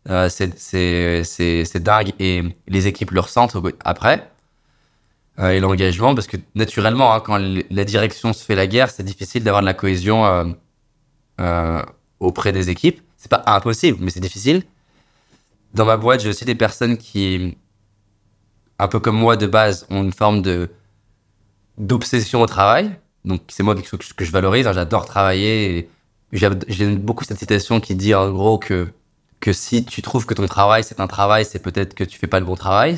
Euh, 0.10 0.30
c'est 0.30 1.80
dingue 1.84 2.14
et 2.20 2.43
les 2.68 2.88
équipes 2.88 3.12
le 3.12 3.22
ressentent 3.22 3.57
après. 3.84 4.30
Euh, 5.39 5.51
et 5.51 5.59
l'engagement 5.59 6.15
parce 6.15 6.27
que 6.27 6.37
naturellement 6.55 7.13
hein, 7.13 7.21
quand 7.21 7.37
la 7.37 7.85
direction 7.85 8.33
se 8.33 8.43
fait 8.43 8.55
la 8.55 8.67
guerre, 8.67 8.89
c'est 8.89 9.03
difficile 9.03 9.43
d'avoir 9.43 9.61
de 9.61 9.65
la 9.65 9.73
cohésion 9.73 10.25
euh, 10.25 10.45
euh, 11.39 11.81
auprès 12.19 12.51
des 12.51 12.69
équipes. 12.69 13.01
C'est 13.15 13.29
pas 13.31 13.43
impossible, 13.45 13.97
mais 14.01 14.11
c'est 14.11 14.19
difficile. 14.19 14.63
Dans 15.73 15.85
ma 15.85 15.97
boîte, 15.97 16.21
j'ai 16.21 16.29
aussi 16.29 16.45
des 16.45 16.55
personnes 16.55 16.97
qui, 16.97 17.57
un 18.79 18.87
peu 18.87 18.99
comme 18.99 19.15
moi 19.17 19.37
de 19.37 19.45
base, 19.47 19.85
ont 19.89 20.03
une 20.03 20.13
forme 20.13 20.41
de 20.41 20.69
d'obsession 21.77 22.41
au 22.41 22.45
travail. 22.47 22.91
Donc 23.23 23.41
c'est 23.47 23.63
moi 23.63 23.75
quelque 23.75 23.89
chose 23.89 24.13
que 24.13 24.25
je 24.25 24.31
valorise. 24.31 24.67
hein, 24.67 24.73
J'adore 24.73 25.05
travailler. 25.05 25.89
J'aime 26.33 26.97
beaucoup 26.97 27.23
cette 27.23 27.39
citation 27.39 27.79
qui 27.79 27.95
dit 27.95 28.13
en 28.13 28.31
gros 28.31 28.57
que 28.57 28.87
que 29.39 29.53
si 29.53 29.85
tu 29.85 30.01
trouves 30.01 30.25
que 30.25 30.33
ton 30.33 30.45
travail 30.47 30.83
c'est 30.83 30.99
un 30.99 31.07
travail, 31.07 31.45
c'est 31.45 31.59
peut-être 31.59 31.93
que 31.93 32.03
tu 32.03 32.19
fais 32.19 32.27
pas 32.27 32.39
le 32.41 32.45
bon 32.45 32.55
travail. 32.55 32.97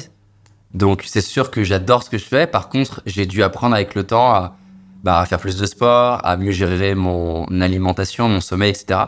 Donc 0.73 1.03
c'est 1.05 1.21
sûr 1.21 1.51
que 1.51 1.63
j'adore 1.63 2.03
ce 2.03 2.09
que 2.09 2.17
je 2.17 2.25
fais. 2.25 2.47
Par 2.47 2.69
contre, 2.69 3.01
j'ai 3.05 3.25
dû 3.25 3.43
apprendre 3.43 3.75
avec 3.75 3.95
le 3.95 4.05
temps 4.05 4.31
à, 4.31 4.55
bah, 5.03 5.25
faire 5.25 5.39
plus 5.39 5.57
de 5.57 5.65
sport, 5.65 6.25
à 6.25 6.37
mieux 6.37 6.51
gérer 6.51 6.95
mon 6.95 7.45
alimentation, 7.61 8.29
mon 8.29 8.41
sommeil, 8.41 8.69
etc. 8.69 9.01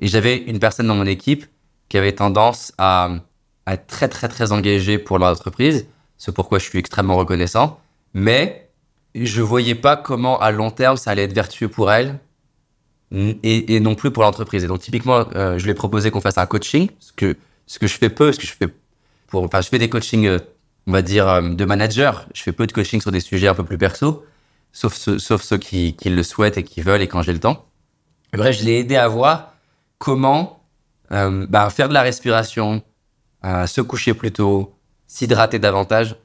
Et 0.00 0.08
j'avais 0.08 0.36
une 0.36 0.58
personne 0.58 0.86
dans 0.86 0.94
mon 0.94 1.06
équipe 1.06 1.46
qui 1.88 1.98
avait 1.98 2.12
tendance 2.12 2.72
à, 2.78 3.10
être 3.66 3.86
très 3.86 4.08
très 4.08 4.28
très 4.28 4.52
engagée 4.52 4.98
pour 4.98 5.18
l'entreprise, 5.18 5.86
ce 6.18 6.30
pourquoi 6.30 6.58
je 6.58 6.64
suis 6.64 6.78
extrêmement 6.78 7.16
reconnaissant. 7.16 7.80
Mais 8.14 8.70
je 9.14 9.42
voyais 9.42 9.74
pas 9.74 9.96
comment 9.96 10.38
à 10.40 10.52
long 10.52 10.70
terme 10.70 10.96
ça 10.96 11.10
allait 11.10 11.24
être 11.24 11.32
vertueux 11.32 11.68
pour 11.68 11.90
elle 11.90 12.18
et, 13.12 13.80
non 13.80 13.94
plus 13.94 14.10
pour 14.10 14.22
l'entreprise. 14.22 14.64
Et 14.64 14.68
donc 14.68 14.80
typiquement, 14.80 15.26
euh, 15.34 15.58
je 15.58 15.64
lui 15.64 15.70
ai 15.70 15.74
proposé 15.74 16.10
qu'on 16.10 16.20
fasse 16.20 16.38
un 16.38 16.46
coaching, 16.46 16.90
ce 16.98 17.12
que 17.12 17.36
ce 17.66 17.78
que 17.78 17.86
je 17.86 17.98
fais 17.98 18.08
peu, 18.08 18.32
ce 18.32 18.38
que 18.38 18.46
je 18.46 18.52
fais 18.52 18.68
pour, 19.26 19.42
enfin 19.42 19.60
je 19.60 19.68
fais 19.68 19.78
des 19.78 19.88
coachings, 19.88 20.26
euh, 20.26 20.38
on 20.86 20.92
va 20.92 21.02
dire 21.02 21.28
euh, 21.28 21.42
de 21.42 21.64
manager. 21.64 22.26
Je 22.34 22.42
fais 22.42 22.52
peu 22.52 22.66
de 22.66 22.72
coaching 22.72 23.00
sur 23.00 23.12
des 23.12 23.20
sujets 23.20 23.48
un 23.48 23.54
peu 23.54 23.64
plus 23.64 23.78
perso, 23.78 24.24
sauf 24.72 24.94
ceux, 24.94 25.58
qui, 25.58 25.96
le 26.04 26.22
souhaitent 26.22 26.58
et 26.58 26.62
qui 26.62 26.80
veulent 26.80 27.02
et 27.02 27.08
quand 27.08 27.22
j'ai 27.22 27.32
le 27.32 27.40
temps. 27.40 27.66
Bref, 28.32 28.58
je 28.58 28.64
l'ai 28.64 28.80
aidé 28.80 28.96
à 28.96 29.08
voir 29.08 29.54
comment 29.98 30.62
bah, 31.10 31.70
faire 31.70 31.88
de 31.88 31.94
la 31.94 32.02
respiration, 32.02 32.82
se 33.42 33.80
coucher 33.80 34.12
plus 34.12 34.32
tôt, 34.32 34.74
s'hydrater 35.06 35.58
davantage 35.58 36.16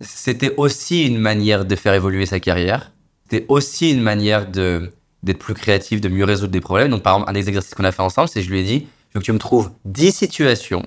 c'était 0.00 0.54
aussi 0.56 1.06
une 1.06 1.18
manière 1.18 1.64
de 1.64 1.76
faire 1.76 1.94
évoluer 1.94 2.26
sa 2.26 2.40
carrière. 2.40 2.92
C'était 3.24 3.46
aussi 3.48 3.92
une 3.92 4.02
manière 4.02 4.46
d'être 4.46 5.38
plus 5.38 5.54
créatif, 5.54 6.00
de 6.00 6.08
mieux 6.08 6.24
résoudre 6.24 6.52
des 6.52 6.60
problèmes. 6.60 6.90
Donc, 6.90 7.02
par 7.02 7.14
exemple, 7.14 7.30
un 7.30 7.32
des 7.32 7.48
exercices 7.48 7.74
qu'on 7.74 7.84
a 7.84 7.92
fait 7.92 8.02
ensemble, 8.02 8.28
c'est 8.28 8.42
je 8.42 8.50
lui 8.50 8.60
ai 8.60 8.64
dit, 8.64 8.86
je 9.14 9.20
tu 9.20 9.32
me 9.32 9.38
trouves 9.38 9.70
10 9.84 10.12
situations 10.12 10.84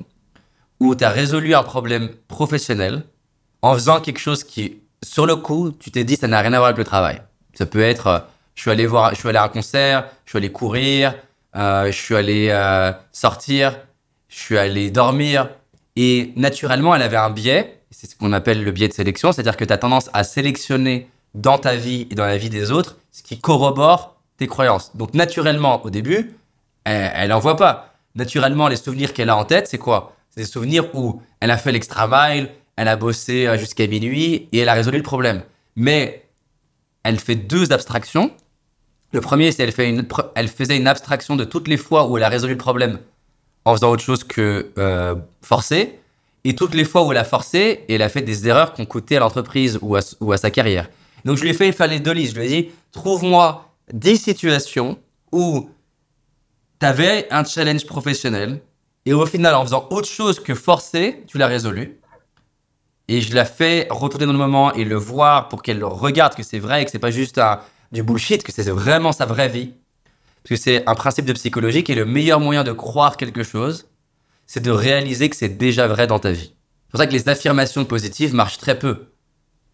où 0.79 0.95
tu 0.95 1.03
as 1.03 1.09
résolu 1.09 1.55
un 1.55 1.63
problème 1.63 2.09
professionnel 2.27 3.03
en 3.61 3.73
faisant 3.73 3.99
quelque 3.99 4.19
chose 4.19 4.43
qui, 4.43 4.79
sur 5.03 5.25
le 5.25 5.35
coup, 5.35 5.71
tu 5.71 5.91
t'es 5.91 6.03
dit, 6.03 6.15
ça 6.15 6.27
n'a 6.27 6.41
rien 6.41 6.53
à 6.53 6.57
voir 6.57 6.67
avec 6.67 6.77
le 6.77 6.83
travail. 6.83 7.21
Ça 7.53 7.65
peut 7.65 7.81
être, 7.81 8.07
euh, 8.07 8.19
je 8.55 8.61
suis 8.61 8.71
allé 8.71 8.85
voir, 8.85 9.11
je 9.11 9.19
suis 9.19 9.29
allé 9.29 9.37
à 9.37 9.43
un 9.43 9.49
concert, 9.49 10.07
je 10.25 10.31
suis 10.31 10.37
allé 10.37 10.51
courir, 10.51 11.15
euh, 11.55 11.87
je 11.87 11.97
suis 11.97 12.15
allé 12.15 12.49
euh, 12.51 12.91
sortir, 13.11 13.77
je 14.27 14.37
suis 14.37 14.57
allé 14.57 14.91
dormir. 14.91 15.49
Et 15.95 16.33
naturellement, 16.35 16.93
elle 16.93 17.01
avait 17.01 17.17
un 17.17 17.31
biais 17.31 17.77
c'est 17.91 18.09
ce 18.09 18.15
qu'on 18.15 18.33
appelle 18.33 18.63
le 18.63 18.71
biais 18.71 18.87
de 18.87 18.93
sélection, 18.93 19.31
c'est-à-dire 19.31 19.57
que 19.57 19.65
tu 19.65 19.73
as 19.73 19.77
tendance 19.77 20.09
à 20.13 20.23
sélectionner 20.23 21.09
dans 21.33 21.57
ta 21.57 21.75
vie 21.75 22.07
et 22.11 22.15
dans 22.15 22.25
la 22.25 22.37
vie 22.37 22.49
des 22.49 22.71
autres 22.71 22.97
ce 23.11 23.23
qui 23.23 23.39
corrobore 23.39 24.15
tes 24.37 24.47
croyances. 24.47 24.95
Donc 24.95 25.13
naturellement, 25.13 25.83
au 25.83 25.89
début, 25.89 26.35
elle 26.83 27.29
n'en 27.29 27.39
voit 27.39 27.55
pas. 27.55 27.95
Naturellement, 28.15 28.67
les 28.67 28.75
souvenirs 28.75 29.13
qu'elle 29.13 29.29
a 29.29 29.37
en 29.37 29.45
tête, 29.45 29.67
c'est 29.67 29.77
quoi? 29.77 30.15
Des 30.37 30.45
souvenirs 30.45 30.95
où 30.95 31.21
elle 31.41 31.51
a 31.51 31.57
fait 31.57 31.73
l'extra 31.73 32.07
mile, 32.07 32.49
elle 32.77 32.87
a 32.87 32.95
bossé 32.95 33.47
euh, 33.47 33.57
jusqu'à 33.57 33.87
minuit 33.87 34.47
et 34.53 34.59
elle 34.59 34.69
a 34.69 34.73
résolu 34.73 34.97
le 34.97 35.03
problème. 35.03 35.41
Mais 35.75 36.25
elle 37.03 37.19
fait 37.19 37.35
deux 37.35 37.73
abstractions. 37.73 38.31
Le 39.11 39.19
premier, 39.19 39.51
c'est 39.51 39.63
elle, 39.63 40.47
faisait 40.47 40.77
une 40.77 40.87
abstraction 40.87 41.35
de 41.35 41.43
toutes 41.43 41.67
les 41.67 41.77
fois 41.77 42.07
où 42.07 42.17
elle 42.17 42.23
a 42.23 42.29
résolu 42.29 42.53
le 42.53 42.57
problème 42.57 42.99
en 43.65 43.73
faisant 43.73 43.91
autre 43.91 44.03
chose 44.03 44.23
que 44.23 44.71
euh, 44.77 45.15
forcer. 45.41 45.99
Et 46.43 46.55
toutes 46.55 46.75
les 46.75 46.85
fois 46.85 47.05
où 47.05 47.11
elle 47.11 47.17
a 47.17 47.23
forcé, 47.23 47.83
elle 47.89 48.01
a 48.01 48.09
fait 48.09 48.21
des 48.21 48.47
erreurs 48.47 48.73
qui 48.73 48.81
ont 48.81 48.85
coûté 48.85 49.17
à 49.17 49.19
l'entreprise 49.19 49.79
ou 49.81 49.95
à, 49.95 50.37
sa 50.37 50.51
carrière. 50.51 50.89
Donc 51.25 51.37
je 51.37 51.43
lui 51.43 51.49
ai 51.49 51.53
fait 51.53 51.71
faire 51.71 51.87
les 51.87 51.99
deux 51.99 52.11
listes. 52.11 52.35
Je 52.35 52.39
lui 52.39 52.45
ai 52.45 52.61
dit, 52.61 52.69
trouve-moi 52.91 53.73
des 53.91 54.15
situations 54.15 54.99
où 55.31 55.69
tu 56.79 56.85
avais 56.85 57.27
un 57.31 57.43
challenge 57.43 57.85
professionnel 57.85 58.61
et 59.07 59.13
au 59.13 59.25
final, 59.25 59.55
en 59.55 59.63
faisant 59.63 59.87
autre 59.89 60.09
chose 60.09 60.41
que 60.41 60.53
forcer, 60.53 61.23
tu 61.27 61.37
l'as 61.37 61.47
résolu. 61.47 61.97
Et 63.07 63.21
je 63.21 63.33
l'ai 63.33 63.45
fait 63.45 63.87
retourner 63.89 64.25
dans 64.25 64.33
le 64.33 64.37
moment 64.37 64.73
et 64.73 64.83
le 64.83 64.97
voir 64.97 65.47
pour 65.47 65.61
qu'elle 65.61 65.81
regarde 65.81 66.35
que 66.35 66.43
c'est 66.43 66.59
vrai 66.59 66.81
et 66.81 66.85
que 66.85 66.91
c'est 66.91 66.99
pas 66.99 67.09
juste 67.09 67.39
du 67.93 68.03
bullshit, 68.03 68.43
que 68.43 68.51
c'est 68.51 68.69
vraiment 68.69 69.13
sa 69.13 69.25
vraie 69.25 69.47
vie. 69.47 69.71
Parce 70.43 70.49
que 70.49 70.55
c'est 70.57 70.85
un 70.89 70.93
principe 70.93 71.23
de 71.23 71.31
psychologie 71.31 71.85
qui 71.85 71.93
est 71.93 71.95
le 71.95 72.03
meilleur 72.03 72.41
moyen 72.41 72.65
de 72.65 72.73
croire 72.73 73.15
quelque 73.15 73.43
chose, 73.43 73.87
c'est 74.45 74.59
de 74.59 74.71
réaliser 74.71 75.29
que 75.29 75.37
c'est 75.37 75.57
déjà 75.57 75.87
vrai 75.87 76.05
dans 76.05 76.19
ta 76.19 76.31
vie. 76.31 76.53
C'est 76.87 76.91
pour 76.91 76.99
ça 76.99 77.07
que 77.07 77.13
les 77.13 77.29
affirmations 77.29 77.85
positives 77.85 78.33
marchent 78.33 78.57
très 78.57 78.77
peu. 78.77 79.13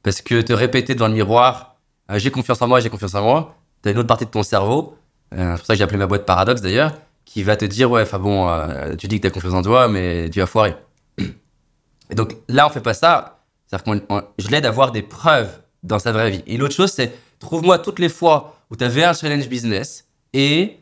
Parce 0.03 0.21
que 0.21 0.41
te 0.41 0.53
répéter 0.53 0.93
devant 0.93 1.07
le 1.07 1.15
miroir, 1.15 1.77
euh, 2.11 2.19
j'ai 2.19 2.29
confiance 2.29 2.61
en 2.61 2.67
moi, 2.67 2.81
j'ai 2.81 2.91
confiance 2.91 3.15
en 3.15 3.23
moi, 3.23 3.55
t'as 3.81 3.93
une 3.93 3.97
autre 3.97 4.07
partie 4.07 4.25
de 4.25 4.29
ton 4.29 4.43
cerveau, 4.43 4.95
euh, 5.33 5.53
c'est 5.53 5.57
pour 5.57 5.65
ça 5.65 5.73
que 5.73 5.77
j'ai 5.79 5.83
appelé 5.85 5.97
ma 5.97 6.05
boîte 6.05 6.27
paradoxe 6.27 6.61
d'ailleurs, 6.61 6.93
qui 7.33 7.41
va 7.41 7.55
te 7.55 7.65
dire, 7.65 7.89
ouais, 7.89 8.03
enfin 8.03 8.19
bon, 8.19 8.47
euh, 8.47 8.95
tu 8.95 9.07
dis 9.07 9.19
que 9.19 9.27
t'as 9.27 9.33
confiance 9.33 9.55
en 9.55 9.63
toi, 9.63 9.87
mais 9.87 10.29
tu 10.29 10.39
vas 10.39 10.45
foirer. 10.45 10.75
Et 11.17 12.13
donc 12.13 12.35
là, 12.47 12.67
on 12.67 12.69
fait 12.69 12.79
pas 12.79 12.93
ça. 12.93 13.39
C'est-à-dire 13.65 14.05
que 14.07 14.15
je 14.37 14.49
l'aide 14.49 14.67
à 14.67 14.69
avoir 14.69 14.91
des 14.91 15.01
preuves 15.01 15.49
dans 15.81 15.97
sa 15.97 16.11
vraie 16.11 16.29
vie. 16.29 16.43
Et 16.45 16.57
l'autre 16.57 16.75
chose, 16.75 16.91
c'est 16.91 17.11
trouve-moi 17.39 17.79
toutes 17.79 17.97
les 17.97 18.09
fois 18.09 18.59
où 18.69 18.75
tu 18.75 18.83
avais 18.83 19.03
un 19.03 19.13
challenge 19.13 19.49
business 19.49 20.07
et 20.33 20.77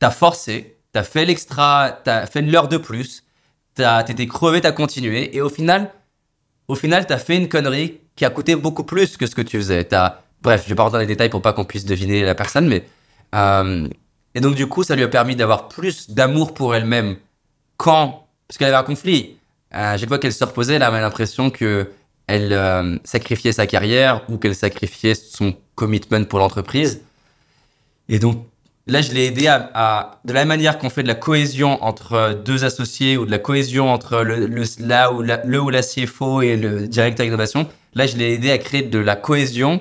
tu 0.00 0.06
as 0.06 0.10
forcé, 0.10 0.78
t'as 0.92 1.02
fait 1.02 1.26
l'extra, 1.26 2.00
t'as 2.02 2.24
fait 2.24 2.40
une 2.40 2.54
heure 2.54 2.68
de 2.68 2.78
plus, 2.78 3.24
t'as 3.74 4.02
été 4.02 4.26
crevé, 4.26 4.62
t'as 4.62 4.72
continué, 4.72 5.36
et 5.36 5.42
au 5.42 5.50
final, 5.50 5.92
au 6.68 6.74
final, 6.74 7.06
t'as 7.06 7.18
fait 7.18 7.36
une 7.36 7.50
connerie 7.50 8.00
qui 8.16 8.24
a 8.24 8.30
coûté 8.30 8.56
beaucoup 8.56 8.84
plus 8.84 9.18
que 9.18 9.26
ce 9.26 9.34
que 9.34 9.42
tu 9.42 9.58
faisais. 9.58 9.92
As, 9.92 10.22
bref, 10.40 10.62
je 10.64 10.70
vais 10.70 10.74
pas 10.74 10.84
rentrer 10.84 10.96
dans 10.96 11.00
les 11.02 11.06
détails 11.06 11.28
pour 11.28 11.42
pas 11.42 11.52
qu'on 11.52 11.66
puisse 11.66 11.84
deviner 11.84 12.24
la 12.24 12.34
personne, 12.34 12.66
mais 12.66 12.82
euh, 13.34 13.88
et 14.34 14.40
donc 14.40 14.54
du 14.54 14.66
coup, 14.66 14.82
ça 14.82 14.96
lui 14.96 15.02
a 15.02 15.08
permis 15.08 15.36
d'avoir 15.36 15.68
plus 15.68 16.10
d'amour 16.10 16.54
pour 16.54 16.74
elle-même 16.74 17.16
quand, 17.76 18.26
parce 18.48 18.58
qu'elle 18.58 18.68
avait 18.68 18.76
un 18.76 18.82
conflit. 18.82 19.36
Euh, 19.74 19.96
chaque 19.96 20.08
fois 20.08 20.18
qu'elle 20.18 20.32
se 20.32 20.44
reposait, 20.44 20.74
elle 20.74 20.82
avait 20.82 21.00
l'impression 21.00 21.50
que 21.50 21.90
elle 22.26 22.52
euh, 22.52 22.98
sacrifiait 23.04 23.52
sa 23.52 23.66
carrière 23.66 24.22
ou 24.28 24.38
qu'elle 24.38 24.54
sacrifiait 24.54 25.14
son 25.14 25.54
commitment 25.74 26.24
pour 26.24 26.38
l'entreprise. 26.38 27.02
Et 28.08 28.18
donc, 28.18 28.46
Là, 28.88 29.00
je 29.00 29.12
l'ai 29.12 29.26
aidé 29.26 29.46
à, 29.46 30.18
de 30.24 30.32
la 30.32 30.44
manière 30.44 30.76
qu'on 30.76 30.90
fait 30.90 31.04
de 31.04 31.08
la 31.08 31.14
cohésion 31.14 31.82
entre 31.84 32.34
deux 32.44 32.64
associés 32.64 33.16
ou 33.16 33.24
de 33.24 33.30
la 33.30 33.38
cohésion 33.38 33.92
entre 33.92 34.22
le, 34.22 34.46
le 34.46 34.64
là 34.80 35.12
ou 35.12 35.22
la, 35.22 35.40
le 35.44 35.60
ou 35.60 35.70
la 35.70 35.82
CFO 35.82 36.42
et 36.42 36.56
le 36.56 36.88
directeur 36.88 37.24
d'innovation. 37.24 37.68
Là, 37.94 38.08
je 38.08 38.16
l'ai 38.16 38.32
aidé 38.32 38.50
à 38.50 38.58
créer 38.58 38.82
de 38.82 38.98
la 38.98 39.14
cohésion 39.14 39.80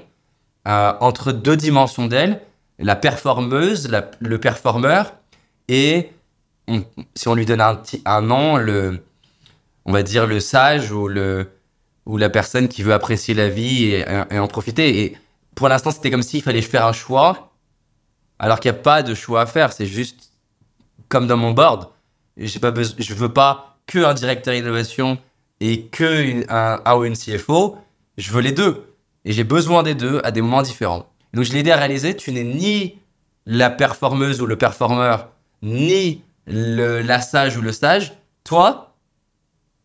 euh, 0.67 0.93
entre 0.99 1.31
deux 1.31 1.57
dimensions 1.57 2.05
d'elle, 2.05 2.41
la 2.81 2.95
performeuse, 2.95 3.89
le 4.19 4.37
performeur, 4.39 5.13
et 5.67 6.11
si 7.15 7.27
on 7.27 7.35
lui 7.35 7.45
donne 7.45 7.61
un, 7.61 7.81
un 8.05 8.21
nom, 8.21 8.57
le, 8.57 9.03
on 9.85 9.91
va 9.91 10.03
dire 10.03 10.27
le 10.27 10.39
sage 10.39 10.91
ou 10.91 11.07
le 11.07 11.47
ou 12.05 12.17
la 12.17 12.29
personne 12.29 12.67
qui 12.67 12.83
veut 12.83 12.93
apprécier 12.93 13.33
la 13.33 13.49
vie 13.49 13.91
et, 13.91 14.05
en 14.37 14.47
profiter. 14.47 15.03
Et 15.03 15.17
pour 15.55 15.69
l'instant, 15.69 15.91
c'était 15.91 16.09
comme 16.09 16.23
s'il 16.23 16.41
fallait 16.41 16.61
faire 16.61 16.85
un 16.85 16.93
choix 16.93 17.51
alors 18.39 18.59
qu'il 18.59 18.71
n'y 18.71 18.77
a 18.77 18.81
pas 18.81 19.03
de 19.03 19.13
choix 19.13 19.41
à 19.41 19.45
faire. 19.45 19.71
C'est 19.71 19.85
juste 19.85 20.31
comme 21.09 21.27
dans 21.27 21.37
mon 21.37 21.51
board. 21.51 21.89
Pas 22.61 22.73
je 22.97 23.13
veux 23.13 23.31
pas 23.31 23.77
que 23.85 23.99
un 23.99 24.13
directeur 24.13 24.53
innovation 24.53 25.19
et 25.59 25.85
que 25.87 26.43
un, 26.49 27.03
une 27.03 27.15
CFO. 27.15 27.77
Je 28.17 28.31
veux 28.31 28.41
les 28.41 28.51
deux. 28.51 28.95
Et 29.23 29.31
j'ai 29.31 29.43
besoin 29.43 29.83
des 29.83 29.93
deux 29.93 30.21
à 30.23 30.31
des 30.31 30.41
moments 30.41 30.63
différents. 30.63 31.10
Donc 31.33 31.45
je 31.45 31.53
l'ai 31.53 31.59
aidé 31.59 31.71
à 31.71 31.77
réaliser, 31.77 32.15
tu 32.15 32.31
n'es 32.31 32.43
ni 32.43 32.99
la 33.45 33.69
performeuse 33.69 34.41
ou 34.41 34.45
le 34.45 34.57
performeur, 34.57 35.29
ni 35.61 36.23
la 36.45 37.21
sage 37.21 37.57
ou 37.57 37.61
le 37.61 37.71
sage. 37.71 38.13
Toi, 38.43 38.95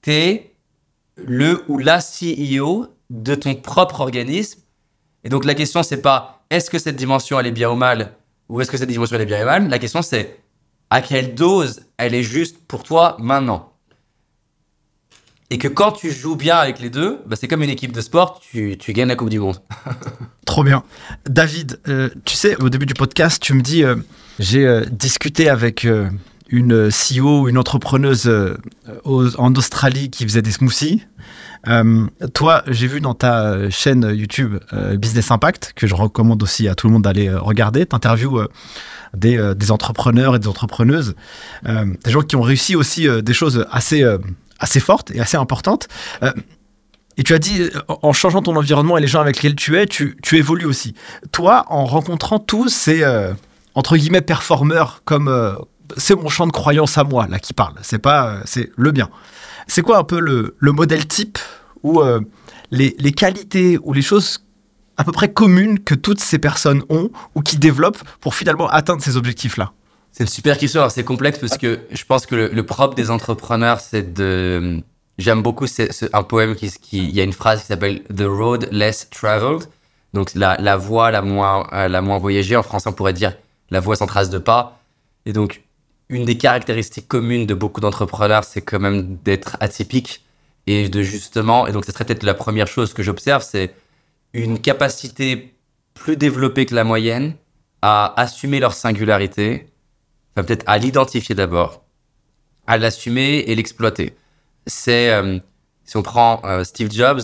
tu 0.02 0.12
es 0.12 0.54
le 1.16 1.64
ou 1.68 1.78
la 1.78 2.00
CEO 2.00 2.88
de 3.10 3.34
ton 3.34 3.54
propre 3.54 4.00
organisme. 4.00 4.60
Et 5.24 5.28
donc 5.28 5.44
la 5.44 5.54
question, 5.54 5.82
c'est 5.82 6.02
pas 6.02 6.44
est-ce 6.50 6.70
que 6.70 6.78
cette 6.78 6.96
dimension, 6.96 7.38
elle 7.38 7.46
est 7.46 7.52
bien 7.52 7.70
ou 7.70 7.76
mal 7.76 8.12
ou 8.48 8.60
est-ce 8.60 8.70
que 8.70 8.76
cette 8.76 8.88
dimension 8.88 9.18
est 9.18 9.26
bien 9.26 9.40
et 9.40 9.44
mal? 9.44 9.68
La 9.68 9.78
question 9.78 10.02
c'est 10.02 10.38
à 10.90 11.00
quelle 11.00 11.34
dose 11.34 11.82
elle 11.96 12.14
est 12.14 12.22
juste 12.22 12.58
pour 12.66 12.84
toi 12.84 13.16
maintenant? 13.18 13.72
Et 15.50 15.58
que 15.58 15.68
quand 15.68 15.92
tu 15.92 16.10
joues 16.10 16.36
bien 16.36 16.56
avec 16.56 16.80
les 16.80 16.90
deux, 16.90 17.20
bah 17.26 17.36
c'est 17.38 17.48
comme 17.48 17.62
une 17.62 17.70
équipe 17.70 17.92
de 17.92 18.00
sport, 18.00 18.40
tu, 18.40 18.76
tu, 18.78 18.92
gagnes 18.92 19.08
la 19.08 19.16
Coupe 19.16 19.30
du 19.30 19.38
Monde. 19.38 19.60
Trop 20.44 20.64
bien. 20.64 20.82
David, 21.28 21.80
euh, 21.88 22.10
tu 22.24 22.34
sais, 22.34 22.56
au 22.60 22.68
début 22.68 22.86
du 22.86 22.94
podcast, 22.94 23.42
tu 23.42 23.54
me 23.54 23.62
dis, 23.62 23.84
euh, 23.84 23.96
j'ai 24.38 24.66
euh, 24.66 24.84
discuté 24.90 25.48
avec 25.48 25.86
une 26.48 26.90
CEO, 26.90 27.48
une 27.48 27.58
entrepreneuse 27.58 28.30
en 29.04 29.54
Australie 29.54 30.10
qui 30.10 30.24
faisait 30.24 30.42
des 30.42 30.52
smoothies. 30.52 31.04
Euh, 31.68 32.06
toi, 32.34 32.62
j'ai 32.68 32.86
vu 32.86 33.00
dans 33.00 33.14
ta 33.14 33.44
euh, 33.44 33.70
chaîne 33.70 34.10
YouTube 34.14 34.58
euh, 34.72 34.96
Business 34.96 35.30
Impact, 35.30 35.72
que 35.74 35.86
je 35.86 35.94
recommande 35.94 36.42
aussi 36.42 36.68
à 36.68 36.74
tout 36.74 36.86
le 36.86 36.92
monde 36.92 37.02
d'aller 37.02 37.32
regarder, 37.32 37.86
tu 37.86 37.94
interviews 37.94 38.40
des, 39.14 39.54
des, 39.56 39.70
entrepreneurs 39.70 40.36
et 40.36 40.38
des 40.38 40.48
entrepreneuses, 40.48 41.14
des 41.64 42.10
gens 42.10 42.22
qui 42.22 42.36
ont 42.36 42.42
réussi 42.42 42.76
aussi 42.76 43.08
des 43.22 43.32
choses 43.32 43.66
assez, 43.70 44.04
assez 44.58 44.80
fortes 44.80 45.10
et 45.10 45.20
assez 45.20 45.36
importantes. 45.36 45.88
Et 47.18 47.22
tu 47.22 47.32
as 47.32 47.38
dit, 47.38 47.70
en 47.88 48.12
changeant 48.12 48.42
ton 48.42 48.56
environnement 48.56 48.98
et 48.98 49.00
les 49.00 49.06
gens 49.06 49.20
avec 49.20 49.36
lesquels 49.36 49.56
tu 49.56 49.78
es, 49.78 49.86
tu, 49.86 50.16
évolues 50.32 50.66
aussi. 50.66 50.94
Toi, 51.32 51.64
en 51.68 51.86
rencontrant 51.86 52.38
tous 52.38 52.68
ces, 52.68 53.04
entre 53.74 53.96
guillemets, 53.96 54.20
performeurs, 54.20 55.02
comme 55.04 55.56
c'est 55.96 56.14
mon 56.14 56.28
champ 56.28 56.46
de 56.46 56.52
croyance 56.52 56.98
à 56.98 57.04
moi, 57.04 57.26
là, 57.28 57.38
qui 57.38 57.52
parle, 57.52 57.74
c'est 57.82 57.98
pas, 57.98 58.38
c'est 58.44 58.70
le 58.76 58.92
bien. 58.92 59.08
C'est 59.66 59.82
quoi 59.82 59.98
un 59.98 60.04
peu 60.04 60.20
le, 60.20 60.54
modèle 60.60 61.06
type 61.06 61.38
ou 61.82 62.00
euh, 62.00 62.20
les, 62.70 63.12
qualités 63.12 63.78
ou 63.82 63.92
les 63.92 64.02
choses 64.02 64.44
à 64.96 65.04
peu 65.04 65.12
près 65.12 65.32
communes 65.32 65.78
que 65.78 65.94
toutes 65.94 66.20
ces 66.20 66.38
personnes 66.38 66.82
ont 66.88 67.10
ou 67.34 67.42
qui 67.42 67.58
développent 67.58 68.02
pour 68.20 68.34
finalement 68.34 68.68
atteindre 68.68 69.02
ces 69.02 69.16
objectifs-là? 69.16 69.72
C'est 70.16 70.24
une 70.24 70.30
super 70.30 70.56
question. 70.56 70.88
C'est 70.88 71.04
complexe 71.04 71.38
parce 71.38 71.58
que 71.58 71.80
je 71.90 72.04
pense 72.06 72.24
que 72.24 72.34
le, 72.34 72.62
propre 72.64 72.94
des 72.94 73.10
entrepreneurs, 73.10 73.80
c'est 73.80 74.14
de, 74.14 74.80
j'aime 75.18 75.42
beaucoup 75.42 75.66
un 76.10 76.22
poème 76.22 76.56
qui, 76.56 76.70
il 76.90 77.14
y 77.14 77.20
a 77.20 77.22
une 77.22 77.34
phrase 77.34 77.60
qui 77.60 77.66
s'appelle 77.66 78.02
The 78.04 78.22
Road 78.22 78.66
Less 78.72 79.10
Traveled. 79.10 79.68
Donc 80.14 80.34
la, 80.34 80.56
la 80.58 80.78
voie 80.78 81.10
la 81.10 81.20
moins, 81.20 81.68
euh, 81.74 81.88
la 81.88 82.00
moins 82.00 82.16
voyagée. 82.16 82.56
En 82.56 82.62
français, 82.62 82.88
on 82.88 82.94
pourrait 82.94 83.12
dire 83.12 83.36
la 83.68 83.80
voie 83.80 83.94
sans 83.94 84.06
trace 84.06 84.30
de 84.30 84.38
pas. 84.38 84.80
Et 85.26 85.34
donc, 85.34 85.64
une 86.08 86.24
des 86.24 86.38
caractéristiques 86.38 87.08
communes 87.08 87.44
de 87.44 87.52
beaucoup 87.52 87.82
d'entrepreneurs, 87.82 88.44
c'est 88.44 88.62
quand 88.62 88.80
même 88.80 89.18
d'être 89.22 89.58
atypique 89.60 90.24
et 90.66 90.88
de 90.88 91.02
justement, 91.02 91.66
et 91.66 91.72
donc 91.72 91.84
ce 91.84 91.92
serait 91.92 92.06
peut-être 92.06 92.22
la 92.22 92.32
première 92.32 92.68
chose 92.68 92.94
que 92.94 93.02
j'observe, 93.02 93.42
c'est 93.42 93.74
une 94.32 94.60
capacité 94.60 95.52
plus 95.92 96.16
développée 96.16 96.64
que 96.64 96.74
la 96.74 96.84
moyenne 96.84 97.34
à 97.82 98.18
assumer 98.18 98.60
leur 98.60 98.72
singularité, 98.72 99.68
peut-être 100.42 100.64
à 100.66 100.78
l'identifier 100.78 101.34
d'abord, 101.34 101.84
à 102.66 102.78
l'assumer 102.78 103.44
et 103.46 103.54
l'exploiter. 103.54 104.14
C'est, 104.66 105.10
euh, 105.10 105.38
si 105.84 105.96
on 105.96 106.02
prend 106.02 106.40
euh, 106.44 106.64
Steve 106.64 106.90
Jobs, 106.92 107.22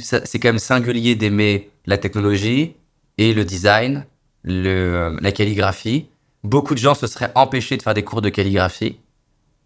c'est 0.00 0.38
quand 0.38 0.48
même 0.48 0.58
singulier 0.58 1.14
d'aimer 1.14 1.70
la 1.86 1.98
technologie 1.98 2.74
et 3.18 3.34
le 3.34 3.44
design, 3.44 4.06
euh, 4.46 5.16
la 5.20 5.32
calligraphie. 5.32 6.06
Beaucoup 6.44 6.74
de 6.74 6.78
gens 6.78 6.94
se 6.94 7.06
seraient 7.06 7.30
empêchés 7.34 7.76
de 7.76 7.82
faire 7.82 7.94
des 7.94 8.02
cours 8.02 8.22
de 8.22 8.30
calligraphie 8.30 8.98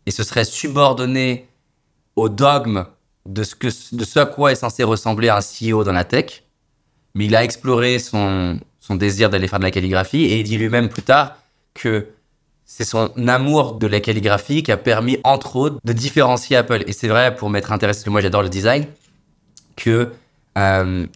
et 0.05 0.11
se 0.11 0.23
seraient 0.25 0.45
subordonnés 0.45 1.49
au 2.17 2.29
dogme 2.29 2.87
de 3.25 3.43
ce, 3.43 3.55
que, 3.55 3.69
de 3.95 4.05
ce 4.05 4.19
à 4.19 4.27
quoi 4.27 4.53
est 4.53 4.57
censé 4.57 4.83
ressembler 4.83 5.29
un 5.29 5.41
CEO 5.41 5.85
dans 5.85 5.93
la 5.93 6.05
tech. 6.05 6.43
Mais 7.15 7.27
il 7.27 7.37
a 7.37 7.45
exploré 7.45 7.99
son, 7.99 8.61
son 8.81 8.95
désir 8.97 9.31
d'aller 9.31 9.49
faire 9.49 9.59
de 9.59 9.65
la 9.65 9.71
calligraphie 9.71 10.25
et 10.25 10.41
il 10.41 10.45
dit 10.45 10.59
lui-même 10.59 10.89
plus 10.89 11.03
tard 11.03 11.37
que 11.75 12.09
c'est 12.67 12.85
son 12.85 13.13
amour 13.29 13.75
de 13.75 13.87
la 13.87 14.01
calligraphie 14.01 14.65
qui 14.65 14.73
a 14.73 14.77
permis, 14.77 15.19
entre 15.23 15.55
autres, 15.55 15.79
de 15.85 15.93
différencier 15.93 16.57
Apple. 16.57 16.83
Et 16.89 16.93
c'est 16.93 17.07
vrai, 17.07 17.35
pour 17.35 17.49
m'être 17.49 17.71
intéressé, 17.71 17.99
parce 17.99 18.05
que 18.05 18.11
moi 18.11 18.21
j'adore 18.21 18.43
le 18.43 18.49
design, 18.49 18.87
que 19.77 20.13
euh, 20.59 21.07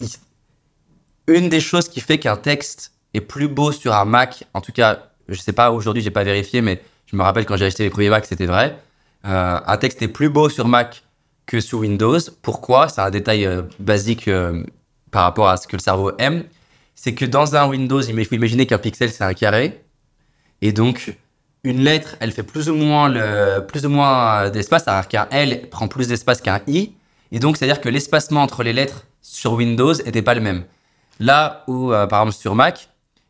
une 1.27 1.48
des 1.48 1.60
choses 1.60 1.89
qui 1.89 2.01
fait 2.01 2.18
qu'un 2.18 2.36
texte 2.36 2.93
est 3.14 3.20
plus 3.20 3.48
beau 3.48 3.72
sur 3.72 3.94
un 3.94 4.05
Mac, 4.05 4.44
en 4.55 4.60
tout 4.60 4.70
cas, 4.70 5.10
je 5.28 5.40
sais 5.40 5.52
pas, 5.52 5.72
aujourd'hui 5.72 6.02
j'ai 6.02 6.12
pas 6.12 6.22
vérifié, 6.22 6.62
mais 6.62 6.81
je 7.06 7.16
me 7.16 7.22
rappelle 7.22 7.47
quand 7.47 7.56
j'ai 7.56 7.66
acheté 7.66 7.82
les 7.82 7.90
premiers 7.90 8.10
Macs, 8.10 8.27
c'était 8.27 8.47
vrai. 8.47 8.78
Euh, 9.27 9.59
un 9.66 9.77
texte 9.77 10.01
est 10.02 10.09
plus 10.09 10.31
beau 10.31 10.48
sur 10.48 10.68
Mac 10.68 11.02
que 11.47 11.60
sur 11.60 11.81
Windows. 11.81 12.18
Pourquoi? 12.43 12.89
C'est 12.89 13.01
un 13.01 13.10
détail 13.10 13.44
euh, 13.44 13.62
basique 13.81 14.31
par 15.10 15.24
rapport 15.24 15.48
à 15.48 15.56
ce 15.56 15.66
que 15.66 15.74
le 15.74 15.82
cerveau 15.82 16.12
aime. 16.18 16.44
C'est 16.94 17.14
que 17.14 17.24
dans 17.24 17.56
un 17.56 17.66
Windows, 17.66 18.01
il 18.01 18.24
faut 18.24 18.35
imaginer 18.36 18.66
qu'un 18.66 18.78
pixel 18.78 19.10
c'est 19.10 19.24
un 19.24 19.35
carré, 19.35 19.82
et 20.62 20.70
donc 20.72 21.16
une 21.64 21.80
lettre, 21.80 22.16
elle 22.20 22.32
fait 22.32 22.42
plus 22.42 22.70
ou 22.70 22.74
moins 22.74 23.08
le, 23.08 23.60
plus 23.66 23.84
ou 23.84 23.90
moins 23.90 24.50
d'espace, 24.50 24.88
alors 24.88 25.08
qu'un 25.08 25.28
L 25.30 25.68
prend 25.70 25.88
plus 25.88 26.08
d'espace 26.08 26.40
qu'un 26.40 26.60
I, 26.66 26.92
et 27.32 27.38
donc 27.38 27.56
c'est-à-dire 27.56 27.80
que 27.80 27.88
l'espacement 27.88 28.42
entre 28.42 28.62
les 28.62 28.72
lettres 28.72 29.06
sur 29.20 29.52
Windows 29.52 29.92
était 29.92 30.22
pas 30.22 30.34
le 30.34 30.40
même. 30.40 30.64
Là 31.18 31.64
où, 31.66 31.92
euh, 31.92 32.06
par 32.06 32.22
exemple, 32.22 32.36
sur 32.36 32.54
Mac, 32.54 32.88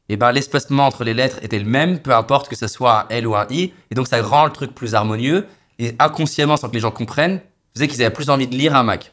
eh 0.09 0.17
ben, 0.17 0.33
l'espacement 0.33 0.87
entre 0.87 1.05
les 1.05 1.15
lettres 1.15 1.39
était 1.43 1.59
le 1.59 1.65
même, 1.65 1.99
peu 1.99 2.15
importe 2.15 2.49
que 2.49 2.57
ce 2.57 2.69
soit 2.69 3.03
un 3.03 3.09
L 3.09 3.27
ou 3.27 3.35
un 3.35 3.47
I, 3.51 3.73
et 3.91 3.95
donc 3.95 4.07
ça 4.07 4.23
rend 4.23 4.45
le 4.45 4.53
truc 4.53 4.75
plus 4.75 4.95
harmonieux, 4.95 5.47
et 5.79 5.97
inconsciemment, 5.99 6.57
sans 6.57 6.69
que 6.69 6.75
les 6.75 6.81
gens 6.81 6.91
comprennent, 6.91 7.41
faisait 7.75 7.89
qu'ils 7.89 8.03
avaient 8.03 8.13
plus 8.13 8.31
envie 8.31 8.47
de 8.47 8.55
lire 8.55 8.77
un 8.77 8.83
Mac. 8.83 9.13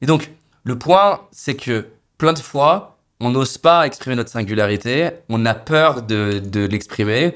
Et 0.00 0.06
donc, 0.06 0.30
le 0.64 0.78
point, 0.78 1.20
c'est 1.30 1.56
que 1.56 1.86
plein 2.16 2.32
de 2.32 2.38
fois, 2.38 2.98
on 3.20 3.30
n'ose 3.30 3.58
pas 3.58 3.86
exprimer 3.86 4.16
notre 4.16 4.30
singularité, 4.30 5.10
on 5.28 5.44
a 5.46 5.54
peur 5.54 6.02
de 6.02 6.66
l'exprimer, 6.66 7.34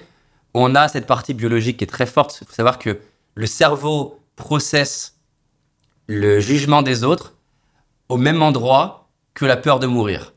on 0.55 0.75
a 0.75 0.89
cette 0.89 1.07
partie 1.07 1.35
biologique 1.35 1.79
qui 1.79 1.85
est 1.85 1.89
très 1.89 2.07
forte. 2.07 2.39
Il 2.41 2.47
faut 2.47 2.55
savoir 2.55 2.79
que 2.79 2.99
le 3.35 3.47
cerveau 3.47 4.21
processe 4.37 5.17
le 6.07 6.41
jugement 6.41 6.83
des 6.83 7.05
autres 7.05 7.35
au 8.09 8.17
même 8.17 8.43
endroit 8.43 9.09
que 9.35 9.45
la 9.45 9.57
peur 9.57 9.79
de 9.79 9.87
mourir 9.87 10.35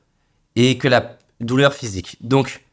et 0.56 0.78
que 0.78 0.88
la 0.88 1.18
douleur 1.40 1.74
physique. 1.74 2.18
Donc, 2.22 2.64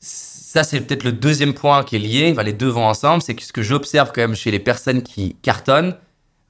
ça, 0.00 0.64
c'est 0.64 0.80
peut-être 0.80 1.04
le 1.04 1.12
deuxième 1.12 1.54
point 1.54 1.84
qui 1.84 1.96
est 1.96 2.00
lié. 2.00 2.34
les 2.42 2.52
deux 2.52 2.68
vont 2.68 2.86
ensemble. 2.86 3.22
C'est 3.22 3.34
que 3.34 3.42
ce 3.42 3.52
que 3.52 3.62
j'observe 3.62 4.10
quand 4.12 4.22
même 4.22 4.34
chez 4.34 4.50
les 4.50 4.58
personnes 4.58 5.02
qui 5.02 5.36
cartonnent 5.42 5.96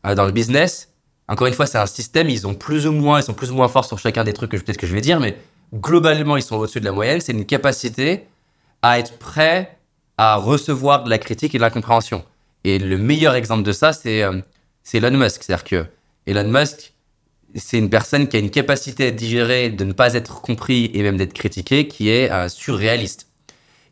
euh, 0.06 0.14
dans 0.14 0.24
le 0.24 0.32
business, 0.32 0.88
encore 1.28 1.46
une 1.46 1.54
fois, 1.54 1.66
c'est 1.66 1.78
un 1.78 1.86
système. 1.86 2.30
Ils 2.30 2.46
ont 2.46 2.54
plus 2.54 2.86
ou 2.86 2.92
moins, 2.92 3.20
ils 3.20 3.24
sont 3.24 3.34
plus 3.34 3.50
ou 3.50 3.54
moins 3.54 3.68
forts 3.68 3.84
sur 3.84 3.98
chacun 3.98 4.24
des 4.24 4.32
trucs 4.32 4.52
que 4.52 4.56
peut-être 4.56 4.78
que 4.78 4.86
je 4.86 4.94
vais 4.94 5.00
dire, 5.00 5.20
mais 5.20 5.36
globalement, 5.74 6.36
ils 6.36 6.42
sont 6.42 6.56
au-dessus 6.56 6.80
de 6.80 6.86
la 6.86 6.92
moyenne. 6.92 7.20
C'est 7.20 7.32
une 7.32 7.44
capacité 7.44 8.26
à 8.82 8.98
être 8.98 9.18
prêt 9.18 9.78
à 10.22 10.36
recevoir 10.36 11.04
de 11.04 11.08
la 11.08 11.16
critique 11.16 11.54
et 11.54 11.58
de 11.58 11.62
la 11.62 11.70
compréhension. 11.70 12.22
Et 12.64 12.78
le 12.78 12.98
meilleur 12.98 13.34
exemple 13.34 13.62
de 13.62 13.72
ça, 13.72 13.94
c'est 13.94 14.22
euh, 14.22 14.42
Elon 14.92 15.16
Musk. 15.16 15.42
C'est-à-dire 15.42 15.64
que 15.64 15.86
Elon 16.26 16.46
Musk, 16.46 16.92
c'est 17.54 17.78
une 17.78 17.88
personne 17.88 18.28
qui 18.28 18.36
a 18.36 18.40
une 18.40 18.50
capacité 18.50 19.06
à 19.06 19.10
digérer, 19.12 19.70
de 19.70 19.82
ne 19.82 19.94
pas 19.94 20.12
être 20.12 20.42
compris 20.42 20.90
et 20.92 21.02
même 21.02 21.16
d'être 21.16 21.32
critiqué, 21.32 21.88
qui 21.88 22.10
est 22.10 22.30
euh, 22.30 22.50
surréaliste. 22.50 23.28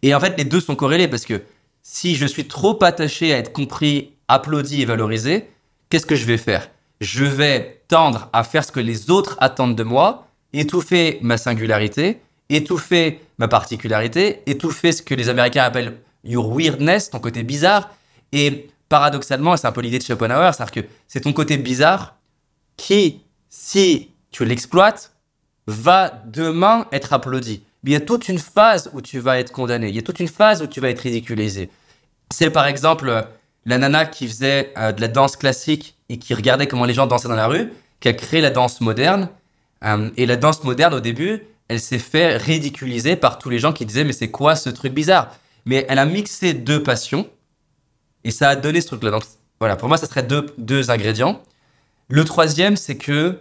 Et 0.02 0.14
en 0.14 0.20
fait, 0.20 0.36
les 0.36 0.44
deux 0.44 0.60
sont 0.60 0.76
corrélés 0.76 1.08
parce 1.08 1.24
que 1.24 1.40
si 1.82 2.14
je 2.14 2.26
suis 2.26 2.46
trop 2.46 2.78
attaché 2.84 3.32
à 3.32 3.38
être 3.38 3.54
compris, 3.54 4.12
applaudi 4.28 4.82
et 4.82 4.84
valorisé, 4.84 5.48
qu'est-ce 5.88 6.04
que 6.04 6.14
je 6.14 6.26
vais 6.26 6.36
faire? 6.36 6.68
Je 7.00 7.24
vais 7.24 7.80
tendre 7.88 8.28
à 8.34 8.44
faire 8.44 8.64
ce 8.64 8.72
que 8.72 8.80
les 8.80 9.10
autres 9.10 9.38
attendent 9.40 9.76
de 9.76 9.82
moi, 9.82 10.28
étouffer 10.52 11.20
ma 11.22 11.38
singularité, 11.38 12.18
étouffer 12.50 13.20
ma 13.38 13.48
particularité, 13.48 14.42
étouffer 14.44 14.92
ce 14.92 15.00
que 15.00 15.14
les 15.14 15.30
Américains 15.30 15.64
appellent 15.64 15.94
your 16.24 16.50
weirdness, 16.54 17.10
ton 17.10 17.20
côté 17.20 17.42
bizarre. 17.42 17.90
Et 18.32 18.68
paradoxalement, 18.88 19.56
c'est 19.56 19.66
un 19.66 19.72
peu 19.72 19.80
l'idée 19.80 19.98
de 19.98 20.04
Schopenhauer, 20.04 20.52
c'est-à-dire 20.52 20.82
que 20.82 20.88
c'est 21.06 21.20
ton 21.20 21.32
côté 21.32 21.56
bizarre 21.56 22.16
qui 22.76 23.22
si 23.48 24.10
tu 24.30 24.44
l'exploites, 24.44 25.12
va 25.66 26.22
demain 26.26 26.86
être 26.92 27.12
applaudi. 27.12 27.62
il 27.84 27.92
y 27.92 27.96
a 27.96 28.00
toute 28.00 28.28
une 28.28 28.38
phase 28.38 28.90
où 28.92 29.00
tu 29.00 29.18
vas 29.18 29.38
être 29.38 29.52
condamné. 29.52 29.88
Il 29.88 29.94
y 29.94 29.98
a 29.98 30.02
toute 30.02 30.20
une 30.20 30.28
phase 30.28 30.62
où 30.62 30.66
tu 30.66 30.80
vas 30.80 30.90
être 30.90 31.00
ridiculisé. 31.00 31.70
C'est 32.30 32.50
par 32.50 32.66
exemple 32.66 33.26
la 33.64 33.78
nana 33.78 34.06
qui 34.06 34.26
faisait 34.26 34.72
euh, 34.76 34.92
de 34.92 35.00
la 35.00 35.08
danse 35.08 35.36
classique 35.36 35.96
et 36.08 36.18
qui 36.18 36.34
regardait 36.34 36.66
comment 36.66 36.84
les 36.84 36.94
gens 36.94 37.06
dansaient 37.06 37.28
dans 37.28 37.34
la 37.34 37.46
rue, 37.46 37.72
qui 38.00 38.08
a 38.08 38.12
créé 38.12 38.40
la 38.40 38.50
danse 38.50 38.80
moderne. 38.80 39.28
Euh, 39.84 40.10
et 40.16 40.26
la 40.26 40.36
danse 40.36 40.64
moderne, 40.64 40.94
au 40.94 41.00
début, 41.00 41.42
elle 41.68 41.80
s'est 41.80 41.98
fait 41.98 42.36
ridiculiser 42.36 43.16
par 43.16 43.38
tous 43.38 43.50
les 43.50 43.58
gens 43.58 43.72
qui 43.72 43.84
disaient 43.86 44.04
mais 44.04 44.12
c'est 44.12 44.30
quoi 44.30 44.56
ce 44.56 44.70
truc 44.70 44.92
bizarre? 44.92 45.34
Mais 45.68 45.84
elle 45.90 45.98
a 45.98 46.06
mixé 46.06 46.54
deux 46.54 46.82
passions 46.82 47.28
et 48.24 48.30
ça 48.30 48.48
a 48.48 48.56
donné 48.56 48.80
ce 48.80 48.86
truc-là. 48.86 49.10
Donc 49.10 49.24
voilà, 49.60 49.76
pour 49.76 49.86
moi, 49.86 49.98
ça 49.98 50.06
serait 50.06 50.22
deux, 50.22 50.46
deux 50.56 50.90
ingrédients. 50.90 51.42
Le 52.08 52.24
troisième, 52.24 52.74
c'est 52.74 52.96
que 52.96 53.38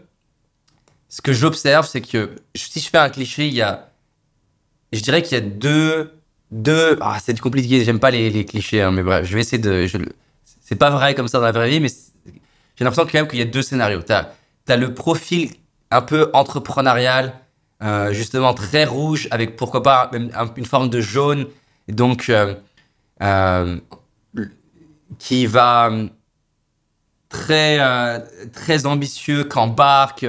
ce 1.08 1.22
que 1.22 1.32
j'observe, 1.32 1.88
c'est 1.88 2.02
que 2.02 2.36
si 2.54 2.82
je 2.82 2.90
fais 2.90 2.98
un 2.98 3.10
cliché, 3.10 3.48
il 3.48 3.54
y 3.54 3.62
a, 3.62 3.92
je 4.92 5.00
dirais 5.00 5.22
qu'il 5.22 5.38
y 5.38 5.42
a 5.42 5.44
deux, 5.46 6.12
deux, 6.52 6.98
ah, 7.00 7.18
c'est 7.24 7.40
compliqué, 7.40 7.86
j'aime 7.86 8.02
pas 8.02 8.12
les, 8.12 8.44
clichés, 8.44 8.82
hein, 8.82 8.92
mais 8.92 9.04
bref, 9.04 9.26
je 9.26 9.34
vais 9.34 9.40
essayer 9.40 9.58
de, 9.58 9.88
c'est 10.60 10.76
pas 10.76 10.90
vrai 10.90 11.16
comme 11.16 11.30
ça 11.30 11.40
dans 11.40 11.46
la 11.46 11.54
vraie 11.54 11.70
vie, 11.70 11.80
mais 11.80 11.88
j'ai 11.88 12.84
l'impression 12.84 13.06
quand 13.06 13.14
même 13.14 13.30
qu'il 13.30 13.40
y 13.40 13.42
a 13.42 13.46
deux 13.46 13.62
scénarios. 13.62 14.02
T'as, 14.02 14.32
as 14.68 14.76
le 14.76 14.94
profil 14.94 15.52
un 15.92 16.02
peu 16.02 16.30
entrepreneurial, 16.34 17.40
euh, 17.82 18.12
justement 18.12 18.54
très 18.54 18.84
rouge, 18.84 19.30
avec 19.32 19.56
pourquoi 19.56 19.82
pas 19.82 20.10
même 20.12 20.30
une 20.58 20.66
forme 20.66 20.90
de 20.90 21.00
jaune, 21.00 21.48
donc 21.88 22.30
euh, 22.30 22.56
euh, 23.22 23.78
qui 25.20 25.46
va 25.46 25.92
très, 27.30 27.78
euh, 27.80 28.20
très 28.54 28.86
ambitieux, 28.86 29.44
qui 29.44 29.58
embarque, 29.58 30.26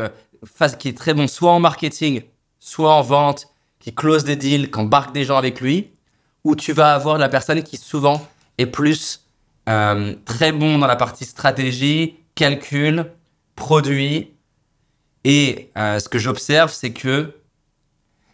qui 0.78 0.88
est 0.88 0.96
très 0.96 1.14
bon 1.14 1.28
soit 1.28 1.52
en 1.52 1.60
marketing, 1.60 2.22
soit 2.58 2.94
en 2.94 3.02
vente, 3.02 3.48
qui 3.80 3.94
close 3.94 4.24
des 4.24 4.36
deals, 4.36 4.70
qui 4.70 4.78
embarque 4.78 5.12
des 5.12 5.24
gens 5.24 5.36
avec 5.36 5.60
lui, 5.60 5.90
ou 6.44 6.54
tu 6.54 6.72
vas 6.72 6.94
avoir 6.94 7.18
la 7.18 7.28
personne 7.28 7.62
qui 7.62 7.76
souvent 7.76 8.26
est 8.58 8.66
plus 8.66 9.24
très 9.66 10.52
bon 10.52 10.78
dans 10.78 10.86
la 10.86 10.96
partie 10.96 11.26
stratégie, 11.26 12.16
calcul, 12.34 13.04
produit. 13.54 14.32
Et 15.24 15.70
ce 15.74 16.08
que 16.08 16.18
j'observe, 16.18 16.72
c'est 16.72 16.92
que 16.92 17.37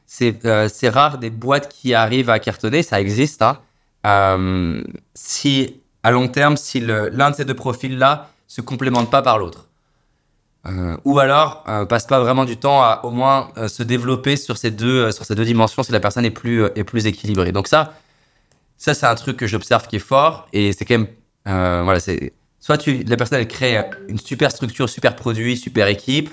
c'est 0.06 0.88
rare 0.88 1.18
des 1.18 1.30
boîtes 1.30 1.68
qui 1.68 1.94
arrivent 1.94 2.30
à 2.30 2.38
cartonner, 2.38 2.82
ça 2.82 3.00
existe. 3.00 3.42
Hein. 3.42 3.58
si 5.14 5.80
à 6.02 6.10
long 6.10 6.28
terme, 6.28 6.56
si 6.56 6.80
l'un 6.80 7.30
de 7.30 7.36
ces 7.36 7.44
deux 7.44 7.54
profils-là 7.54 8.28
se 8.46 8.60
complémentent 8.60 9.10
pas 9.10 9.22
par 9.22 9.38
l'autre. 9.38 9.68
Euh, 10.66 10.96
ou 11.04 11.18
alors 11.18 11.62
euh, 11.68 11.84
passe 11.84 12.06
pas 12.06 12.20
vraiment 12.20 12.46
du 12.46 12.56
temps 12.56 12.82
à 12.82 13.00
au 13.04 13.10
moins 13.10 13.50
euh, 13.58 13.68
se 13.68 13.82
développer 13.82 14.36
sur 14.36 14.56
ces 14.56 14.70
deux 14.70 15.04
euh, 15.04 15.10
sur 15.12 15.26
ces 15.26 15.34
deux 15.34 15.44
dimensions 15.44 15.82
si 15.82 15.92
la 15.92 16.00
personne 16.00 16.24
est 16.24 16.30
plus 16.30 16.62
euh, 16.62 16.70
est 16.74 16.84
plus 16.84 17.06
équilibrée. 17.06 17.52
Donc 17.52 17.68
ça 17.68 17.92
ça 18.78 18.94
c'est 18.94 19.04
un 19.04 19.14
truc 19.14 19.36
que 19.36 19.46
j'observe 19.46 19.86
qui 19.88 19.96
est 19.96 19.98
fort 19.98 20.48
et 20.54 20.72
c'est 20.72 20.86
quand 20.86 20.98
même 20.98 21.08
voilà 21.84 22.00
soit 22.60 22.78
tu 22.78 23.02
la 23.04 23.16
personne 23.18 23.40
elle 23.40 23.48
crée 23.48 23.84
une 24.08 24.18
super 24.18 24.50
structure, 24.50 24.88
super 24.88 25.16
produit, 25.16 25.58
super 25.58 25.86
équipe, 25.86 26.30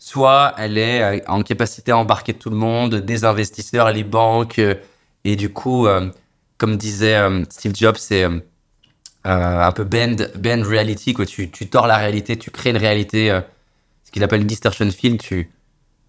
soit 0.00 0.54
elle 0.58 0.76
est 0.76 1.22
en 1.28 1.42
capacité 1.42 1.92
à 1.92 1.98
embarquer 1.98 2.34
tout 2.34 2.50
le 2.50 2.56
monde, 2.56 2.96
des 2.96 3.24
investisseurs, 3.24 3.92
les 3.92 4.02
banques 4.02 4.60
et 5.24 5.36
du 5.36 5.52
coup 5.52 5.86
comme 6.58 6.76
disait 6.76 7.16
Steve 7.48 7.76
Jobs 7.76 7.98
c'est 7.98 8.26
euh, 9.26 9.62
un 9.62 9.72
peu 9.72 9.84
bend, 9.84 10.16
bend 10.36 10.62
reality, 10.62 11.12
quoi. 11.12 11.26
Tu, 11.26 11.50
tu 11.50 11.68
tords 11.68 11.86
la 11.86 11.98
réalité, 11.98 12.38
tu 12.38 12.50
crées 12.50 12.70
une 12.70 12.78
réalité, 12.78 13.30
euh, 13.30 13.42
ce 14.04 14.10
qu'il 14.10 14.24
appelle 14.24 14.46
distortion 14.46 14.90
field, 14.90 15.20
tu, 15.20 15.50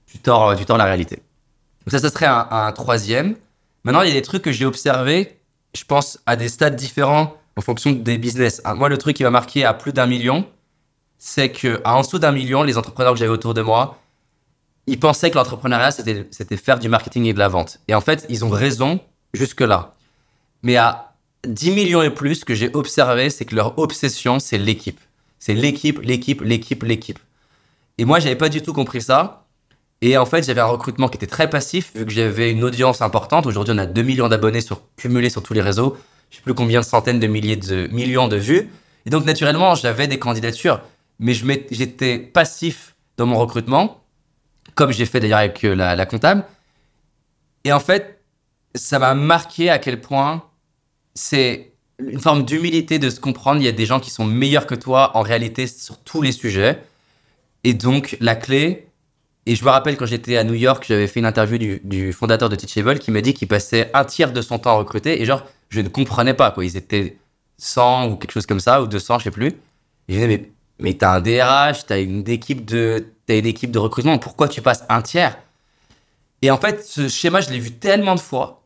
tu, 0.05 0.19
tords, 0.19 0.55
tu 0.55 0.65
tords 0.65 0.77
la 0.77 0.85
réalité. 0.85 1.17
Donc 1.17 1.91
ça, 1.91 1.99
ça 1.99 2.09
serait 2.09 2.27
un, 2.27 2.47
un 2.49 2.71
troisième. 2.71 3.35
Maintenant, 3.83 4.01
il 4.03 4.07
y 4.07 4.11
a 4.11 4.13
des 4.13 4.21
trucs 4.21 4.43
que 4.43 4.53
j'ai 4.53 4.65
observés, 4.65 5.39
je 5.75 5.83
pense, 5.83 6.19
à 6.25 6.37
des 6.37 6.47
stades 6.47 6.77
différents 6.77 7.35
en 7.57 7.61
fonction 7.61 7.91
des 7.91 8.17
business. 8.17 8.61
Moi, 8.75 8.87
le 8.87 8.97
truc 8.97 9.17
qui 9.17 9.23
m'a 9.23 9.29
marqué 9.29 9.65
à 9.65 9.73
plus 9.73 9.91
d'un 9.91 10.05
million, 10.05 10.47
c'est 11.23 11.51
que 11.51 11.79
à 11.83 11.95
en 11.95 12.01
dessous 12.01 12.17
d'un 12.17 12.31
million, 12.31 12.63
les 12.63 12.79
entrepreneurs 12.79 13.13
que 13.13 13.19
j'avais 13.19 13.31
autour 13.31 13.53
de 13.53 13.61
moi, 13.61 13.99
ils 14.87 14.99
pensaient 14.99 15.29
que 15.29 15.35
l'entrepreneuriat, 15.35 15.91
c'était, 15.91 16.57
faire 16.57 16.79
du 16.79 16.89
marketing 16.89 17.25
et 17.25 17.33
de 17.33 17.37
la 17.37 17.47
vente. 17.47 17.79
Et 17.87 17.93
en 17.93 18.01
fait, 18.01 18.25
ils 18.27 18.43
ont 18.43 18.49
raison 18.49 18.99
jusque-là. 19.35 19.93
Mais 20.63 20.77
à 20.77 21.13
10 21.47 21.71
millions 21.71 22.01
et 22.01 22.09
plus, 22.09 22.37
ce 22.37 22.45
que 22.45 22.55
j'ai 22.55 22.73
observé, 22.73 23.29
c'est 23.29 23.45
que 23.45 23.53
leur 23.53 23.77
obsession, 23.77 24.39
c'est 24.39 24.57
l'équipe. 24.57 24.99
C'est 25.37 25.53
l'équipe, 25.53 26.01
l'équipe, 26.01 26.41
l'équipe, 26.41 26.81
l'équipe. 26.81 27.19
Et 27.99 28.05
moi, 28.05 28.19
j'avais 28.19 28.35
pas 28.35 28.49
du 28.49 28.63
tout 28.63 28.73
compris 28.73 29.03
ça. 29.03 29.45
Et 30.01 30.17
en 30.17 30.25
fait, 30.25 30.43
j'avais 30.43 30.61
un 30.61 30.65
recrutement 30.65 31.07
qui 31.07 31.17
était 31.17 31.27
très 31.27 31.51
passif, 31.51 31.91
vu 31.93 32.03
que 32.03 32.11
j'avais 32.11 32.49
une 32.49 32.63
audience 32.63 33.03
importante. 33.03 33.45
Aujourd'hui, 33.45 33.75
on 33.75 33.77
a 33.77 33.85
2 33.85 34.01
millions 34.01 34.27
d'abonnés 34.27 34.61
cumulés 34.97 35.29
sur 35.29 35.43
tous 35.43 35.53
les 35.53 35.61
réseaux. 35.61 35.97
Je 36.31 36.37
sais 36.37 36.41
plus 36.41 36.55
combien 36.55 36.79
de 36.79 36.85
centaines 36.85 37.19
de 37.19 37.27
milliers 37.27 37.57
de 37.57 37.85
millions 37.91 38.27
de 38.27 38.37
vues. 38.37 38.71
Et 39.05 39.11
donc, 39.11 39.25
naturellement, 39.25 39.75
j'avais 39.75 40.07
des 40.07 40.17
candidatures. 40.17 40.81
Mais 41.21 41.33
j'étais 41.33 42.17
passif 42.17 42.95
dans 43.15 43.27
mon 43.27 43.37
recrutement, 43.37 44.03
comme 44.73 44.91
j'ai 44.91 45.05
fait 45.05 45.19
d'ailleurs 45.19 45.39
avec 45.39 45.63
euh, 45.63 45.75
la, 45.75 46.05
comptable. 46.07 46.43
Et 47.63 47.71
en 47.71 47.79
fait, 47.79 48.19
ça 48.73 48.97
m'a 48.97 49.13
marqué 49.13 49.69
à 49.69 49.77
quel 49.77 50.01
point 50.01 50.43
c'est 51.13 51.73
une 51.99 52.19
forme 52.19 52.43
d'humilité 52.43 52.97
de 52.97 53.11
se 53.11 53.19
comprendre. 53.19 53.61
Il 53.61 53.65
y 53.65 53.69
a 53.69 53.71
des 53.71 53.85
gens 53.85 53.99
qui 53.99 54.09
sont 54.09 54.25
meilleurs 54.25 54.65
que 54.65 54.73
toi 54.73 55.15
en 55.15 55.21
réalité 55.21 55.67
sur 55.67 55.99
tous 55.99 56.23
les 56.23 56.31
sujets. 56.31 56.81
Et 57.63 57.75
donc, 57.75 58.17
la 58.19 58.35
clé, 58.35 58.87
et 59.45 59.55
je 59.55 59.63
me 59.63 59.69
rappelle 59.69 59.97
quand 59.97 60.07
j'étais 60.07 60.37
à 60.37 60.43
New 60.43 60.55
York, 60.55 60.85
j'avais 60.87 61.05
fait 61.05 61.19
une 61.19 61.27
interview 61.27 61.79
du, 61.83 62.13
fondateur 62.13 62.49
de 62.49 62.55
Teachable 62.55 62.97
qui 62.97 63.11
m'a 63.11 63.21
dit 63.21 63.35
qu'il 63.35 63.47
passait 63.47 63.91
un 63.93 64.05
tiers 64.05 64.33
de 64.33 64.41
son 64.41 64.57
temps 64.57 64.71
à 64.71 64.77
recruter. 64.79 65.21
Et 65.21 65.25
genre, 65.25 65.45
je 65.69 65.81
ne 65.81 65.89
comprenais 65.89 66.33
pas, 66.33 66.49
quoi. 66.49 66.65
Ils 66.65 66.77
étaient 66.77 67.17
100 67.59 68.09
ou 68.09 68.15
quelque 68.15 68.31
chose 68.31 68.47
comme 68.47 68.59
ça, 68.59 68.81
ou 68.81 68.87
200, 68.87 69.19
je 69.19 69.25
sais 69.25 69.31
plus. 69.31 69.47
Et 69.47 69.53
je 70.09 70.13
disais, 70.15 70.27
mais, 70.27 70.51
mais 70.81 70.95
t'as 70.95 71.15
un 71.15 71.21
DRH, 71.21 71.85
t'as 71.85 72.01
une 72.01 72.27
équipe 72.27 72.65
de, 72.65 73.05
une 73.29 73.45
équipe 73.45 73.71
de 73.71 73.79
recrutement, 73.79 74.17
pourquoi 74.17 74.47
tu 74.47 74.61
passes 74.61 74.83
un 74.89 75.01
tiers? 75.01 75.37
Et 76.41 76.51
en 76.51 76.57
fait, 76.57 76.83
ce 76.83 77.07
schéma, 77.07 77.39
je 77.41 77.49
l'ai 77.51 77.59
vu 77.59 77.71
tellement 77.71 78.15
de 78.15 78.19
fois 78.19 78.63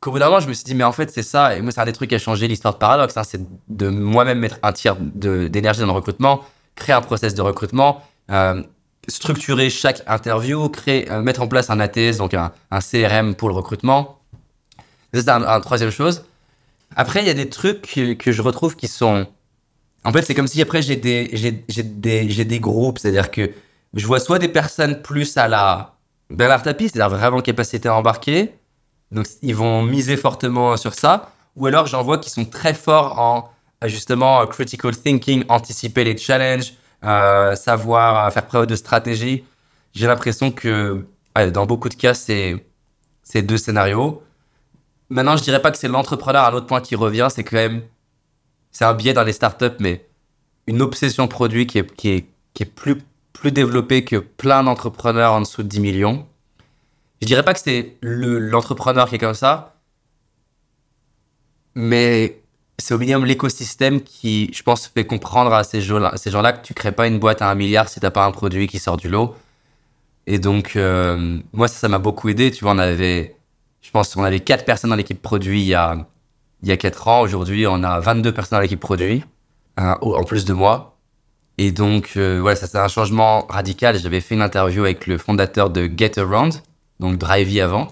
qu'au 0.00 0.10
bout 0.10 0.18
d'un 0.18 0.26
moment, 0.26 0.40
je 0.40 0.48
me 0.48 0.54
suis 0.54 0.64
dit, 0.64 0.74
mais 0.74 0.84
en 0.84 0.92
fait, 0.92 1.10
c'est 1.10 1.22
ça. 1.22 1.56
Et 1.56 1.60
moi, 1.60 1.72
c'est 1.72 1.80
un 1.80 1.84
des 1.84 1.92
trucs 1.92 2.08
qui 2.08 2.14
a 2.14 2.18
changé 2.18 2.48
l'histoire 2.48 2.74
de 2.74 2.78
Paradox. 2.78 3.16
hein, 3.16 3.22
c'est 3.24 3.40
de 3.68 3.88
moi-même 3.88 4.38
mettre 4.38 4.58
un 4.62 4.72
tiers 4.72 4.96
d'énergie 4.96 5.80
dans 5.80 5.86
le 5.86 5.92
recrutement, 5.92 6.42
créer 6.74 6.94
un 6.94 7.02
process 7.02 7.34
de 7.34 7.42
recrutement, 7.42 8.02
euh, 8.30 8.62
structurer 9.08 9.68
chaque 9.68 10.02
interview, 10.06 10.68
créer, 10.68 11.10
euh, 11.10 11.22
mettre 11.22 11.42
en 11.42 11.48
place 11.48 11.68
un 11.70 11.80
ATS, 11.80 12.16
donc 12.16 12.34
un, 12.34 12.52
CRM 12.80 13.34
pour 13.34 13.48
le 13.48 13.54
recrutement. 13.54 14.20
C'est 15.12 15.28
un, 15.28 15.60
troisième 15.60 15.90
chose. 15.90 16.24
Après, 16.96 17.20
il 17.20 17.26
y 17.26 17.30
a 17.30 17.34
des 17.34 17.48
trucs 17.48 17.82
que 18.18 18.32
je 18.32 18.42
retrouve 18.42 18.76
qui 18.76 18.88
sont. 18.88 19.26
En 20.04 20.12
fait, 20.12 20.22
c'est 20.22 20.34
comme 20.34 20.46
si 20.46 20.62
après, 20.62 20.82
j'ai 20.82 20.96
des, 20.96 21.30
j'ai, 21.32 21.64
j'ai 21.68 21.82
des, 21.82 22.30
j'ai 22.30 22.44
des 22.44 22.60
groupes. 22.60 22.98
C'est-à-dire 22.98 23.30
que 23.30 23.50
je 23.94 24.06
vois 24.06 24.20
soit 24.20 24.38
des 24.38 24.48
personnes 24.48 25.02
plus 25.02 25.36
à 25.36 25.48
la 25.48 25.94
Bernard 26.30 26.62
Tapie, 26.62 26.88
c'est-à-dire 26.88 27.16
vraiment 27.16 27.40
capacité 27.40 27.88
à 27.88 27.94
embarquer. 27.94 28.54
Donc, 29.10 29.26
ils 29.42 29.54
vont 29.54 29.82
miser 29.82 30.16
fortement 30.16 30.76
sur 30.76 30.94
ça. 30.94 31.32
Ou 31.56 31.66
alors, 31.66 31.86
j'en 31.86 32.02
vois 32.02 32.18
qui 32.18 32.30
sont 32.30 32.44
très 32.44 32.74
forts 32.74 33.18
en, 33.18 33.50
justement, 33.86 34.46
critical 34.46 34.96
thinking, 34.96 35.44
anticiper 35.48 36.04
les 36.04 36.16
challenges, 36.16 36.74
euh, 37.04 37.56
savoir 37.56 38.26
euh, 38.26 38.30
faire 38.30 38.46
preuve 38.46 38.66
de 38.66 38.76
stratégie. 38.76 39.44
J'ai 39.94 40.06
l'impression 40.06 40.50
que, 40.50 41.06
dans 41.52 41.66
beaucoup 41.66 41.88
de 41.88 41.94
cas, 41.94 42.14
c'est, 42.14 42.64
c'est 43.22 43.42
deux 43.42 43.58
scénarios. 43.58 44.22
Maintenant, 45.08 45.36
je 45.36 45.42
dirais 45.42 45.62
pas 45.62 45.70
que 45.70 45.78
c'est 45.78 45.88
l'entrepreneur. 45.88 46.44
Un 46.44 46.52
autre 46.52 46.66
point 46.66 46.80
qui 46.80 46.94
revient, 46.94 47.28
c'est 47.30 47.42
quand 47.42 47.56
même, 47.56 47.82
c'est 48.78 48.84
un 48.84 48.94
biais 48.94 49.12
dans 49.12 49.24
les 49.24 49.32
startups, 49.32 49.74
mais 49.80 50.06
une 50.68 50.82
obsession 50.82 51.26
produit 51.26 51.66
qui 51.66 51.78
est, 51.78 51.96
qui 51.96 52.10
est, 52.10 52.26
qui 52.54 52.62
est 52.62 52.66
plus, 52.66 52.96
plus 53.32 53.50
développée 53.50 54.04
que 54.04 54.14
plein 54.14 54.62
d'entrepreneurs 54.62 55.32
en 55.32 55.40
dessous 55.40 55.64
de 55.64 55.68
10 55.68 55.80
millions. 55.80 56.28
Je 57.20 57.26
dirais 57.26 57.42
pas 57.42 57.54
que 57.54 57.58
c'est 57.60 57.96
le- 58.02 58.38
l'entrepreneur 58.38 59.08
qui 59.08 59.16
est 59.16 59.18
comme 59.18 59.34
ça, 59.34 59.74
mais 61.74 62.40
c'est 62.78 62.94
au 62.94 62.98
minimum 62.98 63.24
l'écosystème 63.24 64.00
qui, 64.00 64.48
je 64.54 64.62
pense, 64.62 64.86
fait 64.86 65.04
comprendre 65.04 65.52
à 65.52 65.64
ces 65.64 65.80
gens-là, 65.80 66.14
gens-là 66.24 66.52
que 66.52 66.64
tu 66.64 66.72
crées 66.72 66.92
pas 66.92 67.08
une 67.08 67.18
boîte 67.18 67.42
à 67.42 67.50
un 67.50 67.56
milliard 67.56 67.88
si 67.88 67.98
t'as 67.98 68.12
pas 68.12 68.24
un 68.26 68.30
produit 68.30 68.68
qui 68.68 68.78
sort 68.78 68.96
du 68.96 69.08
lot. 69.08 69.34
Et 70.28 70.38
donc, 70.38 70.76
euh, 70.76 71.40
moi, 71.52 71.66
ça, 71.66 71.78
ça 71.80 71.88
m'a 71.88 71.98
beaucoup 71.98 72.28
aidé. 72.28 72.52
Tu 72.52 72.62
vois, 72.62 72.74
on 72.74 72.78
avait, 72.78 73.34
je 73.82 73.90
pense, 73.90 74.14
on 74.14 74.22
avait 74.22 74.38
quatre 74.38 74.64
personnes 74.64 74.90
dans 74.90 74.96
l'équipe 74.96 75.20
produit 75.20 75.62
il 75.62 75.66
y 75.66 75.74
a, 75.74 76.06
il 76.62 76.68
y 76.68 76.72
a 76.72 76.76
quatre 76.76 77.08
ans. 77.08 77.20
Aujourd'hui, 77.20 77.66
on 77.66 77.82
a 77.84 78.00
22 78.00 78.32
personnes 78.32 78.58
dans 78.58 78.62
l'équipe 78.62 78.80
produit, 78.80 79.24
au- 80.00 80.16
en 80.16 80.24
plus 80.24 80.44
de 80.44 80.52
moi. 80.52 80.96
Et 81.60 81.72
donc, 81.72 82.12
euh, 82.16 82.38
voilà, 82.40 82.56
ça 82.56 82.66
c'est 82.66 82.78
un 82.78 82.88
changement 82.88 83.46
radical. 83.48 83.98
J'avais 83.98 84.20
fait 84.20 84.34
une 84.36 84.42
interview 84.42 84.84
avec 84.84 85.06
le 85.06 85.18
fondateur 85.18 85.70
de 85.70 85.90
Get 85.96 86.18
Around, 86.18 86.62
donc 87.00 87.18
Drivey 87.18 87.60
avant. 87.60 87.88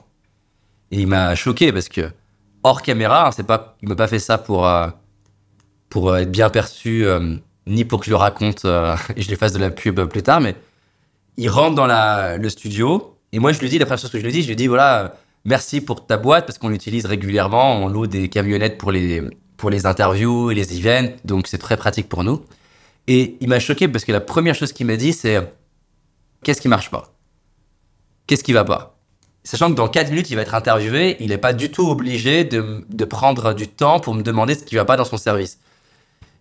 Et 0.92 1.00
il 1.00 1.06
m'a 1.08 1.34
choqué 1.34 1.72
parce 1.72 1.88
que, 1.88 2.12
hors 2.62 2.82
caméra, 2.82 3.26
hein, 3.28 3.30
c'est 3.32 3.46
pas, 3.46 3.76
il 3.82 3.88
m'a 3.88 3.96
pas 3.96 4.06
fait 4.06 4.20
ça 4.20 4.38
pour, 4.38 4.66
euh, 4.68 4.86
pour 5.88 6.10
euh, 6.10 6.18
être 6.18 6.30
bien 6.30 6.48
perçu, 6.48 7.04
ni 7.66 7.84
pour 7.84 7.98
que 8.00 8.06
je 8.06 8.10
le 8.10 8.16
raconte 8.16 8.64
et 9.16 9.22
je 9.22 9.28
lui 9.28 9.36
fasse 9.36 9.52
de 9.52 9.58
la 9.58 9.70
pub 9.70 10.00
plus 10.04 10.22
tard, 10.22 10.40
mais 10.40 10.54
il 11.36 11.48
rentre 11.48 11.74
dans 11.74 11.86
la, 11.86 12.36
le 12.38 12.48
studio. 12.48 13.18
Et 13.32 13.40
moi, 13.40 13.50
je 13.52 13.58
lui 13.58 13.68
dis, 13.68 13.78
la 13.78 13.84
première 13.86 13.98
chose 14.00 14.10
que 14.12 14.18
je 14.20 14.24
lui 14.24 14.32
dis, 14.32 14.42
je 14.42 14.48
lui 14.48 14.56
dis, 14.56 14.68
voilà, 14.68 15.14
merci 15.46 15.80
pour 15.80 16.04
ta 16.04 16.18
boîte 16.18 16.44
parce 16.44 16.58
qu'on 16.58 16.68
l'utilise 16.68 17.06
régulièrement. 17.06 17.76
On 17.82 17.88
loue 17.88 18.06
des 18.06 18.28
camionnettes 18.28 18.76
pour 18.76 18.92
les, 18.92 19.22
pour 19.56 19.70
les 19.70 19.86
interviews 19.86 20.50
et 20.50 20.54
les 20.54 20.76
events. 20.78 21.14
Donc, 21.24 21.46
c'est 21.46 21.58
très 21.58 21.76
pratique 21.76 22.08
pour 22.08 22.24
nous. 22.24 22.44
Et 23.06 23.36
il 23.40 23.48
m'a 23.48 23.60
choqué 23.60 23.88
parce 23.88 24.04
que 24.04 24.12
la 24.12 24.20
première 24.20 24.54
chose 24.54 24.72
qu'il 24.72 24.86
m'a 24.86 24.96
dit, 24.96 25.12
c'est 25.12 25.38
qu'est-ce 26.42 26.60
qui 26.60 26.68
marche 26.68 26.90
pas? 26.90 27.14
Qu'est-ce 28.26 28.44
qui 28.44 28.52
va 28.52 28.64
pas? 28.64 28.98
Sachant 29.44 29.70
que 29.70 29.76
dans 29.76 29.88
4 29.88 30.10
minutes, 30.10 30.28
il 30.30 30.34
va 30.34 30.42
être 30.42 30.56
interviewé, 30.56 31.16
il 31.20 31.28
n'est 31.28 31.38
pas 31.38 31.52
du 31.52 31.70
tout 31.70 31.88
obligé 31.88 32.42
de, 32.42 32.84
de 32.88 33.04
prendre 33.04 33.54
du 33.54 33.68
temps 33.68 34.00
pour 34.00 34.12
me 34.12 34.22
demander 34.22 34.56
ce 34.56 34.64
qui 34.64 34.74
va 34.74 34.84
pas 34.84 34.96
dans 34.96 35.04
son 35.04 35.16
service. 35.16 35.60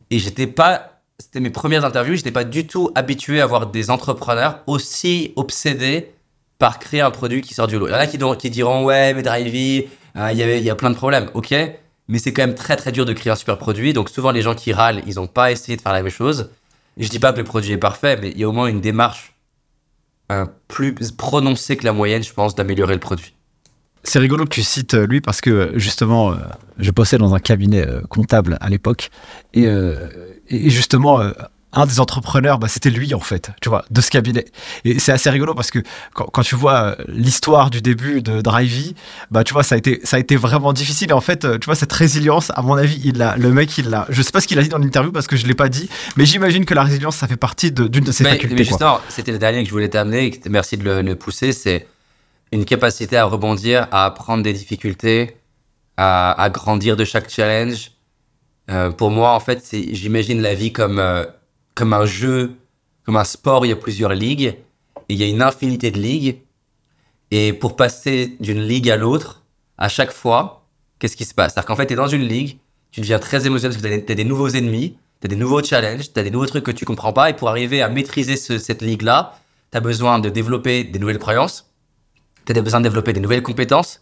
Et 0.10 0.18
j'étais 0.18 0.48
pas, 0.48 1.02
c'était 1.20 1.40
mes 1.40 1.52
premières 1.52 1.86
interviews, 1.86 2.16
j'étais 2.16 2.32
pas 2.32 2.44
du 2.44 2.66
tout 2.66 2.90
habitué 2.96 3.42
à 3.42 3.46
voir 3.46 3.68
des 3.68 3.92
entrepreneurs 3.92 4.64
aussi 4.66 5.34
obsédés 5.36 6.15
par 6.58 6.80
créer 6.80 7.02
un 7.02 7.12
produit 7.12 7.42
qui 7.42 7.54
sort 7.54 7.68
du 7.68 7.78
lot. 7.78 7.88
Il 7.88 7.92
y 7.92 7.94
en 7.94 8.32
a 8.32 8.36
qui, 8.36 8.50
diront- 8.50 8.86
ouais, 8.86 9.14
mais 9.14 9.22
Drivey, 9.24 9.90
euh, 10.16 10.32
il 10.32 10.64
y 10.64 10.70
a 10.70 10.76
plein 10.76 10.90
de 10.90 10.96
problèmes, 10.96 11.30
ok, 11.34 11.54
mais 12.08 12.20
c'est 12.20 12.32
quand 12.34 12.44
même 12.44 12.56
très 12.56 12.76
très 12.76 12.92
dur 12.92 13.06
de 13.06 13.14
créer 13.14 13.32
un 13.32 13.36
super 13.36 13.58
produit. 13.58 13.94
Donc 13.94 14.10
souvent 14.10 14.32
les 14.32 14.42
gens 14.42 14.56
qui 14.56 14.72
râlent, 14.74 15.02
ils 15.06 15.16
n'ont 15.16 15.28
pas 15.28 15.52
essayé 15.52 15.76
de 15.76 15.82
faire 15.82 15.94
la 15.94 16.02
même 16.02 16.12
chose. 16.12 16.50
Et 16.98 17.04
je 17.04 17.10
dis 17.10 17.20
pas 17.20 17.34
que 17.34 17.40
le 17.40 17.44
produit 17.44 17.74
est 17.74 17.78
parfait, 17.78 18.18
mais 18.22 18.30
il 18.30 18.40
y 18.40 18.44
a 18.44 18.50
au 18.50 18.54
moins 18.54 18.68
une 18.68 18.80
démarche 18.80 19.34
euh, 20.32 20.46
plus 20.68 20.96
prononcée 21.12 21.76
que 21.76 21.84
la 21.86 21.94
moyenne, 21.94 22.24
je 22.24 22.34
pense, 22.34 22.56
d'améliorer 22.56 22.94
le 22.94 23.00
produit. 23.00 23.34
C'est 24.04 24.20
rigolo 24.20 24.46
que 24.46 24.50
tu 24.50 24.64
cites 24.64 24.94
euh, 24.94 25.08
lui 25.08 25.20
parce 25.20 25.42
que 25.42 25.50
euh, 25.50 25.72
justement, 25.80 26.32
euh, 26.32 26.36
je 26.78 26.92
bossais 26.92 27.18
dans 27.18 27.34
un 27.36 27.40
cabinet 27.40 27.86
comptable 28.08 28.58
à 28.62 28.70
l'époque 28.70 29.10
et, 29.54 29.68
justement, 30.50 31.22
un 31.76 31.86
des 31.86 32.00
entrepreneurs, 32.00 32.58
bah, 32.58 32.68
c'était 32.68 32.90
lui 32.90 33.14
en 33.14 33.20
fait, 33.20 33.52
tu 33.62 33.70
vois, 33.70 33.86
de 33.92 34.02
ce 34.02 34.10
cabinet. 34.10 34.46
Et 34.86 34.98
c'est 35.00 35.12
assez 35.12 35.30
rigolo 35.30 35.54
parce 35.54 35.72
que 35.72 35.80
quand, 36.14 36.26
quand 36.26 36.42
tu 36.42 36.56
vois 36.56 36.82
euh, 36.84 36.96
l'histoire 37.08 37.70
du 37.70 37.82
début 37.82 38.22
de 38.22 38.42
Drivey, 38.42 38.96
bah 39.32 39.44
tu 39.44 39.54
vois, 39.54 39.64
ça 39.64 39.76
a 39.76 39.78
été, 39.78 40.00
ça 40.04 40.18
a 40.18 40.20
été 40.20 40.36
vraiment 40.36 40.74
difficile. 40.74 41.10
Et 41.12 41.14
en 41.14 41.22
fait, 41.22 41.46
euh, 41.46 41.58
tu 41.60 41.66
vois, 41.66 41.76
cette 41.76 41.94
résilience, 41.94 42.52
à 42.56 42.62
mon 42.62 42.76
avis, 42.76 43.00
il 43.04 43.18
l'a, 43.18 43.36
le 43.38 43.52
mec, 43.52 43.78
il 43.78 43.90
l'a. 43.90 44.06
Je 44.10 44.22
sais 44.22 44.32
pas 44.32 44.42
ce 44.42 44.48
qu'il 44.48 44.58
a 44.58 44.64
dit 44.64 44.70
dans 44.70 44.78
l'interview 44.80 45.12
parce 45.12 45.28
que 45.28 45.36
je 45.36 45.46
l'ai 45.46 45.54
pas 45.54 45.70
dit, 45.70 45.90
mais 46.18 46.26
j'imagine 46.26 46.66
que 46.66 46.74
la 46.74 46.84
résilience, 46.84 47.16
ça 47.18 47.28
fait 47.28 47.38
partie 47.38 47.72
de- 47.72 47.88
d'une 47.88 48.04
de 48.04 48.12
ses 48.12 48.24
mais, 48.24 48.32
facultés. 48.32 48.56
mais 48.56 48.64
justement, 48.64 49.00
c'était 49.10 49.32
le 49.32 49.38
dernier 49.40 49.62
que 49.64 49.68
je 49.68 49.74
voulais 49.74 49.90
t'amener, 49.90 50.40
merci 50.50 50.78
de 50.78 50.84
le, 50.84 51.02
le 51.02 51.16
pousser, 51.16 51.52
c'est 51.52 51.88
une 52.52 52.64
capacité 52.66 53.18
à 53.18 53.26
rebondir, 53.26 53.88
à 53.92 54.06
apprendre 54.06 54.44
des 54.44 54.54
difficultés, 54.54 55.36
à, 55.98 56.32
à 56.42 56.50
grandir 56.50 56.96
de 56.96 57.04
chaque 57.06 57.30
challenge. 57.30 57.92
Euh, 58.72 58.90
pour 58.92 59.12
moi, 59.12 59.34
en 59.34 59.40
fait, 59.40 59.64
j'imagine 59.92 60.42
la 60.42 60.54
vie 60.56 60.72
comme, 60.72 61.00
euh, 61.00 61.26
comme 61.76 61.94
un 61.94 62.06
jeu, 62.06 62.56
comme 63.06 63.18
un 63.18 63.24
sport, 63.24 63.66
il 63.66 63.70
y 63.70 63.72
a 63.72 63.76
plusieurs 63.76 64.14
ligues, 64.14 64.56
et 65.08 65.14
il 65.14 65.18
y 65.18 65.24
a 65.24 65.28
une 65.28 65.42
infinité 65.42 65.92
de 65.92 66.00
ligues. 66.00 66.42
Et 67.32 67.54
pour 67.54 67.76
passer 67.76 68.36
d'une 68.40 68.62
ligue 68.62 68.90
à 68.90 68.96
l'autre, 68.96 69.44
à 69.78 69.90
chaque 69.90 70.12
fois, 70.12 70.66
qu'est-ce 70.98 71.18
qui 71.18 71.26
se 71.26 71.34
passe? 71.34 71.54
C'est-à-dire 71.54 71.68
qu'en 71.68 71.76
fait, 71.76 71.88
tu 71.88 71.94
es 71.94 71.98
dans 71.98 72.08
une 72.08 72.28
ligue, 72.28 72.58
tu 72.92 73.02
deviens 73.02 73.20
très 73.20 73.46
émotionnel 73.46 73.78
parce 73.78 73.84
que 73.84 74.06
tu 74.06 74.12
as, 74.12 74.16
des 74.16 74.24
nouveaux 74.24 74.48
ennemis, 74.48 74.98
tu 75.20 75.26
as 75.26 75.28
des 75.28 75.36
nouveaux 75.36 75.62
challenges, 75.62 76.12
tu 76.14 76.20
as 76.20 76.24
des 76.24 76.32
nouveaux 76.32 76.46
trucs 76.46 76.64
que 76.64 76.72
tu 76.72 76.86
comprends 76.86 77.14
pas. 77.14 77.30
Et 77.30 77.34
pour 77.34 77.50
arriver 77.50 77.82
à 77.82 77.90
maîtriser 77.90 78.38
ce- 78.38 78.58
cette 78.58 78.82
ligue-là, 78.82 79.38
tu 79.72 79.78
as 79.78 79.82
besoin 79.82 80.20
de 80.20 80.30
développer 80.30 80.86
des 80.86 80.98
nouvelles 80.98 81.20
croyances, 81.20 81.70
tu 82.46 82.58
as 82.58 82.62
besoin 82.62 82.80
de 82.80 82.86
développer 82.86 83.12
des 83.12 83.20
nouvelles 83.20 83.44
compétences, 83.44 84.02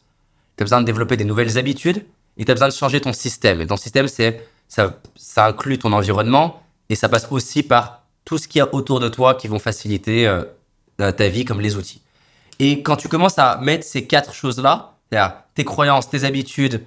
tu 0.58 0.62
as 0.62 0.66
besoin 0.66 0.82
de 0.82 0.86
développer 0.86 1.18
des 1.18 1.26
nouvelles 1.26 1.58
habitudes, 1.58 2.06
et 2.38 2.45
tu 2.45 2.52
as 2.52 2.54
besoin 2.54 2.68
de 2.68 2.74
changer 2.74 3.02
ton 3.02 3.14
système. 3.14 3.62
Et 3.62 3.68
ton 3.68 3.78
système, 3.78 4.08
c'est 4.08 4.48
ça, 4.68 5.00
ça 5.16 5.48
inclut 5.48 5.80
ton 5.80 5.91
environnement 5.94 6.62
et 6.89 6.95
ça 6.95 7.10
passe 7.10 7.27
aussi 7.31 7.64
par 7.64 8.03
tout 8.26 8.38
ce 8.38 8.47
qu'il 8.47 8.60
y 8.60 8.61
a 8.61 8.73
autour 8.73 8.99
de 8.99 9.10
toi 9.10 9.35
qui 9.35 9.47
vont 9.47 9.60
faciliter 9.60 10.27
euh, 10.27 10.43
ta 10.97 11.27
vie 11.27 11.45
comme 11.45 11.61
les 11.61 11.76
outils. 11.76 12.01
Et 12.60 12.84
quand 12.84 12.95
tu 12.95 13.07
commences 13.07 13.39
à 13.39 13.57
mettre 13.57 13.85
ces 13.85 14.05
quatre 14.05 14.34
choses-là, 14.34 14.93
tes 15.55 15.64
croyances, 15.64 16.10
tes 16.10 16.23
habitudes, 16.23 16.84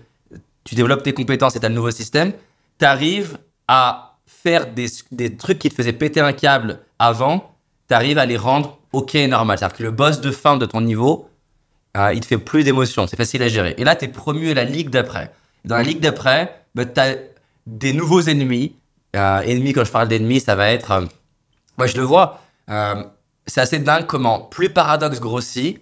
tu 0.64 0.74
développes 0.74 1.02
tes 1.02 1.12
compétences 1.12 1.56
et 1.56 1.60
tu 1.60 1.68
le 1.68 1.74
nouveau 1.74 1.90
système, 1.90 2.32
tu 2.78 2.84
arrives 2.84 3.38
à 3.68 4.16
faire 4.26 4.66
des, 4.72 4.88
trucs 5.36 5.58
qui 5.58 5.68
te 5.68 5.74
faisaient 5.74 5.92
péter 5.92 6.20
un 6.20 6.32
câble 6.32 6.80
avant, 6.98 7.52
tu 7.88 7.94
arrives 7.94 8.18
à 8.18 8.26
les 8.26 8.36
rendre 8.36 8.78
OK 8.92 9.14
normal. 9.14 9.58
C'est-à-dire 9.58 9.76
que 9.76 9.82
le 9.82 9.90
boss 9.90 10.20
de 10.20 10.30
fin 10.30 10.56
de 10.56 10.66
ton 10.66 10.80
niveau, 10.80 11.28
euh, 11.96 12.12
il 12.14 12.20
te 12.20 12.26
fait 12.26 12.38
plus 12.38 12.64
d'émotions, 12.64 13.06
c'est 13.06 13.16
facile 13.16 13.42
à 13.42 13.48
gérer. 13.48 13.74
Et 13.78 13.84
là, 13.84 13.96
tu 13.96 14.04
es 14.04 14.08
promu 14.08 14.50
à 14.50 14.54
la 14.54 14.64
ligue 14.64 14.90
d'après. 14.90 15.32
Dans 15.64 15.76
la 15.76 15.82
ligue 15.82 16.00
d'après, 16.00 16.64
bah, 16.74 16.84
tu 16.84 17.00
as 17.00 17.16
des 17.66 17.92
nouveaux 17.92 18.22
ennemis. 18.22 18.74
Euh, 19.16 19.40
ennemis, 19.40 19.72
quand 19.72 19.84
je 19.84 19.90
parle 19.90 20.08
d'ennemis, 20.08 20.40
ça 20.40 20.54
va 20.54 20.70
être... 20.70 20.90
Euh, 20.92 21.00
moi, 21.78 21.86
je 21.86 21.96
le 21.96 22.02
vois. 22.02 22.40
Euh, 22.70 23.02
c'est 23.46 23.60
assez 23.60 23.78
dingue 23.78 24.06
comment 24.06 24.40
plus 24.40 24.70
Paradox 24.70 25.20
grossit, 25.20 25.80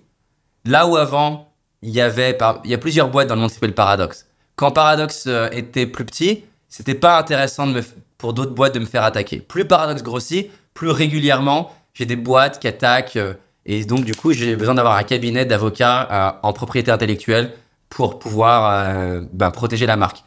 là 0.65 0.87
où 0.87 0.97
avant, 0.97 1.53
il 1.83 1.91
y 1.91 2.01
avait... 2.01 2.39
Il 2.65 2.71
y 2.71 2.75
a 2.75 2.79
plusieurs 2.79 3.09
boîtes 3.09 3.29
dans 3.29 3.35
le 3.35 3.41
monde 3.41 3.51
qui 3.51 3.55
s'appelle 3.55 3.75
Paradox. 3.75 4.27
Quand 4.57 4.71
Paradox 4.71 5.29
était 5.53 5.87
plus 5.87 6.05
petit, 6.05 6.45
c'était 6.69 6.95
pas 6.95 7.19
intéressant 7.19 7.67
de 7.67 7.73
me, 7.73 7.83
pour 8.19 8.35
d'autres 8.35 8.55
boîtes 8.55 8.75
de 8.75 8.81
me 8.81 8.87
faire 8.87 9.03
attaquer. 9.03 9.41
Plus 9.41 9.67
Paradox 9.67 10.03
grossit, 10.03 10.51
plus 10.75 10.91
régulièrement, 10.91 11.73
j'ai 11.93 12.07
des 12.07 12.17
boîtes 12.17 12.61
qui 12.61 12.69
attaquent. 12.69 13.19
et 13.67 13.85
donc, 13.85 14.05
du 14.05 14.15
coup, 14.15 14.33
j'ai 14.33 14.55
besoin 14.55 14.75
d'avoir 14.75 14.97
un 14.97 15.03
cabinet 15.03 15.45
d'avocats 15.45 16.39
en 16.43 16.53
propriété 16.53 16.93
intellectuelle 16.93 17.53
pour 17.89 18.21
pouvoir 18.21 19.23
ben, 19.33 19.51
protéger 19.51 19.87
la 19.87 19.97
marque. 19.97 20.24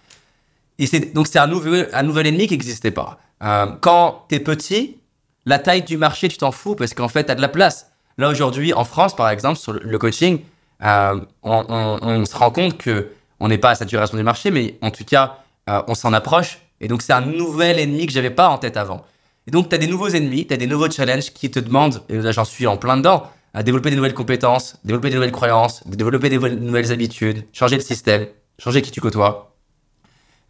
Et 0.80 0.88
donc 1.14 1.28
c'est 1.28 1.40
un 1.40 1.48
nouvel, 1.48 1.88
ennemi 2.28 2.48
qui 2.48 2.54
n'existait 2.54 2.92
pas. 2.92 3.20
Euh, 3.44 3.68
quand 3.82 4.26
tu 4.30 4.36
es 4.36 4.40
petit, 4.40 4.98
la 5.46 5.60
taille 5.60 5.84
du 5.84 5.98
marché, 5.98 6.28
tu 6.28 6.38
t'en 6.38 6.52
fous 6.52 6.76
parce 6.76 6.94
qu'en 6.94 7.08
fait, 7.08 7.26
tu 7.26 7.32
as 7.32 7.36
de 7.36 7.42
la 7.42 7.48
place. 7.48 7.92
Là, 8.18 8.30
aujourd'hui, 8.30 8.74
en 8.74 8.84
France, 8.84 9.16
par 9.16 9.30
exemple, 9.30 9.60
sur 9.60 9.74
le 9.74 9.98
coaching, 9.98 10.42
euh, 10.84 11.20
on, 11.44 12.26
se 12.26 12.36
rend 12.36 12.52
compte 12.52 12.78
que 12.78 13.10
on 13.40 13.48
n'est 13.48 13.58
pas 13.58 13.72
à 13.72 13.76
saturation 13.76 14.18
du 14.18 14.24
marché, 14.24 14.52
mais 14.52 14.78
en 14.82 14.92
tout 14.92 15.06
cas, 15.06 15.38
euh, 15.70 15.82
on 15.88 15.96
s'en 15.96 16.14
approche. 16.14 16.60
Et 16.82 16.88
donc, 16.88 17.02
c'est 17.02 17.14
un 17.14 17.22
nouvel 17.22 17.80
ennemi 17.80 18.08
que 18.08 18.12
j'avais 18.12 18.32
pas 18.32 18.50
en 18.50 18.58
tête 18.58 18.78
avant. 18.78 19.06
Et 19.48 19.52
donc, 19.52 19.70
tu 19.70 19.76
as 19.76 19.78
des 19.78 19.88
nouveaux 19.88 20.10
ennemis, 20.10 20.48
tu 20.48 20.54
as 20.54 20.58
des 20.58 20.68
nouveaux 20.68 20.90
challenges 20.90 21.32
qui 21.32 21.50
te 21.50 21.60
demandent, 21.60 22.02
et 22.10 22.18
là, 22.18 22.32
j'en 22.32 22.46
suis 22.46 22.68
en 22.68 22.78
plein 22.78 22.98
dedans, 22.98 23.24
à 23.54 23.64
développer 23.64 23.90
des 23.90 23.96
nouvelles 23.96 24.14
compétences, 24.14 24.78
développer 24.84 25.10
des 25.10 25.16
nouvelles 25.16 25.32
croyances, 25.32 25.88
développer 25.88 26.30
des 26.30 26.38
nouvelles 26.38 26.92
habitudes, 26.92 27.46
changer 27.54 27.78
le 27.78 27.82
système, 27.82 28.28
changer 28.60 28.82
qui 28.82 28.92
tu 28.92 29.00
côtoies. 29.00 29.56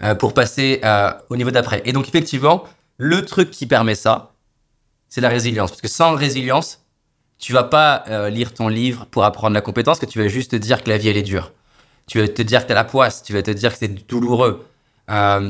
Euh, 0.04 0.14
pour 0.14 0.36
passer 0.36 0.80
euh, 0.84 1.12
au 1.32 1.38
niveau 1.38 1.50
d'après. 1.50 1.82
Et 1.86 1.92
donc 1.92 2.08
effectivement, 2.08 2.66
le 2.98 3.26
truc 3.26 3.50
qui 3.50 3.66
permet 3.66 3.96
ça, 3.96 4.34
c'est 5.10 5.22
la 5.22 5.30
résilience. 5.30 5.72
Parce 5.72 5.82
que 5.82 5.88
sans 5.88 6.14
résilience, 6.14 6.86
tu 7.40 7.52
vas 7.52 7.64
pas 7.64 8.04
euh, 8.08 8.30
lire 8.30 8.54
ton 8.54 8.68
livre 8.68 9.08
pour 9.08 9.24
apprendre 9.24 9.56
la 9.56 9.62
compétence, 9.62 9.98
que 9.98 10.06
tu 10.06 10.22
vas 10.22 10.28
juste 10.28 10.52
te 10.52 10.56
dire 10.56 10.84
que 10.84 10.90
la 10.92 11.00
vie 11.00 11.10
elle 11.10 11.18
est 11.18 11.24
dure. 11.24 11.52
Tu 12.06 12.20
vas 12.20 12.28
te 12.28 12.44
dire 12.44 12.62
que 12.62 12.68
tu 12.68 12.74
as 12.74 12.76
la 12.76 12.84
poisse, 12.84 13.24
tu 13.24 13.34
vas 13.34 13.42
te 13.42 13.50
dire 13.50 13.72
que 13.72 13.80
c'est 13.80 14.08
douloureux. 14.08 14.68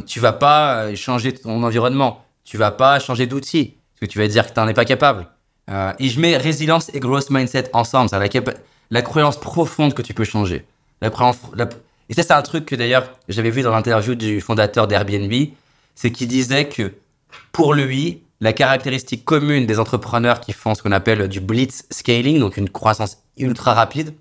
Tu 0.05 0.19
vas 0.21 0.33
pas 0.33 0.95
changer 0.95 1.33
ton 1.33 1.61
environnement, 1.63 2.23
tu 2.45 2.57
vas 2.57 2.71
pas 2.71 2.99
changer 2.99 3.27
d'outil, 3.27 3.75
parce 3.91 3.99
que 3.99 4.05
tu 4.05 4.17
vas 4.17 4.27
te 4.27 4.31
dire 4.31 4.47
que 4.47 4.53
tu 4.53 4.59
n'en 4.61 4.67
es 4.69 4.73
pas 4.73 4.85
capable. 4.85 5.27
Et 5.99 6.07
je 6.07 6.19
mets 6.21 6.37
résilience 6.37 6.89
et 6.93 6.99
growth 6.99 7.29
mindset 7.29 7.69
ensemble, 7.73 8.09
la, 8.11 8.27
la 8.91 9.01
croyance 9.01 9.37
profonde 9.39 9.93
que 9.93 10.01
tu 10.01 10.13
peux 10.13 10.23
changer. 10.23 10.65
La, 11.01 11.11
la, 11.55 11.69
et 12.09 12.13
ça, 12.13 12.23
c'est 12.23 12.33
un 12.33 12.41
truc 12.41 12.65
que 12.65 12.75
d'ailleurs, 12.75 13.11
j'avais 13.27 13.49
vu 13.49 13.61
dans 13.61 13.71
l'interview 13.71 14.15
du 14.15 14.41
fondateur 14.41 14.87
d'Airbnb, 14.87 15.33
c'est 15.95 16.11
qu'il 16.11 16.27
disait 16.27 16.67
que 16.67 16.93
pour 17.51 17.73
lui, 17.73 18.23
la 18.39 18.53
caractéristique 18.53 19.25
commune 19.25 19.65
des 19.65 19.79
entrepreneurs 19.79 20.39
qui 20.39 20.53
font 20.53 20.75
ce 20.75 20.83
qu'on 20.83 20.91
appelle 20.91 21.27
du 21.27 21.39
blitz 21.39 21.85
scaling, 21.89 22.39
donc 22.39 22.57
une 22.57 22.69
croissance 22.69 23.17
ultra 23.37 23.73
rapide, 23.73 24.13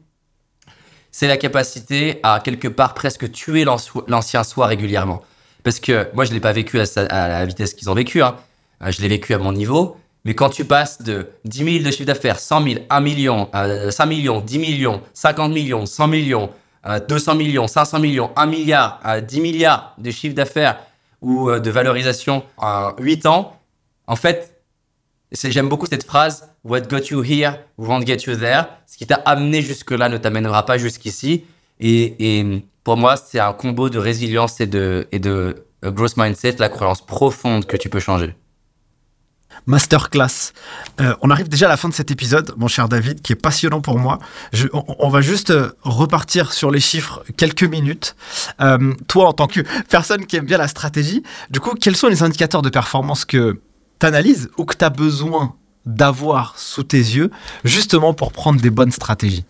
c'est 1.11 1.29
la 1.29 1.37
capacité 1.37 2.21
à 2.23 2.41
quelque 2.41 2.69
part 2.69 2.95
presque 2.95 3.31
tuer 3.31 3.65
l'ancien 3.65 4.45
soi 4.45 4.67
régulièrement. 4.67 5.23
Parce 5.63 5.81
que 5.81 6.09
moi, 6.15 6.25
je 6.25 6.31
ne 6.31 6.35
l'ai 6.35 6.41
pas 6.41 6.53
vécu 6.53 6.79
à, 6.79 7.29
la 7.29 7.47
vitesse 7.47 7.75
qu'ils 7.75 7.91
ont 7.91 7.95
vécu, 7.95 8.23
hein. 8.23 8.37
Euh, 8.83 8.91
je 8.91 9.01
l'ai 9.01 9.09
vécu 9.09 9.33
à 9.33 9.39
mon 9.39 9.53
niveau. 9.53 9.97
Mais 10.25 10.35
quand 10.35 10.51
tu 10.51 10.65
passes 10.65 11.01
de 11.03 11.29
10 11.45 11.79
000 11.81 11.85
de 11.85 11.91
chiffre 11.91 12.05
d'affaires, 12.05 12.39
100 12.39 12.65
000, 12.65 12.75
1 12.91 13.01
million, 13.01 13.49
5 13.53 13.57
euh, 13.57 14.07
millions, 14.07 14.41
10 14.41 14.59
millions, 14.59 15.01
50 15.15 15.53
millions, 15.53 15.87
100 15.87 16.09
millions, 16.09 16.51
200 17.09 17.35
millions, 17.35 17.67
500 17.67 17.99
millions, 17.99 18.31
1 18.37 18.47
milliard, 18.47 19.01
à 19.03 19.21
10 19.21 19.41
milliards 19.41 19.95
de 19.99 20.11
chiffre 20.11 20.35
d'affaires 20.35 20.79
ou 21.21 21.51
euh, 21.51 21.61
de 21.61 21.71
valorisation 21.71 22.45
en 22.57 22.93
8 22.99 23.27
ans, 23.27 23.57
en 24.07 24.17
fait, 24.17 24.61
j'aime 25.33 25.69
beaucoup 25.69 25.87
cette 25.87 26.05
phrase 26.05 26.49
What 26.65 26.83
got 26.83 27.11
you 27.11 27.23
here 27.23 27.61
won't 27.79 28.07
get 28.07 28.19
you 28.27 28.37
there. 28.37 28.65
Ce 28.87 28.97
qui 28.97 29.07
t'a 29.07 29.17
amené 29.25 29.63
jusque-là 29.63 30.09
ne 30.09 30.17
t'amènera 30.17 30.67
pas 30.67 30.79
jusqu'ici. 30.79 31.45
Et, 31.79 32.63
pour 32.83 32.97
moi, 32.97 33.17
c'est 33.17 33.41
un 33.41 33.53
combo 33.53 33.89
de 33.89 33.99
résilience 33.99 34.61
et 34.61 34.67
de, 34.67 35.09
et 35.13 35.19
de 35.19 35.65
euh, 35.85 35.91
growth 35.91 36.17
mindset, 36.17 36.57
la 36.59 36.69
croyance 36.69 37.05
profonde 37.05 37.67
que 37.67 37.77
tu 37.77 37.89
peux 37.89 38.01
changer 38.01 38.35
masterclass. 39.67 40.53
Euh, 41.01 41.15
on 41.21 41.31
arrive 41.31 41.49
déjà 41.49 41.67
à 41.67 41.69
la 41.69 41.77
fin 41.77 41.89
de 41.89 41.95
cet 41.95 42.11
épisode, 42.11 42.55
mon 42.57 42.69
cher 42.69 42.89
David, 42.89 43.21
qui 43.21 43.33
est 43.33 43.37
passionnant 43.37 43.81
pour 43.81 43.99
moi. 43.99 44.19
on, 44.73 45.09
va 45.09 45.21
juste 45.21 45.51
euh, 45.51 45.73
repartir 45.83 46.53
sur 46.53 46.71
les 46.71 46.81
chiffres 46.81 47.25
quelques 47.37 47.65
minutes. 47.65 48.17
Euh, 48.61 48.95
toi, 49.09 49.29
en 49.29 49.33
tant 49.33 49.49
que 49.49 49.61
personne 49.91 50.27
qui 50.27 50.37
aime 50.37 50.47
bien 50.47 50.59
la 50.59 50.69
stratégie, 50.69 51.23
du 51.51 51.61
coup, 51.61 51.75
quels 51.75 51.97
sont 51.97 52.09
les 52.09 52.23
indicateurs 52.23 52.63
de 52.63 52.71
performance 52.71 53.25
que 53.25 53.61
tu 53.99 54.07
analyses 54.07 54.49
ou 54.57 54.65
que 54.65 54.77
tu 54.77 54.85
as 54.85 54.91
besoin 54.91 55.55
d'avoir 55.85 56.59
sous 56.59 56.83
tes 56.83 56.99
yeux, 56.99 57.31
justement 57.65 58.15
pour 58.15 58.33
prendre 58.33 58.61
des 58.61 58.71
bonnes 58.71 58.93
stratégies? 58.93 59.45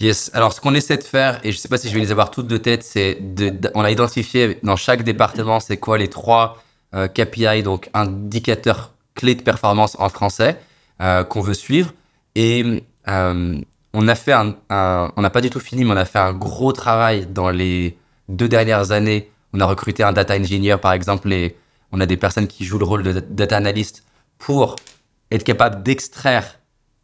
Yes. 0.00 0.30
Alors, 0.34 0.52
ce 0.52 0.60
qu'on 0.60 0.74
essaie 0.74 0.96
de 0.96 1.04
faire, 1.04 1.38
et 1.44 1.52
je 1.52 1.56
ne 1.56 1.60
sais 1.60 1.68
pas 1.68 1.78
si 1.78 1.88
je 1.88 1.94
vais 1.94 2.00
les 2.00 2.10
avoir 2.10 2.32
toutes 2.32 2.48
de 2.48 2.56
tête, 2.56 2.82
c'est 2.82 3.20
on 3.74 3.84
a 3.84 3.90
identifié 3.92 4.58
dans 4.64 4.74
chaque 4.74 5.04
département, 5.04 5.60
c'est 5.60 5.76
quoi 5.76 5.98
les 5.98 6.08
trois 6.08 6.60
KPI, 6.92 7.62
donc 7.62 7.90
indicateurs 7.94 8.93
clés 9.14 9.34
de 9.34 9.42
performance 9.42 9.96
en 9.98 10.08
français 10.08 10.58
euh, 11.00 11.24
qu'on 11.24 11.40
veut 11.40 11.54
suivre. 11.54 11.92
Et 12.34 12.82
euh, 13.08 13.60
on 13.92 14.08
a 14.08 14.14
fait 14.14 14.32
un, 14.32 14.56
on 15.16 15.22
n'a 15.22 15.30
pas 15.30 15.40
du 15.40 15.50
tout 15.50 15.60
fini, 15.60 15.84
mais 15.84 15.92
on 15.92 15.96
a 15.96 16.04
fait 16.04 16.18
un 16.18 16.32
gros 16.32 16.72
travail 16.72 17.26
dans 17.26 17.50
les 17.50 17.96
deux 18.28 18.48
dernières 18.48 18.90
années. 18.90 19.30
On 19.52 19.60
a 19.60 19.66
recruté 19.66 20.02
un 20.02 20.12
data 20.12 20.36
engineer, 20.36 20.76
par 20.80 20.92
exemple, 20.92 21.32
et 21.32 21.56
on 21.92 22.00
a 22.00 22.06
des 22.06 22.16
personnes 22.16 22.48
qui 22.48 22.64
jouent 22.64 22.78
le 22.78 22.84
rôle 22.84 23.02
de 23.04 23.20
data 23.20 23.56
analyst 23.56 24.04
pour 24.38 24.76
être 25.30 25.44
capable 25.44 25.82
d'extraire 25.84 26.58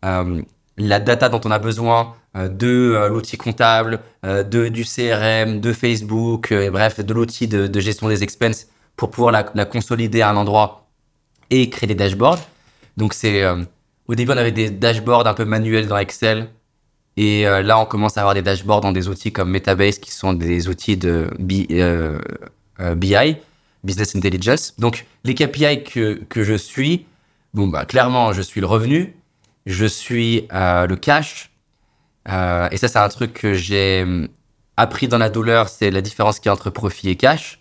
euh, 0.04 0.42
la 0.76 0.98
data 0.98 1.28
dont 1.28 1.40
on 1.44 1.50
a 1.50 1.58
besoin 1.58 2.14
de 2.34 3.08
l'outil 3.08 3.36
comptable, 3.36 3.98
de, 4.22 4.68
du 4.68 4.84
CRM, 4.84 5.60
de 5.60 5.72
Facebook, 5.72 6.52
et 6.52 6.70
bref, 6.70 7.00
de 7.00 7.12
l'outil 7.12 7.48
de, 7.48 7.80
gestion 7.80 8.08
des 8.08 8.22
expenses 8.22 8.68
pour 8.96 9.10
pouvoir 9.10 9.32
la, 9.32 9.46
la 9.54 9.64
consolider 9.64 10.22
à 10.22 10.30
un 10.30 10.36
endroit 10.36 10.89
et 11.50 11.68
créer 11.70 11.86
des 11.86 11.94
dashboards. 11.94 12.40
Donc 12.96 13.14
c'est 13.14 13.42
euh, 13.42 13.62
au 14.06 14.14
début 14.14 14.32
on 14.32 14.36
avait 14.36 14.52
des 14.52 14.70
dashboards 14.70 15.26
un 15.26 15.34
peu 15.34 15.44
manuels 15.44 15.86
dans 15.86 15.98
Excel 15.98 16.48
et 17.16 17.46
euh, 17.46 17.62
là 17.62 17.78
on 17.78 17.86
commence 17.86 18.16
à 18.16 18.20
avoir 18.20 18.34
des 18.34 18.42
dashboards 18.42 18.80
dans 18.80 18.92
des 18.92 19.08
outils 19.08 19.32
comme 19.32 19.50
Metabase 19.50 19.98
qui 19.98 20.10
sont 20.10 20.32
des 20.32 20.68
outils 20.68 20.96
de 20.96 21.30
BI, 21.38 21.66
euh, 21.70 22.18
Business 23.82 24.14
Intelligence. 24.14 24.74
Donc 24.78 25.06
les 25.24 25.34
KPI 25.34 25.84
que, 25.84 26.14
que 26.28 26.42
je 26.42 26.54
suis, 26.54 27.06
bon 27.54 27.68
bah 27.68 27.84
clairement 27.84 28.32
je 28.32 28.42
suis 28.42 28.60
le 28.60 28.66
revenu, 28.66 29.14
je 29.66 29.86
suis 29.86 30.46
le 30.50 30.94
cash 30.96 31.50
et 32.26 32.76
ça 32.76 32.88
c'est 32.88 32.98
un 32.98 33.08
truc 33.08 33.32
que 33.32 33.54
j'ai 33.54 34.04
appris 34.76 35.08
dans 35.08 35.18
la 35.18 35.28
douleur, 35.28 35.68
c'est 35.68 35.90
la 35.90 36.00
différence 36.00 36.38
qu'il 36.38 36.46
y 36.46 36.48
a 36.50 36.52
entre 36.52 36.70
profit 36.70 37.10
et 37.10 37.16
cash. 37.16 37.59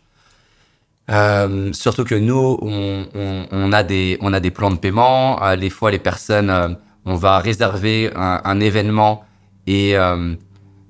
Euh, 1.10 1.73
surtout 1.73 2.03
que 2.03 2.15
nous, 2.15 2.57
on, 2.61 3.73
a 3.73 3.84
des, 3.84 4.18
on 4.22 4.34
a 4.34 4.40
des 4.40 4.52
plans 4.52 4.72
de 4.72 4.77
paiement. 4.77 5.41
Euh, 5.44 5.56
des 5.56 5.69
fois, 5.69 5.91
les 5.91 5.99
personnes, 5.99 6.49
euh, 6.49 6.69
on 7.06 7.15
va 7.15 7.40
réserver 7.40 8.11
un, 8.15 8.60
événement 8.60 9.23
et 9.65 9.98
euh, 9.98 10.36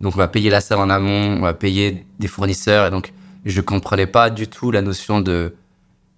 donc 0.02 0.16
on 0.16 0.18
va 0.18 0.28
payer 0.28 0.50
la 0.50 0.60
salle 0.60 0.80
en 0.80 0.90
amont, 0.90 1.38
on 1.38 1.42
va 1.42 1.54
payer 1.54 2.06
des 2.20 2.28
fournisseurs. 2.28 2.88
Et 2.88 2.92
donc, 2.92 3.14
je 3.46 3.62
comprenais 3.62 4.08
pas 4.08 4.30
du 4.30 4.48
tout 4.48 4.72
la 4.72 4.82
notion 4.82 5.22
de, 5.22 5.56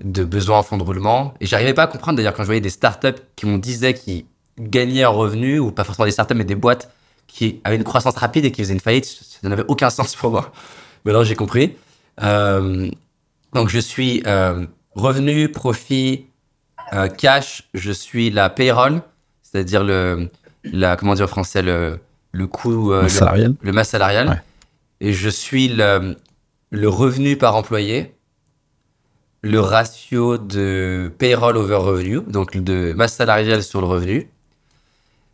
de 0.04 0.24
besoin 0.24 0.60
en 0.60 0.64
fonds 0.64 0.78
de 0.78 0.84
roulement. 0.84 1.34
Et 1.40 1.46
j'arrivais 1.46 1.74
pas 1.74 1.84
à 1.84 1.88
comprendre 1.88 2.18
d'ailleurs 2.18 2.34
quand 2.34 2.44
je 2.44 2.48
voyais 2.48 2.62
des 2.62 2.70
startups 2.70 3.22
qui 3.36 3.46
on 3.46 3.58
disait 3.58 3.94
qu'ils 3.94 4.26
gagnaient 4.60 5.06
en 5.06 5.14
revenus, 5.14 5.60
ou 5.60 5.72
pas 5.72 5.84
forcément 5.84 6.06
des 6.06 6.12
startups, 6.12 6.36
mais 6.36 6.44
des 6.44 6.56
boîtes 6.56 6.92
qui 7.28 7.62
avaient 7.64 7.78
une 7.78 7.84
croissance 7.84 8.16
rapide 8.16 8.46
et 8.46 8.52
qui 8.52 8.62
faisaient 8.62 8.74
une 8.74 8.80
faillite, 8.80 9.06
ça 9.06 9.48
n'avait 9.48 9.66
aucun 9.68 9.90
sens 9.90 10.16
pour 10.16 10.32
moi. 10.32 10.52
Maintenant, 11.06 11.24
j'ai 11.24 11.36
compris. 11.36 11.76
Donc, 13.54 13.70
je 13.70 13.80
suis 13.80 14.24
euh, 14.28 14.66
revenu, 14.96 15.50
profit, 15.50 16.28
euh, 16.94 17.08
cash. 17.08 17.64
Je 17.74 17.92
suis 17.92 18.30
la 18.30 18.50
payroll, 18.50 19.02
c'est-à-dire 19.44 19.84
le, 19.84 20.30
la, 20.64 20.96
comment 20.96 21.16
dire 21.16 21.26
en 21.26 21.28
français, 21.28 21.62
le, 21.62 22.00
le 22.32 22.48
coût, 22.48 22.94
euh, 22.94 23.08
salarial. 23.08 23.56
Le, 23.62 23.72
masse 23.72 23.90
salarial. 23.90 24.44
Et 25.02 25.14
je 25.14 25.30
suis 25.30 25.68
le, 25.68 26.16
le 26.70 26.90
revenu 26.90 27.38
par 27.38 27.56
employé. 27.56 28.16
le 29.42 29.60
ratio 29.60 30.38
de 30.38 31.12
payroll 31.18 31.58
over 31.58 31.76
revenue, 31.76 32.22
donc 32.28 32.56
de 32.58 32.94
masse 32.94 33.16
salariale 33.16 33.64
sur 33.64 33.82
le 33.82 33.88
revenu. 33.88 34.30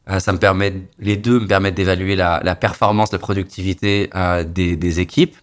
Euh, 0.10 0.20
ça 0.20 0.32
me 0.32 0.40
permet, 0.40 0.74
les 1.00 1.18
deux 1.18 1.42
me 1.42 1.48
permettent 1.48 1.76
d'évaluer 1.76 2.16
la, 2.16 2.40
la, 2.42 2.56
performance, 2.56 3.12
la 3.12 3.20
productivité 3.20 4.10
des, 4.46 4.78
des, 4.78 5.00
équipes. 5.02 5.36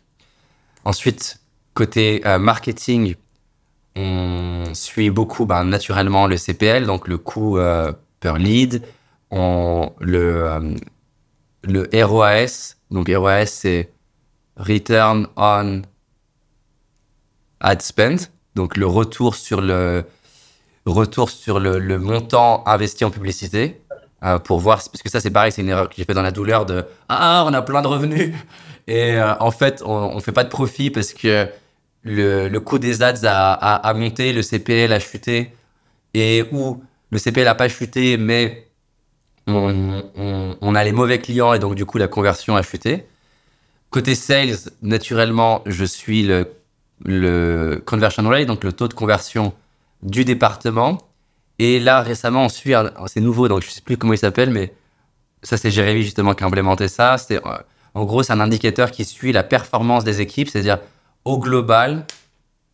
Ensuite, 0.87 1.44
côté 1.75 2.23
euh, 2.25 2.39
marketing, 2.39 3.17
on 3.97 4.65
suit 4.73 5.11
beaucoup 5.11 5.45
ben, 5.45 5.65
naturellement 5.65 6.27
le 6.27 6.37
CPL, 6.37 6.87
donc 6.87 7.07
le 7.09 7.19
coût 7.19 7.59
euh, 7.59 7.93
per 8.21 8.39
lead, 8.39 8.83
on, 9.31 9.93
le, 10.01 10.45
euh, 10.45 10.75
le 11.65 11.89
ROAS. 12.05 12.77
Donc 12.91 13.11
ROAS, 13.13 13.47
c'est 13.47 13.93
Return 14.57 15.27
on 15.37 15.83
Ad 17.61 17.83
Spend, 17.83 18.31
donc 18.55 18.77
le 18.77 18.87
retour 18.87 19.35
sur 19.35 19.61
le 19.61 20.05
retour 20.87 21.31
sur 21.31 21.59
le, 21.59 21.99
montant 21.99 22.63
investi 22.67 23.05
en 23.05 23.11
publicité 23.11 23.81
pour 24.45 24.61
voir 24.61 24.77
parce 24.77 25.03
que 25.03 25.09
ça 25.09 25.19
c'est 25.21 25.31
pareil 25.31 25.51
c'est 25.51 25.63
une 25.63 25.71
erreur 25.71 25.89
que 25.89 25.95
j'ai 25.97 26.05
fait 26.05 26.13
dans 26.13 26.23
la 26.23 26.31
douleur 26.31 26.67
de 26.67 26.85
ah 27.09 27.45
on 27.47 27.55
a 27.55 27.63
plein 27.63 27.81
de 27.81 27.87
revenus 27.87 28.35
et 28.87 29.19
en 29.19 29.51
fait 29.51 29.83
on, 29.85 29.93
on 30.15 30.21
fait 30.21 30.33
pas 30.33 30.45
de 30.45 30.51
profit 30.51 30.91
parce 30.91 31.15
que 31.15 31.49
le, 32.05 32.49
le 32.49 32.61
coût 32.61 32.79
des 32.79 33.03
ads 33.03 33.25
a, 33.25 33.53
a, 33.53 33.95
monté 33.95 34.33
le 34.33 34.43
CPL 34.43 34.93
a 34.93 35.01
chuté 35.01 35.53
et 36.15 36.45
où 36.53 36.83
le 37.11 37.19
CPL 37.19 37.49
a 37.49 37.55
pas 37.55 37.69
chuté 37.69 38.17
mais 38.17 38.69
on, 39.47 40.03
on, 40.61 40.75
a 40.75 40.85
les 40.85 40.93
mauvais 40.93 41.19
clients 41.19 41.53
et 41.53 41.59
donc 41.59 41.75
du 41.75 41.85
coup 41.85 41.99
la 41.99 42.09
conversion 42.09 42.57
a 42.57 42.63
chuté 42.63 43.07
côté 43.91 44.15
sales 44.15 44.57
naturellement 44.83 45.63
je 45.67 45.85
suis 45.85 46.23
le 46.23 46.47
le 47.05 47.83
conversion 47.85 48.23
rate, 48.29 48.47
donc 48.47 48.65
le 48.65 48.73
taux 48.73 48.89
de 48.89 48.95
conversion 48.95 49.53
du 50.03 50.25
département. 50.25 50.99
Et 51.59 51.79
là, 51.81 52.01
récemment, 52.01 52.45
on 52.45 52.49
suit, 52.49 52.75
c'est 53.07 53.21
nouveau, 53.21 53.49
donc 53.49 53.63
je 53.63 53.69
ne 53.69 53.73
sais 53.73 53.81
plus 53.81 53.97
comment 53.97 54.13
il 54.13 54.19
s'appelle, 54.19 54.51
mais 54.51 54.75
ça, 55.43 55.57
c'est 55.57 55.71
Jérémy 55.71 56.03
justement 56.03 56.35
qui 56.35 56.43
a 56.45 56.47
implémenté 56.47 56.89
ça. 56.89 57.17
En 57.95 58.05
gros, 58.05 58.23
c'est 58.23 58.33
un 58.33 58.41
indicateur 58.41 58.91
qui 58.91 59.05
suit 59.05 59.33
la 59.33 59.45
performance 59.45 60.03
des 60.03 60.21
équipes, 60.21 60.49
c'est-à-dire 60.49 60.79
au 61.25 61.39
global, 61.39 62.07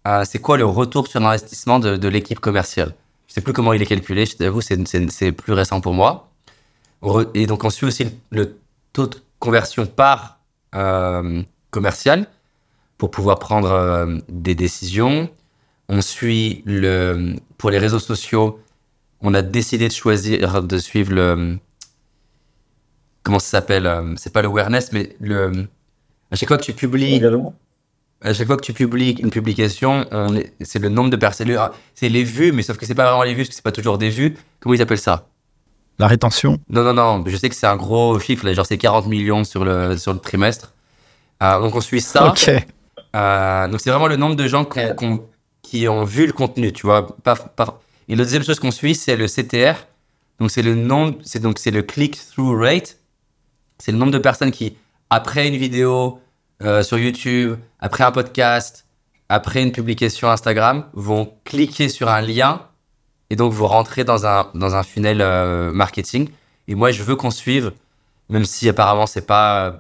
euh, 0.07 0.25
c'est 0.25 0.39
quoi 0.39 0.57
le 0.57 0.65
retour 0.65 1.07
sur 1.07 1.21
l'investissement 1.21 1.79
de, 1.79 2.09
l'équipe 2.09 2.41
commerciale? 2.41 2.95
Je 3.27 3.33
ne 3.33 3.35
sais 3.35 3.41
plus 3.41 3.53
comment 3.53 3.73
il 3.73 3.83
est 3.83 3.87
calculé, 3.87 4.27
je 4.27 4.37
t'avoue, 4.37 4.61
c'est, 4.61 5.33
plus 5.33 5.53
récent 5.53 5.81
pour 5.81 5.95
moi. 5.95 6.29
Et 7.35 7.47
donc, 7.47 7.65
on 7.65 7.71
suit 7.71 7.87
aussi 7.87 8.05
le, 8.05 8.11
le 8.31 8.59
taux 8.93 9.07
de 9.07 9.17
conversion 9.39 9.87
par 9.87 10.39
euh, 10.75 11.43
commercial 11.71 12.27
pour 12.99 13.11
pouvoir 13.11 13.39
prendre 13.39 13.71
euh, 13.71 14.19
des 14.29 14.55
décisions. 14.55 15.31
On 15.89 16.03
suit 16.03 16.63
le 16.67 17.37
pour 17.57 17.71
les 17.71 17.79
réseaux 17.79 17.99
sociaux. 17.99 18.61
On 19.23 19.35
a 19.35 19.43
décidé 19.43 19.89
de 19.89 19.93
choisir 19.93 20.63
de 20.63 20.79
suivre 20.79 21.13
le 21.13 21.59
comment 23.23 23.39
ça 23.39 23.59
s'appelle 23.59 24.15
C'est 24.17 24.33
pas 24.33 24.43
l'awareness, 24.43 24.93
mais 24.93 25.17
le 25.21 25.67
à 26.31 26.37
chaque 26.37 26.49
fois 26.49 26.59
que 26.59 26.65
tu 26.65 26.75
publies 26.75 27.21
à 28.23 28.35
chaque 28.35 28.47
fois 28.47 28.57
que 28.57 28.63
tu 28.63 28.73
publies 28.73 29.13
une 29.13 29.31
publication, 29.31 30.07
c'est 30.61 30.79
le 30.79 30.89
nombre 30.89 31.11
de 31.11 31.17
personnes. 31.17 31.57
C'est 31.95 32.09
les 32.09 32.25
vues, 32.25 32.53
mais 32.53 32.63
sauf 32.63 32.77
que 32.77 32.87
c'est 32.87 32.95
pas 32.95 33.07
vraiment 33.07 33.23
les 33.23 33.35
vues, 33.35 33.43
parce 33.43 33.49
que 33.51 33.55
c'est 33.55 33.65
pas 33.65 33.73
toujours 33.73 33.99
des 33.99 34.11
vues. 34.11 34.37
Comment 34.61 34.75
ils 34.75 34.83
appellent 34.83 34.99
ça? 34.99 35.27
La 35.99 36.07
rétention 36.07 36.59
Non, 36.69 36.83
non, 36.83 36.95
non. 36.95 37.25
Je 37.27 37.37
sais 37.37 37.49
que 37.49 37.55
c'est 37.55 37.67
un 37.67 37.77
gros 37.77 38.19
chiffre. 38.19 38.47
Là, 38.47 38.55
genre, 38.55 38.67
c'est 38.67 38.79
40 38.79 39.07
millions 39.07 39.45
sur 39.45 39.65
le, 39.65 39.97
sur 39.99 40.13
le 40.13 40.19
trimestre. 40.19 40.73
Euh, 41.43 41.61
donc, 41.61 41.75
on 41.75 41.81
suit 41.81 42.01
ça. 42.01 42.29
Ok. 42.29 42.51
Euh, 43.17 43.69
donc 43.69 43.81
c'est 43.81 43.91
vraiment 43.91 44.07
le 44.07 44.17
nombre 44.17 44.37
de 44.37 44.47
gens 44.47 44.65
qu 44.65 44.81
qu 44.97 45.07
qui 45.63 45.89
ont 45.89 46.05
vu 46.05 46.27
le 46.27 46.33
contenu, 46.33 46.73
tu 46.73 46.87
vois. 46.87 47.07
Pas, 47.23 47.35
pas... 47.35 47.81
Et 48.09 48.17
la 48.17 48.25
deuxième 48.25 48.45
chose 48.45 48.59
qu'on 48.59 48.71
suit, 48.71 48.95
c'est 48.95 49.17
le 49.17 49.27
CTR. 49.27 49.87
Donc 50.39 50.51
c'est 50.51 50.63
le 50.63 50.75
nombre, 50.75 51.19
c'est 51.23 51.41
donc 51.41 51.59
c'est 51.59 51.71
le 51.71 51.83
click-through 51.83 52.59
rate. 52.59 52.99
C'est 53.79 53.93
le 53.93 53.99
nombre 53.99 54.13
de 54.13 54.19
personnes 54.19 54.53
qui, 54.53 54.77
après 55.11 55.49
une 55.49 55.57
vidéo 55.57 56.21
euh, 56.63 56.83
sur 56.83 56.99
YouTube, 56.99 57.57
après 57.79 58.05
un 58.05 58.13
podcast, 58.13 58.87
après 59.29 59.63
une 59.63 59.73
publication 59.73 60.31
Instagram, 60.31 60.85
vont 60.93 61.33
cliquer 61.45 61.89
sur 61.89 62.09
un 62.09 62.21
lien 62.21 62.67
et 63.31 63.37
donc 63.37 63.53
vous 63.53 63.67
rentrez 63.67 64.05
dans 64.05 64.27
un 64.27 64.51
dans 64.55 64.75
un 64.75 64.83
funnel 64.83 65.21
euh, 65.21 65.73
marketing. 65.73 66.29
Et 66.69 66.75
moi, 66.75 66.91
je 66.91 67.03
veux 67.03 67.17
qu'on 67.17 67.31
suive, 67.31 67.73
même 68.29 68.45
si 68.45 68.69
apparemment 68.69 69.07
c'est 69.07 69.27
pas 69.27 69.67
euh, 69.67 69.73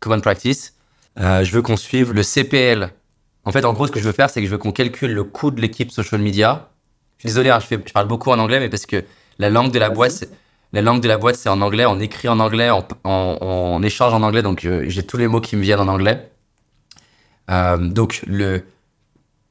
common 0.00 0.20
practice, 0.20 0.74
je 1.16 1.50
veux 1.52 1.62
qu'on 1.62 1.76
suive 1.76 2.12
le 2.12 2.22
CPL. 2.22 2.90
En 3.44 3.52
fait, 3.52 3.64
en 3.64 3.72
gros, 3.72 3.86
ce 3.86 3.92
que 3.92 4.00
je 4.00 4.04
veux 4.04 4.12
faire, 4.12 4.28
c'est 4.28 4.40
que 4.40 4.46
je 4.46 4.50
veux 4.50 4.58
qu'on 4.58 4.72
calcule 4.72 5.12
le 5.12 5.22
coût 5.22 5.50
de 5.50 5.60
l'équipe 5.60 5.90
social 5.90 6.20
media. 6.20 6.70
Je 7.18 7.22
suis 7.22 7.26
désolé, 7.28 7.50
hein, 7.50 7.60
je, 7.60 7.66
fais, 7.66 7.78
je, 7.84 7.92
parle 7.92 8.08
beaucoup 8.08 8.30
en 8.30 8.38
anglais, 8.38 8.58
mais 8.58 8.68
parce 8.68 8.86
que 8.86 9.04
la 9.38 9.50
langue 9.50 9.70
de 9.70 9.78
la 9.78 9.90
boîte, 9.90 10.24
la 10.74 10.82
langue 10.82 11.00
de 11.00 11.06
la 11.06 11.18
boîte, 11.18 11.36
c'est 11.36 11.48
en 11.48 11.60
anglais. 11.60 11.86
On 11.86 12.00
écrit 12.00 12.28
en 12.28 12.40
anglais, 12.40 12.68
on, 13.04 13.82
échange 13.84 14.12
en 14.12 14.22
anglais, 14.22 14.42
donc 14.42 14.64
euh, 14.64 14.84
j'ai 14.88 15.04
tous 15.04 15.16
les 15.16 15.28
mots 15.28 15.40
qui 15.40 15.54
me 15.54 15.62
viennent 15.62 15.78
en 15.78 15.86
anglais. 15.86 16.32
Euh, 17.48 17.76
donc, 17.76 18.24
le, 18.26 18.64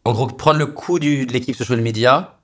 en 0.04 0.12
gros, 0.12 0.28
prendre 0.28 0.60
le 0.60 0.66
coût 0.66 1.00
de 1.00 1.32
l'équipe 1.32 1.56
social 1.56 1.80
media, 1.80 2.40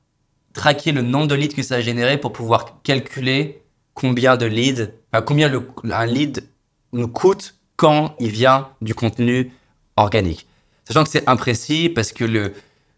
traquer 0.53 0.93
le 0.93 1.01
nombre 1.01 1.27
de 1.27 1.35
leads 1.35 1.55
que 1.55 1.61
ça 1.61 1.75
a 1.75 1.81
généré 1.81 2.17
pour 2.17 2.31
pouvoir 2.31 2.81
calculer 2.83 3.63
combien 3.95 4.37
de 4.37 4.45
leads, 4.45 4.93
combien 5.25 5.51
un 5.91 6.05
lead 6.05 6.45
nous 6.93 7.09
coûte 7.09 7.55
quand 7.75 8.15
il 8.21 8.29
vient 8.29 8.69
du 8.81 8.95
contenu 8.95 9.51
organique. 9.97 10.47
Sachant 10.85 11.03
que 11.03 11.09
c'est 11.09 11.27
imprécis 11.27 11.89
parce 11.89 12.13
que 12.13 12.23
le, 12.23 12.53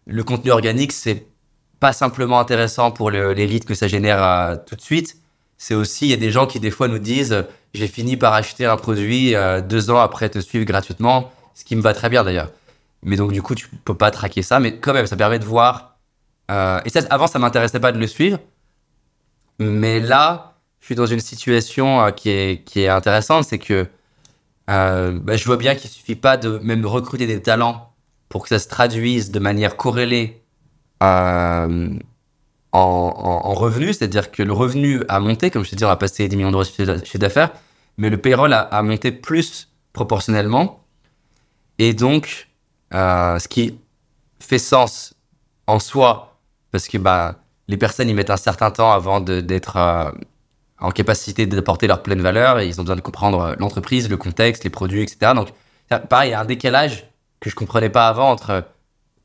le 0.06 0.24
contenu 0.24 0.52
organique, 0.52 0.92
c'est 0.92 1.26
pas 1.80 1.92
simplement 1.92 2.40
intéressant 2.40 2.92
pour 2.92 3.10
le, 3.10 3.34
les 3.34 3.48
leads 3.48 3.66
que 3.66 3.74
ça 3.74 3.88
génère 3.88 4.24
euh, 4.24 4.56
tout 4.68 4.76
de 4.76 4.82
suite. 4.82 5.18
C'est 5.64 5.76
aussi, 5.76 6.08
il 6.08 6.10
y 6.10 6.14
a 6.14 6.18
des 6.18 6.32
gens 6.32 6.48
qui 6.48 6.60
des 6.60 6.72
fois 6.72 6.88
nous 6.88 6.98
disent, 6.98 7.46
j'ai 7.76 7.88
fini 7.88 8.18
par 8.18 8.34
acheter 8.34 8.66
un 8.66 8.78
produit 8.78 9.36
euh, 9.36 9.62
deux 9.62 9.92
ans 9.92 10.00
après 10.00 10.28
te 10.28 10.40
suivre 10.40 10.66
gratuitement, 10.66 11.32
ce 11.54 11.64
qui 11.64 11.76
me 11.76 11.84
va 11.84 11.94
très 11.94 12.10
bien 12.10 12.24
d'ailleurs. 12.24 12.50
Mais 13.04 13.16
donc 13.16 13.32
du 13.32 13.44
coup, 13.44 13.54
tu 13.54 13.68
peux 13.68 13.94
pas 13.94 14.10
traquer 14.10 14.42
ça, 14.42 14.60
mais 14.60 14.78
quand 14.78 14.92
même, 14.92 15.06
ça 15.06 15.16
permet 15.16 15.38
de 15.38 15.46
voir. 15.46 15.98
Euh, 16.50 16.82
et 16.84 16.90
ça, 16.90 17.02
avant, 17.12 17.28
ça 17.28 17.38
m'intéressait 17.38 17.80
pas 17.80 17.92
de 17.92 18.00
le 18.00 18.08
suivre, 18.08 18.40
mais 19.60 20.00
là, 20.00 20.56
je 20.80 20.88
suis 20.88 20.96
dans 20.96 21.06
une 21.06 21.20
situation 21.20 22.02
euh, 22.02 22.10
qui 22.10 22.32
est 22.32 22.64
qui 22.64 22.82
est 22.82 22.90
intéressante, 22.90 23.44
c'est 23.44 23.60
que 23.60 23.86
bah, 24.68 25.36
je 25.36 25.46
vois 25.46 25.58
bien 25.58 25.76
qu'il 25.76 25.92
suffit 25.92 26.16
pas 26.16 26.38
de 26.38 26.58
même 26.64 26.88
recruter 26.88 27.28
des 27.28 27.40
talents 27.40 27.94
pour 28.30 28.42
que 28.42 28.50
ça 28.50 28.58
se 28.58 28.68
traduise 28.68 29.30
de 29.30 29.38
manière 29.38 29.78
corrélée 29.78 30.42
en, 32.72 32.80
en, 32.80 33.50
en 33.50 33.54
revenus, 33.54 33.98
c'est-à-dire 33.98 34.32
que 34.32 34.44
le 34.44 34.54
revenu 34.54 35.02
a 35.10 35.20
monté, 35.20 35.52
comme 35.52 35.64
je 35.66 35.72
te 35.72 35.76
dis, 35.76 35.86
on 35.86 35.90
a 35.90 35.98
passé 35.98 36.28
10 36.28 36.36
millions 36.38 36.52
d'euros 36.52 36.64
de 36.64 36.98
chiffre 37.04 37.18
d'affaires, 37.18 37.52
mais 37.98 38.10
le 38.10 38.18
payroll 38.18 38.54
a, 38.54 38.82
monté 38.82 39.12
plus 39.12 39.70
proportionnellement. 39.94 40.84
Et 41.78 41.94
donc, 41.94 42.48
euh, 42.94 43.40
ce 43.40 43.48
qui 43.48 43.78
fait 44.40 44.58
sens 44.58 45.14
en 45.68 45.80
soi, 45.80 46.40
parce 46.72 46.88
que 46.88 46.98
bah, 46.98 47.36
les 47.68 47.78
personnes, 47.78 48.10
ils 48.10 48.16
mettent 48.16 48.30
un 48.30 48.38
certain 48.38 48.72
temps 48.72 48.92
avant 48.92 49.20
d'être 49.22 49.78
euh, 49.78 50.12
en 50.80 50.92
capacité 50.92 51.46
d'apporter 51.46 51.88
leur 51.88 52.02
pleine 52.02 52.22
valeur 52.22 52.60
et 52.60 52.68
ils 52.68 52.80
ont 52.80 52.84
besoin 52.84 52.96
de 52.96 53.02
comprendre 53.02 53.56
l'entreprise, 53.60 54.10
le 54.10 54.18
contexte, 54.18 54.64
les 54.64 54.70
produits, 54.70 55.04
etc. 55.04 55.34
Donc, 55.36 55.50
pareil, 56.10 56.30
il 56.30 56.32
y 56.32 56.36
a 56.36 56.40
un 56.40 56.46
décalage 56.46 57.06
que 57.40 57.50
je 57.50 57.56
comprenais 57.56 57.90
pas 57.90 58.08
avant 58.08 58.32
entre 58.32 58.64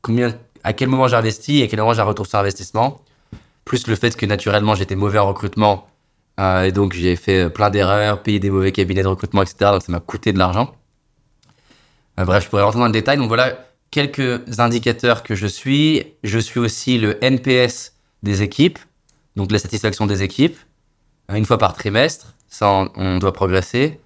combien, 0.01 0.35
à 0.63 0.73
quel 0.73 0.89
moment 0.89 1.07
j'ai 1.07 1.15
investi 1.15 1.59
et 1.59 1.63
à 1.63 1.67
quel 1.67 1.79
moment 1.79 1.93
j'ai 1.93 2.01
un 2.01 2.05
retour 2.05 2.27
sur 2.27 2.39
investissement, 2.39 3.01
plus 3.67 3.85
le 3.87 3.95
fait 3.95 4.15
que 4.15 4.25
naturellement 4.25 4.73
j'étais 4.73 4.95
mauvais 4.95 5.19
en 5.19 5.27
recrutement 5.27 5.87
euh, 6.39 6.63
et 6.63 6.71
donc 6.71 6.93
j'ai 6.93 7.15
fait 7.15 7.49
plein 7.49 7.69
d'erreurs, 7.69 8.23
payé 8.23 8.39
des 8.39 8.49
mauvais 8.49 8.71
cabinets 8.71 9.03
de 9.03 9.07
recrutement, 9.07 9.41
etc. 9.41 9.71
Donc 9.71 9.83
ça 9.83 9.91
m'a 9.91 9.99
coûté 9.99 10.33
de 10.33 10.39
l'argent. 10.39 10.73
Euh, 12.19 12.25
bref, 12.25 12.43
je 12.45 12.49
pourrais 12.49 12.63
rentrer 12.63 12.79
dans 12.79 12.85
le 12.85 12.91
détail. 12.91 13.17
Donc 13.17 13.27
voilà 13.27 13.67
quelques 13.91 14.59
indicateurs 14.59 15.23
que 15.23 15.35
je 15.35 15.47
suis. 15.47 16.05
Je 16.23 16.39
suis 16.39 16.59
aussi 16.59 16.97
le 16.97 17.23
NPS 17.23 17.93
des 18.23 18.41
équipes, 18.41 18.79
donc 19.35 19.51
la 19.51 19.59
satisfaction 19.59 20.07
des 20.07 20.23
équipes 20.23 20.57
une 21.33 21.45
fois 21.45 21.57
par 21.57 21.73
trimestre. 21.73 22.35
Ça, 22.47 22.87
on 22.95 23.17
doit 23.17 23.33
progresser. 23.33 23.99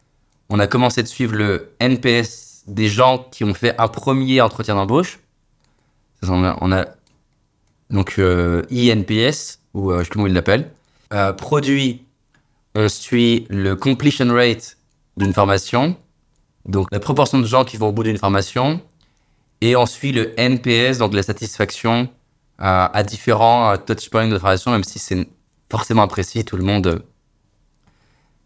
On 0.49 0.59
a 0.59 0.67
commencé 0.67 1.03
de 1.03 1.07
suivre 1.07 1.35
le 1.35 1.73
NPS 1.79 2.63
des 2.67 2.87
gens 2.87 3.27
qui 3.31 3.43
ont 3.43 3.53
fait 3.53 3.79
un 3.79 3.87
premier 3.87 4.41
entretien 4.41 4.75
d'embauche. 4.75 5.19
On 6.27 6.43
a, 6.43 6.85
donc 7.91 8.15
euh, 8.17 8.63
INPS, 8.71 9.59
ou 9.73 9.91
euh, 9.91 9.99
je 9.99 10.03
sais 10.05 10.09
comment 10.09 10.27
ils 10.27 10.33
l'appellent. 10.33 10.71
Euh, 11.13 11.33
produit, 11.33 12.05
on 12.75 12.87
suit 12.89 13.45
le 13.49 13.75
completion 13.75 14.33
rate 14.33 14.77
d'une 15.17 15.33
formation, 15.33 15.95
donc 16.65 16.87
la 16.91 16.99
proportion 16.99 17.39
de 17.39 17.45
gens 17.45 17.65
qui 17.65 17.77
vont 17.77 17.89
au 17.89 17.91
bout 17.91 18.03
d'une 18.03 18.17
formation. 18.17 18.81
Et 19.63 19.75
on 19.75 19.85
suit 19.85 20.11
le 20.11 20.33
NPS, 20.39 20.97
donc 20.97 21.13
la 21.13 21.21
satisfaction 21.21 22.09
à 22.57 23.03
différents 23.03 23.75
touchpoints 23.77 24.27
de 24.27 24.37
formation, 24.37 24.71
même 24.71 24.83
si 24.83 24.99
c'est 24.99 25.27
forcément 25.69 26.03
imprécis, 26.03 26.45
tout 26.45 26.57
le 26.57 26.63
monde 26.63 27.03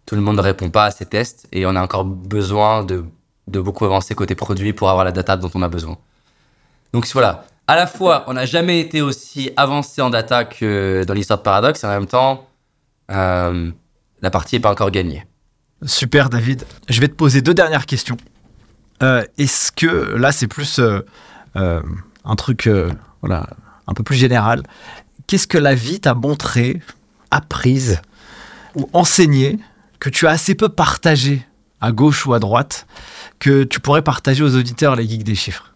tout 0.05 0.15
le 0.15 0.21
monde 0.21 0.37
ne 0.37 0.41
répond 0.41 0.69
pas 0.69 0.85
à 0.85 0.91
ces 0.91 1.05
tests 1.05 1.47
et 1.51 1.65
on 1.65 1.75
a 1.75 1.81
encore 1.81 2.05
besoin 2.05 2.83
de, 2.83 3.05
de 3.47 3.59
beaucoup 3.59 3.85
avancer 3.85 4.15
côté 4.15 4.35
produit 4.35 4.73
pour 4.73 4.89
avoir 4.89 5.05
la 5.05 5.11
data 5.11 5.35
dont 5.35 5.49
on 5.53 5.61
a 5.61 5.67
besoin. 5.67 5.97
Donc 6.93 7.07
voilà, 7.07 7.45
à 7.67 7.75
la 7.75 7.87
fois, 7.87 8.23
on 8.27 8.33
n'a 8.33 8.45
jamais 8.45 8.79
été 8.79 9.01
aussi 9.01 9.51
avancé 9.57 10.01
en 10.01 10.09
data 10.09 10.45
que 10.45 11.03
dans 11.07 11.13
l'histoire 11.13 11.39
de 11.39 11.43
Paradox, 11.43 11.83
et 11.83 11.87
en 11.87 11.89
même 11.89 12.05
temps, 12.05 12.47
euh, 13.11 13.71
la 14.21 14.29
partie 14.29 14.55
n'est 14.55 14.61
pas 14.61 14.71
encore 14.71 14.91
gagnée. 14.91 15.25
Super, 15.83 16.29
David. 16.29 16.65
Je 16.89 17.01
vais 17.01 17.07
te 17.07 17.15
poser 17.15 17.41
deux 17.41 17.53
dernières 17.53 17.85
questions. 17.85 18.17
Euh, 19.03 19.23
Est-ce 19.37 19.71
que 19.71 20.15
là, 20.15 20.31
c'est 20.31 20.47
plus 20.47 20.79
euh, 20.79 21.01
un 21.55 22.35
truc 22.35 22.69
voilà, 23.21 23.47
un 23.87 23.93
peu 23.93 24.03
plus 24.03 24.15
général 24.15 24.63
Qu'est-ce 25.27 25.47
que 25.47 25.57
la 25.57 25.73
vie 25.73 25.99
t'a 25.99 26.13
montré, 26.13 26.81
apprise 27.31 27.99
ou 28.75 28.87
enseigné 28.93 29.57
que 29.99 30.09
tu 30.09 30.27
as 30.27 30.31
assez 30.31 30.53
peu 30.53 30.69
partagé 30.69 31.45
à 31.81 31.91
gauche 31.91 32.27
ou 32.27 32.33
à 32.33 32.39
droite 32.39 32.85
que 33.39 33.63
tu 33.63 33.79
pourrais 33.79 34.03
partager 34.03 34.43
aux 34.43 34.55
auditeurs 34.55 34.95
les 34.95 35.07
geeks 35.07 35.23
des 35.23 35.35
chiffres? 35.35 35.74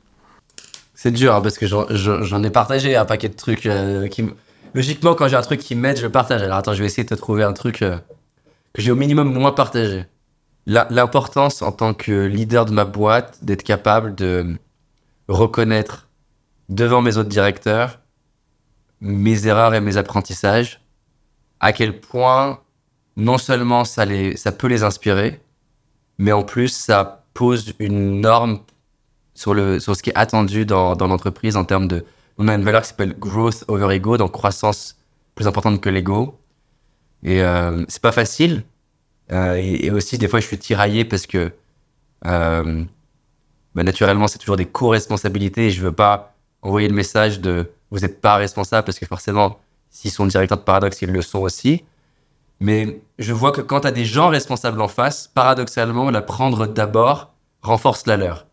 C'est 1.01 1.11
dur 1.11 1.33
hein, 1.33 1.39
parce 1.39 1.57
que 1.57 1.65
j'en- 1.65 2.43
ai 2.43 2.49
partagé 2.49 2.97
un 2.97 3.05
paquet 3.05 3.29
de 3.29 3.33
trucs 3.33 3.67
euh, 3.67 4.09
qui 4.09 4.25
Logiquement, 4.73 5.15
quand 5.15 5.29
j'ai 5.29 5.37
un 5.37 5.41
truc 5.41 5.61
qui 5.61 5.73
m'aide, 5.73 5.97
je 5.97 6.07
partage. 6.07 6.41
Alors 6.41 6.57
attends, 6.57 6.73
je 6.73 6.81
vais 6.81 6.87
essayer 6.87 7.05
de 7.05 7.07
te 7.07 7.15
trouver 7.15 7.43
un 7.43 7.53
truc 7.53 7.81
euh, 7.83 7.97
que 8.73 8.81
j'ai 8.81 8.91
au 8.91 8.97
minimum 8.97 9.33
moins 9.33 9.53
partagé. 9.53 10.07
L'importance 10.65 11.61
en 11.61 11.71
tant 11.71 11.93
que 11.93 12.25
leader 12.25 12.65
de 12.65 12.73
ma 12.73 12.83
boîte 12.83 13.39
d'être 13.45 13.63
capable 13.63 14.13
de 14.13 14.57
reconnaître 15.29 16.09
devant 16.67 17.01
mes 17.01 17.15
autres 17.15 17.29
directeurs 17.29 17.99
mes 18.99 19.47
erreurs 19.47 19.73
et 19.75 19.79
mes 19.79 19.95
apprentissages, 19.95 20.81
à 21.61 21.71
quel 21.71 22.01
point 22.01 22.59
non 23.15 23.37
seulement 23.37 23.85
ça, 23.85 24.03
les, 24.03 24.35
ça 24.35 24.51
peut 24.51 24.67
les 24.67 24.83
inspirer, 24.83 25.39
mais 26.17 26.33
en 26.33 26.43
plus 26.43 26.67
ça 26.67 27.23
pose 27.33 27.73
une 27.79 28.19
norme 28.19 28.59
sur, 29.39 29.53
le, 29.53 29.79
sur 29.79 29.95
ce 29.95 30.03
qui 30.03 30.09
est 30.09 30.17
attendu 30.17 30.65
dans, 30.65 30.97
dans 30.97 31.07
l'entreprise 31.07 31.55
en 31.55 31.63
termes 31.63 31.87
de... 31.87 32.03
On 32.37 32.49
a 32.49 32.55
une 32.55 32.63
valeur 32.63 32.81
qui 32.81 32.89
s'appelle 32.89 33.17
growth 33.17 33.63
over 33.69 33.95
ego, 33.95 34.17
donc 34.17 34.33
croissance 34.33 34.97
plus 35.33 35.47
importante 35.47 35.79
que 35.79 35.87
l'ego. 35.87 36.37
Et 37.23 37.41
euh, 37.41 37.85
c'est 37.87 38.01
pas 38.01 38.11
facile. 38.11 38.63
Euh, 39.31 39.53
et, 39.55 39.91
aussi, 39.91 40.17
des 40.17 40.27
fois, 40.27 40.41
je 40.41 40.45
suis 40.45 40.57
tiraillé 40.57 41.05
parce 41.05 41.25
que 41.25 41.53
euh, 42.25 42.83
bah, 43.75 43.83
naturellement, 43.83 44.27
c'est 44.27 44.39
toujours 44.39 44.57
des 44.57 44.65
co-responsabilités 44.65 45.67
et 45.67 45.71
je 45.71 45.81
veux 45.81 45.93
pas 45.93 46.35
envoyer 46.61 46.89
le 46.89 46.95
message 46.95 47.39
de 47.39 47.71
vous 47.91 47.99
n'êtes 47.99 48.19
pas 48.19 48.35
responsable 48.35 48.83
parce 48.83 48.99
que 48.99 49.05
forcément, 49.05 49.57
s'ils 49.89 50.11
sont 50.11 50.25
directeurs 50.25 50.57
de 50.57 50.63
paradoxe, 50.63 51.01
ils 51.01 51.11
le 51.11 51.21
sont 51.21 51.39
aussi. 51.39 51.85
Mais 52.59 52.99
je 53.19 53.31
vois 53.31 53.53
que 53.53 53.61
quand 53.61 53.79
tu 53.81 53.87
as 53.87 53.91
des 53.91 54.03
gens 54.03 54.27
responsables 54.27 54.81
en 54.81 54.89
face, 54.89 55.29
paradoxalement, 55.33 56.11
la 56.11 56.21
prendre 56.21 56.67
d'abord 56.67 57.33
renforce 57.61 58.05
la 58.05 58.17
leur. 58.17 58.48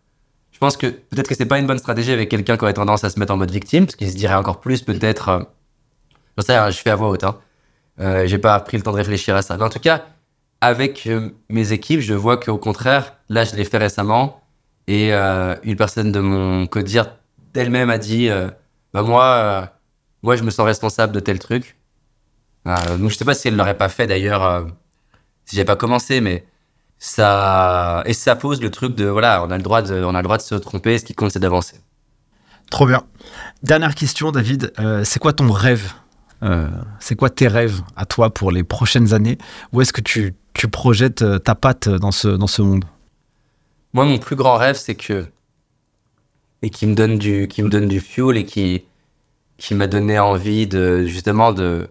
Je 0.57 0.59
pense 0.59 0.79
que 0.79 0.87
peut-être 0.87 1.29
que 1.29 1.35
c'est 1.35 1.45
pas 1.45 1.59
une 1.59 1.67
bonne 1.67 1.77
stratégie 1.77 2.13
avec 2.13 2.31
quelqu'un 2.31 2.57
qui 2.57 2.63
aurait 2.63 2.73
tendance 2.73 3.05
à 3.05 3.11
se 3.11 3.19
mettre 3.19 3.31
en 3.31 3.37
mode 3.37 3.51
victime, 3.51 3.85
parce 3.85 3.95
qu'il 3.95 4.11
se 4.11 4.17
dirait 4.17 4.37
encore 4.37 4.59
plus 4.59 4.81
peut-être. 4.81 5.29
Euh, 5.29 5.43
j'en 6.39 6.45
sais 6.47 6.73
je 6.73 6.79
fais 6.79 6.89
à 6.89 6.97
voix 6.97 7.11
haute. 7.11 7.25
Hein. 7.25 7.39
Euh, 8.01 8.27
J'ai 8.27 8.39
pas 8.39 8.59
pris 8.61 8.79
le 8.79 8.83
temps 8.83 8.93
de 8.93 8.97
réfléchir 8.97 9.37
à 9.37 9.43
ça. 9.43 9.59
Mais 9.59 9.65
en 9.65 9.69
tout 9.69 9.81
cas, 9.81 10.07
avec 10.63 11.07
euh, 11.09 11.29
mes 11.51 11.73
équipes, 11.73 12.01
je 12.01 12.15
vois 12.15 12.39
qu'au 12.39 12.57
contraire, 12.57 13.19
là, 13.29 13.45
je 13.45 13.55
l'ai 13.55 13.67
fait 13.67 13.77
récemment, 13.77 14.41
et 14.87 15.13
euh, 15.13 15.57
une 15.63 15.77
personne 15.77 16.11
de 16.11 16.21
mon 16.21 16.67
codir 16.67 17.19
d'elle-même 17.53 17.91
a 17.91 17.99
dit, 17.99 18.31
bah 18.95 19.03
moi, 19.03 19.71
moi, 20.23 20.37
je 20.37 20.43
me 20.43 20.49
sens 20.49 20.65
responsable 20.65 21.13
de 21.13 21.21
tel 21.21 21.39
truc. 21.39 21.77
Donc 22.65 23.11
je 23.11 23.15
sais 23.15 23.27
pas 23.27 23.35
si 23.35 23.49
elle 23.49 23.57
l'aurait 23.57 23.77
pas 23.77 23.91
fait 23.91 24.07
d'ailleurs, 24.07 24.67
si 25.45 25.55
j'avais 25.55 25.67
pas 25.67 25.77
commencé, 25.77 26.23
mais 26.23 26.47
ça 26.99 28.03
et 28.07 28.13
ça 28.13 28.37
pose 28.37 28.61
le 28.61 28.71
truc 28.71 28.95
de 28.95 29.07
voilà, 29.07 29.45
on 29.45 29.51
a 29.51 29.57
le 29.57 29.63
droit 29.63 29.83
de, 29.83 30.03
on 30.03 30.15
a 30.15 30.19
le 30.19 30.25
droit 30.25 30.37
de 30.39 30.43
se 30.43 30.55
tromper. 30.55 30.99
Ce 30.99 31.05
qui 31.05 31.15
compte, 31.15 31.31
c'est 31.31 31.39
d'avancer. 31.39 31.81
Trop 32.71 32.87
bien. 32.87 33.03
Dernière 33.63 33.95
question, 33.95 34.33
David. 34.33 34.73
Euh, 34.79 35.05
c'est 35.05 35.19
quoi 35.21 35.33
ton 35.33 35.51
rêve 35.51 35.93
Euh, 36.43 36.69
C'est 37.01 37.15
quoi 37.15 37.31
tes 37.31 37.49
rêves 37.49 37.81
à 37.97 38.07
toi 38.07 38.33
pour 38.35 38.51
les 38.51 38.65
prochaines 38.65 39.15
années? 39.15 39.39
Où 39.73 39.81
est-ce 39.81 39.93
que 39.93 40.01
tu, 40.01 40.35
tu 40.53 40.69
projettes 40.69 41.23
euh, 41.23 41.39
ta 41.39 41.55
patte 41.55 41.89
dans 41.89 42.11
ce, 42.11 42.29
dans 42.29 42.47
ce 42.49 42.63
monde? 42.63 42.85
Moi, 43.93 44.05
mon 44.05 44.19
plus 44.19 44.37
grand 44.37 44.57
rêve, 44.57 44.77
c'est 44.77 44.97
que 44.97 45.27
et 46.63 46.71
qui 46.71 46.87
me 46.87 46.95
donne 46.95 47.19
du, 47.19 47.47
qui 47.49 47.63
me 47.63 47.69
donne 47.69 47.87
du 47.87 48.01
fuel 48.01 48.37
et 48.37 48.45
qui 48.45 48.85
qui 49.59 49.75
m'a 49.75 49.87
donné 49.87 50.19
envie 50.19 50.67
de 50.67 51.07
justement 51.07 51.53
de 51.53 51.89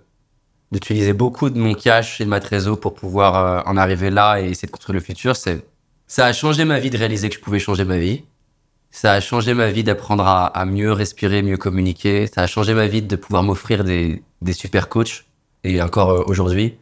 d'utiliser 0.76 1.14
beaucoup 1.14 1.50
de 1.50 1.58
mon 1.58 1.74
cash 1.74 2.20
et 2.20 2.26
de 2.26 2.30
ma 2.30 2.40
trésor 2.42 2.80
pour 2.80 2.94
pouvoir 2.94 3.36
euh, 3.36 3.62
en 3.66 3.78
arriver 3.78 4.10
là 4.10 4.42
et 4.42 4.50
essayer 4.50 4.68
de 4.68 4.72
construire 4.72 4.96
le 4.96 5.00
futur. 5.00 5.36
C'est 5.36 5.66
ça 6.08 6.26
a 6.26 6.34
changé 6.34 6.66
ma 6.66 6.80
vie 6.80 6.90
de 6.90 6.98
réaliser 6.98 7.30
que 7.30 7.36
je 7.36 7.40
pouvais 7.40 7.60
changer 7.60 7.86
ma 7.86 7.98
vie. 7.98 8.24
Ça 8.92 9.14
a 9.14 9.20
changé 9.20 9.54
ma 9.54 9.72
vie 9.72 9.84
d'apprendre 9.84 10.26
à, 10.28 10.66
mieux 10.66 10.92
respirer, 10.92 11.42
mieux 11.42 11.58
communiquer. 11.58 12.28
Ça 12.28 12.42
a 12.42 12.48
changé 12.48 12.74
ma 12.74 12.88
vie 12.88 13.02
de 13.02 13.16
pouvoir 13.16 13.44
m'offrir 13.44 13.84
des, 13.84 14.22
des 14.42 14.54
super 14.54 14.88
coachs 14.88 15.26
et 15.64 15.82
encore 15.82 16.12
euh, 16.12 16.24
aujourd'hui. 16.28 16.78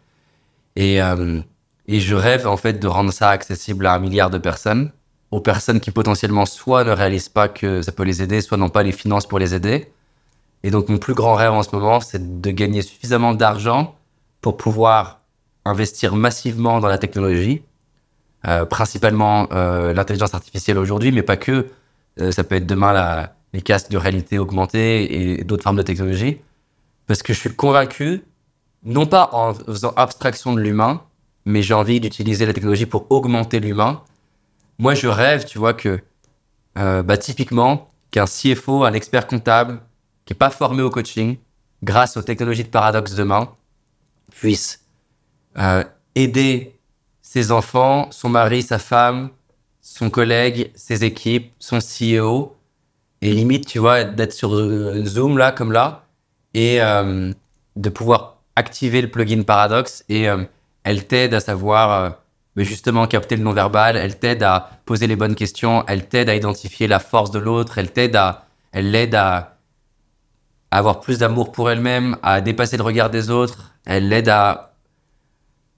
Et, 0.76 1.02
euh, 1.02 1.40
et 1.88 2.00
je 2.00 2.16
rêve 2.16 2.48
en 2.48 2.58
fait 2.58 2.74
de 2.74 2.88
rendre 2.88 3.14
ça 3.14 3.30
accessible 3.30 3.86
à 3.86 3.94
un 3.94 4.00
milliard 4.00 4.30
de 4.30 4.40
personnes, 4.40 4.92
aux 5.32 5.40
personnes 5.40 5.80
qui 5.80 5.92
potentiellement 5.92 6.46
soit 6.46 6.84
ne 6.84 6.92
réalisent 6.92 7.30
pas 7.30 7.48
que 7.48 7.82
ça 7.82 7.92
peut 7.92 8.04
les 8.04 8.22
aider, 8.22 8.42
soit 8.42 8.58
n'ont 8.58 8.70
pas 8.70 8.84
les 8.84 8.92
finances 8.92 9.28
pour 9.28 9.40
les 9.40 9.56
aider. 9.56 9.92
Et 10.64 10.72
donc 10.72 10.90
mon 10.90 10.98
plus 10.98 11.14
grand 11.14 11.36
rêve 11.36 11.52
en 11.52 11.64
ce 11.64 11.76
moment, 11.76 12.00
c'est 12.00 12.42
de 12.42 12.52
gagner 12.52 12.82
suffisamment 12.82 13.34
d'argent 13.34 13.96
pour 14.42 14.58
pouvoir 14.58 15.22
investir 15.66 16.16
massivement 16.16 16.80
dans 16.80 16.88
la 16.88 16.98
technologie, 16.98 17.64
euh, 18.48 18.66
principalement 18.66 19.48
euh, 19.52 19.94
l'intelligence 19.94 20.34
artificielle 20.34 20.78
aujourd'hui, 20.78 21.12
mais 21.12 21.24
pas 21.24 21.38
que. 21.38 21.68
Euh, 22.20 22.32
ça 22.32 22.44
peut 22.44 22.56
être 22.56 22.68
demain 22.68 23.28
les 23.54 23.62
casques 23.62 23.90
de 23.90 23.98
réalité 23.98 24.38
augmentée 24.38 25.38
et 25.38 25.44
d'autres 25.44 25.64
formes 25.64 25.78
de 25.78 25.82
technologie. 25.82 26.40
Parce 27.08 27.24
que 27.24 27.34
je 27.34 27.40
suis 27.40 27.54
convaincu, 27.54 28.24
non 28.84 29.06
pas 29.06 29.30
en 29.34 29.54
faisant 29.54 29.94
abstraction 29.96 30.54
de 30.54 30.62
l'humain, 30.62 31.02
mais 31.46 31.62
j'ai 31.62 31.74
envie 31.74 32.00
d'utiliser 32.00 32.46
la 32.46 32.54
technologie 32.54 32.86
pour 32.86 33.08
augmenter 33.12 33.60
l'humain. 33.60 34.02
Moi, 34.80 34.94
je 34.94 35.08
rêve, 35.08 35.46
tu 35.46 35.58
vois, 35.60 35.74
que 35.74 36.00
euh, 36.78 37.04
bah, 37.04 37.18
typiquement, 37.18 37.90
qu'un 38.12 38.26
CFO, 38.26 38.84
un 38.84 38.94
expert 38.94 39.28
comptable, 39.28 39.82
qui 40.26 40.34
n'est 40.34 40.38
pas 40.38 40.50
formé 40.50 40.82
au 40.82 40.90
coaching, 40.90 41.38
grâce 41.84 42.18
aux 42.18 42.22
technologies 42.22 42.64
de 42.64 42.70
paradoxe 42.70 43.14
demain, 43.16 43.50
puisse 44.32 44.86
euh, 45.58 45.84
aider 46.16 46.76
ses 47.22 47.52
enfants, 47.52 48.08
son 48.12 48.30
mari, 48.30 48.62
sa 48.62 48.80
femme, 48.80 49.30
son 49.82 50.10
collègue, 50.10 50.72
ses 50.76 51.04
équipes, 51.04 51.52
son 51.60 51.80
CEO, 51.80 52.56
et 53.22 53.32
limite, 53.32 53.68
tu 53.68 53.80
vois, 53.80 54.04
d'être 54.04 54.34
sur 54.34 54.54
euh, 54.56 55.04
Zoom, 55.06 55.38
là, 55.38 55.52
comme 55.52 55.72
là, 55.72 56.06
et 56.54 56.82
euh, 56.82 57.32
de 57.76 57.90
pouvoir 57.90 58.38
activer 58.56 59.02
le 59.02 59.10
plugin 59.10 59.44
Paradox, 59.44 60.04
et 60.10 60.28
elle 60.84 61.08
t'aide 61.08 61.34
à 61.34 61.40
savoir 61.40 62.18
mais 62.56 62.66
justement 62.66 63.08
capter 63.08 63.36
le 63.36 63.44
non-verbal, 63.44 63.98
elle 63.98 64.20
t'aide 64.20 64.44
à 64.44 64.70
poser 64.86 65.08
les 65.08 65.16
bonnes 65.16 65.36
questions, 65.36 65.84
elle 65.88 66.08
t'aide 66.08 66.30
à 66.30 66.36
identifier 66.36 66.88
la 66.88 67.00
force 67.00 67.32
de 67.32 67.40
l'autre, 67.40 67.78
elle 67.78 67.92
t'aide 67.92 68.16
à, 68.16 68.46
elle 68.72 68.92
l'aide 68.92 69.16
à, 69.16 69.53
à 70.74 70.78
avoir 70.78 71.02
plus 71.02 71.20
d'amour 71.20 71.52
pour 71.52 71.70
elle-même, 71.70 72.18
à 72.24 72.42
dépasser 72.42 72.78
le 72.78 72.84
regard 72.84 73.12
des 73.12 73.30
autres, 73.30 73.76
elle 73.86 74.10
l'aide 74.10 74.28
à, 74.28 74.74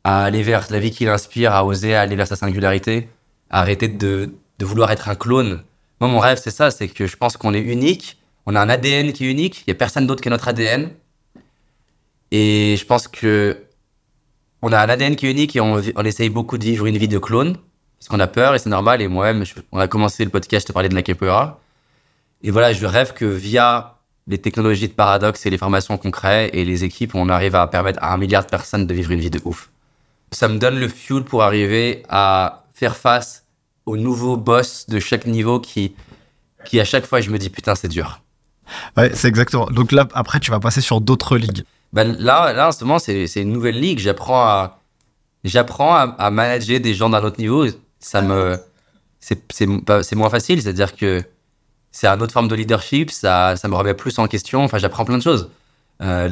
aller 0.05 0.41
vers 0.41 0.67
la 0.69 0.79
vie 0.79 0.91
qui 0.91 1.03
l'inspire, 1.03 1.53
à 1.53 1.65
oser 1.65 1.93
aller 1.93 2.15
vers 2.15 2.27
sa 2.27 2.37
singularité, 2.37 3.09
à 3.49 3.59
arrêter 3.59 3.89
de, 3.89 4.31
vouloir 4.61 4.89
être 4.91 5.09
un 5.09 5.15
clone. 5.15 5.63
Moi, 5.99 6.09
mon 6.09 6.19
rêve, 6.19 6.39
c'est 6.41 6.49
ça, 6.49 6.71
c'est 6.71 6.87
que 6.87 7.07
je 7.07 7.17
pense 7.17 7.35
qu'on 7.35 7.53
est 7.53 7.59
unique, 7.59 8.21
on 8.45 8.55
a 8.55 8.61
un 8.61 8.69
ADN 8.69 9.11
qui 9.11 9.25
est 9.25 9.29
unique, 9.29 9.59
il 9.59 9.63
n'y 9.67 9.71
a 9.73 9.75
personne 9.75 10.07
d'autre 10.07 10.23
que 10.23 10.29
notre 10.29 10.47
ADN. 10.47 10.91
Et 12.31 12.77
je 12.79 12.85
pense 12.85 13.09
que 13.09 13.63
on 14.61 14.71
a 14.71 14.79
un 14.79 14.87
ADN 14.87 15.17
qui 15.17 15.27
est 15.27 15.31
unique 15.31 15.57
et 15.57 15.59
on, 15.59 15.77
essaye 15.77 16.29
beaucoup 16.29 16.57
de 16.57 16.63
vivre 16.63 16.85
une 16.85 16.97
vie 16.97 17.09
de 17.09 17.19
clone, 17.19 17.57
parce 17.99 18.07
qu'on 18.07 18.21
a 18.21 18.27
peur 18.27 18.55
et 18.55 18.59
c'est 18.59 18.69
normal. 18.69 19.01
Et 19.01 19.09
moi-même, 19.09 19.43
on 19.73 19.79
a 19.79 19.89
commencé 19.89 20.23
le 20.23 20.31
podcast, 20.31 20.65
je 20.65 20.67
te 20.67 20.71
parlais 20.71 20.87
de 20.87 20.95
la 20.95 21.03
capoeira. 21.03 21.59
Et 22.43 22.51
voilà, 22.51 22.71
je 22.71 22.85
rêve 22.85 23.11
que 23.11 23.25
via 23.25 23.94
les 24.27 24.39
technologies 24.39 24.87
de 24.87 24.93
paradoxe 24.93 25.45
et 25.45 25.49
les 25.49 25.57
formations 25.57 25.97
crée 25.97 26.49
et 26.53 26.65
les 26.65 26.83
équipes, 26.83 27.13
on 27.15 27.29
arrive 27.29 27.55
à 27.55 27.67
permettre 27.67 27.99
à 28.01 28.13
un 28.13 28.17
milliard 28.17 28.43
de 28.43 28.49
personnes 28.49 28.87
de 28.87 28.93
vivre 28.93 29.11
une 29.11 29.19
vie 29.19 29.29
de 29.29 29.39
ouf. 29.45 29.69
Ça 30.31 30.47
me 30.47 30.57
donne 30.57 30.79
le 30.79 30.87
fuel 30.87 31.23
pour 31.23 31.43
arriver 31.43 32.03
à 32.09 32.63
faire 32.73 32.95
face 32.97 33.45
aux 33.85 33.97
nouveaux 33.97 34.35
boss 34.37 34.87
de 34.89 34.99
chaque 34.99 35.27
niveau 35.27 35.59
qui, 35.59 35.93
qui 36.65 36.79
à 36.79 36.85
chaque 36.85 37.05
fois, 37.05 37.21
je 37.21 37.29
me 37.29 37.37
dis 37.37 37.49
putain, 37.51 37.75
c'est 37.75 37.87
dur. 37.87 38.21
Ouais, 38.97 39.11
c'est 39.13 39.27
exactement. 39.27 39.67
Donc 39.67 39.91
là, 39.91 40.07
après, 40.15 40.39
tu 40.39 40.49
vas 40.49 40.59
passer 40.59 40.81
sur 40.81 40.99
d'autres 41.01 41.37
ligues. 41.37 41.63
Ben 41.93 42.15
là, 42.17 42.51
là, 42.51 42.69
en 42.69 42.71
ce 42.71 42.83
moment, 42.83 42.97
c'est 42.97 43.27
c'est 43.27 43.41
une 43.43 43.53
nouvelle 43.53 43.79
ligue. 43.79 43.99
J'apprends 43.99 44.41
à, 44.43 44.79
j'apprends 45.43 45.93
à, 45.93 46.15
à 46.17 46.31
manager 46.31 46.79
des 46.79 46.95
gens 46.95 47.09
d'un 47.11 47.23
autre 47.23 47.39
niveau. 47.39 47.65
Ça 47.99 48.23
me, 48.23 48.57
c'est 49.19 49.39
c'est 49.53 49.67
pas- 49.85 50.01
c'est 50.01 50.15
moins 50.15 50.31
facile. 50.31 50.61
C'est-à-dire 50.63 50.95
que 50.95 51.23
c'est 51.95 52.07
une 52.07 52.21
autre 52.21 52.33
forme 52.33 52.49
de 52.49 52.55
leadership. 52.55 53.09
Ça, 53.09 53.55
me 53.63 53.73
remet 53.73 53.93
plus 53.93 54.19
en 54.19 54.27
question. 54.27 54.65
Enfin, 54.65 54.79
j'apprends 54.79 55.05
plein 55.05 55.17
de 55.17 55.23
choses. 55.23 55.49
Euh, 56.01 56.27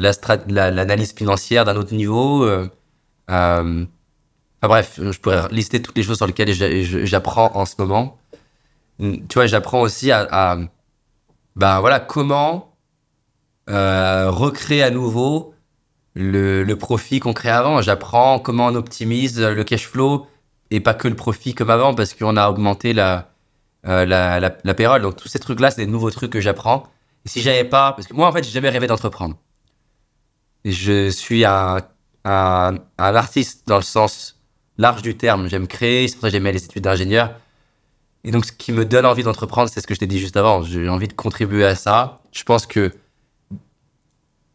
l'analyse 0.46 1.14
financière 1.14 1.64
d'un 1.64 1.74
autre 1.76 1.94
niveau. 1.94 2.44
euh, 2.44 2.68
euh, 3.30 3.86
enfin 4.60 4.68
bref, 4.68 5.00
je 5.00 5.18
pourrais 5.18 5.48
lister 5.50 5.80
toutes 5.80 5.96
les 5.96 6.02
choses 6.02 6.18
sur 6.18 6.26
lesquelles 6.26 6.52
j'apprends 7.06 7.50
en 7.56 7.64
ce 7.64 7.76
moment. 7.78 8.18
Tu 8.98 9.24
vois, 9.32 9.46
j'apprends 9.46 9.80
aussi 9.80 10.12
à, 10.12 10.58
ben 11.56 11.80
voilà, 11.80 11.98
comment 11.98 12.76
recréer 13.66 14.82
à 14.82 14.90
nouveau 14.90 15.54
le, 16.12 16.62
le 16.62 16.76
profit 16.76 17.20
qu'on 17.20 17.32
crée 17.32 17.48
avant. 17.48 17.80
J'apprends 17.80 18.38
comment 18.38 18.66
on 18.66 18.74
optimise 18.74 19.40
le 19.40 19.64
cash 19.64 19.88
flow 19.88 20.26
et 20.70 20.80
pas 20.80 20.92
que 20.92 21.08
le 21.08 21.16
profit 21.16 21.54
comme 21.54 21.70
avant 21.70 21.94
parce 21.94 22.12
qu'on 22.12 22.36
a 22.36 22.50
augmenté 22.50 22.92
la, 22.92 23.33
la, 23.84 24.40
la, 24.40 24.40
la. 24.40 24.98
Donc 24.98 25.16
tous 25.16 25.28
ces 25.28 25.38
trucs-là, 25.38 25.70
c'est 25.70 25.84
des 25.84 25.90
nouveaux 25.90 26.10
trucs 26.10 26.32
que 26.32 26.40
j'apprends. 26.40 26.84
Et 27.24 27.28
si 27.28 27.40
j'avais 27.40 27.64
pas, 27.64 27.92
parce 27.92 28.06
que 28.06 28.14
moi 28.14 28.28
en 28.28 28.32
fait, 28.32 28.42
j'ai 28.44 28.50
jamais 28.50 28.70
rêvé 28.70 28.86
d'entreprendre. 28.86 29.36
Je 30.64 31.10
suis 31.10 31.44
un, 31.44 31.78
un, 32.24 32.74
un 32.98 33.14
artiste 33.14 33.68
dans 33.68 33.76
le 33.76 33.82
sens 33.82 34.40
large 34.78 35.02
du 35.02 35.16
terme. 35.16 35.48
J'aime 35.48 35.66
créer, 35.66 36.08
c'est 36.08 36.14
pour 36.14 36.22
ça 36.22 36.28
que 36.28 36.32
j'aimais 36.32 36.52
les 36.52 36.64
études 36.64 36.84
d'ingénieur. 36.84 37.34
Et 38.24 38.30
donc, 38.30 38.46
ce 38.46 38.52
qui 38.52 38.72
me 38.72 38.86
donne 38.86 39.04
envie 39.04 39.22
d'entreprendre, 39.22 39.68
c'est 39.68 39.80
ce 39.80 39.86
que 39.86 39.94
je 39.94 40.00
t'ai 40.00 40.06
dit 40.06 40.18
juste 40.18 40.36
avant. 40.36 40.62
J'ai 40.62 40.88
envie 40.88 41.08
de 41.08 41.12
contribuer 41.12 41.66
à 41.66 41.74
ça. 41.74 42.20
Je 42.32 42.42
pense 42.42 42.66
que 42.66 42.92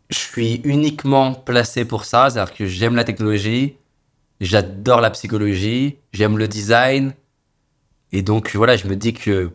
je 0.10 0.18
suis 0.18 0.56
uniquement 0.64 1.34
placé 1.36 1.86
pour 1.86 2.06
ça. 2.06 2.30
C'est-à-dire 2.30 2.56
que 2.56 2.66
j'aime 2.66 2.96
la 2.96 3.04
technologie, 3.04 3.78
j'adore 4.42 5.02
la 5.02 5.12
psychologie, 5.12 6.00
j'aime 6.14 6.40
le 6.40 6.48
design. 6.48 7.14
Et 8.12 8.22
donc, 8.22 8.56
voilà, 8.56 8.76
je 8.76 8.88
me 8.88 8.96
dis 8.96 9.14
que 9.14 9.52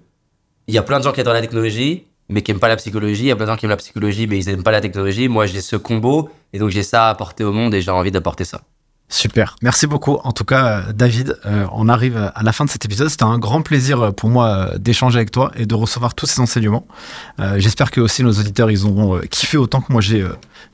il 0.66 0.74
y 0.74 0.78
a 0.78 0.82
plein 0.82 0.98
de 0.98 1.04
gens 1.04 1.12
qui 1.12 1.20
adorent 1.20 1.34
la 1.34 1.40
technologie, 1.40 2.06
mais 2.28 2.42
qui 2.42 2.50
aiment 2.50 2.60
pas 2.60 2.68
la 2.68 2.76
psychologie. 2.76 3.24
Il 3.24 3.26
y 3.26 3.30
a 3.30 3.36
plein 3.36 3.46
de 3.46 3.50
gens 3.50 3.56
qui 3.56 3.66
aiment 3.66 3.70
la 3.70 3.76
psychologie, 3.76 4.26
mais 4.26 4.38
ils 4.38 4.48
aiment 4.48 4.62
pas 4.62 4.70
la 4.72 4.80
technologie. 4.80 5.28
Moi, 5.28 5.46
j'ai 5.46 5.60
ce 5.60 5.76
combo. 5.76 6.30
Et 6.52 6.58
donc, 6.58 6.70
j'ai 6.70 6.82
ça 6.82 7.08
à 7.08 7.10
apporter 7.10 7.44
au 7.44 7.52
monde 7.52 7.74
et 7.74 7.80
j'ai 7.80 7.90
envie 7.90 8.10
d'apporter 8.10 8.44
ça. 8.44 8.62
Super, 9.14 9.54
merci 9.62 9.86
beaucoup. 9.86 10.18
En 10.24 10.32
tout 10.32 10.44
cas, 10.44 10.66
euh, 10.66 10.92
David, 10.92 11.38
euh, 11.46 11.68
on 11.70 11.88
arrive 11.88 12.16
à 12.34 12.42
la 12.42 12.50
fin 12.50 12.64
de 12.64 12.70
cet 12.70 12.84
épisode. 12.84 13.08
C'était 13.08 13.22
un 13.22 13.38
grand 13.38 13.62
plaisir 13.62 14.00
euh, 14.00 14.10
pour 14.10 14.28
moi 14.28 14.72
d'échanger 14.76 15.18
avec 15.18 15.30
toi 15.30 15.52
et 15.54 15.66
de 15.66 15.74
recevoir 15.76 16.16
tous 16.16 16.26
ces 16.26 16.40
enseignements. 16.40 16.84
J'espère 17.56 17.92
que 17.92 18.00
aussi 18.00 18.24
nos 18.24 18.32
auditeurs, 18.32 18.72
ils 18.72 18.84
auront 18.86 19.20
kiffé 19.30 19.56
autant 19.56 19.80
que 19.80 19.92
moi 19.92 20.00
j'ai 20.00 20.26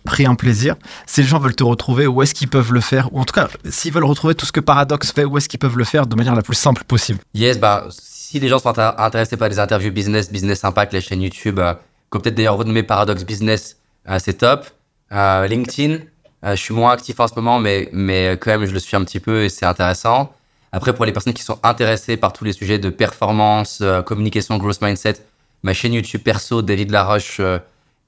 pris 0.05 0.25
un 0.25 0.37
plaisir. 0.37 0.77
Si 1.05 1.21
les 1.21 1.27
gens 1.27 1.39
veulent 1.39 1.55
te 1.55 1.65
retrouver, 1.65 2.07
où 2.07 2.23
est-ce 2.23 2.33
qu'ils 2.33 2.49
peuvent 2.49 2.73
le 2.73 2.81
faire? 2.81 3.13
Ou 3.13 3.21
en 3.21 3.25
tout 3.25 3.35
cas, 3.35 3.49
s'ils 3.69 3.93
veulent 3.93 4.05
retrouver 4.05 4.35
tout 4.35 4.47
ce 4.47 4.53
que 4.53 4.61
Paradox 4.61 5.13
fait, 5.13 5.27
où 5.27 5.37
est-ce 5.37 5.49
qu'ils 5.49 5.61
peuvent 5.61 5.77
le 5.77 5.85
faire 5.85 6.07
de 6.07 6.17
manière 6.17 6.35
la 6.35 6.43
plus 6.43 6.55
simple 6.55 6.85
possible? 6.85 7.19
Yes, 7.35 7.59
bah, 7.59 7.89
si 7.91 8.41
les 8.41 8.49
gens 8.49 8.59
sont 8.59 8.73
intéressés 8.79 9.37
par 9.37 9.51
les 9.51 9.59
interviews 9.59 9.93
business, 9.93 10.33
business 10.33 10.65
impact, 10.65 10.95
les 10.95 11.03
chaînes 11.03 11.21
YouTube, 11.21 11.61
comme 12.09 12.23
peut-être 12.23 12.37
d'ailleurs 12.37 12.57
renommer 12.57 12.85
Paradox 12.85 13.23
Business, 13.25 13.77
c'est 14.19 14.39
top. 14.39 14.67
LinkedIn, 15.11 15.99
je 16.43 16.55
suis 16.55 16.75
moins 16.75 16.93
actif 16.93 17.21
en 17.21 17.29
ce 17.29 17.35
moment, 17.35 17.59
mais, 17.59 17.89
mais 17.93 18.39
quand 18.41 18.51
même, 18.51 18.65
je 18.65 18.73
le 18.73 18.79
suis 18.79 18.97
un 18.97 19.05
petit 19.05 19.21
peu 19.21 19.45
et 19.45 19.49
c'est 19.49 19.67
intéressant. 19.67 20.33
Après, 20.73 20.95
pour 20.95 21.05
les 21.05 21.13
personnes 21.13 21.35
qui 21.35 21.43
sont 21.43 21.59
intéressées 21.63 22.17
par 22.17 22.33
tous 22.33 22.45
les 22.45 22.53
sujets 22.53 22.79
de 22.79 22.91
performance, 22.91 23.81
euh, 23.83 24.03
communication, 24.03 24.57
growth 24.57 24.81
mindset, 24.81 25.17
ma 25.63 25.73
chaîne 25.73 25.95
YouTube 25.95 26.23
perso, 26.23 26.63
David 26.63 26.91
Laroche 26.91 27.39
euh, 27.41 27.59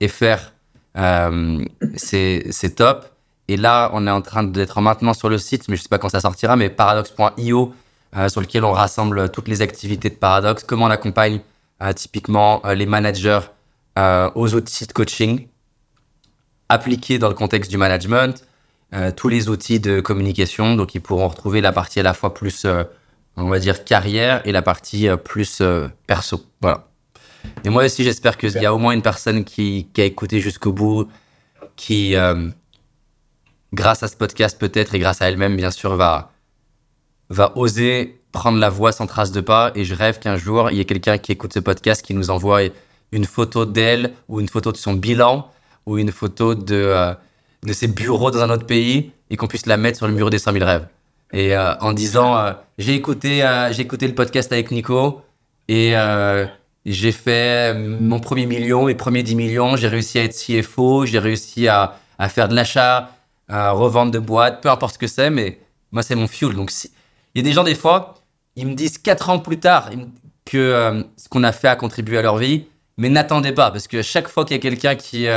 FR, 0.06 0.52
euh, 0.96 1.64
c'est 1.96 2.74
top. 2.76 3.06
Et 3.48 3.56
là, 3.56 3.90
on 3.92 4.06
est 4.06 4.10
en 4.10 4.22
train 4.22 4.44
d'être 4.44 4.80
maintenant 4.80 5.14
sur 5.14 5.28
le 5.28 5.38
site, 5.38 5.68
mais 5.68 5.76
je 5.76 5.82
sais 5.82 5.88
pas 5.88 5.98
quand 5.98 6.08
ça 6.08 6.20
sortira, 6.20 6.56
mais 6.56 6.70
paradox.io, 6.70 7.74
euh, 8.16 8.28
sur 8.28 8.40
lequel 8.40 8.64
on 8.64 8.72
rassemble 8.72 9.30
toutes 9.30 9.48
les 9.48 9.62
activités 9.62 10.10
de 10.10 10.14
Paradox, 10.14 10.64
comment 10.64 10.86
on 10.86 10.90
accompagne 10.90 11.40
typiquement 11.96 12.62
les 12.76 12.86
managers 12.86 13.40
aux 13.96 14.54
outils 14.54 14.86
de 14.86 14.92
coaching 14.92 15.48
appliqués 16.72 17.18
dans 17.18 17.28
le 17.28 17.34
contexte 17.34 17.70
du 17.70 17.76
management, 17.76 18.44
euh, 18.94 19.10
tous 19.14 19.28
les 19.28 19.48
outils 19.50 19.78
de 19.78 20.00
communication. 20.00 20.74
Donc, 20.74 20.94
ils 20.94 21.00
pourront 21.00 21.28
retrouver 21.28 21.60
la 21.60 21.70
partie 21.70 22.00
à 22.00 22.02
la 22.02 22.14
fois 22.14 22.32
plus, 22.32 22.64
euh, 22.64 22.84
on 23.36 23.48
va 23.48 23.58
dire, 23.58 23.84
carrière 23.84 24.40
et 24.46 24.52
la 24.52 24.62
partie 24.62 25.06
euh, 25.08 25.16
plus 25.16 25.62
perso. 26.06 26.44
Voilà. 26.62 26.88
Et 27.64 27.68
moi 27.68 27.84
aussi, 27.84 28.04
j'espère 28.04 28.38
qu'il 28.38 28.52
y 28.52 28.66
a 28.66 28.72
au 28.72 28.78
moins 28.78 28.92
une 28.92 29.02
personne 29.02 29.44
qui, 29.44 29.88
qui 29.92 30.00
a 30.00 30.04
écouté 30.04 30.40
jusqu'au 30.40 30.72
bout, 30.72 31.08
qui, 31.76 32.14
grâce 33.72 34.02
à 34.04 34.08
ce 34.08 34.16
podcast 34.16 34.58
peut-être 34.60 34.94
et 34.94 35.00
grâce 35.00 35.22
à 35.22 35.28
elle-même, 35.28 35.56
bien 35.56 35.72
sûr, 35.72 35.96
va, 35.96 36.30
va 37.30 37.52
oser 37.56 38.20
prendre 38.30 38.58
la 38.58 38.70
voix 38.70 38.92
sans 38.92 39.08
trace 39.08 39.32
de 39.32 39.40
pas. 39.40 39.72
Et 39.74 39.84
je 39.84 39.94
rêve 39.94 40.20
qu'un 40.20 40.36
jour, 40.36 40.70
il 40.70 40.76
y 40.76 40.80
ait 40.80 40.84
quelqu'un 40.84 41.18
qui 41.18 41.32
écoute 41.32 41.52
ce 41.52 41.58
podcast 41.58 42.00
qui 42.04 42.14
nous 42.14 42.30
envoie 42.30 42.60
une 43.10 43.24
photo 43.24 43.66
d'elle 43.66 44.12
ou 44.28 44.38
une 44.38 44.48
photo 44.48 44.70
de 44.70 44.76
son 44.76 44.94
bilan 44.94 45.50
ou 45.86 45.98
une 45.98 46.12
photo 46.12 46.54
de, 46.54 46.74
euh, 46.74 47.14
de 47.62 47.72
ses 47.72 47.88
bureaux 47.88 48.30
dans 48.30 48.40
un 48.40 48.50
autre 48.50 48.66
pays 48.66 49.12
et 49.30 49.36
qu'on 49.36 49.46
puisse 49.46 49.66
la 49.66 49.76
mettre 49.76 49.98
sur 49.98 50.06
le 50.06 50.14
mur 50.14 50.30
des 50.30 50.38
100 50.38 50.52
000 50.52 50.64
rêves. 50.64 50.86
Et 51.32 51.56
euh, 51.56 51.74
en 51.80 51.92
disant, 51.92 52.36
euh, 52.36 52.52
j'ai 52.78 52.94
écouté, 52.94 53.42
j'ai 53.70 53.82
écouté 53.82 54.06
le 54.06 54.14
podcast 54.14 54.52
avec 54.52 54.70
Nico 54.70 55.22
et 55.68 55.94
j'ai 56.84 57.12
fait 57.12 57.74
mon 57.74 58.18
premier 58.18 58.46
million, 58.46 58.86
mes 58.86 58.94
premiers 58.94 59.22
10 59.22 59.34
millions, 59.36 59.76
j'ai 59.76 59.88
réussi 59.88 60.18
à 60.18 60.24
être 60.24 60.34
CFO, 60.34 61.06
j'ai 61.06 61.20
réussi 61.20 61.68
à, 61.68 61.96
à, 62.18 62.28
faire 62.28 62.48
de 62.48 62.54
l'achat, 62.54 63.10
à 63.48 63.70
revendre 63.70 64.10
de 64.10 64.18
boîtes, 64.18 64.60
peu 64.60 64.68
importe 64.68 64.94
ce 64.94 64.98
que 64.98 65.06
c'est, 65.06 65.30
mais 65.30 65.60
moi 65.92 66.02
c'est 66.02 66.16
mon 66.16 66.26
fuel. 66.26 66.54
Donc 66.54 66.72
il 66.82 66.90
y 67.36 67.40
a 67.40 67.42
des 67.44 67.52
gens 67.52 67.62
des 67.62 67.76
fois, 67.76 68.14
ils 68.56 68.66
me 68.66 68.74
disent 68.74 68.98
4 68.98 69.30
ans 69.30 69.38
plus 69.38 69.60
tard 69.60 69.90
que 70.44 71.04
ce 71.16 71.28
qu'on 71.28 71.44
a 71.44 71.52
fait 71.52 71.68
a 71.68 71.76
contribué 71.76 72.18
à 72.18 72.22
leur 72.22 72.36
vie, 72.36 72.64
mais 72.96 73.08
n'attendez 73.08 73.52
pas, 73.52 73.70
parce 73.70 73.86
que 73.86 74.02
chaque 74.02 74.28
fois 74.28 74.44
qu'il 74.44 74.56
y 74.56 74.58
a 74.58 74.62
quelqu'un 74.62 74.96
qui 74.96 75.28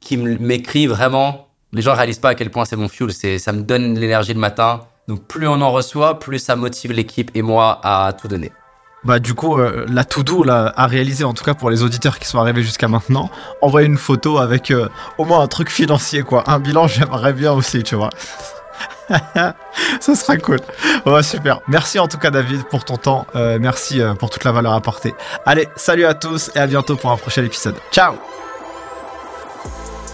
qui 0.00 0.16
m'écrit 0.16 0.86
vraiment. 0.86 1.48
Les 1.72 1.82
gens 1.82 1.94
réalisent 1.94 2.18
pas 2.18 2.30
à 2.30 2.34
quel 2.34 2.50
point 2.50 2.64
c'est 2.64 2.76
mon 2.76 2.88
fuel. 2.88 3.12
C'est, 3.12 3.38
ça 3.38 3.52
me 3.52 3.62
donne 3.62 3.98
l'énergie 3.98 4.34
le 4.34 4.40
matin. 4.40 4.80
Donc 5.08 5.22
plus 5.24 5.48
on 5.48 5.60
en 5.60 5.70
reçoit, 5.70 6.18
plus 6.18 6.38
ça 6.38 6.56
motive 6.56 6.92
l'équipe 6.92 7.30
et 7.34 7.42
moi 7.42 7.80
à 7.82 8.12
tout 8.12 8.28
donner. 8.28 8.52
Bah 9.02 9.18
du 9.18 9.34
coup, 9.34 9.58
euh, 9.58 9.86
la 9.88 10.04
to-do 10.04 10.44
là, 10.44 10.72
à 10.76 10.86
réaliser, 10.86 11.24
en 11.24 11.32
tout 11.32 11.42
cas 11.42 11.54
pour 11.54 11.70
les 11.70 11.82
auditeurs 11.82 12.18
qui 12.18 12.28
sont 12.28 12.38
arrivés 12.38 12.62
jusqu'à 12.62 12.86
maintenant, 12.86 13.30
envoyer 13.62 13.86
une 13.86 13.96
photo 13.96 14.38
avec 14.38 14.70
euh, 14.70 14.88
au 15.16 15.24
moins 15.24 15.40
un 15.40 15.48
truc 15.48 15.70
financier, 15.70 16.22
quoi. 16.22 16.44
Un 16.48 16.58
bilan, 16.58 16.86
j'aimerais 16.88 17.32
bien 17.32 17.52
aussi, 17.52 17.82
tu 17.82 17.94
vois. 17.94 18.10
Ça 20.00 20.14
sera 20.14 20.36
cool. 20.36 20.60
Ouais, 21.06 21.22
super. 21.22 21.60
Merci 21.66 21.98
en 21.98 22.06
tout 22.06 22.18
cas 22.18 22.30
David 22.30 22.64
pour 22.64 22.84
ton 22.84 22.96
temps. 22.96 23.26
Euh, 23.34 23.58
merci 23.60 24.00
pour 24.18 24.30
toute 24.30 24.44
la 24.44 24.52
valeur 24.52 24.74
apportée. 24.74 25.14
Allez, 25.44 25.68
salut 25.76 26.04
à 26.04 26.14
tous 26.14 26.50
et 26.54 26.58
à 26.58 26.66
bientôt 26.66 26.96
pour 26.96 27.10
un 27.10 27.16
prochain 27.16 27.44
épisode. 27.44 27.74
Ciao 27.90 28.39